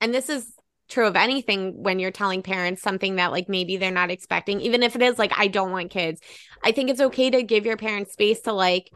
and 0.00 0.12
this 0.12 0.28
is 0.28 0.52
true 0.88 1.06
of 1.06 1.16
anything 1.16 1.82
when 1.82 1.98
you're 1.98 2.10
telling 2.10 2.42
parents 2.42 2.82
something 2.82 3.16
that 3.16 3.30
like 3.30 3.48
maybe 3.48 3.76
they're 3.76 3.90
not 3.90 4.10
expecting 4.10 4.60
even 4.60 4.82
if 4.82 4.96
it 4.96 5.02
is 5.02 5.18
like 5.18 5.32
i 5.38 5.46
don't 5.46 5.70
want 5.72 5.90
kids 5.90 6.20
i 6.64 6.72
think 6.72 6.90
it's 6.90 7.00
okay 7.00 7.30
to 7.30 7.42
give 7.42 7.64
your 7.64 7.76
parents 7.76 8.12
space 8.12 8.40
to 8.40 8.52
like 8.52 8.90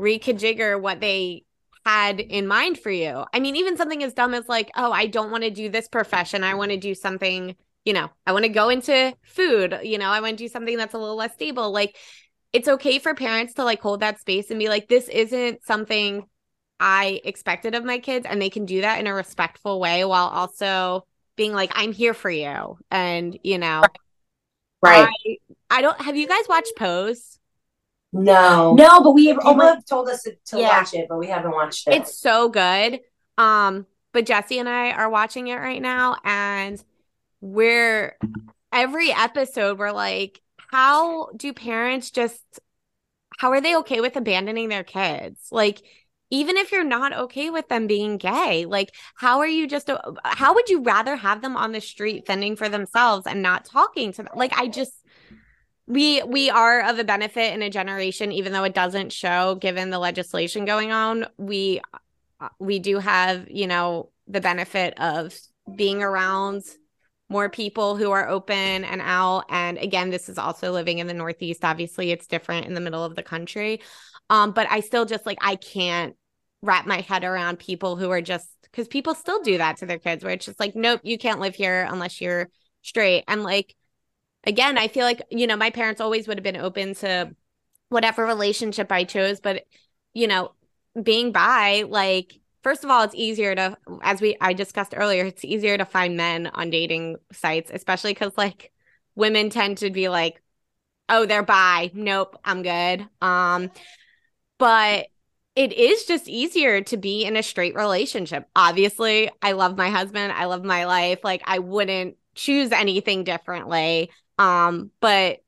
recajigger 0.00 0.80
what 0.80 1.00
they 1.00 1.44
had 1.84 2.20
in 2.20 2.46
mind 2.46 2.78
for 2.78 2.90
you. 2.90 3.24
I 3.32 3.40
mean, 3.40 3.56
even 3.56 3.76
something 3.76 4.02
as 4.02 4.14
dumb 4.14 4.34
as 4.34 4.48
like, 4.48 4.70
oh, 4.76 4.92
I 4.92 5.06
don't 5.06 5.30
want 5.30 5.44
to 5.44 5.50
do 5.50 5.68
this 5.68 5.88
profession. 5.88 6.44
I 6.44 6.54
want 6.54 6.70
to 6.70 6.76
do 6.76 6.94
something, 6.94 7.56
you 7.84 7.92
know, 7.92 8.08
I 8.26 8.32
want 8.32 8.44
to 8.44 8.50
go 8.50 8.68
into 8.68 9.14
food, 9.22 9.80
you 9.82 9.98
know, 9.98 10.10
I 10.10 10.20
want 10.20 10.38
to 10.38 10.44
do 10.44 10.48
something 10.48 10.76
that's 10.76 10.94
a 10.94 10.98
little 10.98 11.16
less 11.16 11.34
stable. 11.34 11.70
Like, 11.70 11.96
it's 12.52 12.68
okay 12.68 12.98
for 12.98 13.14
parents 13.14 13.54
to 13.54 13.64
like 13.64 13.80
hold 13.80 14.00
that 14.00 14.20
space 14.20 14.50
and 14.50 14.58
be 14.58 14.68
like, 14.68 14.88
this 14.88 15.08
isn't 15.08 15.64
something 15.64 16.24
I 16.80 17.20
expected 17.24 17.74
of 17.74 17.84
my 17.84 17.98
kids. 17.98 18.26
And 18.28 18.40
they 18.40 18.50
can 18.50 18.64
do 18.64 18.80
that 18.80 19.00
in 19.00 19.06
a 19.06 19.14
respectful 19.14 19.80
way 19.80 20.04
while 20.04 20.28
also 20.28 21.06
being 21.36 21.52
like, 21.52 21.72
I'm 21.74 21.92
here 21.92 22.14
for 22.14 22.30
you. 22.30 22.78
And, 22.90 23.38
you 23.42 23.58
know, 23.58 23.82
Right. 24.80 25.08
I, 25.08 25.36
I 25.70 25.82
don't, 25.82 26.00
have 26.00 26.16
you 26.16 26.28
guys 26.28 26.44
watched 26.48 26.72
Pose? 26.76 27.37
No. 28.12 28.74
no, 28.74 29.02
but 29.02 29.12
we 29.12 29.26
have 29.26 29.36
People 29.36 29.50
almost 29.50 29.86
told 29.86 30.08
us 30.08 30.22
to, 30.22 30.34
to 30.46 30.60
Yeah. 30.60 30.78
watch 30.78 30.94
it, 30.94 31.06
but 31.08 31.18
we 31.18 31.26
haven't 31.26 31.50
watched 31.50 31.86
it. 31.88 31.94
It's 31.94 32.18
so 32.18 32.48
good. 32.48 33.00
Um, 33.36 33.86
but 34.12 34.26
Jesse 34.26 34.58
and 34.58 34.68
I 34.68 34.92
are 34.92 35.10
watching 35.10 35.48
it 35.48 35.56
right 35.56 35.80
now, 35.82 36.16
and 36.24 36.82
we're 37.40 38.16
every 38.72 39.12
episode 39.12 39.78
we're 39.78 39.92
like, 39.92 40.40
how 40.70 41.28
do 41.36 41.52
parents 41.52 42.10
just 42.10 42.42
how 43.38 43.50
are 43.52 43.60
they 43.60 43.76
okay 43.76 44.00
with 44.00 44.16
abandoning 44.16 44.68
their 44.68 44.84
kids? 44.84 45.48
Like, 45.52 45.80
even 46.30 46.56
if 46.56 46.72
you're 46.72 46.84
not 46.84 47.12
okay 47.12 47.50
with 47.50 47.68
them 47.68 47.86
being 47.86 48.16
gay, 48.16 48.66
like, 48.66 48.94
how 49.14 49.38
are 49.38 49.46
you 49.46 49.66
just 49.66 49.90
how 50.24 50.54
would 50.54 50.68
you 50.68 50.82
rather 50.82 51.14
have 51.16 51.40
them 51.42 51.56
on 51.56 51.72
the 51.72 51.80
street 51.80 52.26
fending 52.26 52.56
for 52.56 52.68
themselves 52.68 53.26
and 53.26 53.42
not 53.42 53.64
talking 53.64 54.12
to 54.12 54.22
them? 54.24 54.32
Like, 54.34 54.58
I 54.58 54.66
just 54.68 54.92
we 55.88 56.22
we 56.22 56.50
are 56.50 56.82
of 56.82 56.98
a 56.98 57.04
benefit 57.04 57.54
in 57.54 57.62
a 57.62 57.70
generation 57.70 58.30
even 58.30 58.52
though 58.52 58.64
it 58.64 58.74
doesn't 58.74 59.12
show 59.12 59.54
given 59.54 59.90
the 59.90 59.98
legislation 59.98 60.64
going 60.64 60.92
on 60.92 61.26
we 61.38 61.80
uh, 62.40 62.48
we 62.60 62.78
do 62.78 62.98
have 62.98 63.50
you 63.50 63.66
know 63.66 64.10
the 64.28 64.40
benefit 64.40 64.98
of 65.00 65.36
being 65.74 66.02
around 66.02 66.62
more 67.30 67.48
people 67.50 67.96
who 67.96 68.10
are 68.10 68.26
open 68.26 68.84
and 68.84 69.02
out. 69.02 69.44
And 69.50 69.76
again 69.78 70.10
this 70.10 70.28
is 70.28 70.38
also 70.38 70.72
living 70.72 70.98
in 70.98 71.06
the 71.06 71.14
northeast. 71.14 71.64
Obviously 71.64 72.10
it's 72.10 72.26
different 72.26 72.66
in 72.66 72.74
the 72.74 72.80
middle 72.80 73.04
of 73.04 73.16
the 73.16 73.22
country. 73.22 73.80
Um 74.30 74.52
but 74.52 74.70
i 74.70 74.80
still 74.80 75.06
just 75.06 75.26
like 75.26 75.38
i 75.40 75.56
can't 75.56 76.14
wrap 76.62 76.86
my 76.86 77.00
head 77.00 77.24
around 77.24 77.58
people 77.58 77.96
who 77.96 78.10
are 78.10 78.20
just 78.20 78.48
because 78.62 78.88
people 78.88 79.14
still 79.14 79.40
do 79.42 79.58
that 79.58 79.78
to 79.78 79.86
their 79.86 79.98
kids 79.98 80.24
where 80.24 80.32
it's 80.32 80.44
just 80.44 80.60
like 80.60 80.74
nope 80.74 81.00
you 81.02 81.16
can't 81.16 81.40
live 81.40 81.54
here 81.54 81.86
unless 81.90 82.20
you're 82.20 82.48
straight. 82.82 83.24
And 83.26 83.42
like 83.42 83.74
again, 84.44 84.78
I 84.78 84.88
feel 84.88 85.04
like, 85.04 85.22
you 85.30 85.46
know, 85.46 85.56
my 85.56 85.70
parents 85.70 86.00
always 86.00 86.28
would 86.28 86.38
have 86.38 86.44
been 86.44 86.56
open 86.56 86.94
to 86.96 87.34
whatever 87.88 88.24
relationship 88.26 88.92
I 88.92 89.04
chose, 89.04 89.40
but 89.40 89.64
you 90.14 90.26
know, 90.26 90.52
being 91.02 91.32
bi, 91.32 91.84
like 91.88 92.40
first 92.62 92.84
of 92.84 92.90
all, 92.90 93.02
it's 93.04 93.14
easier 93.14 93.54
to 93.54 93.76
as 94.02 94.20
we 94.20 94.36
I 94.40 94.52
discussed 94.52 94.94
earlier, 94.96 95.24
it's 95.26 95.44
easier 95.44 95.78
to 95.78 95.84
find 95.84 96.16
men 96.16 96.48
on 96.48 96.70
dating 96.70 97.16
sites, 97.32 97.70
especially 97.72 98.14
cuz 98.14 98.32
like 98.36 98.72
women 99.14 99.50
tend 99.50 99.78
to 99.78 99.90
be 99.90 100.08
like, 100.08 100.42
"Oh, 101.08 101.26
they're 101.26 101.42
bi. 101.44 101.90
Nope, 101.94 102.36
I'm 102.44 102.62
good." 102.62 103.06
Um 103.22 103.70
but 104.58 105.06
it 105.54 105.72
is 105.72 106.04
just 106.04 106.28
easier 106.28 106.82
to 106.82 106.96
be 106.96 107.24
in 107.24 107.36
a 107.36 107.42
straight 107.42 107.74
relationship. 107.74 108.46
Obviously, 108.54 109.30
I 109.42 109.52
love 109.52 109.76
my 109.76 109.90
husband, 109.90 110.32
I 110.32 110.44
love 110.46 110.64
my 110.64 110.86
life. 110.86 111.20
Like 111.24 111.42
I 111.44 111.58
wouldn't 111.58 112.16
choose 112.34 112.70
anything 112.72 113.24
differently. 113.24 114.10
Um, 114.38 114.90
but 115.00 115.40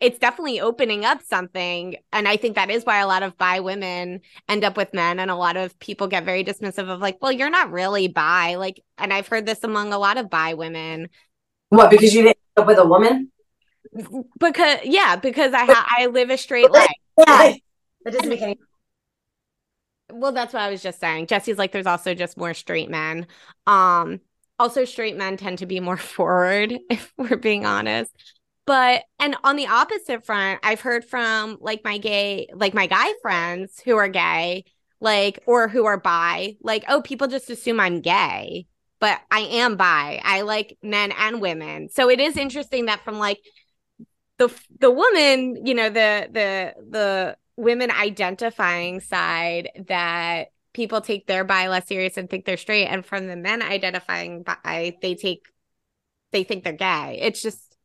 it's 0.00 0.18
definitely 0.18 0.60
opening 0.60 1.04
up 1.04 1.22
something. 1.22 1.96
And 2.12 2.26
I 2.26 2.36
think 2.36 2.56
that 2.56 2.70
is 2.70 2.84
why 2.84 2.98
a 2.98 3.06
lot 3.06 3.22
of 3.22 3.38
bi 3.38 3.60
women 3.60 4.20
end 4.48 4.64
up 4.64 4.76
with 4.76 4.92
men. 4.92 5.20
And 5.20 5.30
a 5.30 5.36
lot 5.36 5.56
of 5.56 5.78
people 5.78 6.08
get 6.08 6.24
very 6.24 6.42
dismissive 6.42 6.88
of, 6.88 7.00
like, 7.00 7.18
well, 7.22 7.30
you're 7.30 7.50
not 7.50 7.70
really 7.70 8.08
bi. 8.08 8.56
Like, 8.56 8.82
and 8.98 9.12
I've 9.12 9.28
heard 9.28 9.46
this 9.46 9.62
among 9.62 9.92
a 9.92 9.98
lot 9.98 10.18
of 10.18 10.28
bi 10.28 10.54
women. 10.54 11.08
what 11.68 11.88
because 11.88 12.12
you 12.12 12.22
didn't 12.22 12.38
end 12.56 12.62
up 12.62 12.66
with 12.66 12.78
a 12.78 12.84
woman? 12.84 13.30
Because, 14.40 14.78
yeah, 14.84 15.16
because 15.16 15.52
I, 15.52 15.66
ha- 15.66 15.86
I 15.96 16.06
live 16.06 16.30
a 16.30 16.36
straight 16.36 16.70
life. 16.70 16.90
yeah. 17.18 17.54
That 18.04 18.12
doesn't 18.12 18.28
make 18.28 18.42
any 18.42 18.58
Well, 20.10 20.32
that's 20.32 20.52
what 20.52 20.62
I 20.62 20.70
was 20.70 20.82
just 20.82 20.98
saying. 20.98 21.28
Jesse's 21.28 21.58
like, 21.58 21.70
there's 21.70 21.86
also 21.86 22.14
just 22.14 22.36
more 22.36 22.54
straight 22.54 22.90
men. 22.90 23.28
Um, 23.68 24.20
also, 24.62 24.84
straight 24.84 25.16
men 25.16 25.36
tend 25.36 25.58
to 25.58 25.66
be 25.66 25.80
more 25.80 25.96
forward, 26.14 26.72
if 26.88 27.12
we're 27.18 27.36
being 27.36 27.66
honest. 27.66 28.12
But 28.64 29.02
and 29.18 29.34
on 29.42 29.56
the 29.56 29.66
opposite 29.66 30.24
front, 30.24 30.60
I've 30.62 30.80
heard 30.80 31.04
from 31.04 31.58
like 31.60 31.82
my 31.82 31.98
gay, 31.98 32.46
like 32.54 32.72
my 32.72 32.86
guy 32.86 33.12
friends 33.20 33.80
who 33.84 33.96
are 33.96 34.06
gay, 34.06 34.64
like 35.00 35.40
or 35.46 35.66
who 35.66 35.84
are 35.86 35.98
bi, 35.98 36.54
like, 36.62 36.84
oh, 36.86 37.02
people 37.02 37.26
just 37.26 37.50
assume 37.50 37.80
I'm 37.80 38.00
gay, 38.00 38.66
but 39.00 39.20
I 39.32 39.40
am 39.40 39.76
bi. 39.76 40.20
I 40.22 40.42
like 40.42 40.78
men 40.80 41.10
and 41.10 41.40
women. 41.40 41.88
So 41.88 42.08
it 42.08 42.20
is 42.20 42.36
interesting 42.36 42.86
that 42.86 43.02
from 43.04 43.18
like 43.18 43.40
the 44.38 44.48
the 44.78 44.92
woman, 44.92 45.66
you 45.66 45.74
know, 45.74 45.88
the 45.88 46.28
the 46.30 46.74
the 46.88 47.36
women 47.56 47.90
identifying 47.90 49.00
side 49.00 49.70
that 49.88 50.52
people 50.72 51.00
take 51.00 51.26
their 51.26 51.44
bi 51.44 51.68
less 51.68 51.86
serious 51.86 52.16
and 52.16 52.28
think 52.30 52.44
they're 52.44 52.56
straight 52.56 52.86
and 52.86 53.04
from 53.04 53.26
the 53.26 53.36
men 53.36 53.62
identifying 53.62 54.42
bi 54.42 54.96
they 55.02 55.14
take 55.14 55.46
they 56.32 56.44
think 56.44 56.64
they're 56.64 56.72
gay 56.72 57.18
it's 57.20 57.42
just 57.42 57.76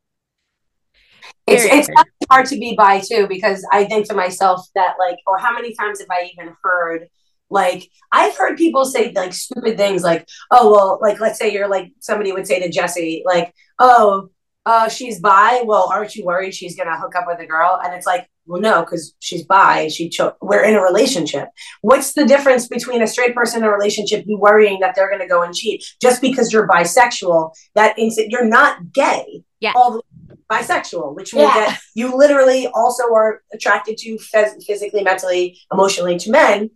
It's 1.45 1.89
it's 1.89 1.89
hard 2.29 2.45
to 2.47 2.57
be 2.57 2.75
bi 2.77 2.99
too 2.99 3.27
because 3.27 3.65
I 3.71 3.85
think 3.85 4.07
to 4.07 4.13
myself 4.15 4.65
that 4.75 4.95
like, 4.99 5.17
or 5.25 5.37
how 5.37 5.53
many 5.53 5.73
times 5.73 5.99
have 5.99 6.09
I 6.11 6.29
even 6.33 6.53
heard 6.63 7.07
like 7.49 7.89
I've 8.11 8.35
heard 8.37 8.57
people 8.57 8.83
say 8.85 9.11
like 9.13 9.33
stupid 9.33 9.77
things 9.77 10.03
like, 10.03 10.27
oh 10.51 10.71
well, 10.71 10.99
like 11.01 11.19
let's 11.19 11.39
say 11.39 11.51
you're 11.53 11.69
like 11.69 11.91
somebody 11.99 12.31
would 12.31 12.47
say 12.47 12.59
to 12.61 12.69
Jesse 12.69 13.23
like, 13.25 13.53
oh, 13.79 14.29
uh, 14.65 14.89
she's 14.89 15.19
bi. 15.21 15.63
Well, 15.65 15.89
aren't 15.91 16.15
you 16.15 16.25
worried 16.25 16.53
she's 16.53 16.75
gonna 16.75 16.99
hook 16.99 17.15
up 17.15 17.25
with 17.27 17.39
a 17.39 17.45
girl? 17.45 17.79
And 17.81 17.93
it's 17.93 18.05
like, 18.05 18.27
well, 18.47 18.61
no, 18.61 18.81
because 18.81 19.13
she's 19.19 19.43
bi. 19.45 19.87
She 19.89 20.09
cho- 20.09 20.35
we're 20.41 20.63
in 20.63 20.75
a 20.75 20.81
relationship. 20.81 21.49
What's 21.81 22.13
the 22.13 22.25
difference 22.25 22.67
between 22.67 23.01
a 23.01 23.07
straight 23.07 23.35
person 23.35 23.59
in 23.63 23.65
a 23.69 23.71
relationship 23.71 24.23
you 24.27 24.37
worrying 24.37 24.79
that 24.81 24.95
they're 24.95 25.09
gonna 25.09 25.27
go 25.27 25.41
and 25.43 25.53
cheat 25.53 25.83
just 26.01 26.21
because 26.21 26.51
you're 26.53 26.67
bisexual? 26.67 27.51
That 27.75 27.97
ins- 27.99 28.17
you're 28.17 28.45
not 28.45 28.93
gay. 28.93 29.43
Yeah. 29.59 29.73
All 29.75 29.91
the 30.29 30.37
bisexual, 30.51 31.15
which 31.15 31.33
means 31.33 31.49
Yeah. 31.53 31.65
that 31.65 31.79
you 31.95 32.15
literally 32.15 32.67
also 32.73 33.03
are 33.13 33.41
attracted 33.53 33.97
to 33.99 34.17
phys- 34.33 34.63
physically, 34.65 35.03
mentally, 35.03 35.57
emotionally 35.73 36.17
to 36.19 36.31
men 36.31 36.69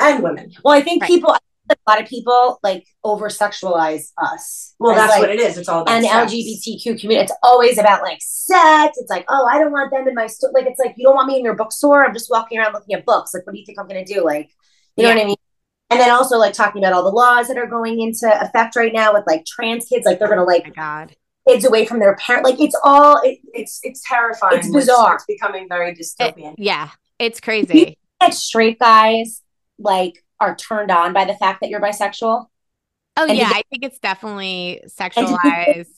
and 0.00 0.22
women. 0.22 0.52
Well, 0.64 0.74
I 0.74 0.82
think 0.82 1.02
Right. 1.02 1.08
people, 1.08 1.36
a 1.70 1.90
lot 1.90 2.00
of 2.00 2.08
people 2.08 2.58
like 2.62 2.86
over 3.04 3.28
sexualize 3.28 4.12
us. 4.18 4.74
Well, 4.78 4.92
as, 4.92 4.98
that's 4.98 5.10
like, 5.12 5.20
what 5.20 5.30
it 5.30 5.40
is. 5.40 5.58
It's 5.58 5.68
all 5.68 5.82
about 5.82 5.94
And 5.94 6.04
the 6.04 6.08
sex. 6.08 6.32
LGBTQ 6.32 7.00
community, 7.00 7.24
it's 7.24 7.32
always 7.42 7.78
about 7.78 8.02
like 8.02 8.18
sex. 8.20 8.96
It's 8.98 9.10
like, 9.10 9.24
oh, 9.28 9.48
I 9.50 9.58
don't 9.58 9.72
want 9.72 9.90
them 9.90 10.06
in 10.08 10.14
my 10.14 10.26
store. 10.26 10.50
Like, 10.54 10.66
it's 10.66 10.78
like, 10.78 10.94
you 10.96 11.04
don't 11.04 11.14
want 11.14 11.28
me 11.28 11.38
in 11.38 11.44
your 11.44 11.54
bookstore. 11.54 12.04
I'm 12.04 12.12
just 12.12 12.30
walking 12.30 12.58
around 12.58 12.72
looking 12.72 12.94
at 12.94 13.04
books. 13.04 13.32
Like, 13.34 13.46
what 13.46 13.52
do 13.52 13.58
you 13.58 13.66
think 13.66 13.78
I'm 13.78 13.88
going 13.88 14.04
to 14.04 14.14
do? 14.14 14.24
Like, 14.24 14.50
you 14.96 15.04
know 15.04 15.10
what 15.10 15.20
I 15.20 15.24
mean? 15.24 15.36
And 15.90 16.00
then 16.00 16.10
also 16.10 16.36
like 16.36 16.52
talking 16.52 16.82
about 16.82 16.92
all 16.92 17.04
the 17.04 17.10
laws 17.10 17.48
that 17.48 17.58
are 17.58 17.66
going 17.66 18.00
into 18.00 18.28
effect 18.42 18.74
right 18.76 18.92
now 18.92 19.12
with 19.12 19.24
like 19.26 19.44
trans 19.46 19.86
kids. 19.86 20.04
Like, 20.04 20.18
they're 20.18 20.28
going 20.28 20.38
to 20.38 20.44
oh 20.44 20.46
my 20.46 20.62
like 20.64 20.74
god 20.74 21.14
kids 21.48 21.64
away 21.64 21.84
from 21.84 22.00
their 22.00 22.16
parent. 22.16 22.44
Like, 22.44 22.60
it's 22.60 22.76
all, 22.82 23.20
it, 23.22 23.38
It's 23.54 23.80
it's 23.82 24.02
terrifying. 24.06 24.58
It's 24.58 24.70
bizarre. 24.70 25.14
It's, 25.14 25.24
becoming 25.26 25.68
very 25.68 25.94
dystopian. 25.94 26.54
yeah 26.58 26.90
it's 27.18 27.40
crazy 27.40 27.96
like 28.20 28.32
straight 28.32 28.78
guys 28.78 29.42
like 29.78 30.22
are 30.40 30.54
turned 30.56 30.90
on 30.90 31.12
by 31.12 31.24
the 31.24 31.34
fact 31.34 31.60
that 31.60 31.70
you're 31.70 31.80
bisexual. 31.80 32.46
oh 33.16 33.26
And 33.26 33.36
yeah 33.38 33.48
to 33.48 33.56
i 33.56 33.62
think 33.70 33.84
it's 33.84 33.98
definitely 33.98 34.82
sexualized 34.88 35.88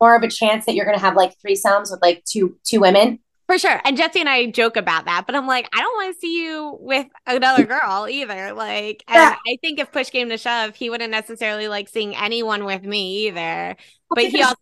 More 0.00 0.16
of 0.16 0.22
a 0.22 0.28
chance 0.28 0.66
that 0.66 0.74
you're 0.74 0.84
going 0.84 0.96
to 0.98 1.04
have 1.04 1.16
like 1.16 1.34
threesomes 1.40 1.90
with 1.90 2.00
like 2.02 2.24
two 2.24 2.58
two 2.64 2.80
women. 2.80 3.20
For 3.46 3.58
sure. 3.58 3.78
And 3.84 3.94
Jesse 3.94 4.20
and 4.20 4.28
I 4.28 4.46
joke 4.46 4.78
about 4.78 5.04
that, 5.04 5.24
but 5.26 5.34
I'm 5.34 5.46
like, 5.46 5.68
I 5.74 5.78
don't 5.80 5.94
want 5.96 6.14
to 6.14 6.18
see 6.18 6.42
you 6.42 6.78
with 6.80 7.06
another 7.26 7.64
girl 7.74 8.06
either. 8.08 8.54
Like, 8.54 9.04
Yeah. 9.06 9.36
I 9.46 9.58
think 9.60 9.78
if 9.78 9.92
push 9.92 10.08
came 10.08 10.30
to 10.30 10.38
shove, 10.38 10.74
he 10.74 10.88
wouldn't 10.88 11.10
necessarily 11.10 11.68
like 11.68 11.90
seeing 11.90 12.16
anyone 12.16 12.64
with 12.64 12.82
me 12.84 13.26
either. 13.28 13.76
But 14.08 14.24
he 14.24 14.42
also, 14.42 14.54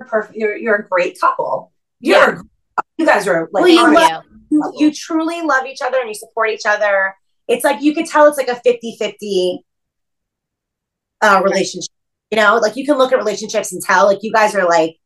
You're 0.00 0.08
perfect. 0.08 0.36
You're, 0.38 0.56
you're 0.56 0.74
a 0.76 0.88
great 0.88 1.20
couple. 1.20 1.70
You're 2.00 2.16
Yeah. 2.16 2.40
you 2.96 3.04
guys 3.06 3.28
are 3.28 3.50
like 3.52 3.62
Well, 3.64 3.68
you 3.68 3.92
love- 3.94 4.24
You, 4.50 4.72
you 4.78 4.90
truly 4.92 5.42
love 5.42 5.66
each 5.66 5.82
other 5.82 5.98
and 6.00 6.08
you 6.08 6.14
support 6.14 6.48
each 6.48 6.64
other. 6.66 7.14
It's 7.48 7.64
like 7.64 7.82
you 7.82 7.94
could 7.94 8.06
tell 8.06 8.26
it's 8.26 8.38
like 8.38 8.48
a 8.48 8.56
50 8.56 8.96
50 8.98 9.64
uh, 11.20 11.40
relationship. 11.44 11.90
You 12.30 12.36
know, 12.40 12.56
like 12.56 12.76
you 12.76 12.84
can 12.84 12.98
look 12.98 13.12
at 13.12 13.16
relationships 13.18 13.72
and 13.72 13.82
tell 13.82 14.06
like 14.06 14.18
you 14.22 14.32
guys 14.32 14.54
are 14.54 14.66
like 14.66 14.98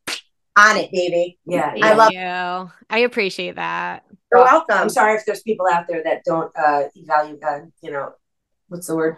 on 0.57 0.77
it, 0.77 0.91
baby. 0.91 1.37
yeah. 1.45 1.73
I 1.81 1.93
love- 1.93 2.11
you. 2.11 2.71
I 2.89 2.99
appreciate 2.99 3.55
that. 3.55 4.03
You're 4.31 4.41
Well, 4.41 4.51
welcome. 4.51 4.77
I'm 4.77 4.89
sorry 4.89 5.15
if 5.15 5.25
there's 5.25 5.41
people 5.41 5.67
out 5.71 5.85
there 5.87 6.03
that 6.03 6.23
don't 6.25 6.51
uh 6.57 6.83
value 7.05 7.37
uh, 7.45 7.59
you 7.81 7.91
know, 7.91 8.13
what's 8.67 8.87
the 8.87 8.95
word? 8.95 9.17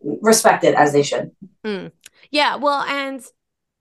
Respect 0.00 0.64
it 0.64 0.74
as 0.74 0.92
they 0.92 1.02
should. 1.02 1.30
Yeah. 2.30 2.56
Well, 2.56 2.82
and, 2.82 3.24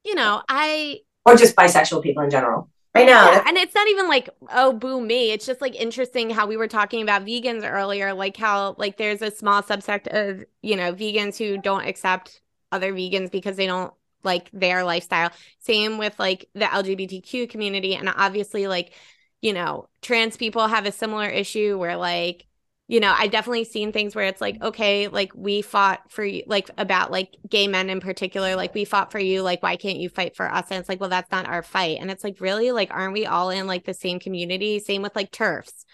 you 0.04 0.16
know, 0.16 0.42
I, 0.50 1.02
Or 1.26 1.36
just 1.36 1.56
bisexual 1.56 2.02
people 2.04 2.24
in 2.24 2.30
general. 2.30 2.70
I 2.96 3.04
know. 3.04 3.12
Yeah, 3.12 3.44
and 3.46 3.58
it's 3.58 3.76
not 3.76 3.88
even 3.90 4.08
like 4.08 4.30
oh 4.52 4.72
boo 4.74 5.02
me. 5.02 5.32
It's 5.32 5.46
just 5.46 5.60
like 5.62 5.76
interesting 5.76 6.30
how 6.30 6.48
we 6.48 6.56
were 6.58 6.68
talking 6.68 7.02
about 7.02 7.26
vegans 7.26 7.70
earlier, 7.70 8.14
like 8.14 8.38
how 8.38 8.76
like 8.78 8.98
there's 8.98 9.22
a 9.22 9.32
small 9.32 9.62
subsect 9.62 10.08
of 10.08 10.46
you 10.62 10.78
know 10.78 10.94
vegans 10.94 11.38
who 11.38 11.58
don't 11.58 11.86
accept 11.86 12.42
other 12.72 12.94
vegans 12.94 13.32
because 13.32 13.58
they 13.58 13.66
don't 13.68 13.94
like 14.24 14.50
their 14.54 14.84
lifestyle. 14.86 15.32
Same 15.60 15.98
with 15.98 16.18
like 16.20 16.50
the 16.54 16.66
LGBTQ 16.74 17.50
community, 17.50 17.96
and 17.96 18.08
obviously 18.10 18.68
like 18.68 18.94
you 19.42 19.52
know 19.52 19.90
trans 20.02 20.38
people 20.38 20.68
have 20.68 20.86
a 20.86 20.92
similar 20.92 21.28
issue 21.28 21.78
where 21.78 21.98
like 21.98 22.48
you 22.88 23.00
know 23.00 23.14
i 23.18 23.28
definitely 23.28 23.64
seen 23.64 23.92
things 23.92 24.16
where 24.16 24.26
it's 24.26 24.42
like 24.42 24.62
okay 24.62 25.08
like 25.08 25.32
we 25.36 25.62
fought 25.62 26.02
for 26.10 26.24
you 26.24 26.44
like 26.46 26.70
about 26.78 27.12
like 27.12 27.36
gay 27.50 27.68
men 27.68 27.90
in 27.90 28.00
particular 28.00 28.56
like 28.56 28.74
we 28.74 28.86
fought 28.86 29.12
for 29.12 29.20
you 29.20 29.42
like 29.42 29.64
why 29.64 29.76
can't 29.76 29.98
you 29.98 30.10
fight 30.10 30.36
for 30.36 30.52
us? 30.52 30.68
And 30.70 30.80
it's 30.80 30.90
like 30.90 31.00
well 31.00 31.10
that's 31.10 31.32
not 31.32 31.48
our 31.48 31.64
fight. 31.64 31.98
And 32.00 32.12
it's 32.12 32.24
like 32.24 32.40
really? 32.40 32.72
Like 32.72 32.92
aren't 32.92 33.14
we 33.14 33.26
all 33.26 33.50
in 33.50 33.68
like 33.68 33.86
the 33.86 33.94
same 33.94 34.20
community? 34.20 34.80
Same 34.80 35.02
with 35.02 35.16
like 35.16 35.32
turfs 35.32 35.86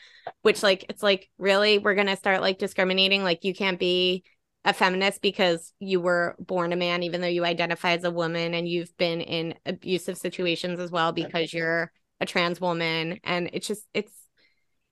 which 0.43 0.61
like 0.61 0.85
it's 0.89 1.01
like 1.01 1.29
really? 1.37 1.79
We're 1.79 1.95
gonna 1.95 2.15
start 2.15 2.41
like 2.41 2.57
discriminating? 2.59 3.23
Like 3.23 3.43
you 3.43 3.53
can't 3.53 3.79
be 3.79 4.23
a 4.63 4.73
feminist 4.73 5.21
because 5.21 5.73
you 5.79 5.99
were 5.99 6.35
born 6.39 6.71
a 6.71 6.75
man 6.75 7.01
even 7.01 7.21
though 7.21 7.27
you 7.27 7.43
identify 7.43 7.93
as 7.93 8.03
a 8.03 8.11
woman 8.11 8.53
and 8.53 8.67
you've 8.67 8.95
been 8.97 9.19
in 9.21 9.55
abusive 9.65 10.17
situations 10.17 10.79
as 10.79 10.91
well 10.91 11.11
because 11.11 11.51
you're 11.53 11.91
a 12.19 12.25
trans 12.25 12.61
woman. 12.61 13.19
And 13.23 13.49
it's 13.53 13.67
just 13.67 13.87
it's 13.93 14.13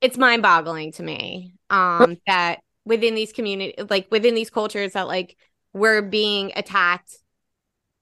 it's 0.01 0.17
mind 0.17 0.41
boggling 0.41 0.91
to 0.91 1.03
me 1.03 1.53
um 1.69 2.17
that 2.27 2.59
within 2.85 3.15
these 3.15 3.31
community 3.31 3.73
like 3.89 4.07
within 4.11 4.35
these 4.35 4.49
cultures 4.49 4.93
that 4.93 5.07
like 5.07 5.35
we're 5.73 6.01
being 6.01 6.51
attacked 6.55 7.17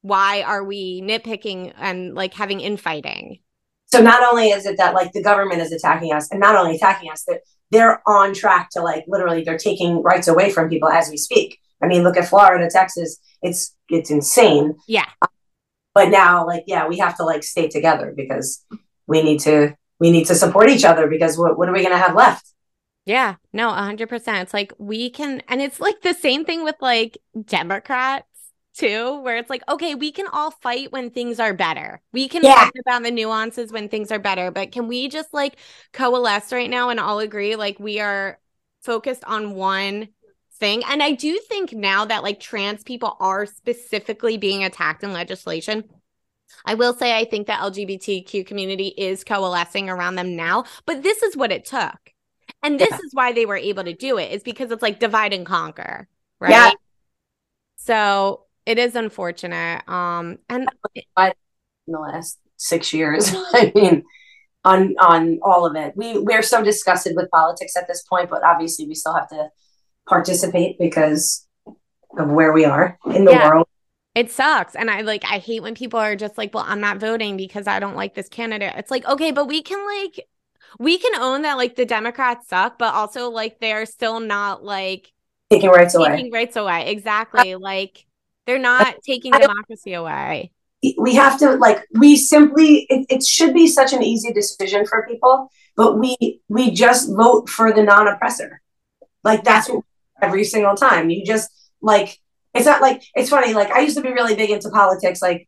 why 0.01 0.41
are 0.43 0.63
we 0.63 1.01
nitpicking 1.01 1.73
and 1.77 2.15
like 2.15 2.33
having 2.33 2.59
infighting 2.61 3.39
So 3.87 4.01
not 4.01 4.21
only 4.23 4.49
is 4.49 4.65
it 4.65 4.77
that 4.77 4.93
like 4.93 5.13
the 5.13 5.23
government 5.23 5.61
is 5.61 5.71
attacking 5.71 6.11
us, 6.13 6.29
and 6.31 6.39
not 6.39 6.55
only 6.55 6.75
attacking 6.75 7.09
us, 7.09 7.23
that 7.23 7.41
they're 7.71 8.01
on 8.07 8.33
track 8.33 8.69
to 8.71 8.81
like 8.81 9.05
literally 9.07 9.43
they're 9.43 9.57
taking 9.57 10.01
rights 10.03 10.27
away 10.27 10.51
from 10.51 10.69
people 10.69 10.89
as 10.89 11.09
we 11.09 11.17
speak. 11.17 11.59
I 11.81 11.87
mean, 11.87 12.03
look 12.03 12.17
at 12.17 12.27
Florida, 12.27 12.69
Texas. 12.69 13.17
It's 13.41 13.75
it's 13.89 14.09
insane. 14.11 14.75
Yeah. 14.87 15.05
But 15.93 16.09
now, 16.09 16.45
like, 16.45 16.65
yeah, 16.67 16.87
we 16.87 16.97
have 16.99 17.17
to 17.17 17.23
like 17.23 17.43
stay 17.43 17.67
together 17.69 18.13
because 18.15 18.63
we 19.07 19.23
need 19.23 19.39
to 19.41 19.75
we 19.99 20.11
need 20.11 20.25
to 20.27 20.35
support 20.35 20.69
each 20.69 20.85
other 20.85 21.07
because 21.07 21.37
what 21.37 21.57
what 21.57 21.69
are 21.69 21.73
we 21.73 21.83
gonna 21.83 21.97
have 21.97 22.15
left? 22.15 22.45
yeah 23.05 23.35
no 23.53 23.67
100% 23.69 24.39
it's 24.43 24.53
like 24.53 24.73
we 24.77 25.09
can 25.09 25.41
and 25.47 25.61
it's 25.61 25.79
like 25.79 26.01
the 26.01 26.13
same 26.13 26.45
thing 26.45 26.63
with 26.63 26.75
like 26.81 27.17
democrats 27.45 28.25
too 28.73 29.21
where 29.21 29.37
it's 29.37 29.49
like 29.49 29.63
okay 29.69 29.95
we 29.95 30.11
can 30.11 30.27
all 30.27 30.51
fight 30.51 30.91
when 30.91 31.09
things 31.09 31.39
are 31.39 31.53
better 31.53 32.01
we 32.13 32.27
can 32.27 32.43
Yeah. 32.43 32.53
fight 32.53 32.73
about 32.79 33.03
the 33.03 33.11
nuances 33.11 33.71
when 33.71 33.89
things 33.89 34.11
are 34.11 34.19
better 34.19 34.51
but 34.51 34.71
can 34.71 34.87
we 34.87 35.07
just 35.07 35.33
like 35.33 35.57
coalesce 35.93 36.51
right 36.51 36.69
now 36.69 36.89
and 36.89 36.99
all 36.99 37.19
agree 37.19 37.55
like 37.55 37.79
we 37.79 37.99
are 37.99 38.39
focused 38.81 39.23
on 39.23 39.55
one 39.55 40.09
thing 40.59 40.83
and 40.87 41.01
i 41.01 41.11
do 41.11 41.39
think 41.39 41.71
now 41.73 42.05
that 42.05 42.23
like 42.23 42.39
trans 42.39 42.83
people 42.83 43.15
are 43.19 43.45
specifically 43.45 44.37
being 44.37 44.63
attacked 44.63 45.03
in 45.03 45.13
legislation 45.13 45.83
I 46.65 46.73
will 46.75 46.93
say 46.93 47.17
I 47.17 47.25
think 47.25 47.47
the 47.47 47.53
LGBTQ 47.53 48.45
community 48.45 48.87
is 48.97 49.23
coalescing 49.23 49.89
around 49.89 50.15
them 50.15 50.35
now, 50.35 50.65
but 50.85 51.03
this 51.03 51.23
is 51.23 51.35
what 51.37 51.51
it 51.51 51.65
took. 51.65 51.97
And 52.63 52.79
this 52.79 52.91
Yeah. 52.91 52.97
is 53.05 53.13
why 53.13 53.33
they 53.33 53.45
were 53.45 53.57
able 53.57 53.83
to 53.83 53.93
do 53.93 54.17
it, 54.17 54.31
is 54.31 54.43
because 54.43 54.71
it's 54.71 54.81
like 54.81 54.99
divide 54.99 55.33
and 55.33 55.45
conquer, 55.45 56.07
right? 56.39 56.51
Yeah. 56.51 56.71
So 57.77 58.45
it 58.65 58.77
is 58.77 58.95
unfortunate. 58.95 59.87
Um 59.87 60.39
and 60.49 60.69
in 61.17 61.93
the 61.93 61.99
last 61.99 62.39
six 62.57 62.93
years. 62.93 63.31
I 63.53 63.71
mean, 63.75 64.03
on 64.65 64.95
on 64.99 65.39
all 65.41 65.65
of 65.65 65.75
it. 65.75 65.93
We 65.95 66.19
we're 66.19 66.41
so 66.41 66.63
disgusted 66.63 67.15
with 67.15 67.29
politics 67.31 67.75
at 67.77 67.87
this 67.87 68.03
point, 68.03 68.29
but 68.29 68.43
obviously 68.43 68.87
we 68.87 68.95
still 68.95 69.13
have 69.13 69.29
to 69.29 69.49
participate 70.07 70.77
because 70.79 71.47
of 72.17 72.29
where 72.29 72.53
we 72.53 72.65
are 72.65 72.97
in 73.07 73.25
the 73.25 73.31
Yeah. 73.33 73.49
world. 73.49 73.67
It 74.17 74.31
sucks. 74.31 74.75
And 74.75 74.89
I 74.91 75.01
like 75.01 75.23
I 75.25 75.39
hate 75.39 75.61
when 75.61 75.75
people 75.75 75.99
are 75.99 76.15
just 76.15 76.37
like, 76.37 76.53
well, 76.53 76.65
I'm 76.67 76.81
not 76.81 76.97
voting 76.99 77.37
because 77.37 77.67
I 77.67 77.79
don't 77.79 77.95
like 77.95 78.15
this 78.15 78.29
candidate. 78.29 78.73
It's 78.77 78.91
like, 78.91 79.05
okay, 79.07 79.31
but 79.31 79.47
we 79.47 79.61
can 79.61 79.85
like 79.85 80.27
we 80.79 80.97
can 80.97 81.15
own 81.21 81.43
that 81.43 81.57
like 81.57 81.75
the 81.75 81.85
Democrats 81.85 82.47
suck, 82.49 82.77
but 82.79 82.93
also 82.93 83.29
like 83.29 83.59
they're 83.59 83.85
still 83.85 84.19
not 84.19 84.63
like 84.63 85.13
Taking 85.49 85.69
rights 85.69 85.95
away. 85.95 86.09
taking 86.09 86.31
rights 86.31 86.55
away. 86.57 86.91
Exactly. 86.91 87.55
Like 87.55 88.05
they're 88.45 88.59
not 88.59 88.97
taking 89.05 89.33
I 89.35 89.39
democracy 89.39 89.93
away. 89.93 90.51
we 90.97 91.15
have 91.15 91.39
to 91.39 91.51
like 91.55 91.85
we 91.93 92.15
simply 92.15 92.85
it, 92.89 93.05
it 93.09 93.23
should 93.25 93.53
be 93.53 93.67
such 93.67 93.93
an 93.93 94.03
easy 94.03 94.31
decision 94.31 94.85
for 94.85 95.05
people 95.07 95.49
but 95.75 95.97
we 95.99 96.15
we 96.49 96.71
just 96.71 97.09
vote 97.15 97.49
for 97.49 97.73
the 97.73 97.81
non-oppressor 97.83 98.61
like 99.23 99.43
that's 99.43 99.69
what 99.69 99.83
every 100.21 100.43
single 100.43 100.75
time 100.75 101.09
you 101.09 101.25
just 101.25 101.49
like 101.81 102.19
it's 102.57 102.65
not 102.65 102.81
like 102.81 103.01
it's 103.15 103.29
funny 103.29 103.53
like 103.53 103.71
i 103.71 103.79
used 103.79 103.97
to 103.97 104.03
be 104.03 104.11
really 104.11 104.35
big 104.35 104.49
into 104.49 104.69
politics 104.69 105.21
like 105.21 105.47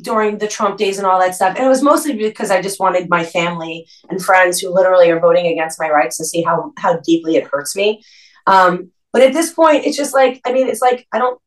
during 0.00 0.38
the 0.38 0.48
trump 0.48 0.78
days 0.78 0.98
and 0.98 1.06
all 1.06 1.18
that 1.18 1.34
stuff 1.34 1.54
and 1.56 1.64
it 1.64 1.68
was 1.68 1.82
mostly 1.82 2.16
because 2.16 2.50
i 2.50 2.62
just 2.62 2.80
wanted 2.80 3.08
my 3.10 3.24
family 3.24 3.86
and 4.08 4.22
friends 4.24 4.58
who 4.60 4.72
literally 4.72 5.10
are 5.10 5.20
voting 5.20 5.46
against 5.46 5.80
my 5.80 5.88
rights 5.90 6.16
to 6.16 6.24
see 6.24 6.42
how 6.42 6.72
how 6.78 6.98
deeply 7.00 7.36
it 7.36 7.44
hurts 7.44 7.76
me 7.76 8.02
um 8.46 8.90
but 9.12 9.22
at 9.22 9.32
this 9.32 9.52
point 9.52 9.84
it's 9.84 9.96
just 9.96 10.14
like 10.14 10.40
i 10.46 10.52
mean 10.52 10.68
it's 10.68 10.80
like 10.80 11.06
i 11.12 11.18
don't 11.18 11.38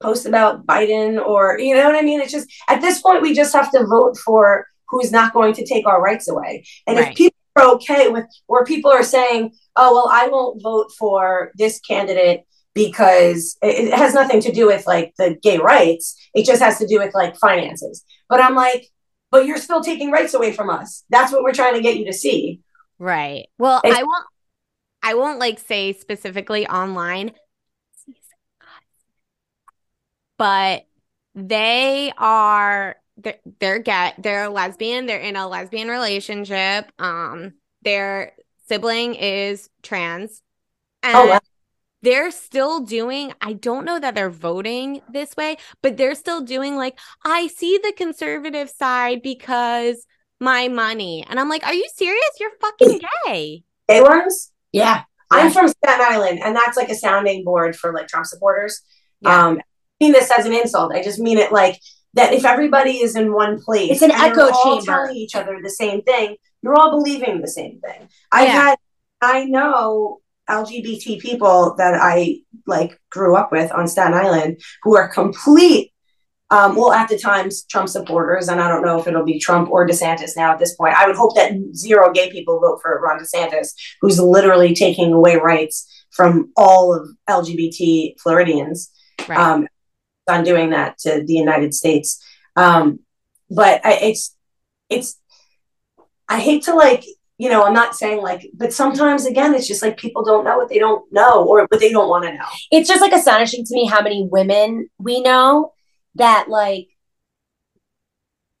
post 0.00 0.26
about 0.26 0.66
Biden 0.66 1.24
or 1.24 1.58
you 1.58 1.74
know 1.74 1.84
what 1.84 1.96
I 1.96 2.02
mean? 2.02 2.20
It's 2.20 2.32
just 2.32 2.48
at 2.68 2.80
this 2.80 3.00
point 3.00 3.22
we 3.22 3.34
just 3.34 3.52
have 3.54 3.70
to 3.72 3.86
vote 3.86 4.16
for 4.18 4.66
who's 4.88 5.10
not 5.10 5.32
going 5.32 5.54
to 5.54 5.66
take 5.66 5.86
our 5.86 6.00
rights 6.00 6.28
away. 6.28 6.64
And 6.86 6.98
Right. 6.98 7.10
if 7.10 7.16
people 7.16 7.36
are 7.56 7.68
okay 7.74 8.08
with 8.08 8.26
where 8.46 8.64
people 8.64 8.90
are 8.90 9.02
saying, 9.02 9.52
"Oh 9.76 9.94
well, 9.94 10.08
I 10.12 10.28
won't 10.28 10.62
vote 10.62 10.92
for 10.98 11.52
this 11.56 11.80
candidate 11.80 12.44
because 12.76 13.58
it, 13.62 13.88
it 13.88 13.94
has 13.94 14.14
nothing 14.14 14.40
to 14.42 14.52
do 14.52 14.68
with 14.68 14.86
like 14.86 15.14
the 15.18 15.36
gay 15.42 15.58
rights. 15.58 16.16
It 16.34 16.46
just 16.46 16.62
has 16.62 16.78
to 16.78 16.86
do 16.86 17.00
with 17.00 17.14
like 17.14 17.36
finances." 17.38 18.04
But 18.28 18.40
I'm 18.44 18.54
like, 18.54 18.88
"But 19.32 19.46
you're 19.46 19.58
still 19.58 19.82
taking 19.82 20.12
rights 20.12 20.34
away 20.34 20.52
from 20.52 20.70
us. 20.70 21.04
That's 21.10 21.32
what 21.32 21.42
we're 21.42 21.54
trying 21.54 21.74
to 21.74 21.82
get 21.82 21.96
you 21.98 22.06
to 22.06 22.14
see." 22.14 22.60
Right. 23.00 23.48
Well, 23.58 23.80
It's- 23.84 23.98
I 23.98 24.04
won't 24.04 24.26
I 25.02 25.14
won't 25.14 25.40
like 25.40 25.58
say 25.60 25.92
specifically 25.94 26.68
online, 26.68 27.32
but 30.38 30.86
they 31.34 32.12
are 32.16 32.96
they're, 33.16 33.38
they're 33.60 33.78
get 33.78 34.22
they're 34.22 34.44
a 34.44 34.50
lesbian, 34.50 35.06
they're 35.06 35.20
in 35.20 35.36
a 35.36 35.48
lesbian 35.48 35.88
relationship. 35.88 36.90
Um 36.98 37.54
their 37.82 38.32
sibling 38.68 39.14
is 39.14 39.70
trans. 39.82 40.42
And 41.02 41.16
Oh, 41.16 41.26
wow. 41.26 41.40
They're 42.02 42.30
still 42.30 42.80
doing 42.80 43.32
I 43.40 43.54
don't 43.54 43.84
know 43.84 43.98
that 43.98 44.14
they're 44.14 44.30
voting 44.30 45.00
this 45.10 45.34
way, 45.36 45.56
but 45.82 45.96
they're 45.96 46.14
still 46.14 46.40
doing 46.42 46.76
like 46.76 46.98
I 47.24 47.48
see 47.48 47.78
the 47.82 47.92
conservative 47.96 48.70
side 48.70 49.22
because 49.22 50.06
my 50.40 50.68
money. 50.68 51.24
And 51.28 51.40
I'm 51.40 51.48
like, 51.48 51.64
are 51.66 51.74
you 51.74 51.88
serious? 51.94 52.30
You're 52.38 52.50
fucking 52.60 53.00
gay. 53.26 53.62
Gay 53.88 54.02
ones? 54.02 54.52
Yeah. 54.72 55.04
I'm 55.30 55.50
from 55.50 55.66
Staten 55.68 56.00
Island, 56.06 56.40
and 56.44 56.54
that's 56.54 56.76
like 56.76 56.88
a 56.88 56.94
sounding 56.94 57.42
board 57.42 57.74
for 57.74 57.92
like 57.92 58.06
Trump 58.06 58.26
supporters. 58.26 58.80
Yeah. 59.20 59.46
Um, 59.46 59.58
I 59.58 60.04
mean 60.04 60.12
this 60.12 60.30
as 60.30 60.46
an 60.46 60.52
insult. 60.52 60.92
I 60.94 61.02
just 61.02 61.18
mean 61.18 61.38
it 61.38 61.50
like 61.52 61.80
that. 62.14 62.32
If 62.32 62.44
everybody 62.44 62.98
is 63.02 63.16
in 63.16 63.32
one 63.32 63.60
place, 63.60 63.90
It's 63.90 64.02
an 64.02 64.10
echo 64.12 64.50
all 64.52 64.76
chamber. 64.76 64.84
telling 64.92 65.16
each 65.16 65.34
other 65.34 65.58
the 65.62 65.70
same 65.70 66.02
thing. 66.02 66.36
You're 66.62 66.76
all 66.76 66.90
believing 66.90 67.40
the 67.40 67.48
same 67.48 67.80
thing. 67.80 68.08
I've 68.30 68.48
Yeah. 68.48 68.52
had, 68.52 68.78
I 69.22 69.44
know 69.44 70.20
LGBT 70.48 71.20
people 71.20 71.74
that 71.78 71.94
I 71.94 72.38
like 72.66 73.00
grew 73.10 73.36
up 73.36 73.52
with 73.52 73.70
on 73.72 73.88
Staten 73.88 74.14
Island 74.14 74.60
who 74.82 74.96
are 74.96 75.08
complete. 75.08 75.92
Um, 76.50 76.76
well, 76.76 76.92
at 76.92 77.08
the 77.08 77.18
times, 77.18 77.64
Trump 77.64 77.88
supporters, 77.88 78.46
and 78.46 78.60
I 78.60 78.68
don't 78.68 78.84
know 78.84 79.00
if 79.00 79.08
it'll 79.08 79.24
be 79.24 79.40
Trump 79.40 79.68
or 79.68 79.84
DeSantis 79.86 80.36
now 80.36 80.52
at 80.52 80.60
this 80.60 80.76
point. 80.76 80.94
I 80.94 81.06
would 81.06 81.16
hope 81.16 81.34
that 81.34 81.52
zero 81.74 82.12
gay 82.12 82.30
people 82.30 82.60
vote 82.60 82.78
for 82.80 83.00
Ron 83.00 83.18
DeSantis, 83.18 83.74
who's 84.00 84.20
literally 84.20 84.72
taking 84.72 85.12
away 85.12 85.36
rights 85.36 86.04
from 86.12 86.52
all 86.56 86.94
of 86.94 87.08
LGBT 87.28 88.20
Floridians 88.20 88.92
Right. 89.28 89.38
um, 89.38 89.66
on 90.28 90.44
doing 90.44 90.70
that 90.70 90.98
to 90.98 91.22
the 91.24 91.34
United 91.34 91.74
States. 91.74 92.22
Um, 92.54 93.00
but 93.50 93.84
I, 93.84 93.94
it's 94.02 94.36
it's 94.88 95.20
I 96.28 96.40
hate 96.40 96.64
to 96.64 96.74
like 96.74 97.04
you 97.38 97.48
know 97.50 97.64
I'm 97.64 97.74
not 97.74 97.94
saying 97.94 98.22
like, 98.22 98.48
but 98.54 98.72
sometimes 98.72 99.26
again 99.26 99.54
it's 99.54 99.68
just 99.68 99.82
like 99.82 99.96
people 99.96 100.24
don't 100.24 100.44
know 100.44 100.56
what 100.56 100.68
they 100.68 100.78
don't 100.78 101.10
know 101.12 101.44
or 101.44 101.66
what 101.68 101.80
they 101.80 101.90
don't 101.90 102.08
want 102.08 102.24
to 102.24 102.32
know. 102.32 102.46
It's 102.70 102.88
just 102.88 103.00
like 103.00 103.12
astonishing 103.12 103.64
to 103.64 103.74
me 103.74 103.86
how 103.86 104.02
many 104.02 104.26
women 104.30 104.88
we 104.98 105.22
know 105.22 105.72
that 106.14 106.48
like 106.48 106.88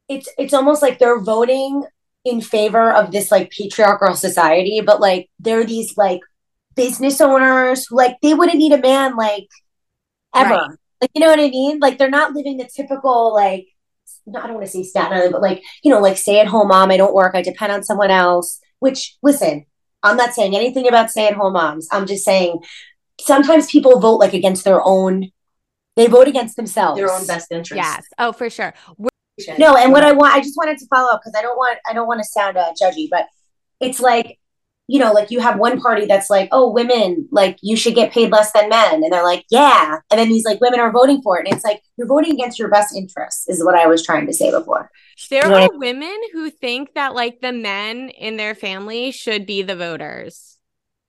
it's 0.08 0.28
it's 0.38 0.54
almost 0.54 0.82
like 0.82 0.98
they're 0.98 1.20
voting 1.20 1.84
in 2.24 2.40
favor 2.40 2.92
of 2.92 3.12
this 3.12 3.30
like 3.30 3.50
patriarchal 3.50 4.14
society, 4.14 4.82
but 4.84 5.00
like 5.00 5.30
they're 5.38 5.64
these 5.64 5.96
like 5.96 6.20
business 6.74 7.20
owners 7.20 7.86
who 7.86 7.96
like 7.96 8.16
they 8.22 8.34
wouldn't 8.34 8.58
need 8.58 8.72
a 8.72 8.80
man 8.80 9.16
like 9.16 9.48
ever. 10.34 10.50
Right. 10.50 10.70
Like 11.00 11.10
you 11.14 11.20
know 11.20 11.28
what 11.28 11.40
I 11.40 11.48
mean? 11.48 11.78
Like 11.78 11.98
they're 11.98 12.10
not 12.10 12.32
living 12.32 12.56
the 12.58 12.68
typical 12.74 13.34
like 13.34 13.66
I 14.28 14.46
don't 14.46 14.54
want 14.54 14.66
to 14.66 14.72
say 14.72 14.82
Staten 14.82 15.16
Island, 15.16 15.32
but 15.32 15.42
like, 15.42 15.62
you 15.84 15.90
know, 15.90 16.00
like 16.00 16.16
stay 16.16 16.40
at 16.40 16.48
home 16.48 16.68
mom, 16.68 16.90
I 16.90 16.96
don't 16.96 17.14
work, 17.14 17.34
I 17.34 17.42
depend 17.42 17.72
on 17.72 17.84
someone 17.84 18.10
else. 18.10 18.60
Which 18.80 19.16
listen, 19.22 19.66
I'm 20.02 20.16
not 20.16 20.34
saying 20.34 20.54
anything 20.56 20.86
about 20.88 21.10
stay 21.10 21.26
at 21.28 21.34
home 21.34 21.54
moms. 21.54 21.88
I'm 21.92 22.06
just 22.06 22.24
saying 22.24 22.58
sometimes 23.20 23.70
people 23.70 23.98
vote 24.00 24.16
like 24.16 24.34
against 24.34 24.64
their 24.64 24.80
own 24.84 25.30
they 25.96 26.06
vote 26.08 26.28
against 26.28 26.56
themselves. 26.56 26.98
Their 26.98 27.10
own 27.10 27.26
best 27.26 27.50
interest. 27.50 27.76
Yes. 27.76 28.04
Oh, 28.18 28.32
for 28.32 28.50
sure. 28.50 28.74
We're- 28.98 29.08
No, 29.58 29.76
and 29.76 29.92
what 29.92 30.02
I 30.04 30.12
want, 30.12 30.34
I 30.34 30.40
just 30.40 30.56
wanted 30.56 30.76
to 30.78 30.86
follow 30.88 31.10
up 31.12 31.20
because 31.22 31.34
I 31.38 31.42
don't 31.42 31.56
want, 31.56 31.78
I 31.88 31.94
don't 31.94 32.06
want 32.06 32.20
to 32.20 32.24
sound 32.24 32.56
uh, 32.58 32.72
judgy, 32.80 33.08
but 33.10 33.26
it's 33.80 33.98
like, 34.00 34.38
you 34.88 34.98
know, 34.98 35.12
like 35.12 35.30
you 35.30 35.40
have 35.40 35.58
one 35.58 35.80
party 35.80 36.06
that's 36.06 36.30
like, 36.30 36.48
oh, 36.52 36.70
women, 36.70 37.28
like 37.32 37.58
you 37.62 37.76
should 37.76 37.94
get 37.94 38.12
paid 38.12 38.30
less 38.30 38.52
than 38.52 38.68
men, 38.68 39.02
and 39.02 39.12
they're 39.12 39.24
like, 39.24 39.44
yeah, 39.50 39.98
and 40.10 40.18
then 40.18 40.28
these 40.28 40.44
like 40.44 40.60
women 40.60 40.80
are 40.80 40.92
voting 40.92 41.20
for 41.22 41.38
it, 41.38 41.46
and 41.46 41.54
it's 41.54 41.64
like 41.64 41.82
you're 41.96 42.06
voting 42.06 42.32
against 42.32 42.58
your 42.58 42.68
best 42.68 42.94
interests, 42.96 43.48
is 43.48 43.64
what 43.64 43.74
I 43.74 43.86
was 43.86 44.04
trying 44.04 44.26
to 44.26 44.32
say 44.32 44.50
before. 44.50 44.90
There 45.30 45.44
You 45.44 45.50
know 45.50 45.56
are 45.56 45.68
what 45.68 45.78
women 45.78 46.18
who 46.32 46.50
think 46.50 46.94
that 46.94 47.14
like 47.14 47.40
the 47.40 47.52
men 47.52 48.10
in 48.10 48.36
their 48.36 48.54
family 48.54 49.10
should 49.10 49.46
be 49.46 49.62
the 49.62 49.76
voters 49.76 50.58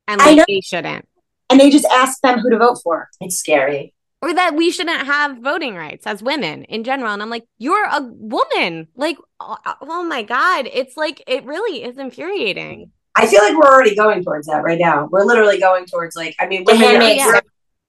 and 0.07 0.19
like 0.19 0.45
they 0.47 0.61
shouldn't. 0.61 1.07
And 1.49 1.59
they 1.59 1.69
just 1.69 1.85
ask 1.85 2.19
them 2.21 2.39
who 2.39 2.49
to 2.49 2.57
vote 2.57 2.79
for. 2.83 3.09
It's 3.21 3.37
scary. 3.37 3.93
Or 4.21 4.33
that 4.33 4.55
we 4.55 4.71
shouldn't 4.71 5.05
have 5.05 5.37
voting 5.37 5.75
rights 5.75 6.07
as 6.07 6.23
women 6.23 6.63
in 6.63 6.83
general. 6.83 7.13
And 7.13 7.21
I'm 7.21 7.29
like, 7.29 7.45
you're 7.57 7.85
a 7.85 8.01
woman. 8.01 8.87
Like, 8.95 9.17
oh, 9.39 9.57
oh 9.81 10.03
my 10.03 10.23
God. 10.23 10.67
It's 10.71 10.97
like, 10.97 11.23
it 11.27 11.45
really 11.45 11.83
is 11.83 11.97
infuriating. 11.97 12.91
I 13.17 13.27
feel 13.27 13.41
like 13.41 13.55
we're 13.57 13.67
already 13.73 13.95
going 13.95 14.23
towards 14.23 14.47
that 14.47 14.63
right 14.63 14.79
now. 14.79 15.07
We're 15.11 15.23
literally 15.25 15.59
going 15.59 15.85
towards 15.85 16.15
like 16.15 16.35
I 16.39 16.47
mean, 16.47 16.63
The 16.65 16.73
women 16.73 16.85
are- 16.85 16.89
Handmaid's 16.89 17.17
Yeah. 17.19 17.39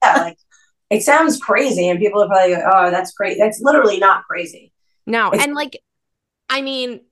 yeah, 0.05 0.23
like 0.23 0.39
it 0.91 1.03
sounds 1.03 1.39
crazy, 1.39 1.89
and 1.89 1.99
people 2.01 2.23
are 2.23 2.29
probably 2.29 2.55
like, 2.55 2.65
"Oh, 2.73 2.91
that's 2.91 3.13
crazy." 3.13 3.39
That's 3.39 3.61
literally 3.61 3.99
not 3.99 4.25
crazy. 4.25 4.73
No. 5.07 5.29
It's- 5.29 5.45
And 5.45 5.55
like, 5.55 5.81
I 6.49 6.63
mean, 6.63 7.03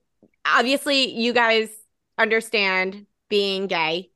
obviously, 0.45 1.11
you 1.11 1.31
guys 1.31 1.69
understand 2.17 3.05
being 3.29 3.67
gay, 3.67 4.09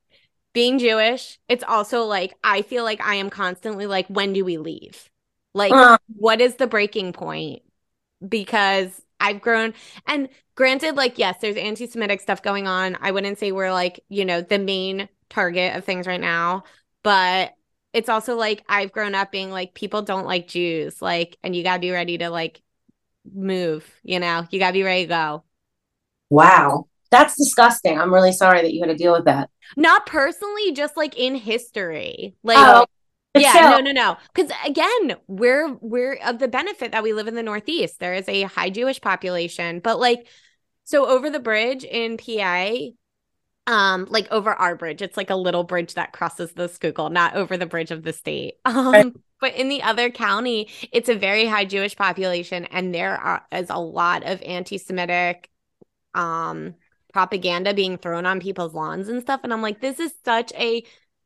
being 0.53 0.79
Jewish. 0.79 1.37
It's 1.47 1.63
also 1.67 2.05
like, 2.05 2.33
I 2.43 2.63
feel 2.63 2.83
like 2.83 3.01
I 3.05 3.15
am 3.15 3.29
constantly 3.29 3.85
like, 3.85 4.07
when 4.07 4.33
do 4.33 4.43
we 4.43 4.57
leave? 4.57 5.09
Like, 5.53 5.73
Uh, 5.73 5.97
what 6.15 6.41
is 6.41 6.55
the 6.55 6.65
breaking 6.67 7.13
point? 7.13 7.61
Because 8.27 8.99
I've 9.21 9.41
grown 9.41 9.73
and 10.07 10.29
granted, 10.55 10.95
like, 10.97 11.17
yes, 11.19 11.37
there's 11.41 11.55
anti 11.57 11.87
Semitic 11.87 12.21
stuff 12.21 12.41
going 12.41 12.67
on. 12.67 12.97
I 13.01 13.11
wouldn't 13.11 13.39
say 13.39 13.51
we're 13.51 13.71
like, 13.73 14.01
you 14.09 14.25
know, 14.25 14.41
the 14.41 14.59
main 14.59 15.09
target 15.29 15.75
of 15.77 15.85
things 15.85 16.07
right 16.07 16.21
now, 16.21 16.63
but 17.03 17.53
it's 17.93 18.09
also 18.09 18.35
like 18.35 18.63
I've 18.69 18.91
grown 18.91 19.15
up 19.15 19.31
being 19.31 19.51
like, 19.51 19.73
people 19.73 20.01
don't 20.01 20.25
like 20.27 20.47
Jews, 20.47 21.01
like, 21.01 21.37
and 21.43 21.55
you 21.55 21.63
gotta 21.63 21.79
be 21.81 21.91
ready 21.91 22.17
to 22.19 22.29
like 22.29 22.61
move, 23.33 23.89
you 24.03 24.19
know, 24.19 24.47
you 24.51 24.59
gotta 24.59 24.73
be 24.73 24.83
ready 24.83 25.03
to 25.03 25.09
go. 25.09 25.43
Wow. 26.29 26.87
that's 27.11 27.35
disgusting. 27.37 27.99
I'm 27.99 28.13
really 28.13 28.31
sorry 28.31 28.61
that 28.61 28.73
you 28.73 28.81
had 28.81 28.87
to 28.89 28.95
deal 28.95 29.13
with 29.13 29.25
that. 29.25 29.49
Not 29.75 30.05
personally, 30.05 30.71
just 30.73 30.97
like 30.97 31.17
in 31.17 31.35
history. 31.35 32.35
Like, 32.43 32.57
Oh, 32.57 32.85
but 33.33 33.41
yeah, 33.43 33.51
still- 33.53 33.69
no, 33.69 33.79
no, 33.79 33.91
no. 33.91 34.17
Because 34.33 34.51
again, 34.65 35.15
we're 35.27 35.73
we're 35.81 36.15
of 36.25 36.39
the 36.39 36.47
benefit 36.47 36.91
that 36.91 37.03
we 37.03 37.13
live 37.13 37.27
in 37.27 37.35
the 37.35 37.43
Northeast. 37.43 37.99
There 37.99 38.13
is 38.13 38.27
a 38.27 38.43
high 38.43 38.69
Jewish 38.69 38.99
population, 39.01 39.79
but 39.79 39.99
like, 39.99 40.27
so 40.83 41.07
over 41.07 41.29
the 41.29 41.39
bridge 41.39 41.83
in 41.83 42.17
PA, 42.17 42.73
um, 43.67 44.07
like 44.09 44.27
over 44.31 44.51
our 44.53 44.75
bridge, 44.75 45.01
it's 45.01 45.17
like 45.17 45.29
a 45.29 45.35
little 45.35 45.63
bridge 45.63 45.93
that 45.93 46.13
crosses 46.13 46.51
the 46.53 46.67
Schuylkill, 46.67 47.09
not 47.09 47.35
over 47.35 47.57
the 47.57 47.65
bridge 47.65 47.91
of 47.91 48.03
the 48.03 48.13
state. 48.13 48.55
Um, 48.65 48.91
Right. 48.91 49.13
but 49.39 49.55
in 49.55 49.69
the 49.69 49.83
other 49.83 50.09
county, 50.09 50.69
it's 50.91 51.09
a 51.09 51.15
very 51.15 51.45
high 51.47 51.65
Jewish 51.65 51.95
population, 51.95 52.65
and 52.65 52.93
there 52.93 53.15
are, 53.17 53.45
is 53.51 53.69
a 53.69 53.79
lot 53.79 54.23
of 54.23 54.41
anti-Semitic, 54.43 55.49
um, 56.13 56.75
propaganda 57.13 57.73
being 57.73 57.97
thrown 57.97 58.25
on 58.25 58.39
people's 58.39 58.73
lawns 58.73 59.09
and 59.09 59.21
stuff. 59.21 59.41
And 59.43 59.51
I'm 59.53 59.61
like, 59.61 59.81
this 59.81 59.99
is 59.99 60.13
such 60.23 60.53
a 60.53 60.83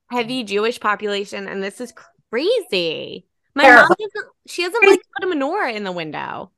heavy 0.09 0.43
Jewish 0.43 0.79
population, 0.79 1.47
and 1.47 1.63
this 1.63 1.81
is 1.81 1.93
crazy. 2.31 3.25
My 3.53 3.63
mom 3.63 3.87
doesn't. 3.87 4.31
She 4.47 4.63
doesn't 4.63 4.85
like 4.85 4.99
to 4.99 5.05
put 5.19 5.29
a 5.29 5.33
menorah 5.33 5.73
in 5.73 5.83
the 5.83 5.91
window. 5.91 6.51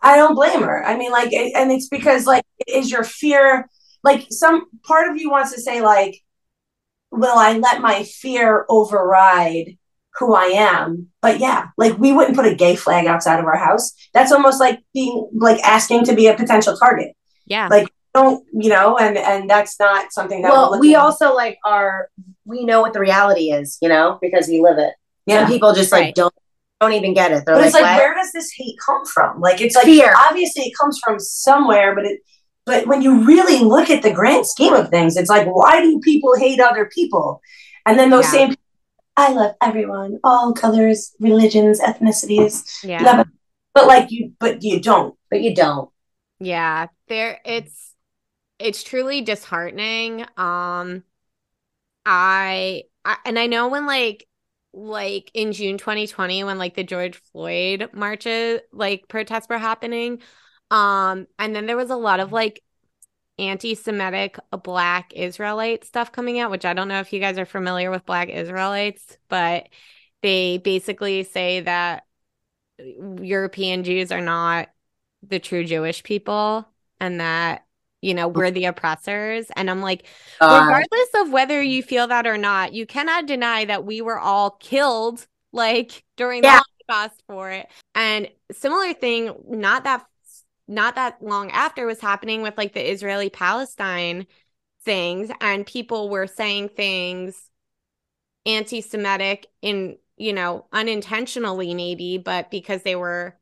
I 0.00 0.16
don't 0.16 0.34
blame 0.34 0.62
her. 0.62 0.84
I 0.84 0.96
mean, 0.96 1.10
like, 1.10 1.32
and 1.32 1.72
it's 1.72 1.88
because, 1.88 2.26
like, 2.26 2.44
is 2.68 2.90
your 2.90 3.02
fear, 3.02 3.68
like, 4.04 4.26
some 4.30 4.66
part 4.84 5.10
of 5.10 5.16
you 5.16 5.30
wants 5.30 5.52
to 5.54 5.60
say, 5.60 5.80
like, 5.80 6.22
will 7.10 7.36
I 7.36 7.58
let 7.58 7.80
my 7.80 8.04
fear 8.04 8.66
override 8.68 9.78
who 10.18 10.34
I 10.34 10.44
am? 10.44 11.08
But 11.22 11.40
yeah, 11.40 11.68
like, 11.76 11.98
we 11.98 12.12
wouldn't 12.12 12.36
put 12.36 12.46
a 12.46 12.54
gay 12.54 12.76
flag 12.76 13.06
outside 13.06 13.40
of 13.40 13.46
our 13.46 13.56
house. 13.56 13.94
That's 14.12 14.32
almost 14.32 14.60
like 14.60 14.80
being, 14.92 15.30
like, 15.34 15.60
asking 15.60 16.04
to 16.04 16.14
be 16.14 16.26
a 16.26 16.36
potential 16.36 16.76
target. 16.76 17.16
Yeah. 17.46 17.68
Like, 17.68 17.88
Don't, 18.16 18.44
you 18.52 18.70
know, 18.70 18.96
and, 18.96 19.16
and 19.18 19.48
that's 19.48 19.78
not 19.78 20.12
something 20.12 20.40
that 20.42 20.48
we're 20.50 20.54
well, 20.56 20.70
we 20.80 20.88
looking- 20.88 20.96
also 20.96 21.34
like 21.34 21.58
are 21.64 22.08
we 22.44 22.64
know 22.64 22.80
what 22.80 22.92
the 22.94 23.00
reality 23.00 23.50
is, 23.52 23.76
you 23.82 23.88
know, 23.88 24.18
because 24.22 24.48
we 24.48 24.60
live 24.60 24.78
it. 24.78 24.94
yeah. 25.26 25.40
Some 25.42 25.50
people 25.52 25.72
just 25.74 25.92
like 25.92 26.14
don't 26.14 26.34
don't 26.80 26.92
even 26.92 27.12
get 27.14 27.30
it. 27.32 27.44
They're 27.46 27.54
But 27.56 27.60
like, 27.60 27.64
it's 27.66 27.74
like, 27.74 27.84
what? 27.84 27.96
where 27.98 28.14
does 28.14 28.32
this 28.32 28.50
hate 28.56 28.76
come 28.84 29.04
from? 29.06 29.40
Like, 29.40 29.60
it's 29.60 29.74
like 29.74 29.84
Fear. 29.86 30.12
obviously 30.28 30.64
it 30.64 30.72
comes 30.80 30.98
from 31.02 31.18
somewhere, 31.18 31.94
but 31.94 32.04
it, 32.04 32.20
but 32.66 32.86
when 32.86 33.00
you 33.02 33.24
really 33.24 33.60
look 33.60 33.88
at 33.90 34.02
the 34.02 34.12
grand 34.12 34.46
scheme 34.46 34.74
of 34.74 34.88
things, 34.90 35.16
it's 35.16 35.30
like, 35.30 35.46
why 35.46 35.80
do 35.80 35.98
people 36.00 36.34
hate 36.36 36.60
other 36.60 36.84
people? 36.94 37.40
And 37.86 37.98
then 37.98 38.10
those 38.10 38.24
Yeah. 38.24 38.30
same, 38.48 38.54
I 39.16 39.32
love 39.32 39.54
everyone, 39.62 40.18
all 40.22 40.52
colors, 40.52 41.14
religions, 41.20 41.80
ethnicities, 41.80 42.62
yeah. 42.84 43.02
blah, 43.02 43.14
blah. 43.14 43.24
but 43.74 43.86
like 43.86 44.10
you, 44.10 44.32
but 44.38 44.62
you 44.62 44.80
don't. 44.80 45.14
but 45.30 45.40
you 45.40 45.54
don't. 45.54 45.88
Yeah, 46.40 46.88
there 47.08 47.40
it's 47.46 47.92
it's 48.58 48.82
truly 48.82 49.22
disheartening. 49.22 50.26
Um 50.36 51.04
I, 52.04 52.84
I 53.04 53.16
and 53.24 53.38
I 53.38 53.46
know 53.46 53.68
when 53.68 53.86
like 53.86 54.28
like 54.72 55.30
in 55.34 55.52
June 55.52 55.78
2020 55.78 56.44
when 56.44 56.58
like 56.58 56.74
the 56.74 56.84
George 56.84 57.16
Floyd 57.16 57.90
marches 57.92 58.60
like 58.72 59.08
protests 59.08 59.48
were 59.48 59.58
happening 59.58 60.20
um 60.70 61.26
and 61.38 61.54
then 61.56 61.66
there 61.66 61.76
was 61.76 61.90
a 61.90 61.96
lot 61.96 62.20
of 62.20 62.32
like 62.32 62.62
anti-Semitic 63.38 64.38
black 64.64 65.12
Israelite 65.14 65.84
stuff 65.84 66.12
coming 66.12 66.38
out 66.40 66.50
which 66.50 66.64
I 66.64 66.74
don't 66.74 66.88
know 66.88 67.00
if 67.00 67.12
you 67.12 67.20
guys 67.20 67.38
are 67.38 67.46
familiar 67.46 67.90
with 67.90 68.06
black 68.06 68.28
Israelites 68.30 69.18
but 69.28 69.68
they 70.22 70.58
basically 70.58 71.24
say 71.24 71.60
that 71.60 72.04
European 72.78 73.84
Jews 73.84 74.12
are 74.12 74.20
not 74.20 74.68
the 75.22 75.38
true 75.38 75.64
Jewish 75.64 76.02
people 76.02 76.68
and 77.00 77.20
that 77.20 77.65
you 78.06 78.14
know 78.14 78.28
we're 78.28 78.50
the 78.52 78.66
oppressors. 78.66 79.46
And 79.56 79.70
I'm 79.70 79.82
like 79.82 80.06
Uh, 80.40 80.46
regardless 80.70 81.08
of 81.16 81.30
whether 81.32 81.62
you 81.62 81.82
feel 81.82 82.06
that 82.08 82.26
or 82.26 82.38
not 82.38 82.72
you 82.74 82.86
cannot 82.86 83.26
deny 83.26 83.64
that 83.66 83.84
we 83.84 84.00
were 84.02 84.18
all 84.18 84.50
killed 84.52 85.26
like 85.52 86.04
during 86.16 86.42
Yeah. 86.42 86.60
the 86.60 86.64
Holocaust 86.88 87.22
for 87.26 87.50
it. 87.50 87.66
And 87.94 88.28
similar 88.52 88.92
thing 88.94 89.32
not 89.48 89.84
that 89.84 90.06
not 90.68 90.94
that 90.96 91.22
long 91.22 91.50
after 91.52 91.86
was 91.86 92.00
happening 92.00 92.42
with 92.42 92.56
like 92.58 92.72
the 92.74 92.90
Israeli 92.92 93.30
Palestine 93.30 94.26
things 94.84 95.30
and 95.40 95.66
people 95.66 96.08
were 96.10 96.26
saying 96.26 96.70
things 96.70 97.50
anti-Semitic 98.44 99.46
in 99.62 99.98
you 100.16 100.32
know 100.32 100.66
unintentionally 100.72 101.74
maybe 101.74 102.18
but 102.18 102.50
because 102.50 102.82
they 102.82 102.96
were 102.96 103.36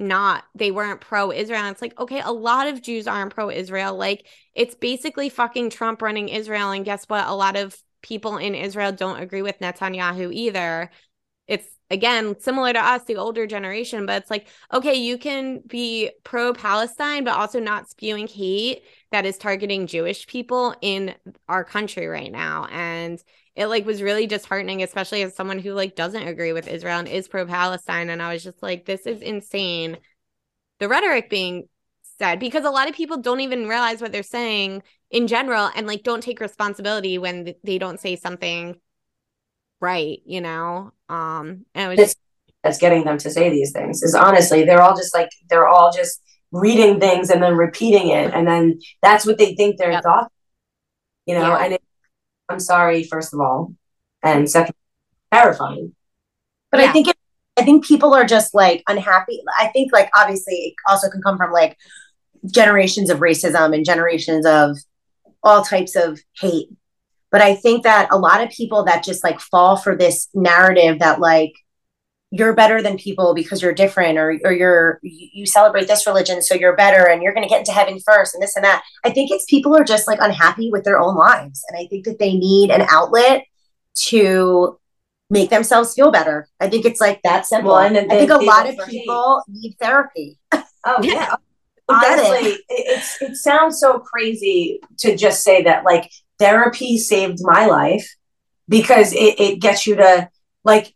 not 0.00 0.44
they 0.54 0.70
weren't 0.70 1.00
pro-Israel. 1.00 1.66
It's 1.66 1.82
like, 1.82 1.98
okay, 1.98 2.20
a 2.20 2.32
lot 2.32 2.68
of 2.68 2.82
Jews 2.82 3.06
aren't 3.06 3.34
pro-Israel. 3.34 3.96
Like 3.96 4.26
it's 4.54 4.74
basically 4.74 5.28
fucking 5.28 5.70
Trump 5.70 6.02
running 6.02 6.28
Israel. 6.28 6.70
And 6.70 6.84
guess 6.84 7.04
what? 7.06 7.26
A 7.26 7.34
lot 7.34 7.56
of 7.56 7.76
people 8.02 8.36
in 8.36 8.54
Israel 8.54 8.92
don't 8.92 9.20
agree 9.20 9.42
with 9.42 9.58
Netanyahu 9.58 10.32
either. 10.32 10.90
It's 11.48 11.66
again 11.90 12.38
similar 12.38 12.72
to 12.72 12.78
us, 12.78 13.04
the 13.04 13.16
older 13.16 13.46
generation, 13.46 14.06
but 14.06 14.22
it's 14.22 14.30
like, 14.30 14.46
okay, 14.72 14.94
you 14.94 15.18
can 15.18 15.62
be 15.66 16.10
pro-Palestine, 16.22 17.24
but 17.24 17.34
also 17.34 17.58
not 17.58 17.88
spewing 17.88 18.28
hate 18.28 18.82
that 19.10 19.26
is 19.26 19.38
targeting 19.38 19.86
Jewish 19.86 20.26
people 20.26 20.74
in 20.80 21.14
our 21.48 21.64
country 21.64 22.06
right 22.06 22.30
now. 22.30 22.66
And 22.70 23.20
it 23.58 23.66
like 23.66 23.84
was 23.84 24.02
really 24.02 24.28
disheartening, 24.28 24.84
especially 24.84 25.22
as 25.22 25.34
someone 25.34 25.58
who 25.58 25.72
like 25.74 25.96
doesn't 25.96 26.28
agree 26.28 26.52
with 26.52 26.68
Israel 26.68 27.00
and 27.00 27.08
is 27.08 27.26
pro-Palestine. 27.26 28.08
And 28.08 28.22
I 28.22 28.32
was 28.32 28.44
just 28.44 28.62
like, 28.62 28.86
this 28.86 29.04
is 29.04 29.20
insane. 29.20 29.98
The 30.78 30.88
rhetoric 30.88 31.28
being 31.28 31.68
said 32.20 32.38
because 32.38 32.64
a 32.64 32.70
lot 32.70 32.88
of 32.88 32.94
people 32.94 33.16
don't 33.16 33.40
even 33.40 33.68
realize 33.68 34.00
what 34.00 34.12
they're 34.12 34.22
saying 34.22 34.84
in 35.10 35.26
general 35.26 35.70
and 35.74 35.88
like 35.88 36.04
don't 36.04 36.22
take 36.22 36.38
responsibility 36.38 37.18
when 37.18 37.52
they 37.64 37.78
don't 37.78 37.98
say 37.98 38.14
something 38.14 38.76
right, 39.80 40.20
you 40.24 40.40
know. 40.40 40.92
Um, 41.08 41.66
and 41.74 41.84
it 41.84 41.88
was 41.88 41.98
That's, 41.98 42.16
that's 42.62 42.78
getting 42.78 43.04
them 43.04 43.18
to 43.18 43.30
say 43.30 43.50
these 43.50 43.72
things. 43.72 44.04
Is 44.04 44.14
honestly, 44.14 44.64
they're 44.64 44.82
all 44.82 44.96
just 44.96 45.14
like 45.14 45.30
they're 45.50 45.66
all 45.68 45.92
just 45.92 46.20
reading 46.52 47.00
things 47.00 47.30
and 47.30 47.42
then 47.42 47.56
repeating 47.56 48.10
it, 48.10 48.32
and 48.32 48.46
then 48.46 48.78
that's 49.02 49.26
what 49.26 49.38
they 49.38 49.56
think 49.56 49.78
their 49.78 49.92
Yep. 49.92 50.02
thoughts. 50.04 50.34
You 51.26 51.34
know, 51.34 51.42
Yeah. 51.42 51.64
and 51.64 51.74
it, 51.74 51.82
I'm 52.48 52.60
sorry, 52.60 53.04
first 53.04 53.34
of 53.34 53.40
all, 53.40 53.74
and 54.22 54.50
second, 54.50 54.74
terrifying. 55.32 55.94
But 56.70 56.80
Yeah. 56.80 56.86
I 56.86 56.92
think 56.92 57.08
it's 57.08 57.18
I 57.58 57.64
think 57.64 57.84
people 57.84 58.14
are 58.14 58.24
just 58.24 58.54
like 58.54 58.84
unhappy. 58.86 59.42
I 59.58 59.66
think 59.68 59.92
like 59.92 60.08
obviously 60.16 60.54
it 60.54 60.74
also 60.88 61.10
can 61.10 61.20
come 61.20 61.36
from 61.36 61.50
like 61.50 61.76
generations 62.46 63.10
of 63.10 63.18
racism 63.18 63.74
and 63.74 63.84
generations 63.84 64.46
of 64.46 64.78
all 65.42 65.62
types 65.62 65.96
of 65.96 66.20
hate. 66.40 66.68
But 67.32 67.42
I 67.42 67.56
think 67.56 67.82
that 67.82 68.08
a 68.12 68.18
lot 68.18 68.42
of 68.42 68.50
people 68.50 68.84
that 68.84 69.04
just 69.04 69.24
like 69.24 69.40
fall 69.40 69.76
for 69.76 69.96
this 69.96 70.28
narrative 70.34 71.00
that 71.00 71.18
like 71.18 71.52
you're 72.30 72.54
better 72.54 72.82
than 72.82 72.98
people 72.98 73.34
because 73.34 73.62
you're 73.62 73.72
different 73.72 74.18
or 74.18 74.38
or 74.44 74.52
you're 74.52 75.00
you 75.02 75.46
celebrate 75.46 75.88
this 75.88 76.06
religion 76.06 76.42
so 76.42 76.54
you're 76.54 76.76
better 76.76 77.08
and 77.08 77.22
you're 77.22 77.32
going 77.32 77.46
to 77.46 77.48
get 77.48 77.60
into 77.60 77.72
heaven 77.72 77.98
first 78.04 78.34
and 78.34 78.42
this 78.42 78.54
and 78.54 78.64
that. 78.64 78.82
I 79.04 79.10
think 79.10 79.30
it's 79.30 79.46
people 79.46 79.74
are 79.74 79.84
just 79.84 80.06
like 80.06 80.18
unhappy 80.20 80.70
with 80.70 80.84
their 80.84 80.98
own 80.98 81.16
lives 81.16 81.64
and 81.68 81.78
I 81.78 81.86
think 81.86 82.04
that 82.04 82.18
they 82.18 82.34
need 82.34 82.70
an 82.70 82.86
outlet 82.90 83.44
to 84.08 84.78
make 85.30 85.50
themselves 85.50 85.94
feel 85.94 86.10
better. 86.10 86.48
I 86.60 86.68
think 86.68 86.84
it's 86.84 87.00
like 87.00 87.22
that 87.22 87.46
simple. 87.46 87.72
Well, 87.72 87.80
and 87.80 87.96
then 87.96 88.10
I 88.10 88.16
think 88.16 88.30
a 88.30 88.36
lot 88.36 88.68
of 88.68 88.76
hate. 88.76 88.86
people 88.86 89.42
need 89.48 89.76
therapy. 89.80 90.38
Oh 90.52 90.62
yeah. 91.02 91.34
Honestly, 91.88 92.50
it. 92.50 92.64
it's 92.68 93.22
it 93.22 93.36
sounds 93.36 93.80
so 93.80 93.98
crazy 93.98 94.80
to 94.98 95.16
just 95.16 95.42
say 95.42 95.62
that 95.62 95.84
like 95.84 96.10
therapy 96.38 96.98
saved 96.98 97.38
my 97.40 97.64
life 97.66 98.06
because 98.68 99.14
it, 99.14 99.40
it 99.40 99.60
gets 99.60 99.86
you 99.86 99.96
to 99.96 100.28
like 100.64 100.94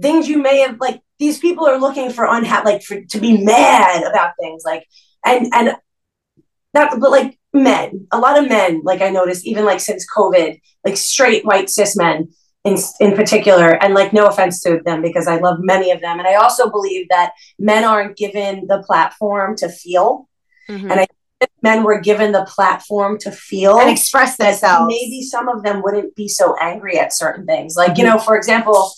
things 0.00 0.28
you 0.28 0.38
may 0.42 0.60
have 0.60 0.78
like 0.80 1.00
these 1.18 1.38
people 1.38 1.66
are 1.66 1.78
looking 1.78 2.10
for 2.10 2.26
unha 2.26 2.64
like 2.64 2.82
for 2.82 3.00
to 3.02 3.18
be 3.20 3.38
mad 3.44 4.02
about 4.02 4.32
things 4.40 4.62
like 4.64 4.84
and 5.24 5.52
and 5.54 5.76
that 6.72 6.90
but 7.00 7.10
like 7.10 7.38
men 7.52 8.06
a 8.10 8.18
lot 8.18 8.38
of 8.38 8.48
men 8.48 8.80
like 8.84 9.00
I 9.00 9.10
noticed 9.10 9.46
even 9.46 9.64
like 9.64 9.80
since 9.80 10.04
COVID 10.16 10.60
like 10.84 10.96
straight 10.96 11.44
white 11.44 11.70
cis 11.70 11.96
men 11.96 12.28
in 12.64 12.76
in 12.98 13.14
particular 13.14 13.70
and 13.82 13.94
like 13.94 14.12
no 14.12 14.26
offense 14.26 14.60
to 14.62 14.80
them 14.84 15.02
because 15.02 15.28
I 15.28 15.36
love 15.38 15.58
many 15.60 15.90
of 15.92 16.00
them 16.00 16.18
and 16.18 16.26
I 16.26 16.34
also 16.34 16.68
believe 16.70 17.08
that 17.10 17.32
men 17.58 17.84
aren't 17.84 18.16
given 18.16 18.66
the 18.66 18.82
platform 18.82 19.56
to 19.58 19.68
feel 19.68 20.28
Mhm. 20.68 20.90
And 20.90 21.00
I- 21.00 21.06
men 21.62 21.82
were 21.84 22.00
given 22.00 22.32
the 22.32 22.46
platform 22.46 23.18
to 23.18 23.30
feel 23.30 23.78
and 23.78 23.90
express 23.90 24.36
themselves. 24.38 24.86
maybe 24.88 25.20
some 25.22 25.46
of 25.46 25.62
them 25.62 25.82
wouldn't 25.82 26.14
be 26.16 26.26
so 26.26 26.56
angry 26.58 26.98
at 26.98 27.14
certain 27.14 27.44
things. 27.44 27.76
Like, 27.76 27.98
you 27.98 28.04
know, 28.04 28.18
for 28.18 28.34
example, 28.34 28.90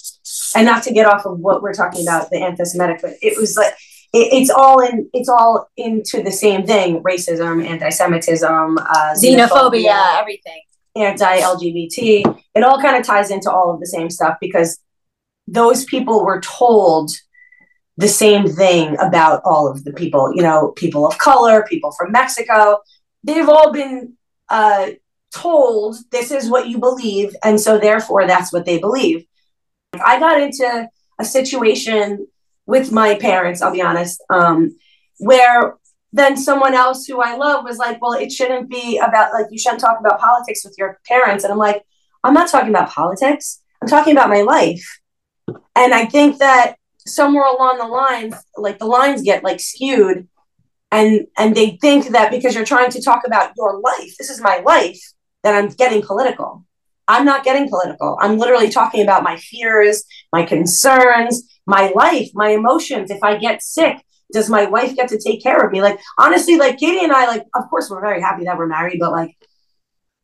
and 0.57 0.67
not 0.67 0.83
to 0.85 0.93
get 0.93 1.07
off 1.07 1.27
of 1.27 1.39
what 1.39 1.63
we're 1.63 1.75
talking 1.75 2.03
about, 2.07 2.31
the 2.31 2.39
anti-Semitic, 2.39 3.01
but 3.03 3.13
it 3.23 3.39
was 3.39 3.57
like 3.57 3.75
it, 4.13 4.33
it's 4.33 4.51
all 4.51 4.81
in 4.81 5.09
it's 5.13 5.29
all 5.29 5.69
into 5.77 6.23
the 6.23 6.33
same 6.33 6.67
thing: 6.67 7.03
racism, 7.03 7.65
anti-Semitism, 7.65 8.79
uh, 8.79 9.15
xenophobia, 9.15 10.19
everything. 10.19 10.63
anti-LGBT. 10.97 12.43
It 12.55 12.63
all 12.63 12.81
kind 12.81 12.97
of 12.97 13.05
ties 13.05 13.31
into 13.31 13.51
all 13.51 13.73
of 13.73 13.81
the 13.81 13.87
same 13.87 14.11
stuff 14.11 14.37
because 14.41 14.79
those 15.47 15.85
people 15.85 16.25
were 16.25 16.41
told 16.41 17.11
the 17.99 18.09
same 18.09 18.47
thing 18.47 18.97
about 18.99 19.43
all 19.45 19.71
of 19.71 19.85
the 19.85 19.93
people, 19.93 20.33
you 20.35 20.43
know, 20.43 20.73
people 20.77 21.07
of 21.07 21.17
color, 21.19 21.65
people 21.69 21.93
from 21.93 22.13
Mexico. 22.13 22.79
They've 23.25 23.49
all 23.49 23.73
been 23.73 24.15
uh, 24.49 24.91
told 25.35 25.97
this 26.11 26.31
is 26.31 26.51
what 26.51 26.69
you 26.69 26.79
believe, 26.79 27.35
and 27.43 27.61
so 27.61 27.79
therefore 27.79 28.27
that's 28.27 28.53
what 28.53 28.65
they 28.65 28.79
believe. 28.79 29.25
I 30.05 30.19
got 30.19 30.41
into 30.41 30.89
a 31.19 31.25
situation 31.25 32.27
with 32.67 32.93
my 32.93 33.17
parents, 33.17 33.63
I'll 33.63 33.73
be 33.73 33.83
honest, 33.83 34.23
um, 34.31 34.77
where 35.19 35.77
then 36.13 36.37
someone 36.37 36.75
else 36.75 37.07
who 37.07 37.21
I 37.21 37.37
love 37.37 37.65
was 37.65 37.79
like, 37.79 38.01
well, 38.01 38.13
it 38.13 38.33
shouldn't 38.33 38.69
be 38.71 38.99
about, 38.99 39.33
like, 39.33 39.47
you 39.51 39.59
shouldn't 39.59 39.81
talk 39.81 40.01
about 40.01 40.21
politics 40.21 40.65
with 40.65 40.75
your 40.79 40.99
parents. 41.07 41.45
And 41.45 41.53
I'm 41.53 41.59
like, 41.59 41.83
I'm 42.25 42.35
not 42.35 42.51
talking 42.51 42.71
about 42.71 42.91
politics. 42.91 43.63
I'm 43.81 43.89
talking 43.89 44.13
about 44.13 44.29
my 44.29 44.43
life. 44.43 45.01
And 45.77 45.95
I 45.95 46.07
think 46.07 46.39
that 46.39 46.77
somewhere 47.07 47.45
along 47.45 47.79
the 47.79 47.87
lines, 47.87 48.35
like 48.57 48.79
the 48.79 48.87
lines 48.87 49.23
get 49.23 49.45
like 49.45 49.61
skewed 49.61 50.27
and 50.91 51.27
and 51.37 51.55
they 51.55 51.79
think 51.81 52.09
that 52.09 52.31
because 52.31 52.55
you're 52.55 52.65
trying 52.65 52.91
to 52.91 53.03
talk 53.03 53.23
about 53.27 53.53
your 53.57 53.81
life, 53.81 54.17
this 54.19 54.31
is 54.31 54.41
my 54.41 54.59
life, 54.59 55.01
that 55.43 55.55
I'm 55.55 55.69
getting 55.69 56.03
political. 56.03 56.65
I'm 57.09 57.25
not 57.25 57.45
getting 57.45 57.69
political. 57.69 58.19
I'm 58.21 58.39
literally 58.39 58.69
talking 58.69 59.03
about 59.03 59.23
my 59.23 59.37
fears, 59.37 60.05
my 60.33 60.45
concerns, 60.45 61.49
my 61.67 61.93
life, 61.95 62.29
my 62.35 62.51
emotions. 62.51 63.11
If 63.11 63.23
I 63.23 63.37
get 63.37 63.63
sick, 63.63 63.97
does 64.33 64.51
my 64.51 64.67
wife 64.67 64.97
get 64.97 65.09
to 65.09 65.19
take 65.19 65.43
care 65.43 65.65
of 65.65 65.73
me? 65.73 65.83
Like 65.83 66.01
honestly, 66.19 66.57
like 66.57 66.79
Katie 66.79 67.05
and 67.05 67.13
I, 67.13 67.27
like 67.27 67.45
of 67.55 67.69
course 67.71 67.89
we're 67.89 68.01
very 68.01 68.21
happy 68.21 68.45
that 68.45 68.59
we're 68.59 68.67
married, 68.67 68.99
but 68.99 69.13
like 69.13 69.37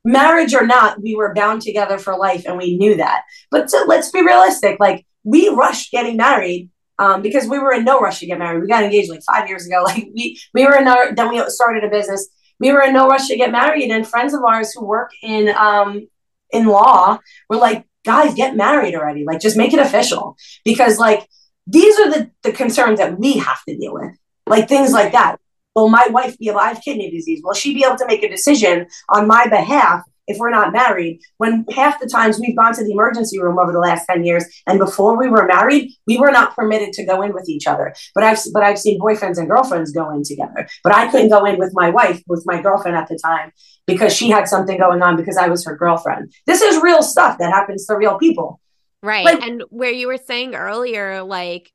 marriage 0.04 0.54
or 0.54 0.66
not, 0.66 1.00
we 1.00 1.14
were 1.14 1.34
bound 1.34 1.62
together 1.62 1.98
for 1.98 2.16
life, 2.16 2.44
and 2.46 2.56
we 2.56 2.76
knew 2.76 2.96
that. 2.96 3.22
But 3.50 3.72
let's 3.86 4.10
be 4.10 4.22
realistic. 4.22 4.78
Like 4.80 5.06
we 5.24 5.48
rushed 5.48 5.92
getting 5.92 6.16
married 6.16 6.70
um, 6.98 7.22
because 7.22 7.46
we 7.46 7.59
were 7.59 7.72
in 7.72 7.84
no 7.84 8.00
rush 8.00 8.20
to 8.20 8.26
get 8.26 8.38
married. 8.38 8.62
We 8.62 8.68
got 8.68 8.82
engaged 8.82 9.10
like 9.10 9.22
five 9.24 9.48
years 9.48 9.66
ago. 9.66 9.82
Like 9.84 10.09
we 10.14 10.40
we 10.54 10.64
were 10.64 10.76
in 10.76 10.88
our 10.88 11.14
then 11.14 11.28
we 11.28 11.42
started 11.48 11.84
a 11.84 11.90
business. 11.90 12.28
We 12.59 12.72
were 12.72 12.82
in 12.82 12.92
no 12.92 13.09
rush 13.09 13.28
to 13.28 13.36
get 13.36 13.50
married, 13.50 13.90
and 13.90 14.06
friends 14.06 14.34
of 14.34 14.42
ours 14.42 14.72
who 14.72 14.84
work 14.84 15.10
in 15.22 15.48
um, 15.56 16.06
in 16.53 16.66
law 16.66 17.19
were 17.49 17.57
like, 17.57 17.87
guys, 18.05 18.35
get 18.35 18.57
married 18.57 18.95
already. 18.95 19.24
Like 19.24 19.41
just 19.41 19.57
make 19.57 19.73
it 19.73 19.81
official 19.81 20.37
because 20.65 20.99
like 20.99 21.29
these 21.66 21.99
are 21.99 22.11
the 22.11 22.31
the 22.43 22.53
concerns 22.53 22.99
that 22.99 23.19
we 23.19 23.39
have 23.39 23.62
to 23.69 23.77
deal 23.77 23.95
with. 23.95 24.16
Like 24.47 24.69
things 24.69 24.93
like 24.93 25.12
that. 25.12 25.37
Will 25.74 25.89
my 25.89 26.07
wife 26.11 26.39
be 26.39 26.49
have 26.49 26.83
kidney 26.83 27.11
disease. 27.11 27.41
Will 27.43 27.55
she 27.55 27.73
be 27.73 27.85
able 27.85 27.97
to 27.97 28.07
make 28.07 28.23
a 28.23 28.29
decision 28.29 28.87
on 29.09 29.27
my 29.27 29.47
behalf 29.49 30.03
if 30.32 30.38
we're 30.38 30.50
not 30.50 30.72
married? 30.72 31.20
When 31.38 31.64
half 31.74 32.00
the 32.00 32.09
times 32.09 32.40
we've 32.40 32.56
gone 32.56 32.74
to 32.74 32.84
the 32.84 32.90
emergency 32.90 33.40
room 33.40 33.59
over 33.59 33.72
the 33.72 33.78
last 33.78 34.06
ten 34.06 34.24
years, 34.24 34.44
and 34.66 34.78
before 34.78 35.16
we 35.18 35.28
were 35.28 35.46
married, 35.46 35.92
we 36.06 36.18
were 36.18 36.32
not 36.32 36.56
permitted 36.56 36.92
to 36.94 37.04
go 37.04 37.22
in 37.22 37.32
with 37.32 37.48
each 37.48 37.66
other. 37.66 37.94
But 38.14 38.24
I've 38.24 38.38
but 38.52 38.62
I've 38.62 38.78
seen 38.78 39.00
boyfriends 39.00 39.38
and 39.38 39.48
girlfriends 39.48 39.92
go 39.92 40.10
in 40.10 40.24
together. 40.24 40.66
But 40.82 40.94
I 40.94 41.10
couldn't 41.10 41.30
go 41.30 41.44
in 41.44 41.59
with 41.59 41.72
my 41.74 41.90
wife, 41.90 42.22
with 42.26 42.42
my 42.46 42.60
girlfriend 42.60 42.96
at 42.96 43.09
the 43.09 43.18
time, 43.22 43.52
because 43.86 44.12
she 44.12 44.30
had 44.30 44.48
something 44.48 44.78
going 44.78 45.02
on 45.02 45.16
because 45.16 45.36
I 45.36 45.48
was 45.48 45.64
her 45.64 45.76
girlfriend. 45.76 46.32
This 46.46 46.62
is 46.62 46.82
real 46.82 47.02
stuff 47.02 47.38
that 47.38 47.52
happens 47.52 47.86
to 47.86 47.96
real 47.96 48.18
people. 48.18 48.60
Right. 49.02 49.24
Like- 49.24 49.42
and 49.42 49.62
where 49.70 49.90
you 49.90 50.06
were 50.06 50.18
saying 50.18 50.54
earlier, 50.54 51.22
like, 51.22 51.72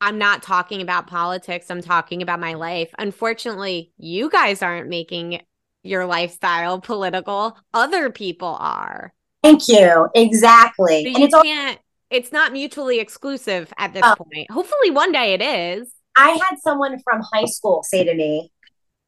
I'm 0.00 0.18
not 0.18 0.42
talking 0.42 0.82
about 0.82 1.06
politics, 1.06 1.70
I'm 1.70 1.80
talking 1.80 2.20
about 2.20 2.40
my 2.40 2.54
life. 2.54 2.90
Unfortunately, 2.98 3.92
you 3.96 4.28
guys 4.28 4.60
aren't 4.60 4.88
making 4.88 5.40
your 5.84 6.06
lifestyle 6.06 6.80
political, 6.80 7.56
other 7.72 8.10
people 8.10 8.56
are. 8.58 9.12
Thank 9.42 9.68
you. 9.68 10.08
Exactly. 10.14 11.04
So 11.04 11.08
And 11.14 11.24
it's 11.24 11.34
can't, 11.42 11.78
it's 12.10 12.32
not 12.32 12.52
mutually 12.52 12.98
exclusive 12.98 13.72
at 13.78 13.92
this 13.92 14.02
Oh. 14.04 14.14
point. 14.16 14.50
Hopefully, 14.50 14.90
one 14.90 15.12
day 15.12 15.34
it 15.34 15.42
is. 15.42 15.92
I 16.16 16.30
had 16.30 16.58
someone 16.62 16.98
from 17.04 17.22
high 17.32 17.44
school 17.44 17.82
say 17.84 18.04
to 18.04 18.14
me, 18.14 18.50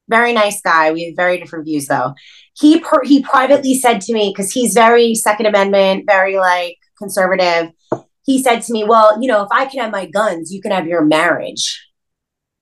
very 0.08 0.32
nice 0.32 0.60
guy. 0.60 0.92
We 0.92 1.06
have 1.06 1.16
very 1.16 1.38
different 1.38 1.64
views 1.64 1.86
though. 1.86 2.14
He 2.56 2.78
per- 2.80 3.02
he 3.04 3.22
privately 3.22 3.74
said 3.74 4.00
to 4.02 4.12
me 4.12 4.30
because 4.34 4.52
he's 4.52 4.72
very 4.72 5.14
Second 5.14 5.46
Amendment, 5.46 6.04
very 6.06 6.36
like 6.38 6.76
conservative. 6.98 7.70
He 8.24 8.42
said 8.42 8.60
to 8.62 8.72
me, 8.72 8.84
"Well, 8.84 9.20
you 9.20 9.28
know, 9.28 9.42
if 9.42 9.48
I 9.50 9.66
can 9.66 9.80
have 9.80 9.90
my 9.90 10.06
guns, 10.06 10.52
you 10.52 10.60
can 10.62 10.70
have 10.72 10.86
your 10.86 11.04
marriage." 11.04 11.88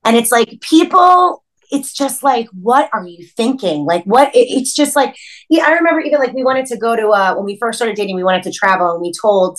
And 0.04 0.16
it's 0.16 0.30
like 0.32 0.58
people. 0.60 1.43
It's 1.70 1.92
just 1.92 2.22
like, 2.22 2.48
what 2.52 2.88
are 2.92 3.06
you 3.06 3.26
thinking? 3.36 3.84
Like, 3.84 4.04
what? 4.04 4.34
It, 4.34 4.46
it's 4.50 4.74
just 4.74 4.94
like, 4.96 5.16
yeah. 5.48 5.64
I 5.66 5.72
remember 5.72 6.00
even 6.00 6.18
like 6.18 6.32
we 6.32 6.44
wanted 6.44 6.66
to 6.66 6.76
go 6.76 6.96
to 6.96 7.08
uh, 7.08 7.34
when 7.34 7.44
we 7.44 7.56
first 7.58 7.78
started 7.78 7.96
dating. 7.96 8.16
We 8.16 8.24
wanted 8.24 8.42
to 8.44 8.52
travel, 8.52 8.92
and 8.92 9.00
we 9.00 9.12
told 9.20 9.58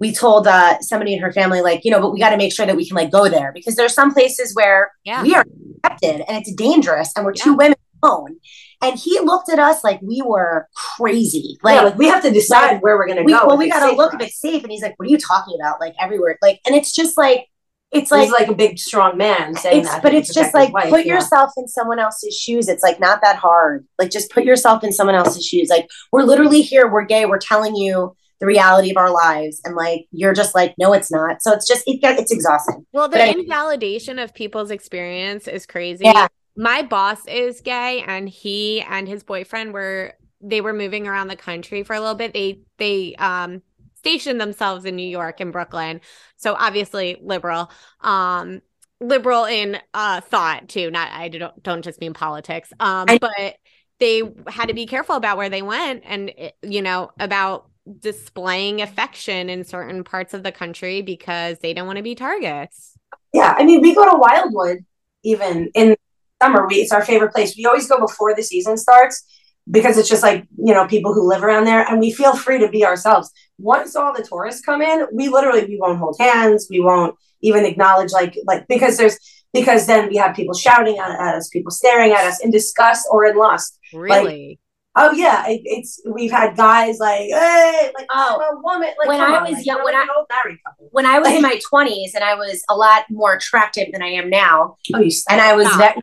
we 0.00 0.14
told 0.14 0.46
uh, 0.46 0.80
somebody 0.80 1.12
in 1.12 1.20
her 1.20 1.32
family 1.32 1.60
like 1.60 1.84
you 1.84 1.90
know 1.90 2.00
but 2.00 2.12
we 2.12 2.20
got 2.20 2.30
to 2.30 2.36
make 2.36 2.52
sure 2.52 2.64
that 2.64 2.76
we 2.76 2.86
can 2.86 2.94
like 2.96 3.10
go 3.10 3.28
there 3.28 3.50
because 3.52 3.74
there's 3.74 3.94
some 3.94 4.12
places 4.14 4.54
where 4.54 4.92
Yeah. 5.04 5.22
we 5.24 5.34
are 5.34 5.44
accepted 5.84 6.24
and 6.28 6.36
it's 6.38 6.52
dangerous 6.54 7.10
and 7.16 7.24
we're 7.26 7.32
two 7.32 7.54
women 7.54 7.76
alone 8.04 8.36
and 8.80 8.96
he 8.96 9.18
looked 9.18 9.50
at 9.50 9.58
us 9.58 9.82
like 9.82 10.00
we 10.00 10.22
were 10.24 10.68
crazy 10.76 11.58
Like, 11.64 11.76
like, 11.78 11.84
like 11.86 11.98
we 11.98 12.06
have 12.06 12.22
to 12.22 12.30
decide 12.30 12.78
where 12.80 12.96
we're 12.96 13.08
gonna 13.08 13.24
we, 13.24 13.32
go. 13.32 13.44
well 13.44 13.56
we 13.58 13.68
got 13.68 13.90
to 13.90 13.96
look 13.96 14.12
for 14.12 14.18
if 14.22 14.28
it's 14.28 14.40
safe 14.40 14.62
and 14.62 14.70
he's 14.70 14.82
like 14.82 14.94
what 14.98 15.08
are 15.08 15.10
you 15.10 15.18
talking 15.18 15.56
about 15.60 15.80
like 15.80 15.94
everywhere 16.00 16.38
like 16.42 16.60
and 16.64 16.76
it's 16.76 16.92
just 16.92 17.18
like 17.18 17.46
it's 17.90 18.10
He's 18.10 18.30
like 18.30 18.30
like 18.30 18.48
a 18.48 18.54
big 18.54 18.78
strong 18.78 19.16
man 19.16 19.54
saying 19.54 19.80
it's 19.80 19.88
that. 19.90 20.02
but 20.02 20.12
it's 20.14 20.32
just 20.34 20.52
like 20.54 20.72
wife, 20.72 20.90
put 20.90 21.06
yeah. 21.06 21.14
yourself 21.14 21.52
in 21.56 21.66
someone 21.68 21.98
else's 21.98 22.34
shoes 22.36 22.68
it's 22.68 22.82
like 22.82 23.00
not 23.00 23.20
that 23.22 23.36
hard 23.36 23.86
like 23.98 24.10
just 24.10 24.30
put 24.30 24.44
yourself 24.44 24.84
in 24.84 24.92
someone 24.92 25.14
else's 25.14 25.44
shoes 25.46 25.68
like 25.70 25.88
we're 26.12 26.22
literally 26.22 26.60
here 26.60 26.86
we're 26.90 27.04
gay 27.04 27.24
we're 27.24 27.38
telling 27.38 27.74
you 27.74 28.14
the 28.40 28.46
reality 28.46 28.90
of 28.90 28.96
our 28.98 29.10
lives 29.10 29.60
and 29.64 29.74
like 29.74 30.06
you're 30.12 30.34
just 30.34 30.54
like 30.54 30.74
no 30.78 30.92
it's 30.92 31.10
not 31.10 31.42
so 31.42 31.52
it's 31.52 31.66
just 31.66 31.82
it 31.86 32.00
get 32.00 32.18
it's 32.18 32.30
exhausting 32.30 32.84
Well, 32.92 33.08
the 33.08 33.12
But 33.16 33.20
anyway- 33.22 33.40
invalidation 33.44 34.18
of 34.18 34.34
people's 34.34 34.70
experience 34.70 35.48
is 35.48 35.64
crazy. 35.66 36.04
Yeah. 36.04 36.28
My 36.56 36.82
boss 36.82 37.24
is 37.26 37.60
gay 37.62 38.02
and 38.06 38.28
he 38.28 38.80
and 38.82 39.08
his 39.08 39.22
boyfriend 39.24 39.72
were 39.72 40.12
they 40.40 40.60
were 40.60 40.72
moving 40.72 41.08
around 41.08 41.28
the 41.28 41.36
country 41.36 41.82
for 41.84 41.94
a 41.94 42.00
little 42.00 42.14
bit. 42.14 42.32
They 42.32 42.60
they 42.78 43.14
um 43.16 43.62
stationed 44.08 44.40
themselves 44.40 44.84
in 44.84 44.96
New 44.96 45.06
York 45.06 45.40
and 45.40 45.52
Brooklyn. 45.52 46.00
So 46.36 46.54
obviously 46.54 47.18
liberal. 47.22 47.70
Um 48.00 48.62
liberal 49.00 49.44
in 49.44 49.78
uh 49.92 50.20
thought 50.22 50.68
too. 50.68 50.90
Not 50.90 51.10
I 51.12 51.28
don't 51.28 51.62
don't 51.62 51.82
just 51.82 52.00
mean 52.00 52.14
politics. 52.14 52.72
Um 52.80 53.06
but 53.20 53.56
they 54.00 54.22
had 54.46 54.68
to 54.68 54.74
be 54.74 54.86
careful 54.86 55.16
about 55.16 55.36
where 55.36 55.50
they 55.50 55.62
went 55.62 56.04
and 56.06 56.32
eh, 56.38 56.50
you 56.62 56.80
know 56.82 57.10
about 57.20 57.68
displaying 58.00 58.80
affection 58.80 59.50
in 59.50 59.64
certain 59.64 60.04
parts 60.04 60.34
of 60.34 60.42
the 60.42 60.52
country 60.52 61.02
because 61.02 61.58
they 61.58 61.74
don't 61.74 61.86
want 61.86 61.96
to 61.96 62.02
be 62.02 62.14
targets. 62.14 62.94
Yeah, 63.32 63.54
I 63.58 63.64
mean, 63.64 63.80
we 63.80 63.94
go 63.94 64.10
to 64.10 64.16
Wildwood 64.16 64.78
even 65.22 65.70
in 65.74 65.96
summer. 66.40 66.66
We 66.66 66.76
it's 66.76 66.92
our 66.92 67.04
favorite 67.04 67.32
place. 67.32 67.56
We 67.56 67.66
always 67.66 67.88
go 67.88 67.98
before 67.98 68.34
the 68.34 68.42
season 68.42 68.76
starts 68.76 69.24
because 69.70 69.98
it's 69.98 70.08
just 70.08 70.22
like 70.22 70.46
you 70.62 70.72
know 70.74 70.86
people 70.86 71.12
who 71.14 71.28
live 71.28 71.42
around 71.42 71.64
there, 71.64 71.82
and 71.88 72.00
we 72.00 72.10
feel 72.12 72.34
free 72.36 72.58
to 72.58 72.68
be 72.68 72.84
ourselves. 72.84 73.30
Once 73.58 73.96
all 73.96 74.12
the 74.14 74.22
tourists 74.22 74.60
come 74.64 74.82
in, 74.82 75.06
we 75.12 75.28
literally 75.28 75.64
we 75.66 75.78
won't 75.80 75.98
hold 75.98 76.16
hands. 76.20 76.66
We 76.70 76.80
won't 76.80 77.14
even 77.42 77.64
acknowledge 77.64 78.12
like 78.12 78.36
like 78.46 78.66
because 78.68 78.96
there's 78.96 79.18
because 79.52 79.86
then 79.86 80.08
we 80.08 80.16
have 80.16 80.36
people 80.36 80.54
shouting 80.54 80.98
at, 80.98 81.10
at 81.10 81.34
us, 81.36 81.48
people 81.48 81.70
staring 81.70 82.12
at 82.12 82.24
us 82.26 82.42
in 82.44 82.50
disgust 82.50 83.06
or 83.10 83.24
in 83.26 83.36
lust. 83.36 83.78
Really? 83.94 84.60
Oh 84.96 85.12
yeah, 85.12 85.44
it, 85.48 85.60
it's 85.64 86.00
we've 86.10 86.30
had 86.32 86.56
guys 86.56 86.98
like, 86.98 87.20
hey, 87.30 87.90
like 87.96 88.06
Oh. 88.10 88.40
I'm 88.42 88.56
a 88.56 88.60
woman. 88.60 88.88
Like 88.98 89.08
When 89.08 89.20
I 89.20 89.36
on, 89.36 89.42
was 89.44 89.52
like, 89.52 89.66
young- 89.66 89.76
you're 89.76 89.84
when 89.84 89.94
I- 89.94 90.02
an 90.02 90.08
old 90.16 90.26
married 90.30 90.58
when 90.90 91.06
I 91.06 91.18
was 91.20 91.28
in 91.28 91.42
my 91.50 91.60
20s 91.72 92.14
and 92.14 92.24
I 92.24 92.34
was 92.34 92.62
a 92.68 92.74
lot 92.76 93.04
more 93.10 93.34
attractive 93.34 93.88
than 93.92 94.02
I 94.02 94.08
am 94.08 94.28
now, 94.28 94.76
Oh, 94.94 94.98
you 95.00 95.10
and 95.30 95.40
I 95.40 95.54
was 95.54 95.68
Stop. 95.68 95.96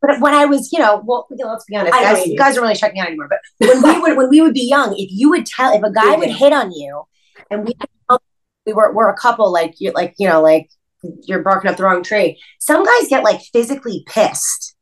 Very, 0.00 0.14
but, 0.14 0.20
but 0.20 0.20
when 0.20 0.34
I 0.34 0.44
was, 0.44 0.70
you 0.72 0.78
know, 0.78 1.02
well, 1.04 1.26
let's 1.30 1.64
be 1.64 1.76
honest, 1.76 1.92
guys, 1.92 2.26
you. 2.26 2.36
guys 2.36 2.54
don't 2.54 2.62
really 2.62 2.74
check 2.74 2.94
me 2.94 3.00
out 3.00 3.08
anymore. 3.08 3.28
But 3.28 3.68
when 3.68 3.82
we 3.82 4.00
would 4.00 4.16
when 4.16 4.28
we 4.30 4.40
would 4.40 4.54
be 4.54 4.68
young, 4.68 4.94
if 4.96 5.08
you 5.10 5.30
would 5.30 5.46
tell 5.46 5.74
if 5.74 5.82
a 5.82 5.90
guy 5.90 6.10
They 6.10 6.16
would 6.16 6.30
hit 6.30 6.52
on 6.52 6.72
you, 6.72 7.02
and 7.50 7.64
we 7.64 7.72
we 8.66 8.72
were 8.72 8.92
we're 8.92 9.10
a 9.10 9.16
couple 9.16 9.52
like 9.52 9.74
you 9.78 9.92
like 9.92 10.14
you 10.18 10.28
know 10.28 10.42
like 10.42 10.68
you're 11.22 11.42
barking 11.42 11.70
up 11.70 11.76
the 11.76 11.84
wrong 11.84 12.02
tree. 12.02 12.40
Some 12.58 12.84
guys 12.84 13.08
get 13.08 13.24
like 13.24 13.40
physically 13.52 14.04
pissed. 14.06 14.74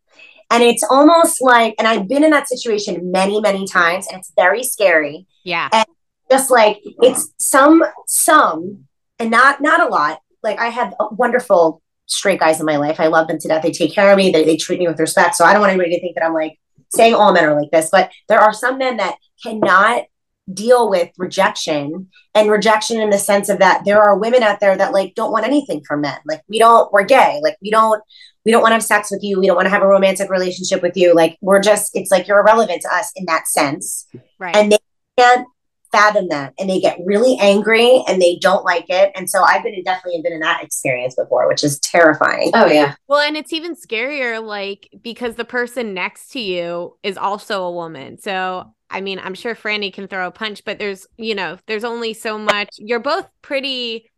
And 0.49 0.63
it's 0.63 0.85
almost 0.89 1.43
like, 1.43 1.75
and 1.77 1.89
I've 1.89 2.07
been 2.07 2.23
in 2.23 2.31
that 2.31 2.49
situation 2.49 3.11
many, 3.11 3.41
many 3.41 3.67
times, 3.67 4.07
and 4.07 4.21
it's 4.21 4.33
very 4.37 4.63
scary 4.63 5.27
Yeah. 5.43 5.69
And 5.73 5.85
just 6.31 6.51
like 6.51 6.81
it's 7.03 7.33
some 7.39 7.83
some 8.07 8.85
and 9.19 9.31
not 9.31 9.61
not 9.61 9.81
a 9.81 9.89
lot 9.89 10.21
like 10.43 10.59
i 10.59 10.69
have 10.69 10.95
a 11.01 11.15
wonderful 11.15 11.83
straight 12.07 12.41
guys 12.41 12.61
in 12.61 12.67
my 12.67 12.77
life. 12.77 13.01
I 13.01 13.09
love 13.09 13.29
them 13.29 13.39
to 13.39 13.49
death. 13.49 13.63
They 13.63 13.73
take 13.73 13.93
care 13.93 14.11
of 14.11 14.17
me. 14.17 14.31
They, 14.31 14.45
they 14.45 14.57
treat 14.57 14.79
me 14.79 14.89
with 14.89 15.01
respect. 15.01 15.35
So 15.37 15.45
i 15.45 15.53
don't 15.53 15.61
want 15.61 15.73
anybody 15.73 15.95
to 15.95 16.01
think 16.01 16.15
that 16.15 16.25
i'm 16.25 16.35
like 16.35 16.59
saying 16.95 17.15
all 17.15 17.33
men 17.33 17.45
are 17.45 17.61
like 17.61 17.71
this 17.71 17.89
but 17.91 18.11
there 18.29 18.39
are 18.39 18.53
some 18.53 18.79
men 18.79 18.99
that 18.99 19.17
cannot 19.43 20.05
deal 20.53 20.89
with 20.89 21.11
rejection 21.19 22.09
and 22.35 22.51
rejection 22.51 23.01
in 23.01 23.11
the 23.11 23.19
sense 23.19 23.49
of 23.49 23.59
that 23.59 23.85
there 23.85 24.01
are 24.01 24.17
women 24.17 24.43
out 24.43 24.61
there 24.61 24.77
that 24.77 24.93
like 24.93 25.15
don't 25.15 25.33
want 25.33 25.45
anything 25.45 25.83
from 25.85 26.03
men. 26.03 26.19
Like 26.25 26.43
we 26.49 26.59
don't 26.59 26.93
we're 26.93 27.05
gay. 27.05 27.41
Like 27.43 27.57
we 27.61 27.71
don't 27.71 28.03
we 28.45 28.53
don't 28.53 28.63
want 28.63 28.71
to 28.71 28.77
have 28.77 28.85
sex 28.85 29.11
with 29.11 29.25
you. 29.25 29.41
We 29.41 29.49
don't 29.49 29.57
want 29.57 29.67
to 29.67 29.71
have 29.71 29.83
a 29.83 29.89
romantic 29.89 30.31
relationship 30.31 30.83
with 30.83 30.97
you. 30.97 31.15
Like 31.15 31.37
we're 31.41 31.61
just 31.61 31.97
it's 31.97 32.11
like 32.11 32.29
you're 32.29 32.39
irrelevant 32.39 32.83
to 32.83 32.95
us 32.95 33.11
in 33.17 33.25
that 33.27 33.49
sense. 33.49 34.07
Right. 34.39 34.55
and 34.55 34.71
they 34.71 34.79
can't 35.19 35.49
fathom 35.97 36.29
that 36.29 36.53
and 36.59 36.69
they 36.69 36.81
get 36.81 36.99
really 37.05 37.37
angry 37.41 38.03
and 38.09 38.21
they 38.21 38.37
don't 38.41 38.65
like 38.65 38.87
it 38.89 39.13
and 39.15 39.29
so 39.31 39.43
i've 39.45 39.63
been 39.63 39.75
in, 39.75 39.83
definitely 39.85 40.21
been 40.23 40.33
in 40.33 40.41
that 40.41 40.63
experience 40.63 41.15
before 41.15 41.49
which 41.49 41.65
is 41.65 41.79
terrifying 41.81 42.51
Oh 42.55 42.67
yeah. 42.67 42.95
Well, 43.07 43.21
and 43.21 43.37
it's 43.37 43.53
even 43.53 43.75
scarier, 43.75 44.43
like, 44.45 44.89
because 45.03 45.35
the 45.35 45.45
person 45.45 45.95
next 45.95 46.29
to 46.33 46.41
you 46.41 46.97
is 47.03 47.17
also 47.17 47.65
a 47.65 47.73
woman. 47.73 48.19
So, 48.19 48.73
I 48.91 49.01
mean, 49.01 49.19
I'm 49.19 49.35
sure 49.35 49.55
Franny 49.55 49.93
can 49.93 50.09
throw 50.09 50.27
a 50.27 50.31
punch, 50.31 50.65
but 50.65 50.79
there's, 50.79 51.07
you 51.17 51.35
know, 51.35 51.59
there's 51.67 51.85
only 51.85 52.15
so 52.15 52.39
much. 52.39 52.71
You're 52.79 53.01
both 53.01 53.29
pretty, 53.43 54.11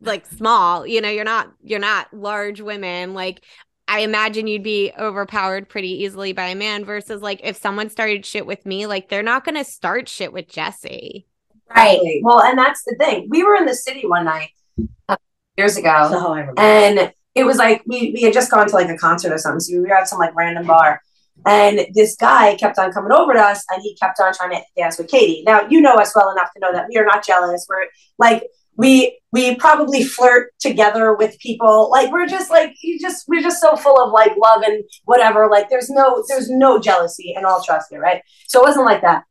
like, 0.00 0.26
small. 0.26 0.86
You 0.86 1.00
know, 1.00 1.08
you're 1.08 1.24
not, 1.24 1.52
you're 1.62 1.78
not 1.78 2.12
large 2.14 2.60
women. 2.60 3.14
Like, 3.14 3.44
I 3.90 4.00
imagine 4.00 4.46
you'd 4.46 4.62
be 4.62 4.92
overpowered 4.96 5.68
pretty 5.68 6.04
easily 6.04 6.32
by 6.32 6.46
a 6.46 6.54
man 6.54 6.84
versus, 6.84 7.22
like, 7.22 7.40
if 7.42 7.56
someone 7.56 7.90
started 7.90 8.24
shit 8.24 8.46
with 8.46 8.64
me, 8.64 8.86
like, 8.86 9.08
they're 9.08 9.20
not 9.20 9.44
going 9.44 9.56
to 9.56 9.64
start 9.64 10.08
shit 10.08 10.32
with 10.32 10.46
Jesse. 10.46 11.26
right 11.74 11.98
Well, 12.22 12.40
and 12.40 12.56
that's 12.56 12.84
the 12.84 12.94
thing. 13.00 13.26
We 13.28 13.42
were 13.42 13.56
in 13.56 13.66
the 13.66 13.74
city 13.74 14.06
one 14.06 14.26
night 14.26 14.50
uh, 15.08 15.16
years 15.56 15.76
ago, 15.76 16.08
oh 16.12 16.52
and 16.56 17.12
it 17.34 17.42
was 17.42 17.58
like 17.58 17.82
we 17.84 18.12
we 18.14 18.22
had 18.22 18.32
just 18.32 18.48
gone 18.48 18.68
to 18.68 18.74
like 18.76 18.88
a 18.88 18.96
concert 18.96 19.32
or 19.32 19.38
something. 19.38 19.58
So 19.58 19.74
we 19.74 19.80
were 19.80 19.92
at 19.92 20.08
some 20.08 20.20
like 20.20 20.36
random 20.36 20.68
bar, 20.68 21.02
and 21.44 21.84
this 21.92 22.14
guy 22.14 22.54
kept 22.54 22.78
on 22.78 22.92
coming 22.92 23.10
over 23.10 23.32
to 23.32 23.40
us, 23.40 23.64
and 23.70 23.82
he 23.82 23.96
kept 23.96 24.20
on 24.20 24.32
trying 24.32 24.52
to 24.52 24.62
dance 24.76 24.98
with 24.98 25.08
Katie. 25.08 25.42
Now 25.44 25.66
you 25.68 25.80
know 25.80 25.94
us 25.94 26.14
well 26.14 26.30
enough 26.30 26.50
to 26.54 26.60
know 26.60 26.72
that 26.72 26.86
we 26.88 26.96
are 26.96 27.04
not 27.04 27.26
jealous. 27.26 27.66
We're 27.68 27.86
like 28.18 28.44
we 28.80 29.20
we 29.30 29.56
probably 29.56 30.02
flirt 30.02 30.58
together 30.58 31.14
with 31.14 31.38
people. 31.38 31.90
Like 31.90 32.10
we're 32.10 32.26
just 32.26 32.50
like 32.50 32.72
you 32.82 32.98
just 32.98 33.28
we're 33.28 33.42
just 33.42 33.60
so 33.60 33.76
full 33.76 34.02
of 34.02 34.10
like 34.10 34.32
love 34.42 34.62
and 34.62 34.82
whatever. 35.04 35.50
Like 35.50 35.68
there's 35.68 35.90
no 35.90 36.24
there's 36.28 36.48
no 36.48 36.80
jealousy 36.80 37.34
and 37.36 37.44
all 37.44 37.62
trust 37.62 37.88
here, 37.90 38.00
right? 38.00 38.22
So 38.48 38.62
it 38.62 38.66
wasn't 38.66 38.86
like 38.86 39.02
that. 39.02 39.24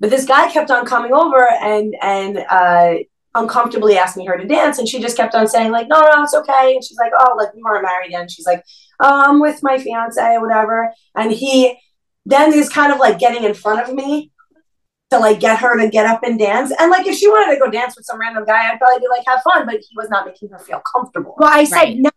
But 0.00 0.08
this 0.08 0.24
guy 0.24 0.50
kept 0.50 0.70
on 0.70 0.86
coming 0.86 1.12
over 1.12 1.46
and 1.60 1.94
and 2.00 2.38
uh 2.48 2.94
uncomfortably 3.34 3.98
asking 3.98 4.26
her 4.26 4.38
to 4.38 4.46
dance 4.46 4.78
and 4.78 4.88
she 4.88 5.02
just 5.02 5.18
kept 5.18 5.34
on 5.34 5.46
saying 5.46 5.70
like 5.70 5.86
no 5.86 6.00
no 6.00 6.22
it's 6.22 6.34
okay 6.34 6.74
and 6.74 6.82
she's 6.82 6.96
like 6.96 7.12
oh 7.20 7.36
like 7.36 7.54
we 7.54 7.62
weren't 7.62 7.84
married 7.84 8.10
yet 8.10 8.22
and 8.22 8.30
she's 8.30 8.46
like 8.46 8.64
oh, 9.00 9.22
i'm 9.26 9.38
with 9.38 9.62
my 9.62 9.78
fiance 9.78 10.20
or 10.20 10.40
whatever 10.40 10.90
and 11.14 11.30
he 11.30 11.78
then 12.24 12.54
is 12.54 12.70
kind 12.70 12.90
of 12.90 12.98
like 12.98 13.18
getting 13.18 13.44
in 13.44 13.52
front 13.52 13.86
of 13.86 13.94
me 13.94 14.32
to 15.10 15.18
like 15.18 15.40
get 15.40 15.58
her 15.58 15.78
to 15.80 15.88
get 15.88 16.04
up 16.06 16.20
and 16.22 16.38
dance 16.38 16.72
and 16.78 16.90
like 16.90 17.06
if 17.06 17.16
she 17.16 17.28
wanted 17.28 17.52
to 17.54 17.58
go 17.58 17.70
dance 17.70 17.96
with 17.96 18.04
some 18.04 18.20
random 18.20 18.44
guy 18.44 18.70
i'd 18.70 18.78
probably 18.78 19.00
be 19.00 19.06
like 19.08 19.22
have 19.26 19.40
fun 19.42 19.64
but 19.64 19.76
he 19.76 19.94
was 19.96 20.08
not 20.10 20.26
making 20.26 20.48
her 20.50 20.58
feel 20.58 20.82
comfortable 20.94 21.34
well 21.38 21.50
i 21.52 21.64
said 21.64 21.76
Right. 21.76 21.96
no 21.98 22.10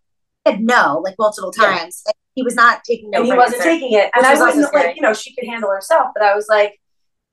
I 0.46 0.52
said 0.52 0.62
no 0.62 1.02
like 1.06 1.16
multiple 1.20 1.54
Yeah. 1.60 1.78
times 1.78 2.02
and 2.08 2.14
he 2.36 2.44
was 2.44 2.56
not 2.56 2.84
taking 2.84 3.12
no 3.12 3.20
and 3.20 3.28
he 3.28 3.34
wasn't 3.34 3.62
answer. 3.62 3.70
taking 3.70 3.94
it. 3.94 4.10
And 4.16 4.26
I 4.26 4.32
was 4.32 4.40
also 4.42 4.56
wouldn't 4.56 4.68
scary. 4.70 4.88
like, 4.88 4.96
you 4.96 5.02
know, 5.04 5.14
she 5.14 5.36
could 5.36 5.48
handle 5.48 5.70
herself, 5.70 6.08
but 6.16 6.24
I 6.24 6.34
was 6.34 6.48
like, 6.50 6.80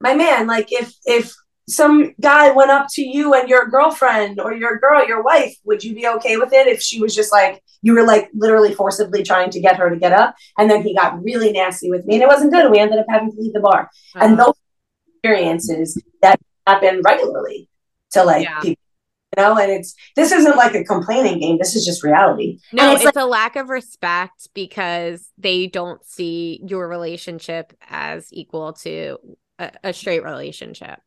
my 0.01 0.13
man, 0.15 0.47
like 0.47 0.71
if 0.73 0.93
if 1.07 1.33
some 1.69 2.15
guy 2.21 2.51
went 2.51 2.71
up 2.71 2.87
to 2.95 3.03
you 3.03 3.33
and 3.35 3.49
your 3.49 3.67
girlfriend 3.69 4.41
or 4.41 4.53
your 4.53 4.79
girl, 4.79 5.07
your 5.07 5.23
wife, 5.23 5.55
would 5.65 5.83
you 5.85 5.95
be 5.95 6.07
okay 6.07 6.37
with 6.37 6.53
it 6.53 6.67
if 6.67 6.81
she 6.83 7.01
was 7.01 7.15
just 7.15 7.31
like 7.33 7.63
you 7.83 7.95
were 7.95 8.05
like 8.05 8.29
literally 8.35 8.75
forcibly 8.75 9.23
trying 9.23 9.51
to 9.51 9.61
get 9.61 9.77
her 9.77 9.89
to 9.89 9.97
get 9.97 10.13
up, 10.13 10.35
and 10.59 10.69
then 10.71 10.83
he 10.83 10.95
got 10.95 11.23
really 11.23 11.53
nasty 11.53 11.89
with 11.91 12.05
me, 12.05 12.15
and 12.15 12.23
it 12.25 12.29
wasn't 12.29 12.53
good. 12.53 12.65
And 12.65 12.73
we 12.73 12.79
ended 12.81 12.99
up 12.99 13.07
having 13.09 13.31
to 13.31 13.41
leave 13.41 13.53
the 13.55 13.61
bar, 13.61 13.89
and 14.17 14.39
Uh, 14.39 14.47
those 14.47 14.55
experiences 15.33 16.01
that 16.23 16.41
happen 16.67 17.01
regularly 17.05 17.69
to 18.13 18.25
like 18.25 18.45
Yeah. 18.45 18.61
people. 18.61 18.83
You 19.37 19.43
know, 19.45 19.59
and 19.59 19.71
it's 19.71 19.95
this 20.17 20.33
isn't 20.33 20.57
like 20.57 20.75
a 20.75 20.83
complaining 20.85 21.39
game. 21.41 21.59
This 21.59 21.77
is 21.77 21.85
just 21.85 22.03
reality. 22.03 22.59
No, 22.73 22.85
And 22.85 22.93
it's, 22.97 23.05
it's 23.05 23.17
a 23.17 23.27
lack 23.27 23.57
of 23.57 23.69
respect 23.69 24.49
because 24.55 25.29
they 25.37 25.67
don't 25.67 26.03
see 26.03 26.61
your 26.67 26.89
relationship 26.89 27.75
as 27.91 28.29
equal 28.33 28.73
to 28.85 29.19
a, 29.59 29.71
a 29.85 29.93
straight 29.93 30.25
relationship. 30.25 30.99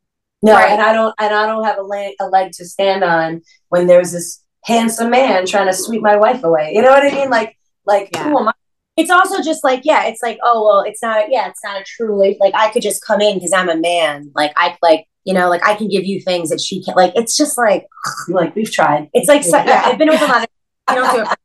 No, 0.44 0.54
Right. 0.54 0.70
and 0.70 0.82
I 0.82 0.94
don't, 0.94 1.16
and 1.20 1.34
I 1.34 1.48
don't 1.48 1.64
have 1.64 1.80
a 1.80 1.84
leg, 1.84 2.14
a 2.20 2.28
leg 2.28 2.52
to 2.54 2.66
stand 2.66 3.04
on 3.04 3.42
when 3.70 3.88
there's 3.88 4.12
this 4.12 4.44
handsome 4.66 5.10
man 5.10 5.48
trying 5.48 5.68
to 5.68 5.74
sweep 5.74 6.04
my 6.04 6.16
wife 6.16 6.44
away. 6.44 6.74
You 6.76 6.84
know 6.84 6.92
what 6.92 7.04
I 7.04 7.10
mean? 7.16 7.30
Like, 7.32 7.58
like, 7.88 8.10
Yeah. 8.14 8.26
who 8.30 8.38
am 8.40 8.50
I? 8.50 8.54
It's 9.02 9.10
also 9.12 9.42
just 9.42 9.64
like 9.64 9.82
yeah 9.84 10.06
it's 10.06 10.22
like 10.24 10.38
oh 10.44 10.66
well 10.66 10.82
it's 10.82 11.02
not 11.02 11.26
yeah 11.30 11.48
it's 11.50 11.64
not 11.64 11.80
a 11.80 11.84
true 11.84 12.18
like, 12.20 12.38
like 12.40 12.54
i 12.56 12.72
could 12.72 12.82
just 12.82 13.04
come 13.06 13.22
in 13.22 13.36
because 13.36 13.54
i'm 13.54 13.70
a 13.70 13.78
man. 13.78 14.32
Like 14.36 14.54
i 14.56 14.78
like 14.82 15.06
you 15.24 15.34
know 15.34 15.50
like 15.50 15.66
i 15.66 15.76
can 15.76 15.88
give 15.88 16.06
you 16.06 16.22
things 16.22 16.50
that 16.50 16.62
she 16.62 16.84
can't 16.84 16.98
like 16.98 17.14
it's 17.16 17.36
just 17.36 17.58
like 17.58 17.88
Like, 18.28 18.56
we've 18.56 18.72
tried. 18.72 19.10
it's 19.14 19.28
like 19.28 19.44
so, 19.44 19.58
yeah 19.58 19.84
i've 19.86 19.98
been 19.98 20.10
with 20.10 20.22
a 20.22 20.26
lot 20.26 20.44
of 20.44 20.50
I 20.88 20.96
don't 20.96 21.16
do 21.16 21.22
it. 21.22 21.38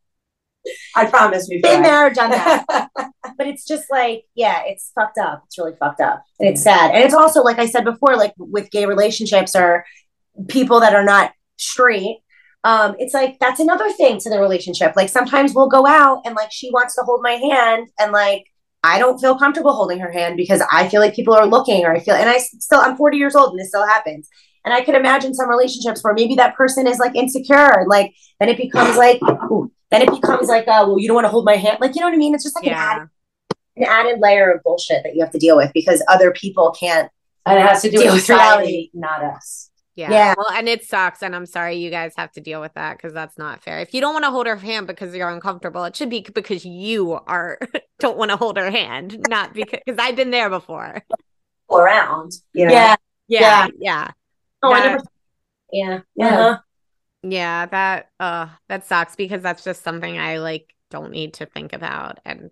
I 0.97 1.07
promise 1.07 1.47
we've 1.49 1.63
been 1.63 1.83
there 1.83 2.11
done 2.11 2.31
that. 2.31 2.65
But 3.39 3.49
it's 3.49 3.67
just 3.67 3.85
like 3.91 4.25
yeah 4.35 4.63
it's 4.65 4.93
fucked 4.95 5.19
up. 5.19 5.43
It's 5.47 5.59
really 5.59 5.75
fucked 5.79 6.01
up. 6.01 6.25
And 6.41 6.49
it's 6.49 6.63
sad. 6.63 6.93
And 6.93 7.05
it's 7.05 7.13
also 7.13 7.43
like 7.43 7.59
i 7.59 7.67
said 7.67 7.85
before 7.85 8.17
like 8.17 8.33
with 8.39 8.71
gay 8.71 8.87
relationships 8.87 9.55
or 9.55 9.85
people 10.49 10.81
that 10.81 10.95
are 10.95 11.05
not 11.05 11.33
straight 11.59 12.19
um 12.67 12.97
it's 12.99 13.15
like 13.15 13.39
that's 13.39 13.61
another 13.61 13.91
thing 13.93 14.19
to 14.19 14.29
the 14.29 14.41
relationship 14.41 14.95
like 14.97 15.09
sometimes 15.09 15.55
we'll 15.55 15.69
go 15.69 15.87
out 15.87 16.21
and 16.25 16.35
like 16.35 16.51
she 16.51 16.69
wants 16.71 16.97
to 16.97 17.03
hold 17.03 17.21
my 17.23 17.33
hand 17.33 17.89
and 17.99 18.13
like 18.13 18.45
i 18.83 18.99
don't 18.99 19.19
feel 19.21 19.39
comfortable 19.39 19.73
holding 19.73 20.01
her 20.01 20.11
hand 20.11 20.37
because 20.37 20.61
i 20.73 20.89
feel 20.89 21.01
like 21.01 21.15
people 21.15 21.33
are 21.33 21.47
looking 21.47 21.85
or 21.85 21.95
i 21.95 22.01
feel 22.01 22.15
and 22.15 22.29
I 22.29 22.39
still 22.39 22.81
i'm 22.81 22.97
40 22.97 23.17
years 23.17 23.37
old 23.37 23.51
and 23.51 23.61
this 23.61 23.69
still 23.69 23.87
happens 23.87 24.29
and 24.65 24.75
i 24.75 24.83
could 24.83 24.97
imagine 24.97 25.33
some 25.33 25.49
relationships 25.49 26.03
where 26.03 26.13
maybe 26.13 26.35
that 26.35 26.57
person 26.57 26.87
is 26.87 26.99
like 26.99 27.15
insecure 27.15 27.79
and 27.79 27.89
like 27.89 28.15
then 28.41 28.49
it 28.49 28.57
becomes 28.57 28.97
like 29.05 29.23
ooh, 29.23 29.71
then 29.93 30.03
it 30.03 30.11
becomes 30.11 30.49
like 30.49 30.67
uh 30.67 30.85
well 30.87 30.99
you 30.99 31.07
don't 31.07 31.15
want 31.15 31.25
to 31.25 31.31
hold 31.31 31.45
my 31.45 31.57
hand 31.57 31.79
like 31.81 31.95
you 31.95 32.01
know 32.01 32.09
what 32.09 32.15
i 32.15 32.19
mean 32.19 32.35
it's 32.35 32.45
just 32.45 32.57
like 32.57 32.67
an 32.67 32.73
added 32.73 33.09
an 33.77 33.85
added 33.85 34.21
layer 34.21 34.51
of 34.51 34.63
bullshit 34.63 35.03
that 35.05 35.15
you 35.15 35.23
have 35.23 35.33
to 35.33 35.39
deal 35.39 35.57
with 35.57 35.71
because 35.75 36.03
other 36.09 36.33
people 36.33 36.75
can't. 36.79 37.11
and 37.45 37.59
it 37.59 37.63
has 37.63 37.83
to 37.83 37.91
do 37.91 37.99
with 37.99 38.29
reality. 38.29 38.91
not 38.95 39.23
us. 39.23 39.71
Yeah. 39.97 40.11
Yeah. 40.11 40.35
Well, 40.37 40.51
and 40.51 40.69
it 40.69 40.85
sucks. 40.85 41.23
And 41.23 41.35
I'm 41.35 41.47
sorry 41.47 41.77
you 41.77 41.91
guys 41.91 42.13
have 42.17 42.31
to 42.33 42.41
deal 42.41 42.61
with 42.61 42.75
that 42.75 42.99
because 42.99 43.15
that's 43.15 43.39
not 43.39 43.65
fair. 43.65 43.81
If 43.81 43.95
you 43.95 44.03
don't 44.03 44.13
want 44.13 44.27
to 44.27 44.31
hold 44.31 44.47
her 44.47 44.57
hand 44.57 44.87
because 44.87 45.15
you're 45.15 45.31
uncomfortable, 45.31 45.85
it 45.85 45.97
should 45.97 46.11
be 46.11 46.21
because 46.21 46.65
you 46.65 47.15
are 47.27 47.59
don't 47.99 48.19
want 48.19 48.31
to 48.31 48.37
hold 48.37 48.59
her 48.59 48.71
hand, 48.71 49.19
not 49.29 49.55
because 49.55 49.81
because 49.85 49.99
I've 49.99 50.17
been 50.17 50.31
there 50.31 50.51
before. 50.51 51.03
Around, 51.73 52.33
you 52.53 52.67
know? 52.67 52.73
Yeah. 52.73 52.97
Yeah. 53.27 53.41
Yeah. 53.41 53.69
Yeah. 53.79 54.11
Oh, 54.63 54.73
I 54.73 54.87
never. 54.87 55.03
Yeah. 55.73 56.01
Yeah. 56.15 56.27
Uh-huh. 56.27 56.59
Yeah. 57.23 57.67
That 57.67 58.11
uh 58.21 58.49
that 58.69 58.87
sucks 58.87 59.17
because 59.17 59.43
that's 59.43 59.65
just 59.65 59.83
something 59.83 60.19
I 60.19 60.39
like 60.39 60.75
don't 60.91 61.11
need 61.11 61.35
to 61.35 61.47
think 61.47 61.73
about. 61.73 62.21
And 62.25 62.51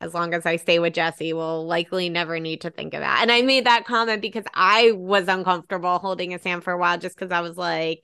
as 0.00 0.14
long 0.14 0.32
as 0.34 0.46
I 0.46 0.56
stay 0.56 0.78
with 0.78 0.94
Jesse, 0.94 1.32
we'll 1.32 1.66
likely 1.66 2.08
never 2.08 2.40
need 2.40 2.62
to 2.62 2.70
think 2.70 2.94
of 2.94 3.00
that. 3.00 3.18
And 3.22 3.30
I 3.30 3.42
made 3.42 3.66
that 3.66 3.84
comment 3.84 4.22
because 4.22 4.44
I 4.54 4.92
was 4.92 5.28
uncomfortable 5.28 5.98
holding 5.98 6.32
a 6.34 6.38
Sam 6.38 6.60
for 6.60 6.72
a 6.72 6.78
while 6.78 6.98
just 6.98 7.16
because 7.16 7.32
I 7.32 7.40
was 7.40 7.56
like, 7.56 8.02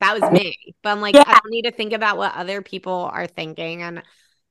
that 0.00 0.18
was 0.20 0.30
me. 0.30 0.56
But 0.82 0.90
I'm 0.90 1.00
like, 1.00 1.14
Yeah. 1.14 1.24
I 1.26 1.34
don't 1.34 1.50
need 1.50 1.62
to 1.62 1.72
think 1.72 1.92
about 1.92 2.18
what 2.18 2.34
other 2.34 2.62
people 2.62 3.10
are 3.12 3.26
thinking. 3.26 3.82
And 3.82 4.02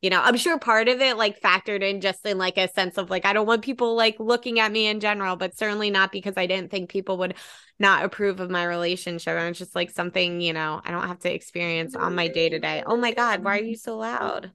you 0.02 0.10
know, 0.10 0.22
I'm 0.22 0.38
sure 0.38 0.60
part 0.60 0.88
of 0.88 1.02
it 1.02 1.18
like 1.18 1.42
factored 1.42 1.82
in 1.82 2.00
just 2.00 2.26
in 2.26 2.38
like 2.38 2.58
a 2.58 2.68
sense 2.70 2.98
of 2.98 3.10
like 3.10 3.26
I 3.26 3.34
don't 3.34 3.48
want 3.48 3.64
people 3.64 3.96
like 3.96 4.18
looking 4.20 4.60
at 4.60 4.72
me 4.72 4.88
in 4.88 5.00
general, 5.00 5.36
but 5.36 5.58
certainly 5.58 5.90
not 5.90 6.12
because 6.12 6.36
I 6.38 6.46
didn't 6.46 6.70
think 6.70 6.90
people 6.90 7.18
would 7.18 7.36
not 7.80 8.06
approve 8.06 8.40
of 8.40 8.50
my 8.50 8.66
relationship. 8.66 9.36
And 9.36 9.50
it's 9.50 9.60
just 9.60 9.76
like 9.76 9.90
something, 9.90 10.42
you 10.42 10.54
know, 10.54 10.80
I 10.84 10.92
don't 10.92 11.08
have 11.08 11.20
to 11.20 11.34
experience 11.34 11.96
on 11.96 12.16
my 12.16 12.28
day 12.28 12.50
to 12.50 12.60
day. 12.60 12.84
Oh 12.86 12.98
my 12.98 13.14
God, 13.14 13.44
why 13.44 13.58
are 13.58 13.64
you 13.64 13.76
so 13.76 13.98
loud? 13.98 14.52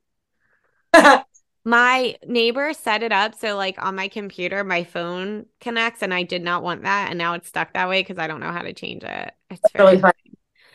My 1.65 2.17
neighbor 2.27 2.73
set 2.73 3.03
it 3.03 3.13
up 3.13 3.35
so 3.35 3.57
like 3.57 3.83
on 3.85 3.95
my 3.95 4.09
computer 4.09 4.65
my 4.65 4.85
phone 4.85 5.47
connects 5.61 6.03
and 6.03 6.13
I 6.15 6.23
did 6.23 6.43
not 6.43 6.63
want 6.63 6.83
that 6.83 7.11
and 7.11 7.19
now 7.19 7.35
it's 7.35 7.49
stuck 7.49 7.75
that 7.75 7.89
way 7.89 8.01
because 8.01 8.19
I 8.19 8.27
don't 8.27 8.41
know 8.41 8.53
how 8.53 8.63
to 8.63 8.73
change 8.73 9.03
it. 9.05 9.33
It's 9.51 9.61
really 9.75 9.99
funny. 9.99 10.15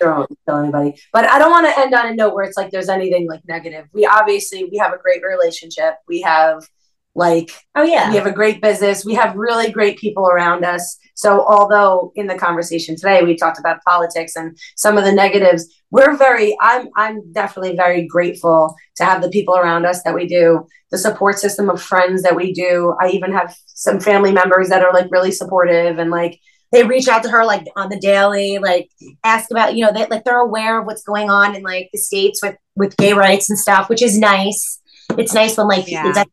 Won't 0.02 0.38
tell 0.46 0.58
anybody. 0.58 0.96
But 1.14 1.26
I 1.26 1.40
don't 1.40 1.52
want 1.52 1.68
to 1.68 1.80
end 1.80 1.94
on 1.94 2.08
a 2.08 2.14
note 2.14 2.36
where 2.36 2.44
it's 2.44 2.58
like 2.58 2.70
there's 2.72 2.90
anything 2.90 3.28
like 3.28 3.42
negative. 3.48 3.88
We 3.94 4.06
obviously 4.06 4.66
we 4.66 4.78
have 4.78 4.94
a 4.94 4.98
great 4.98 5.24
relationship. 5.24 5.96
We 6.08 6.22
have 6.22 6.68
like 7.16 7.52
Oh 7.76 7.84
yeah. 7.84 8.10
we 8.10 8.18
have 8.18 8.28
a 8.28 8.32
great 8.32 8.62
business. 8.62 9.06
We 9.06 9.14
have 9.16 9.36
really 9.36 9.72
great 9.72 9.98
people 9.98 10.28
around 10.28 10.66
us. 10.66 10.98
So 11.16 11.46
although 11.48 12.12
in 12.16 12.28
the 12.28 12.36
conversation 12.36 12.96
today 12.96 13.24
we 13.24 13.38
talked 13.38 13.58
about 13.58 13.84
politics 13.84 14.36
and 14.36 14.58
some 14.76 14.98
of 14.98 15.06
the 15.06 15.14
negatives, 15.14 15.74
we're 15.92 16.18
very 16.18 16.56
I'm 16.60 16.90
I'm 16.98 17.32
definitely 17.32 17.76
very 17.76 18.06
grateful 18.06 18.76
to 18.98 19.06
have 19.06 19.22
the 19.22 19.30
people 19.30 19.56
around 19.56 19.86
us 19.86 20.04
that 20.04 20.14
we 20.14 20.28
do, 20.28 20.68
the 20.92 20.98
support 20.98 21.40
system 21.40 21.70
of 21.70 21.82
friends 21.82 22.22
that 22.24 22.36
we 22.36 22.54
do. 22.54 22.96
I 23.02 23.10
even 23.10 23.32
have 23.32 23.56
some 23.66 24.00
family 24.00 24.34
members 24.34 24.70
that 24.70 24.84
are 24.84 24.94
like 24.94 25.08
really 25.10 25.32
supportive 25.32 25.98
and 26.00 26.12
like 26.12 26.40
they 26.72 26.84
reach 26.84 27.08
out 27.08 27.24
to 27.24 27.30
her 27.30 27.46
like 27.46 27.66
on 27.78 27.90
the 27.90 28.00
daily, 28.00 28.58
like 28.60 28.90
ask 29.24 29.50
about, 29.52 29.76
you 29.76 29.86
know, 29.86 29.94
they 29.94 30.06
like 30.08 30.26
they're 30.26 30.42
aware 30.42 30.80
of 30.80 30.86
what's 30.86 31.04
going 31.04 31.30
on 31.30 31.56
in 31.56 31.64
like 31.64 31.90
the 31.94 32.00
states 32.00 32.42
with 32.44 32.58
with 32.76 32.98
gay 32.98 33.14
rights 33.14 33.50
and 33.50 33.58
stuff, 33.58 33.88
which 33.88 34.02
is 34.02 34.20
nice. 34.20 34.82
It's 35.18 35.34
nice 35.34 35.58
when 35.58 35.70
like 35.70 35.90
Yeah. 35.90 36.26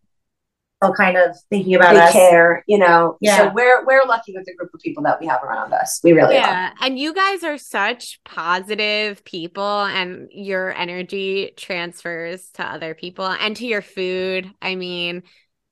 All 0.83 0.93
kind 0.93 1.17
of 1.17 1.37
thinking 1.51 1.75
about 1.75 1.95
they 1.95 2.01
us. 2.01 2.13
care, 2.13 2.65
you 2.67 2.79
know. 2.79 3.17
Yeah. 3.21 3.39
So 3.39 3.53
we're 3.55 3.85
we're 3.87 4.05
lucky 4.07 4.33
with 4.35 4.45
the 4.45 4.55
group 4.55 4.71
of 4.75 4.81
people 4.81 5.03
that 5.05 5.21
we 5.21 5.27
have 5.27 5.43
around 5.43 5.73
us. 5.73 6.01
We 6.03 6.13
really 6.13 6.37
are. 6.37 6.41
yeah 6.41 6.71
and 6.81 6.99
you 6.99 7.15
guys 7.15 7.45
are 7.45 7.59
such 7.59 8.21
positive 8.25 9.25
people 9.25 9.83
and 9.85 10.29
your 10.31 10.73
energy 10.75 11.53
transfers 11.57 12.51
to 12.55 12.65
other 12.65 12.95
people 12.95 13.27
and 13.27 13.57
to 13.57 13.67
your 13.67 13.83
food 13.83 14.51
i 14.61 14.75
mean 14.75 15.23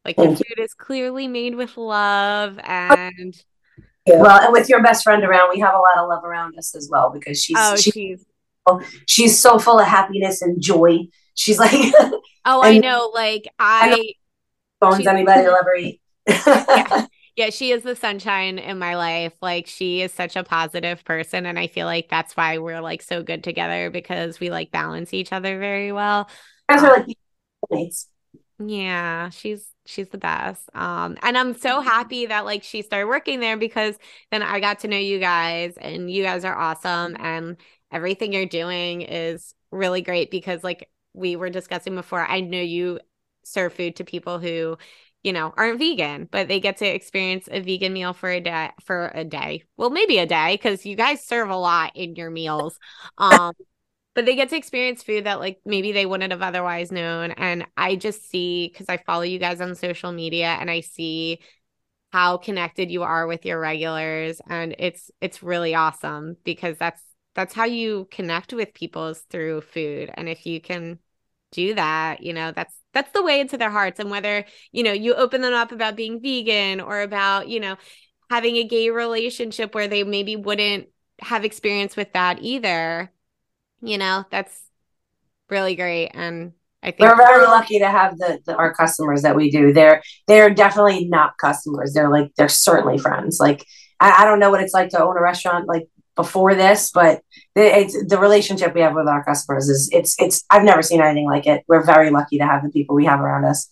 like 0.04 0.16
your 0.16 0.26
Thank 0.26 0.38
food 0.38 0.58
is 0.58 0.74
clearly 0.74 1.28
made 1.28 1.54
with 1.54 1.76
love 1.76 2.58
oh, 2.58 2.62
and 2.62 3.34
Well, 4.06 4.40
and 4.40 4.52
with 4.52 4.68
your 4.68 4.82
best 4.82 5.04
friend 5.04 5.22
around, 5.22 5.50
we 5.50 5.60
have 5.60 5.74
a 5.74 5.78
lot 5.78 5.98
of 5.98 6.08
love 6.08 6.24
around 6.24 6.56
us 6.58 6.74
as 6.74 6.88
well 6.90 7.10
because 7.10 7.42
she's 7.42 7.56
oh 7.58 7.76
she, 7.76 7.90
she's 7.90 8.24
she's 9.06 9.38
so 9.38 9.58
full 9.58 9.78
of 9.78 9.86
happiness 9.86 10.42
and 10.42 10.60
joy. 10.60 11.00
She's 11.34 11.58
like 11.58 11.72
oh 11.72 12.20
i 12.62 12.78
know 12.78 13.10
like 13.14 13.48
i 13.58 14.14
She's- 14.97 15.07
anybody 15.07 15.43
will 15.43 15.57
ever 15.61 15.74
eat. 15.74 16.01
yeah. 16.27 17.07
yeah 17.36 17.51
she 17.51 17.70
is 17.70 17.82
the 17.82 17.97
sunshine 17.97 18.59
in 18.59 18.78
my 18.78 18.97
life 18.97 19.32
like 19.40 19.66
she 19.66 20.02
is 20.02 20.12
such 20.12 20.36
a 20.36 20.44
positive 20.44 21.02
person 21.05 21.47
and 21.47 21.59
i 21.59 21.66
feel 21.66 21.86
like 21.86 22.09
that's 22.09 22.36
why 22.36 22.59
we're 22.59 22.81
like 22.81 23.01
so 23.02 23.23
good 23.23 23.43
together 23.43 23.89
because 23.90 24.39
we 24.40 24.51
like 24.51 24.70
balance 24.70 25.15
each 25.15 25.32
other 25.32 25.59
very 25.59 25.93
well 25.93 26.28
guys 26.69 26.82
are 26.82 26.97
like 26.98 27.16
mates. 27.70 28.09
Yeah, 28.62 29.31
she's 29.31 29.66
she's 29.86 30.09
the 30.11 30.19
best. 30.19 30.62
Um, 30.74 31.16
and 31.23 31.36
I'm 31.39 31.55
so 31.57 31.81
happy 31.81 32.27
that 32.27 32.44
like 32.44 32.62
she 32.62 32.82
started 32.82 33.07
working 33.09 33.40
there 33.40 33.57
because 33.57 33.97
then 34.31 34.43
I 34.43 34.61
got 34.61 34.81
to 34.81 34.89
know 34.89 34.98
you 34.98 35.19
guys 35.19 35.77
and 35.81 36.11
you 36.11 36.23
guys 36.23 36.44
are 36.44 36.55
awesome 36.57 37.16
and 37.19 37.57
everything 37.90 38.32
you're 38.35 38.44
doing 38.47 39.01
is 39.01 39.55
really 39.73 40.02
great 40.02 40.31
because 40.31 40.62
like 40.62 40.90
we 41.15 41.36
were 41.36 41.48
discussing 41.51 41.94
before, 41.94 42.20
I 42.24 42.40
know 42.40 42.61
you 42.61 43.01
serve 43.52 43.74
food 43.74 43.97
to 43.97 44.05
people 44.05 44.39
who, 44.39 44.78
you 45.22 45.32
know, 45.32 45.52
aren't 45.56 45.78
vegan, 45.78 46.28
but 46.31 46.48
they 46.48 46.60
get 46.60 46.78
to 46.78 46.86
experience 46.86 47.48
a 47.51 47.60
vegan 47.60 47.93
meal 47.93 48.12
for 48.12 48.31
a 48.31 48.40
day 48.40 48.70
for 48.85 49.10
a 49.14 49.24
day. 49.24 49.64
Well, 49.77 49.90
maybe 49.90 50.18
a 50.18 50.27
day 50.27 50.55
because 50.55 50.86
you 50.86 50.97
guys 50.97 51.24
serve 51.24 51.51
a 51.51 51.56
lot 51.56 51.93
in 51.94 52.16
your 52.16 52.31
meals. 52.31 52.78
Um 53.18 53.52
but 54.14 54.27
they 54.27 54.35
get 54.35 54.48
to 54.51 54.56
experience 54.56 55.02
food 55.02 55.24
that 55.24 55.40
like 55.40 55.60
maybe 55.64 55.93
they 55.93 56.06
wouldn't 56.06 56.32
have 56.32 56.43
otherwise 56.43 56.90
known 56.93 57.31
and 57.32 57.66
i 57.77 57.97
just 57.97 58.28
see 58.28 58.68
because 58.72 58.86
i 58.89 58.97
follow 58.97 59.22
you 59.22 59.39
guys 59.39 59.60
on 59.60 59.74
social 59.74 60.12
media 60.12 60.56
and 60.60 60.70
i 60.70 60.81
see 60.81 61.39
how 62.12 62.36
connected 62.36 62.90
you 62.90 63.02
are 63.02 63.27
with 63.27 63.44
your 63.44 63.60
regulars 63.60 64.40
and 64.48 64.74
it's 64.78 65.10
it's 65.20 65.43
really 65.43 65.74
awesome 65.74 66.36
because 66.44 66.77
that's 66.78 67.02
that's 67.35 67.55
how 67.55 67.64
you 67.64 68.09
connect 68.10 68.52
with 68.52 68.74
people 68.74 69.06
is 69.09 69.20
through 69.31 69.60
food 69.60 70.10
and 70.14 70.28
if 70.28 70.44
you 70.44 70.60
can 70.60 70.98
do 71.52 71.74
that 71.74 72.22
you 72.22 72.32
know 72.32 72.52
that's 72.52 72.74
that's 72.93 73.10
the 73.12 73.22
way 73.22 73.40
into 73.40 73.56
their 73.56 73.70
hearts 73.70 74.01
and 74.01 74.10
whether 74.10 74.44
you 74.72 74.82
know 74.82 74.93
you 74.93 75.14
open 75.14 75.40
them 75.40 75.55
up 75.55 75.72
about 75.72 75.97
being 75.97 76.20
vegan 76.20 76.81
or 76.81 77.01
about 77.02 77.48
you 77.48 77.60
know 77.60 77.77
having 78.31 78.56
a 78.56 78.64
gay 78.64 78.90
relationship 78.90 79.74
where 79.74 79.89
they 79.89 80.05
maybe 80.05 80.36
wouldn't 80.36 80.89
have 81.20 81.44
experience 81.44 81.97
with 81.97 82.12
that 82.12 82.39
either 82.40 83.10
you 83.82 83.98
know 83.98 84.24
that's 84.31 84.62
really 85.48 85.74
great 85.74 86.10
and 86.14 86.52
i 86.82 86.90
think 86.90 87.01
We're 87.01 87.16
very 87.16 87.44
lucky 87.44 87.78
to 87.81 87.89
have 87.90 88.16
the, 88.18 88.39
the 88.47 88.55
our 88.55 88.72
customers 88.72 89.22
that 89.22 89.35
we 89.36 89.51
do. 89.51 89.72
They're 89.72 90.02
they're 90.28 90.51
definitely 90.51 91.06
not 91.06 91.36
customers. 91.39 91.93
They're 91.93 92.09
like 92.09 92.31
they're 92.36 92.48
certainly 92.48 92.98
friends. 92.98 93.39
Like 93.40 93.66
I, 93.98 94.22
I 94.22 94.24
don't 94.24 94.39
know 94.39 94.51
what 94.51 94.62
it's 94.62 94.72
like 94.72 94.90
to 94.90 95.02
own 95.02 95.16
a 95.16 95.20
restaurant 95.20 95.66
like 95.68 95.89
before 96.20 96.55
this, 96.55 96.90
but 96.90 97.22
the, 97.55 97.78
it's 97.80 98.06
the 98.06 98.18
relationship 98.18 98.74
we 98.74 98.80
have 98.80 98.94
with 98.94 99.09
our 99.09 99.24
customers 99.24 99.68
is 99.68 99.88
it's 99.92 100.20
it's 100.20 100.44
I've 100.51 100.64
never 100.64 100.82
seen 100.82 101.01
anything 101.01 101.26
like 101.26 101.47
it. 101.47 101.64
We're 101.68 101.84
very 101.84 102.10
lucky 102.10 102.38
to 102.38 102.44
have 102.44 102.62
the 102.62 102.70
people 102.70 102.94
we 102.94 103.06
have 103.06 103.20
around 103.20 103.44
us. 103.44 103.70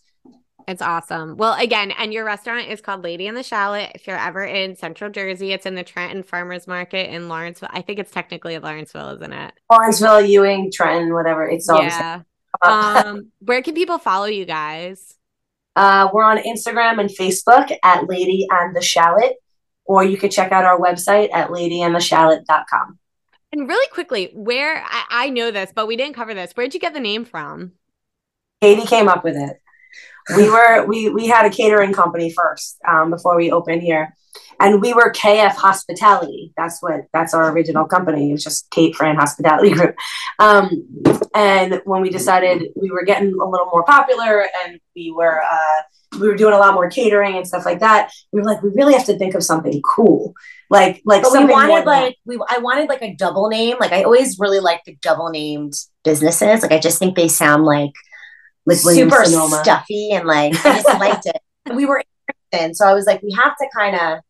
It's 0.66 0.82
awesome. 0.82 1.36
Well, 1.38 1.54
again, 1.58 1.92
and 1.92 2.12
your 2.12 2.26
restaurant 2.26 2.68
is 2.68 2.82
called 2.82 3.02
Lady 3.02 3.26
and 3.26 3.34
the 3.34 3.42
Shallot. 3.42 3.92
If 3.94 4.06
you're 4.06 4.18
ever 4.18 4.44
in 4.44 4.76
Central 4.76 5.10
Jersey, 5.10 5.52
it's 5.52 5.64
in 5.64 5.74
the 5.74 5.82
Trenton 5.82 6.22
Farmers 6.22 6.66
Market 6.66 7.10
in 7.10 7.28
Lawrenceville. 7.28 7.70
I 7.72 7.80
think 7.80 7.98
it's 7.98 8.10
technically 8.10 8.58
Lawrenceville, 8.58 9.16
isn't 9.16 9.32
it? 9.32 9.54
Lawrenceville, 9.70 10.20
Ewing, 10.20 10.70
Trenton, 10.70 11.14
whatever. 11.14 11.48
It's 11.48 11.70
all 11.70 11.82
yeah. 11.82 12.20
Um, 12.60 13.32
where 13.38 13.62
can 13.62 13.74
people 13.74 13.98
follow 13.98 14.26
you 14.26 14.44
guys? 14.44 15.14
Uh, 15.74 16.08
we're 16.12 16.24
on 16.24 16.38
Instagram 16.38 17.00
and 17.00 17.08
Facebook 17.08 17.74
at 17.82 18.06
Lady 18.06 18.46
and 18.50 18.76
the 18.76 18.82
Shallot, 18.82 19.36
or 19.88 20.04
you 20.04 20.18
could 20.18 20.30
check 20.30 20.52
out 20.52 20.64
our 20.64 20.78
website 20.78 21.30
at 21.32 21.48
ladyandtheshallot.com. 21.48 22.98
And 23.50 23.66
really 23.66 23.88
quickly, 23.88 24.30
where 24.34 24.84
I, 24.86 25.04
I 25.10 25.30
know 25.30 25.50
this, 25.50 25.72
but 25.74 25.88
we 25.88 25.96
didn't 25.96 26.14
cover 26.14 26.34
this. 26.34 26.52
Where'd 26.52 26.74
you 26.74 26.80
get 26.80 26.92
the 26.92 27.00
name 27.00 27.24
from? 27.24 27.72
Katie 28.60 28.86
came 28.86 29.08
up 29.08 29.24
with 29.24 29.36
it. 29.36 29.56
We 30.36 30.50
were 30.50 30.84
we 30.84 31.08
we 31.08 31.26
had 31.26 31.46
a 31.46 31.50
catering 31.50 31.94
company 31.94 32.30
first 32.30 32.78
um, 32.86 33.08
before 33.08 33.34
we 33.34 33.50
opened 33.50 33.80
here, 33.80 34.14
and 34.60 34.82
we 34.82 34.92
were 34.92 35.10
KF 35.10 35.52
Hospitality. 35.52 36.52
That's 36.54 36.82
what 36.82 37.06
that's 37.14 37.32
our 37.32 37.50
original 37.50 37.86
company. 37.86 38.28
It 38.28 38.32
was 38.32 38.44
just 38.44 38.68
Kate 38.70 38.94
Fran 38.94 39.16
Hospitality 39.16 39.70
Group. 39.70 39.96
Um, 40.38 40.70
and 41.34 41.80
when 41.86 42.02
we 42.02 42.10
decided 42.10 42.64
we 42.76 42.90
were 42.90 43.04
getting 43.04 43.32
a 43.32 43.48
little 43.48 43.70
more 43.72 43.84
popular 43.84 44.46
and 44.66 44.78
we 44.94 45.10
were 45.10 45.40
uh, 45.40 45.82
we 46.18 46.26
were 46.28 46.36
doing 46.36 46.54
a 46.54 46.58
lot 46.58 46.74
more 46.74 46.88
catering 46.88 47.36
and 47.36 47.46
stuff 47.46 47.64
like 47.64 47.80
that, 47.80 48.10
we 48.32 48.40
were 48.40 48.46
like, 48.46 48.62
we 48.62 48.70
really 48.70 48.94
have 48.94 49.06
to 49.06 49.18
think 49.18 49.34
of 49.34 49.42
something 49.42 49.80
cool, 49.82 50.34
like 50.70 51.02
like 51.04 51.22
But 51.22 51.32
we 51.32 51.38
something 51.38 51.56
more 51.56 51.68
wanted 51.68 51.86
like 51.86 52.16
we 52.24 52.38
I 52.48 52.58
wanted 52.58 52.88
like 52.88 53.02
a 53.02 53.14
double 53.14 53.48
name. 53.48 53.76
Like 53.80 53.92
I 53.92 54.02
always 54.04 54.38
really 54.38 54.60
like 54.60 54.82
the 54.86 54.96
double 55.02 55.28
named 55.30 55.74
businesses. 56.04 56.62
Like 56.62 56.72
I 56.72 56.78
just 56.78 56.98
think 56.98 57.16
they 57.16 57.28
sound 57.28 57.64
like 57.64 57.92
Like 58.66 58.82
Williams 58.84 59.12
super 59.12 59.24
Sonoma. 59.24 59.60
stuffy 59.62 60.10
and 60.12 60.26
like 60.26 60.54
I 60.64 60.82
just 60.82 60.86
liked 61.00 61.26
it. 61.26 61.74
We 61.74 61.84
were 61.86 62.02
in, 62.52 62.74
so 62.74 62.86
I 62.86 62.94
was 62.94 63.06
like, 63.06 63.22
we 63.22 63.32
have 63.32 63.56
to 63.56 63.66
kind 63.76 63.96
of 63.96 64.20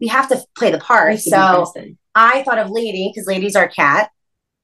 we 0.00 0.08
have 0.08 0.28
to 0.28 0.42
play 0.56 0.70
the 0.70 0.78
part. 0.78 1.10
Nice 1.10 1.24
to 1.24 1.30
be 1.30 1.30
So 1.30 1.72
I 2.14 2.42
thought 2.42 2.58
of 2.58 2.70
Lady 2.70 3.10
because 3.12 3.26
Lady's 3.28 3.54
our 3.56 3.68
cat, 3.68 4.10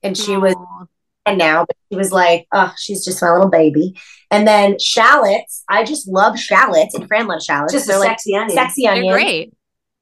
and 0.03 0.17
she 0.17 0.37
was 0.37 0.55
Aw. 0.55 0.85
And 1.27 1.39
now, 1.39 1.65
but 1.67 1.77
she 1.91 1.97
was 1.97 2.13
like, 2.13 2.47
oh, 2.53 2.73
she's 2.79 3.05
just 3.05 3.23
my 3.23 3.31
little 3.33 3.49
baby. 3.49 3.95
And 4.31 4.47
then 4.47 4.79
shallots, 4.79 5.65
I 5.69 5.85
just 5.85 6.07
love 6.09 6.39
shallots, 6.39 6.95
and 6.95 7.07
Fran 7.09 7.27
loves 7.27 7.45
shallots. 7.47 7.73
just 7.73 7.87
a 7.87 7.93
They're 7.93 7.99
like 8.01 8.09
sexy 8.11 8.35
onion. 8.37 8.51
sexy 8.51 8.83
They're 8.85 9.13
great. 9.13 9.53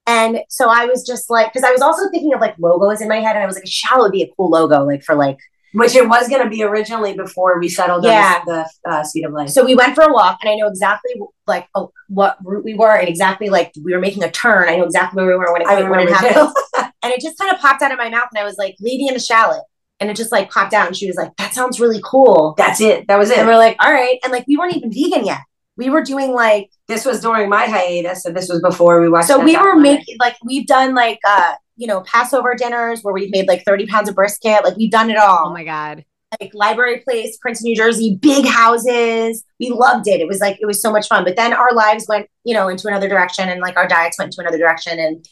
And 0.06 0.40
so 0.48 0.68
I 0.68 0.86
was 0.86 1.06
just 1.06 1.30
like, 1.30 1.52
because 1.52 1.62
I 1.64 1.70
was 1.70 1.80
also 1.80 2.10
thinking 2.10 2.34
of 2.34 2.40
like 2.40 2.56
logos 2.58 3.00
in 3.00 3.08
my 3.08 3.20
head, 3.20 3.36
and 3.36 3.42
I 3.42 3.46
was 3.46 3.54
like, 3.54 3.66
shallot 3.66 4.02
would 4.06 4.12
be 4.12 4.22
a 4.22 4.28
cool 4.36 4.50
logo, 4.50 4.84
like 4.84 5.02
for 5.04 5.14
like. 5.14 5.38
Which 5.74 5.94
it 5.96 6.06
was 6.06 6.28
going 6.28 6.42
to 6.44 6.50
be 6.50 6.62
originally 6.62 7.14
before 7.14 7.58
we 7.58 7.66
settled 7.70 8.04
Yeah. 8.04 8.40
on 8.40 8.54
the 8.54 8.90
uh, 8.90 9.02
seat 9.04 9.24
of 9.24 9.32
life. 9.32 9.48
So 9.48 9.64
we 9.64 9.74
went 9.74 9.94
for 9.94 10.02
a 10.04 10.12
walk, 10.12 10.36
and 10.42 10.50
I 10.50 10.56
know 10.56 10.66
exactly 10.66 11.12
like 11.46 11.66
oh, 11.74 11.92
what 12.08 12.36
route 12.44 12.62
we 12.64 12.74
were, 12.74 12.94
and 12.94 13.08
exactly 13.08 13.48
like 13.48 13.72
we 13.82 13.94
were 13.94 14.00
making 14.00 14.22
a 14.22 14.30
turn. 14.30 14.68
I 14.68 14.76
know 14.76 14.84
exactly 14.84 15.22
where 15.24 15.32
we 15.32 15.38
were 15.38 15.50
when 15.52 15.62
it, 15.62 15.68
I 15.68 15.88
when 15.88 16.00
it 16.00 16.10
happened, 16.10 16.54
and 17.02 17.12
it 17.14 17.22
just 17.22 17.38
kind 17.38 17.54
of 17.54 17.58
popped 17.60 17.80
out 17.80 17.90
of 17.90 17.96
my 17.96 18.10
mouth, 18.10 18.28
and 18.34 18.38
I 18.38 18.44
was 18.44 18.58
like, 18.58 18.74
"Lady 18.80 19.06
and 19.06 19.16
the 19.16 19.20
Shallot," 19.20 19.62
and 20.02 20.10
it 20.10 20.16
just 20.16 20.32
like 20.32 20.50
popped 20.50 20.74
out, 20.74 20.86
and 20.88 20.96
she 20.96 21.06
was 21.06 21.16
like, 21.16 21.30
"That 21.38 21.54
sounds 21.54 21.80
really 21.80 22.00
cool." 22.04 22.54
That's 22.58 22.80
it. 22.82 23.06
That 23.08 23.18
was 23.18 23.30
it. 23.30 23.38
And 23.38 23.46
we're 23.48 23.56
like, 23.56 23.76
"All 23.80 23.90
right," 23.92 24.18
and 24.22 24.30
like 24.32 24.44
we 24.46 24.56
weren't 24.58 24.76
even 24.76 24.92
vegan 24.92 25.24
yet. 25.24 25.40
we 25.78 25.88
were 25.88 26.02
doing 26.02 26.32
like 26.32 26.68
This 26.88 27.06
was 27.06 27.20
during 27.20 27.48
my 27.48 27.64
hiatus, 27.66 28.26
and 28.26 28.36
this 28.36 28.48
was 28.50 28.60
before 28.60 29.00
we 29.00 29.08
watched. 29.08 29.28
so 29.28 29.38
we 29.42 29.56
were 29.56 29.76
making 29.76 30.16
like 30.20 30.36
we've 30.44 30.66
done 30.66 30.94
like 30.94 31.20
uh 31.26 31.54
you 31.76 31.86
know 31.86 32.00
Passover 32.02 32.54
dinners 32.54 33.00
where 33.02 33.14
we've 33.14 33.30
made 33.30 33.48
like 33.48 33.64
30 33.64 33.86
pounds 33.86 34.08
of 34.10 34.14
brisket 34.14 34.62
like 34.64 34.76
we've 34.76 34.90
done 34.90 35.10
it 35.10 35.16
all 35.16 35.46
Oh 35.48 35.52
my 35.54 35.64
god. 35.64 36.04
like 36.40 36.52
Library 36.54 36.98
Place, 37.00 37.38
Princeton, 37.40 37.70
New 37.70 37.76
Jersey, 37.76 38.18
big 38.20 38.44
houses. 38.46 39.42
We 39.58 39.70
loved 39.70 40.06
it. 40.08 40.20
It 40.20 40.28
was 40.28 40.40
like 40.40 40.58
it 40.60 40.66
was 40.66 40.80
so 40.82 40.92
much 40.92 41.08
fun. 41.08 41.24
But 41.24 41.36
then 41.36 41.52
our 41.54 41.72
lives 41.74 42.04
went, 42.08 42.26
you 42.44 42.52
know, 42.54 42.68
into 42.68 42.88
another 42.88 43.08
direction, 43.08 43.48
and 43.48 43.60
like 43.60 43.76
our 43.78 43.88
diets 43.88 44.18
went 44.18 44.28
into 44.34 44.40
another 44.42 44.58
direction, 44.58 44.98
and 44.98 45.26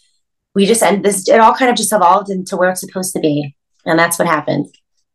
we 0.54 0.64
just 0.66 0.82
and 0.82 1.04
this 1.04 1.28
it 1.28 1.38
all 1.40 1.54
kind 1.54 1.70
of 1.70 1.76
just 1.76 1.92
evolved 1.92 2.30
into 2.30 2.56
where 2.56 2.70
it's 2.70 2.80
supposed 2.80 3.12
to 3.14 3.20
be, 3.20 3.54
and 3.84 3.98
that's 3.98 4.18
what 4.18 4.28
happened. 4.28 4.66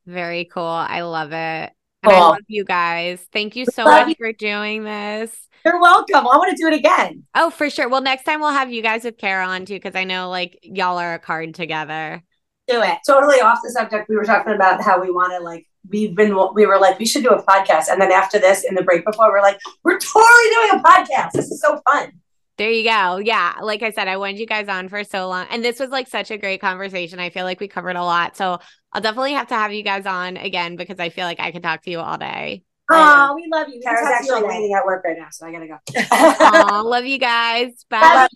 Very 0.05 0.45
cool. 0.45 0.63
I 0.63 1.01
love 1.01 1.31
it. 1.31 1.71
And 2.03 2.13
I 2.13 2.19
love 2.19 2.37
you 2.47 2.63
guys. 2.63 3.25
Thank 3.33 3.55
you 3.55 3.65
so 3.65 3.83
love 3.83 4.07
much 4.07 4.17
for 4.17 4.31
doing 4.31 4.83
this. 4.83 5.35
You're 5.65 5.81
welcome. 5.81 6.17
I 6.17 6.37
want 6.37 6.55
to 6.55 6.61
do 6.61 6.67
it 6.67 6.75
again. 6.75 7.23
Oh, 7.33 7.49
for 7.49 7.71
sure. 7.71 7.89
Well, 7.89 8.01
next 8.01 8.23
time 8.23 8.39
we'll 8.39 8.51
have 8.51 8.71
you 8.71 8.83
guys 8.83 9.03
with 9.03 9.17
Carol 9.17 9.49
on 9.49 9.65
too, 9.65 9.73
because 9.73 9.95
I 9.95 10.03
know 10.03 10.29
like 10.29 10.59
y'all 10.61 10.99
are 10.99 11.15
a 11.15 11.19
card 11.19 11.55
together. 11.55 12.21
Do 12.67 12.81
it. 12.81 12.97
totally 13.07 13.41
off 13.41 13.59
the 13.63 13.71
subject. 13.71 14.09
We 14.09 14.15
were 14.15 14.25
talking 14.25 14.53
about 14.53 14.81
how 14.81 15.01
we 15.01 15.11
want 15.11 15.33
to 15.33 15.39
like. 15.39 15.67
We've 15.87 16.15
been. 16.15 16.35
We 16.55 16.65
were 16.65 16.79
like, 16.79 16.97
we 16.97 17.05
should 17.05 17.23
do 17.23 17.29
a 17.29 17.43
podcast, 17.43 17.89
and 17.89 18.01
then 18.01 18.11
after 18.11 18.39
this, 18.39 18.63
in 18.63 18.73
the 18.73 18.81
break 18.81 19.05
before, 19.05 19.29
we're 19.29 19.41
like, 19.41 19.59
we're 19.83 19.99
totally 19.99 20.49
doing 20.51 20.69
a 20.79 20.83
podcast. 20.83 21.31
This 21.33 21.51
is 21.51 21.61
so 21.61 21.79
fun. 21.91 22.11
There 22.57 22.69
you 22.69 22.83
go. 22.83 23.17
Yeah. 23.17 23.55
Like 23.61 23.83
I 23.83 23.91
said, 23.91 24.07
I 24.07 24.17
wanted 24.17 24.39
you 24.39 24.45
guys 24.45 24.69
on 24.69 24.87
for 24.87 25.03
so 25.03 25.27
long. 25.27 25.47
And 25.49 25.63
this 25.63 25.79
was 25.79 25.89
like 25.89 26.07
such 26.07 26.31
a 26.31 26.37
great 26.37 26.61
conversation. 26.61 27.19
I 27.19 27.29
feel 27.29 27.43
like 27.43 27.59
we 27.59 27.67
covered 27.67 27.97
a 27.97 28.03
lot. 28.03 28.37
So 28.37 28.59
I'll 28.93 29.01
definitely 29.01 29.33
have 29.33 29.47
to 29.47 29.55
have 29.55 29.73
you 29.73 29.83
guys 29.83 30.05
on 30.05 30.37
again 30.37 30.77
because 30.77 30.99
I 30.99 31.09
feel 31.09 31.25
like 31.25 31.39
I 31.39 31.51
could 31.51 31.63
talk 31.63 31.81
to 31.83 31.91
you 31.91 31.99
all 31.99 32.17
day. 32.17 32.63
Oh, 32.89 33.33
we 33.35 33.47
love 33.51 33.67
you. 33.67 33.75
We 33.75 33.81
Kara's 33.81 34.07
talk 34.07 34.21
to 34.21 34.25
you 34.25 34.31
all 34.31 34.37
actually 34.37 34.49
waiting 34.49 34.73
at 34.73 34.85
work 34.85 35.03
right 35.03 35.17
now, 35.17 35.27
so 35.31 35.47
I 35.47 35.51
gotta 35.51 35.67
go. 35.67 35.77
Aw, 36.11 36.81
love 36.85 37.05
you 37.05 37.17
guys. 37.17 37.83
Bye. 37.89 37.99
Bye. 37.99 38.27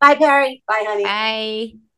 Bye, 0.00 0.14
Perri. 0.14 0.62
Bye, 0.66 0.84
honey. 0.86 1.04
Bye. 1.04 1.91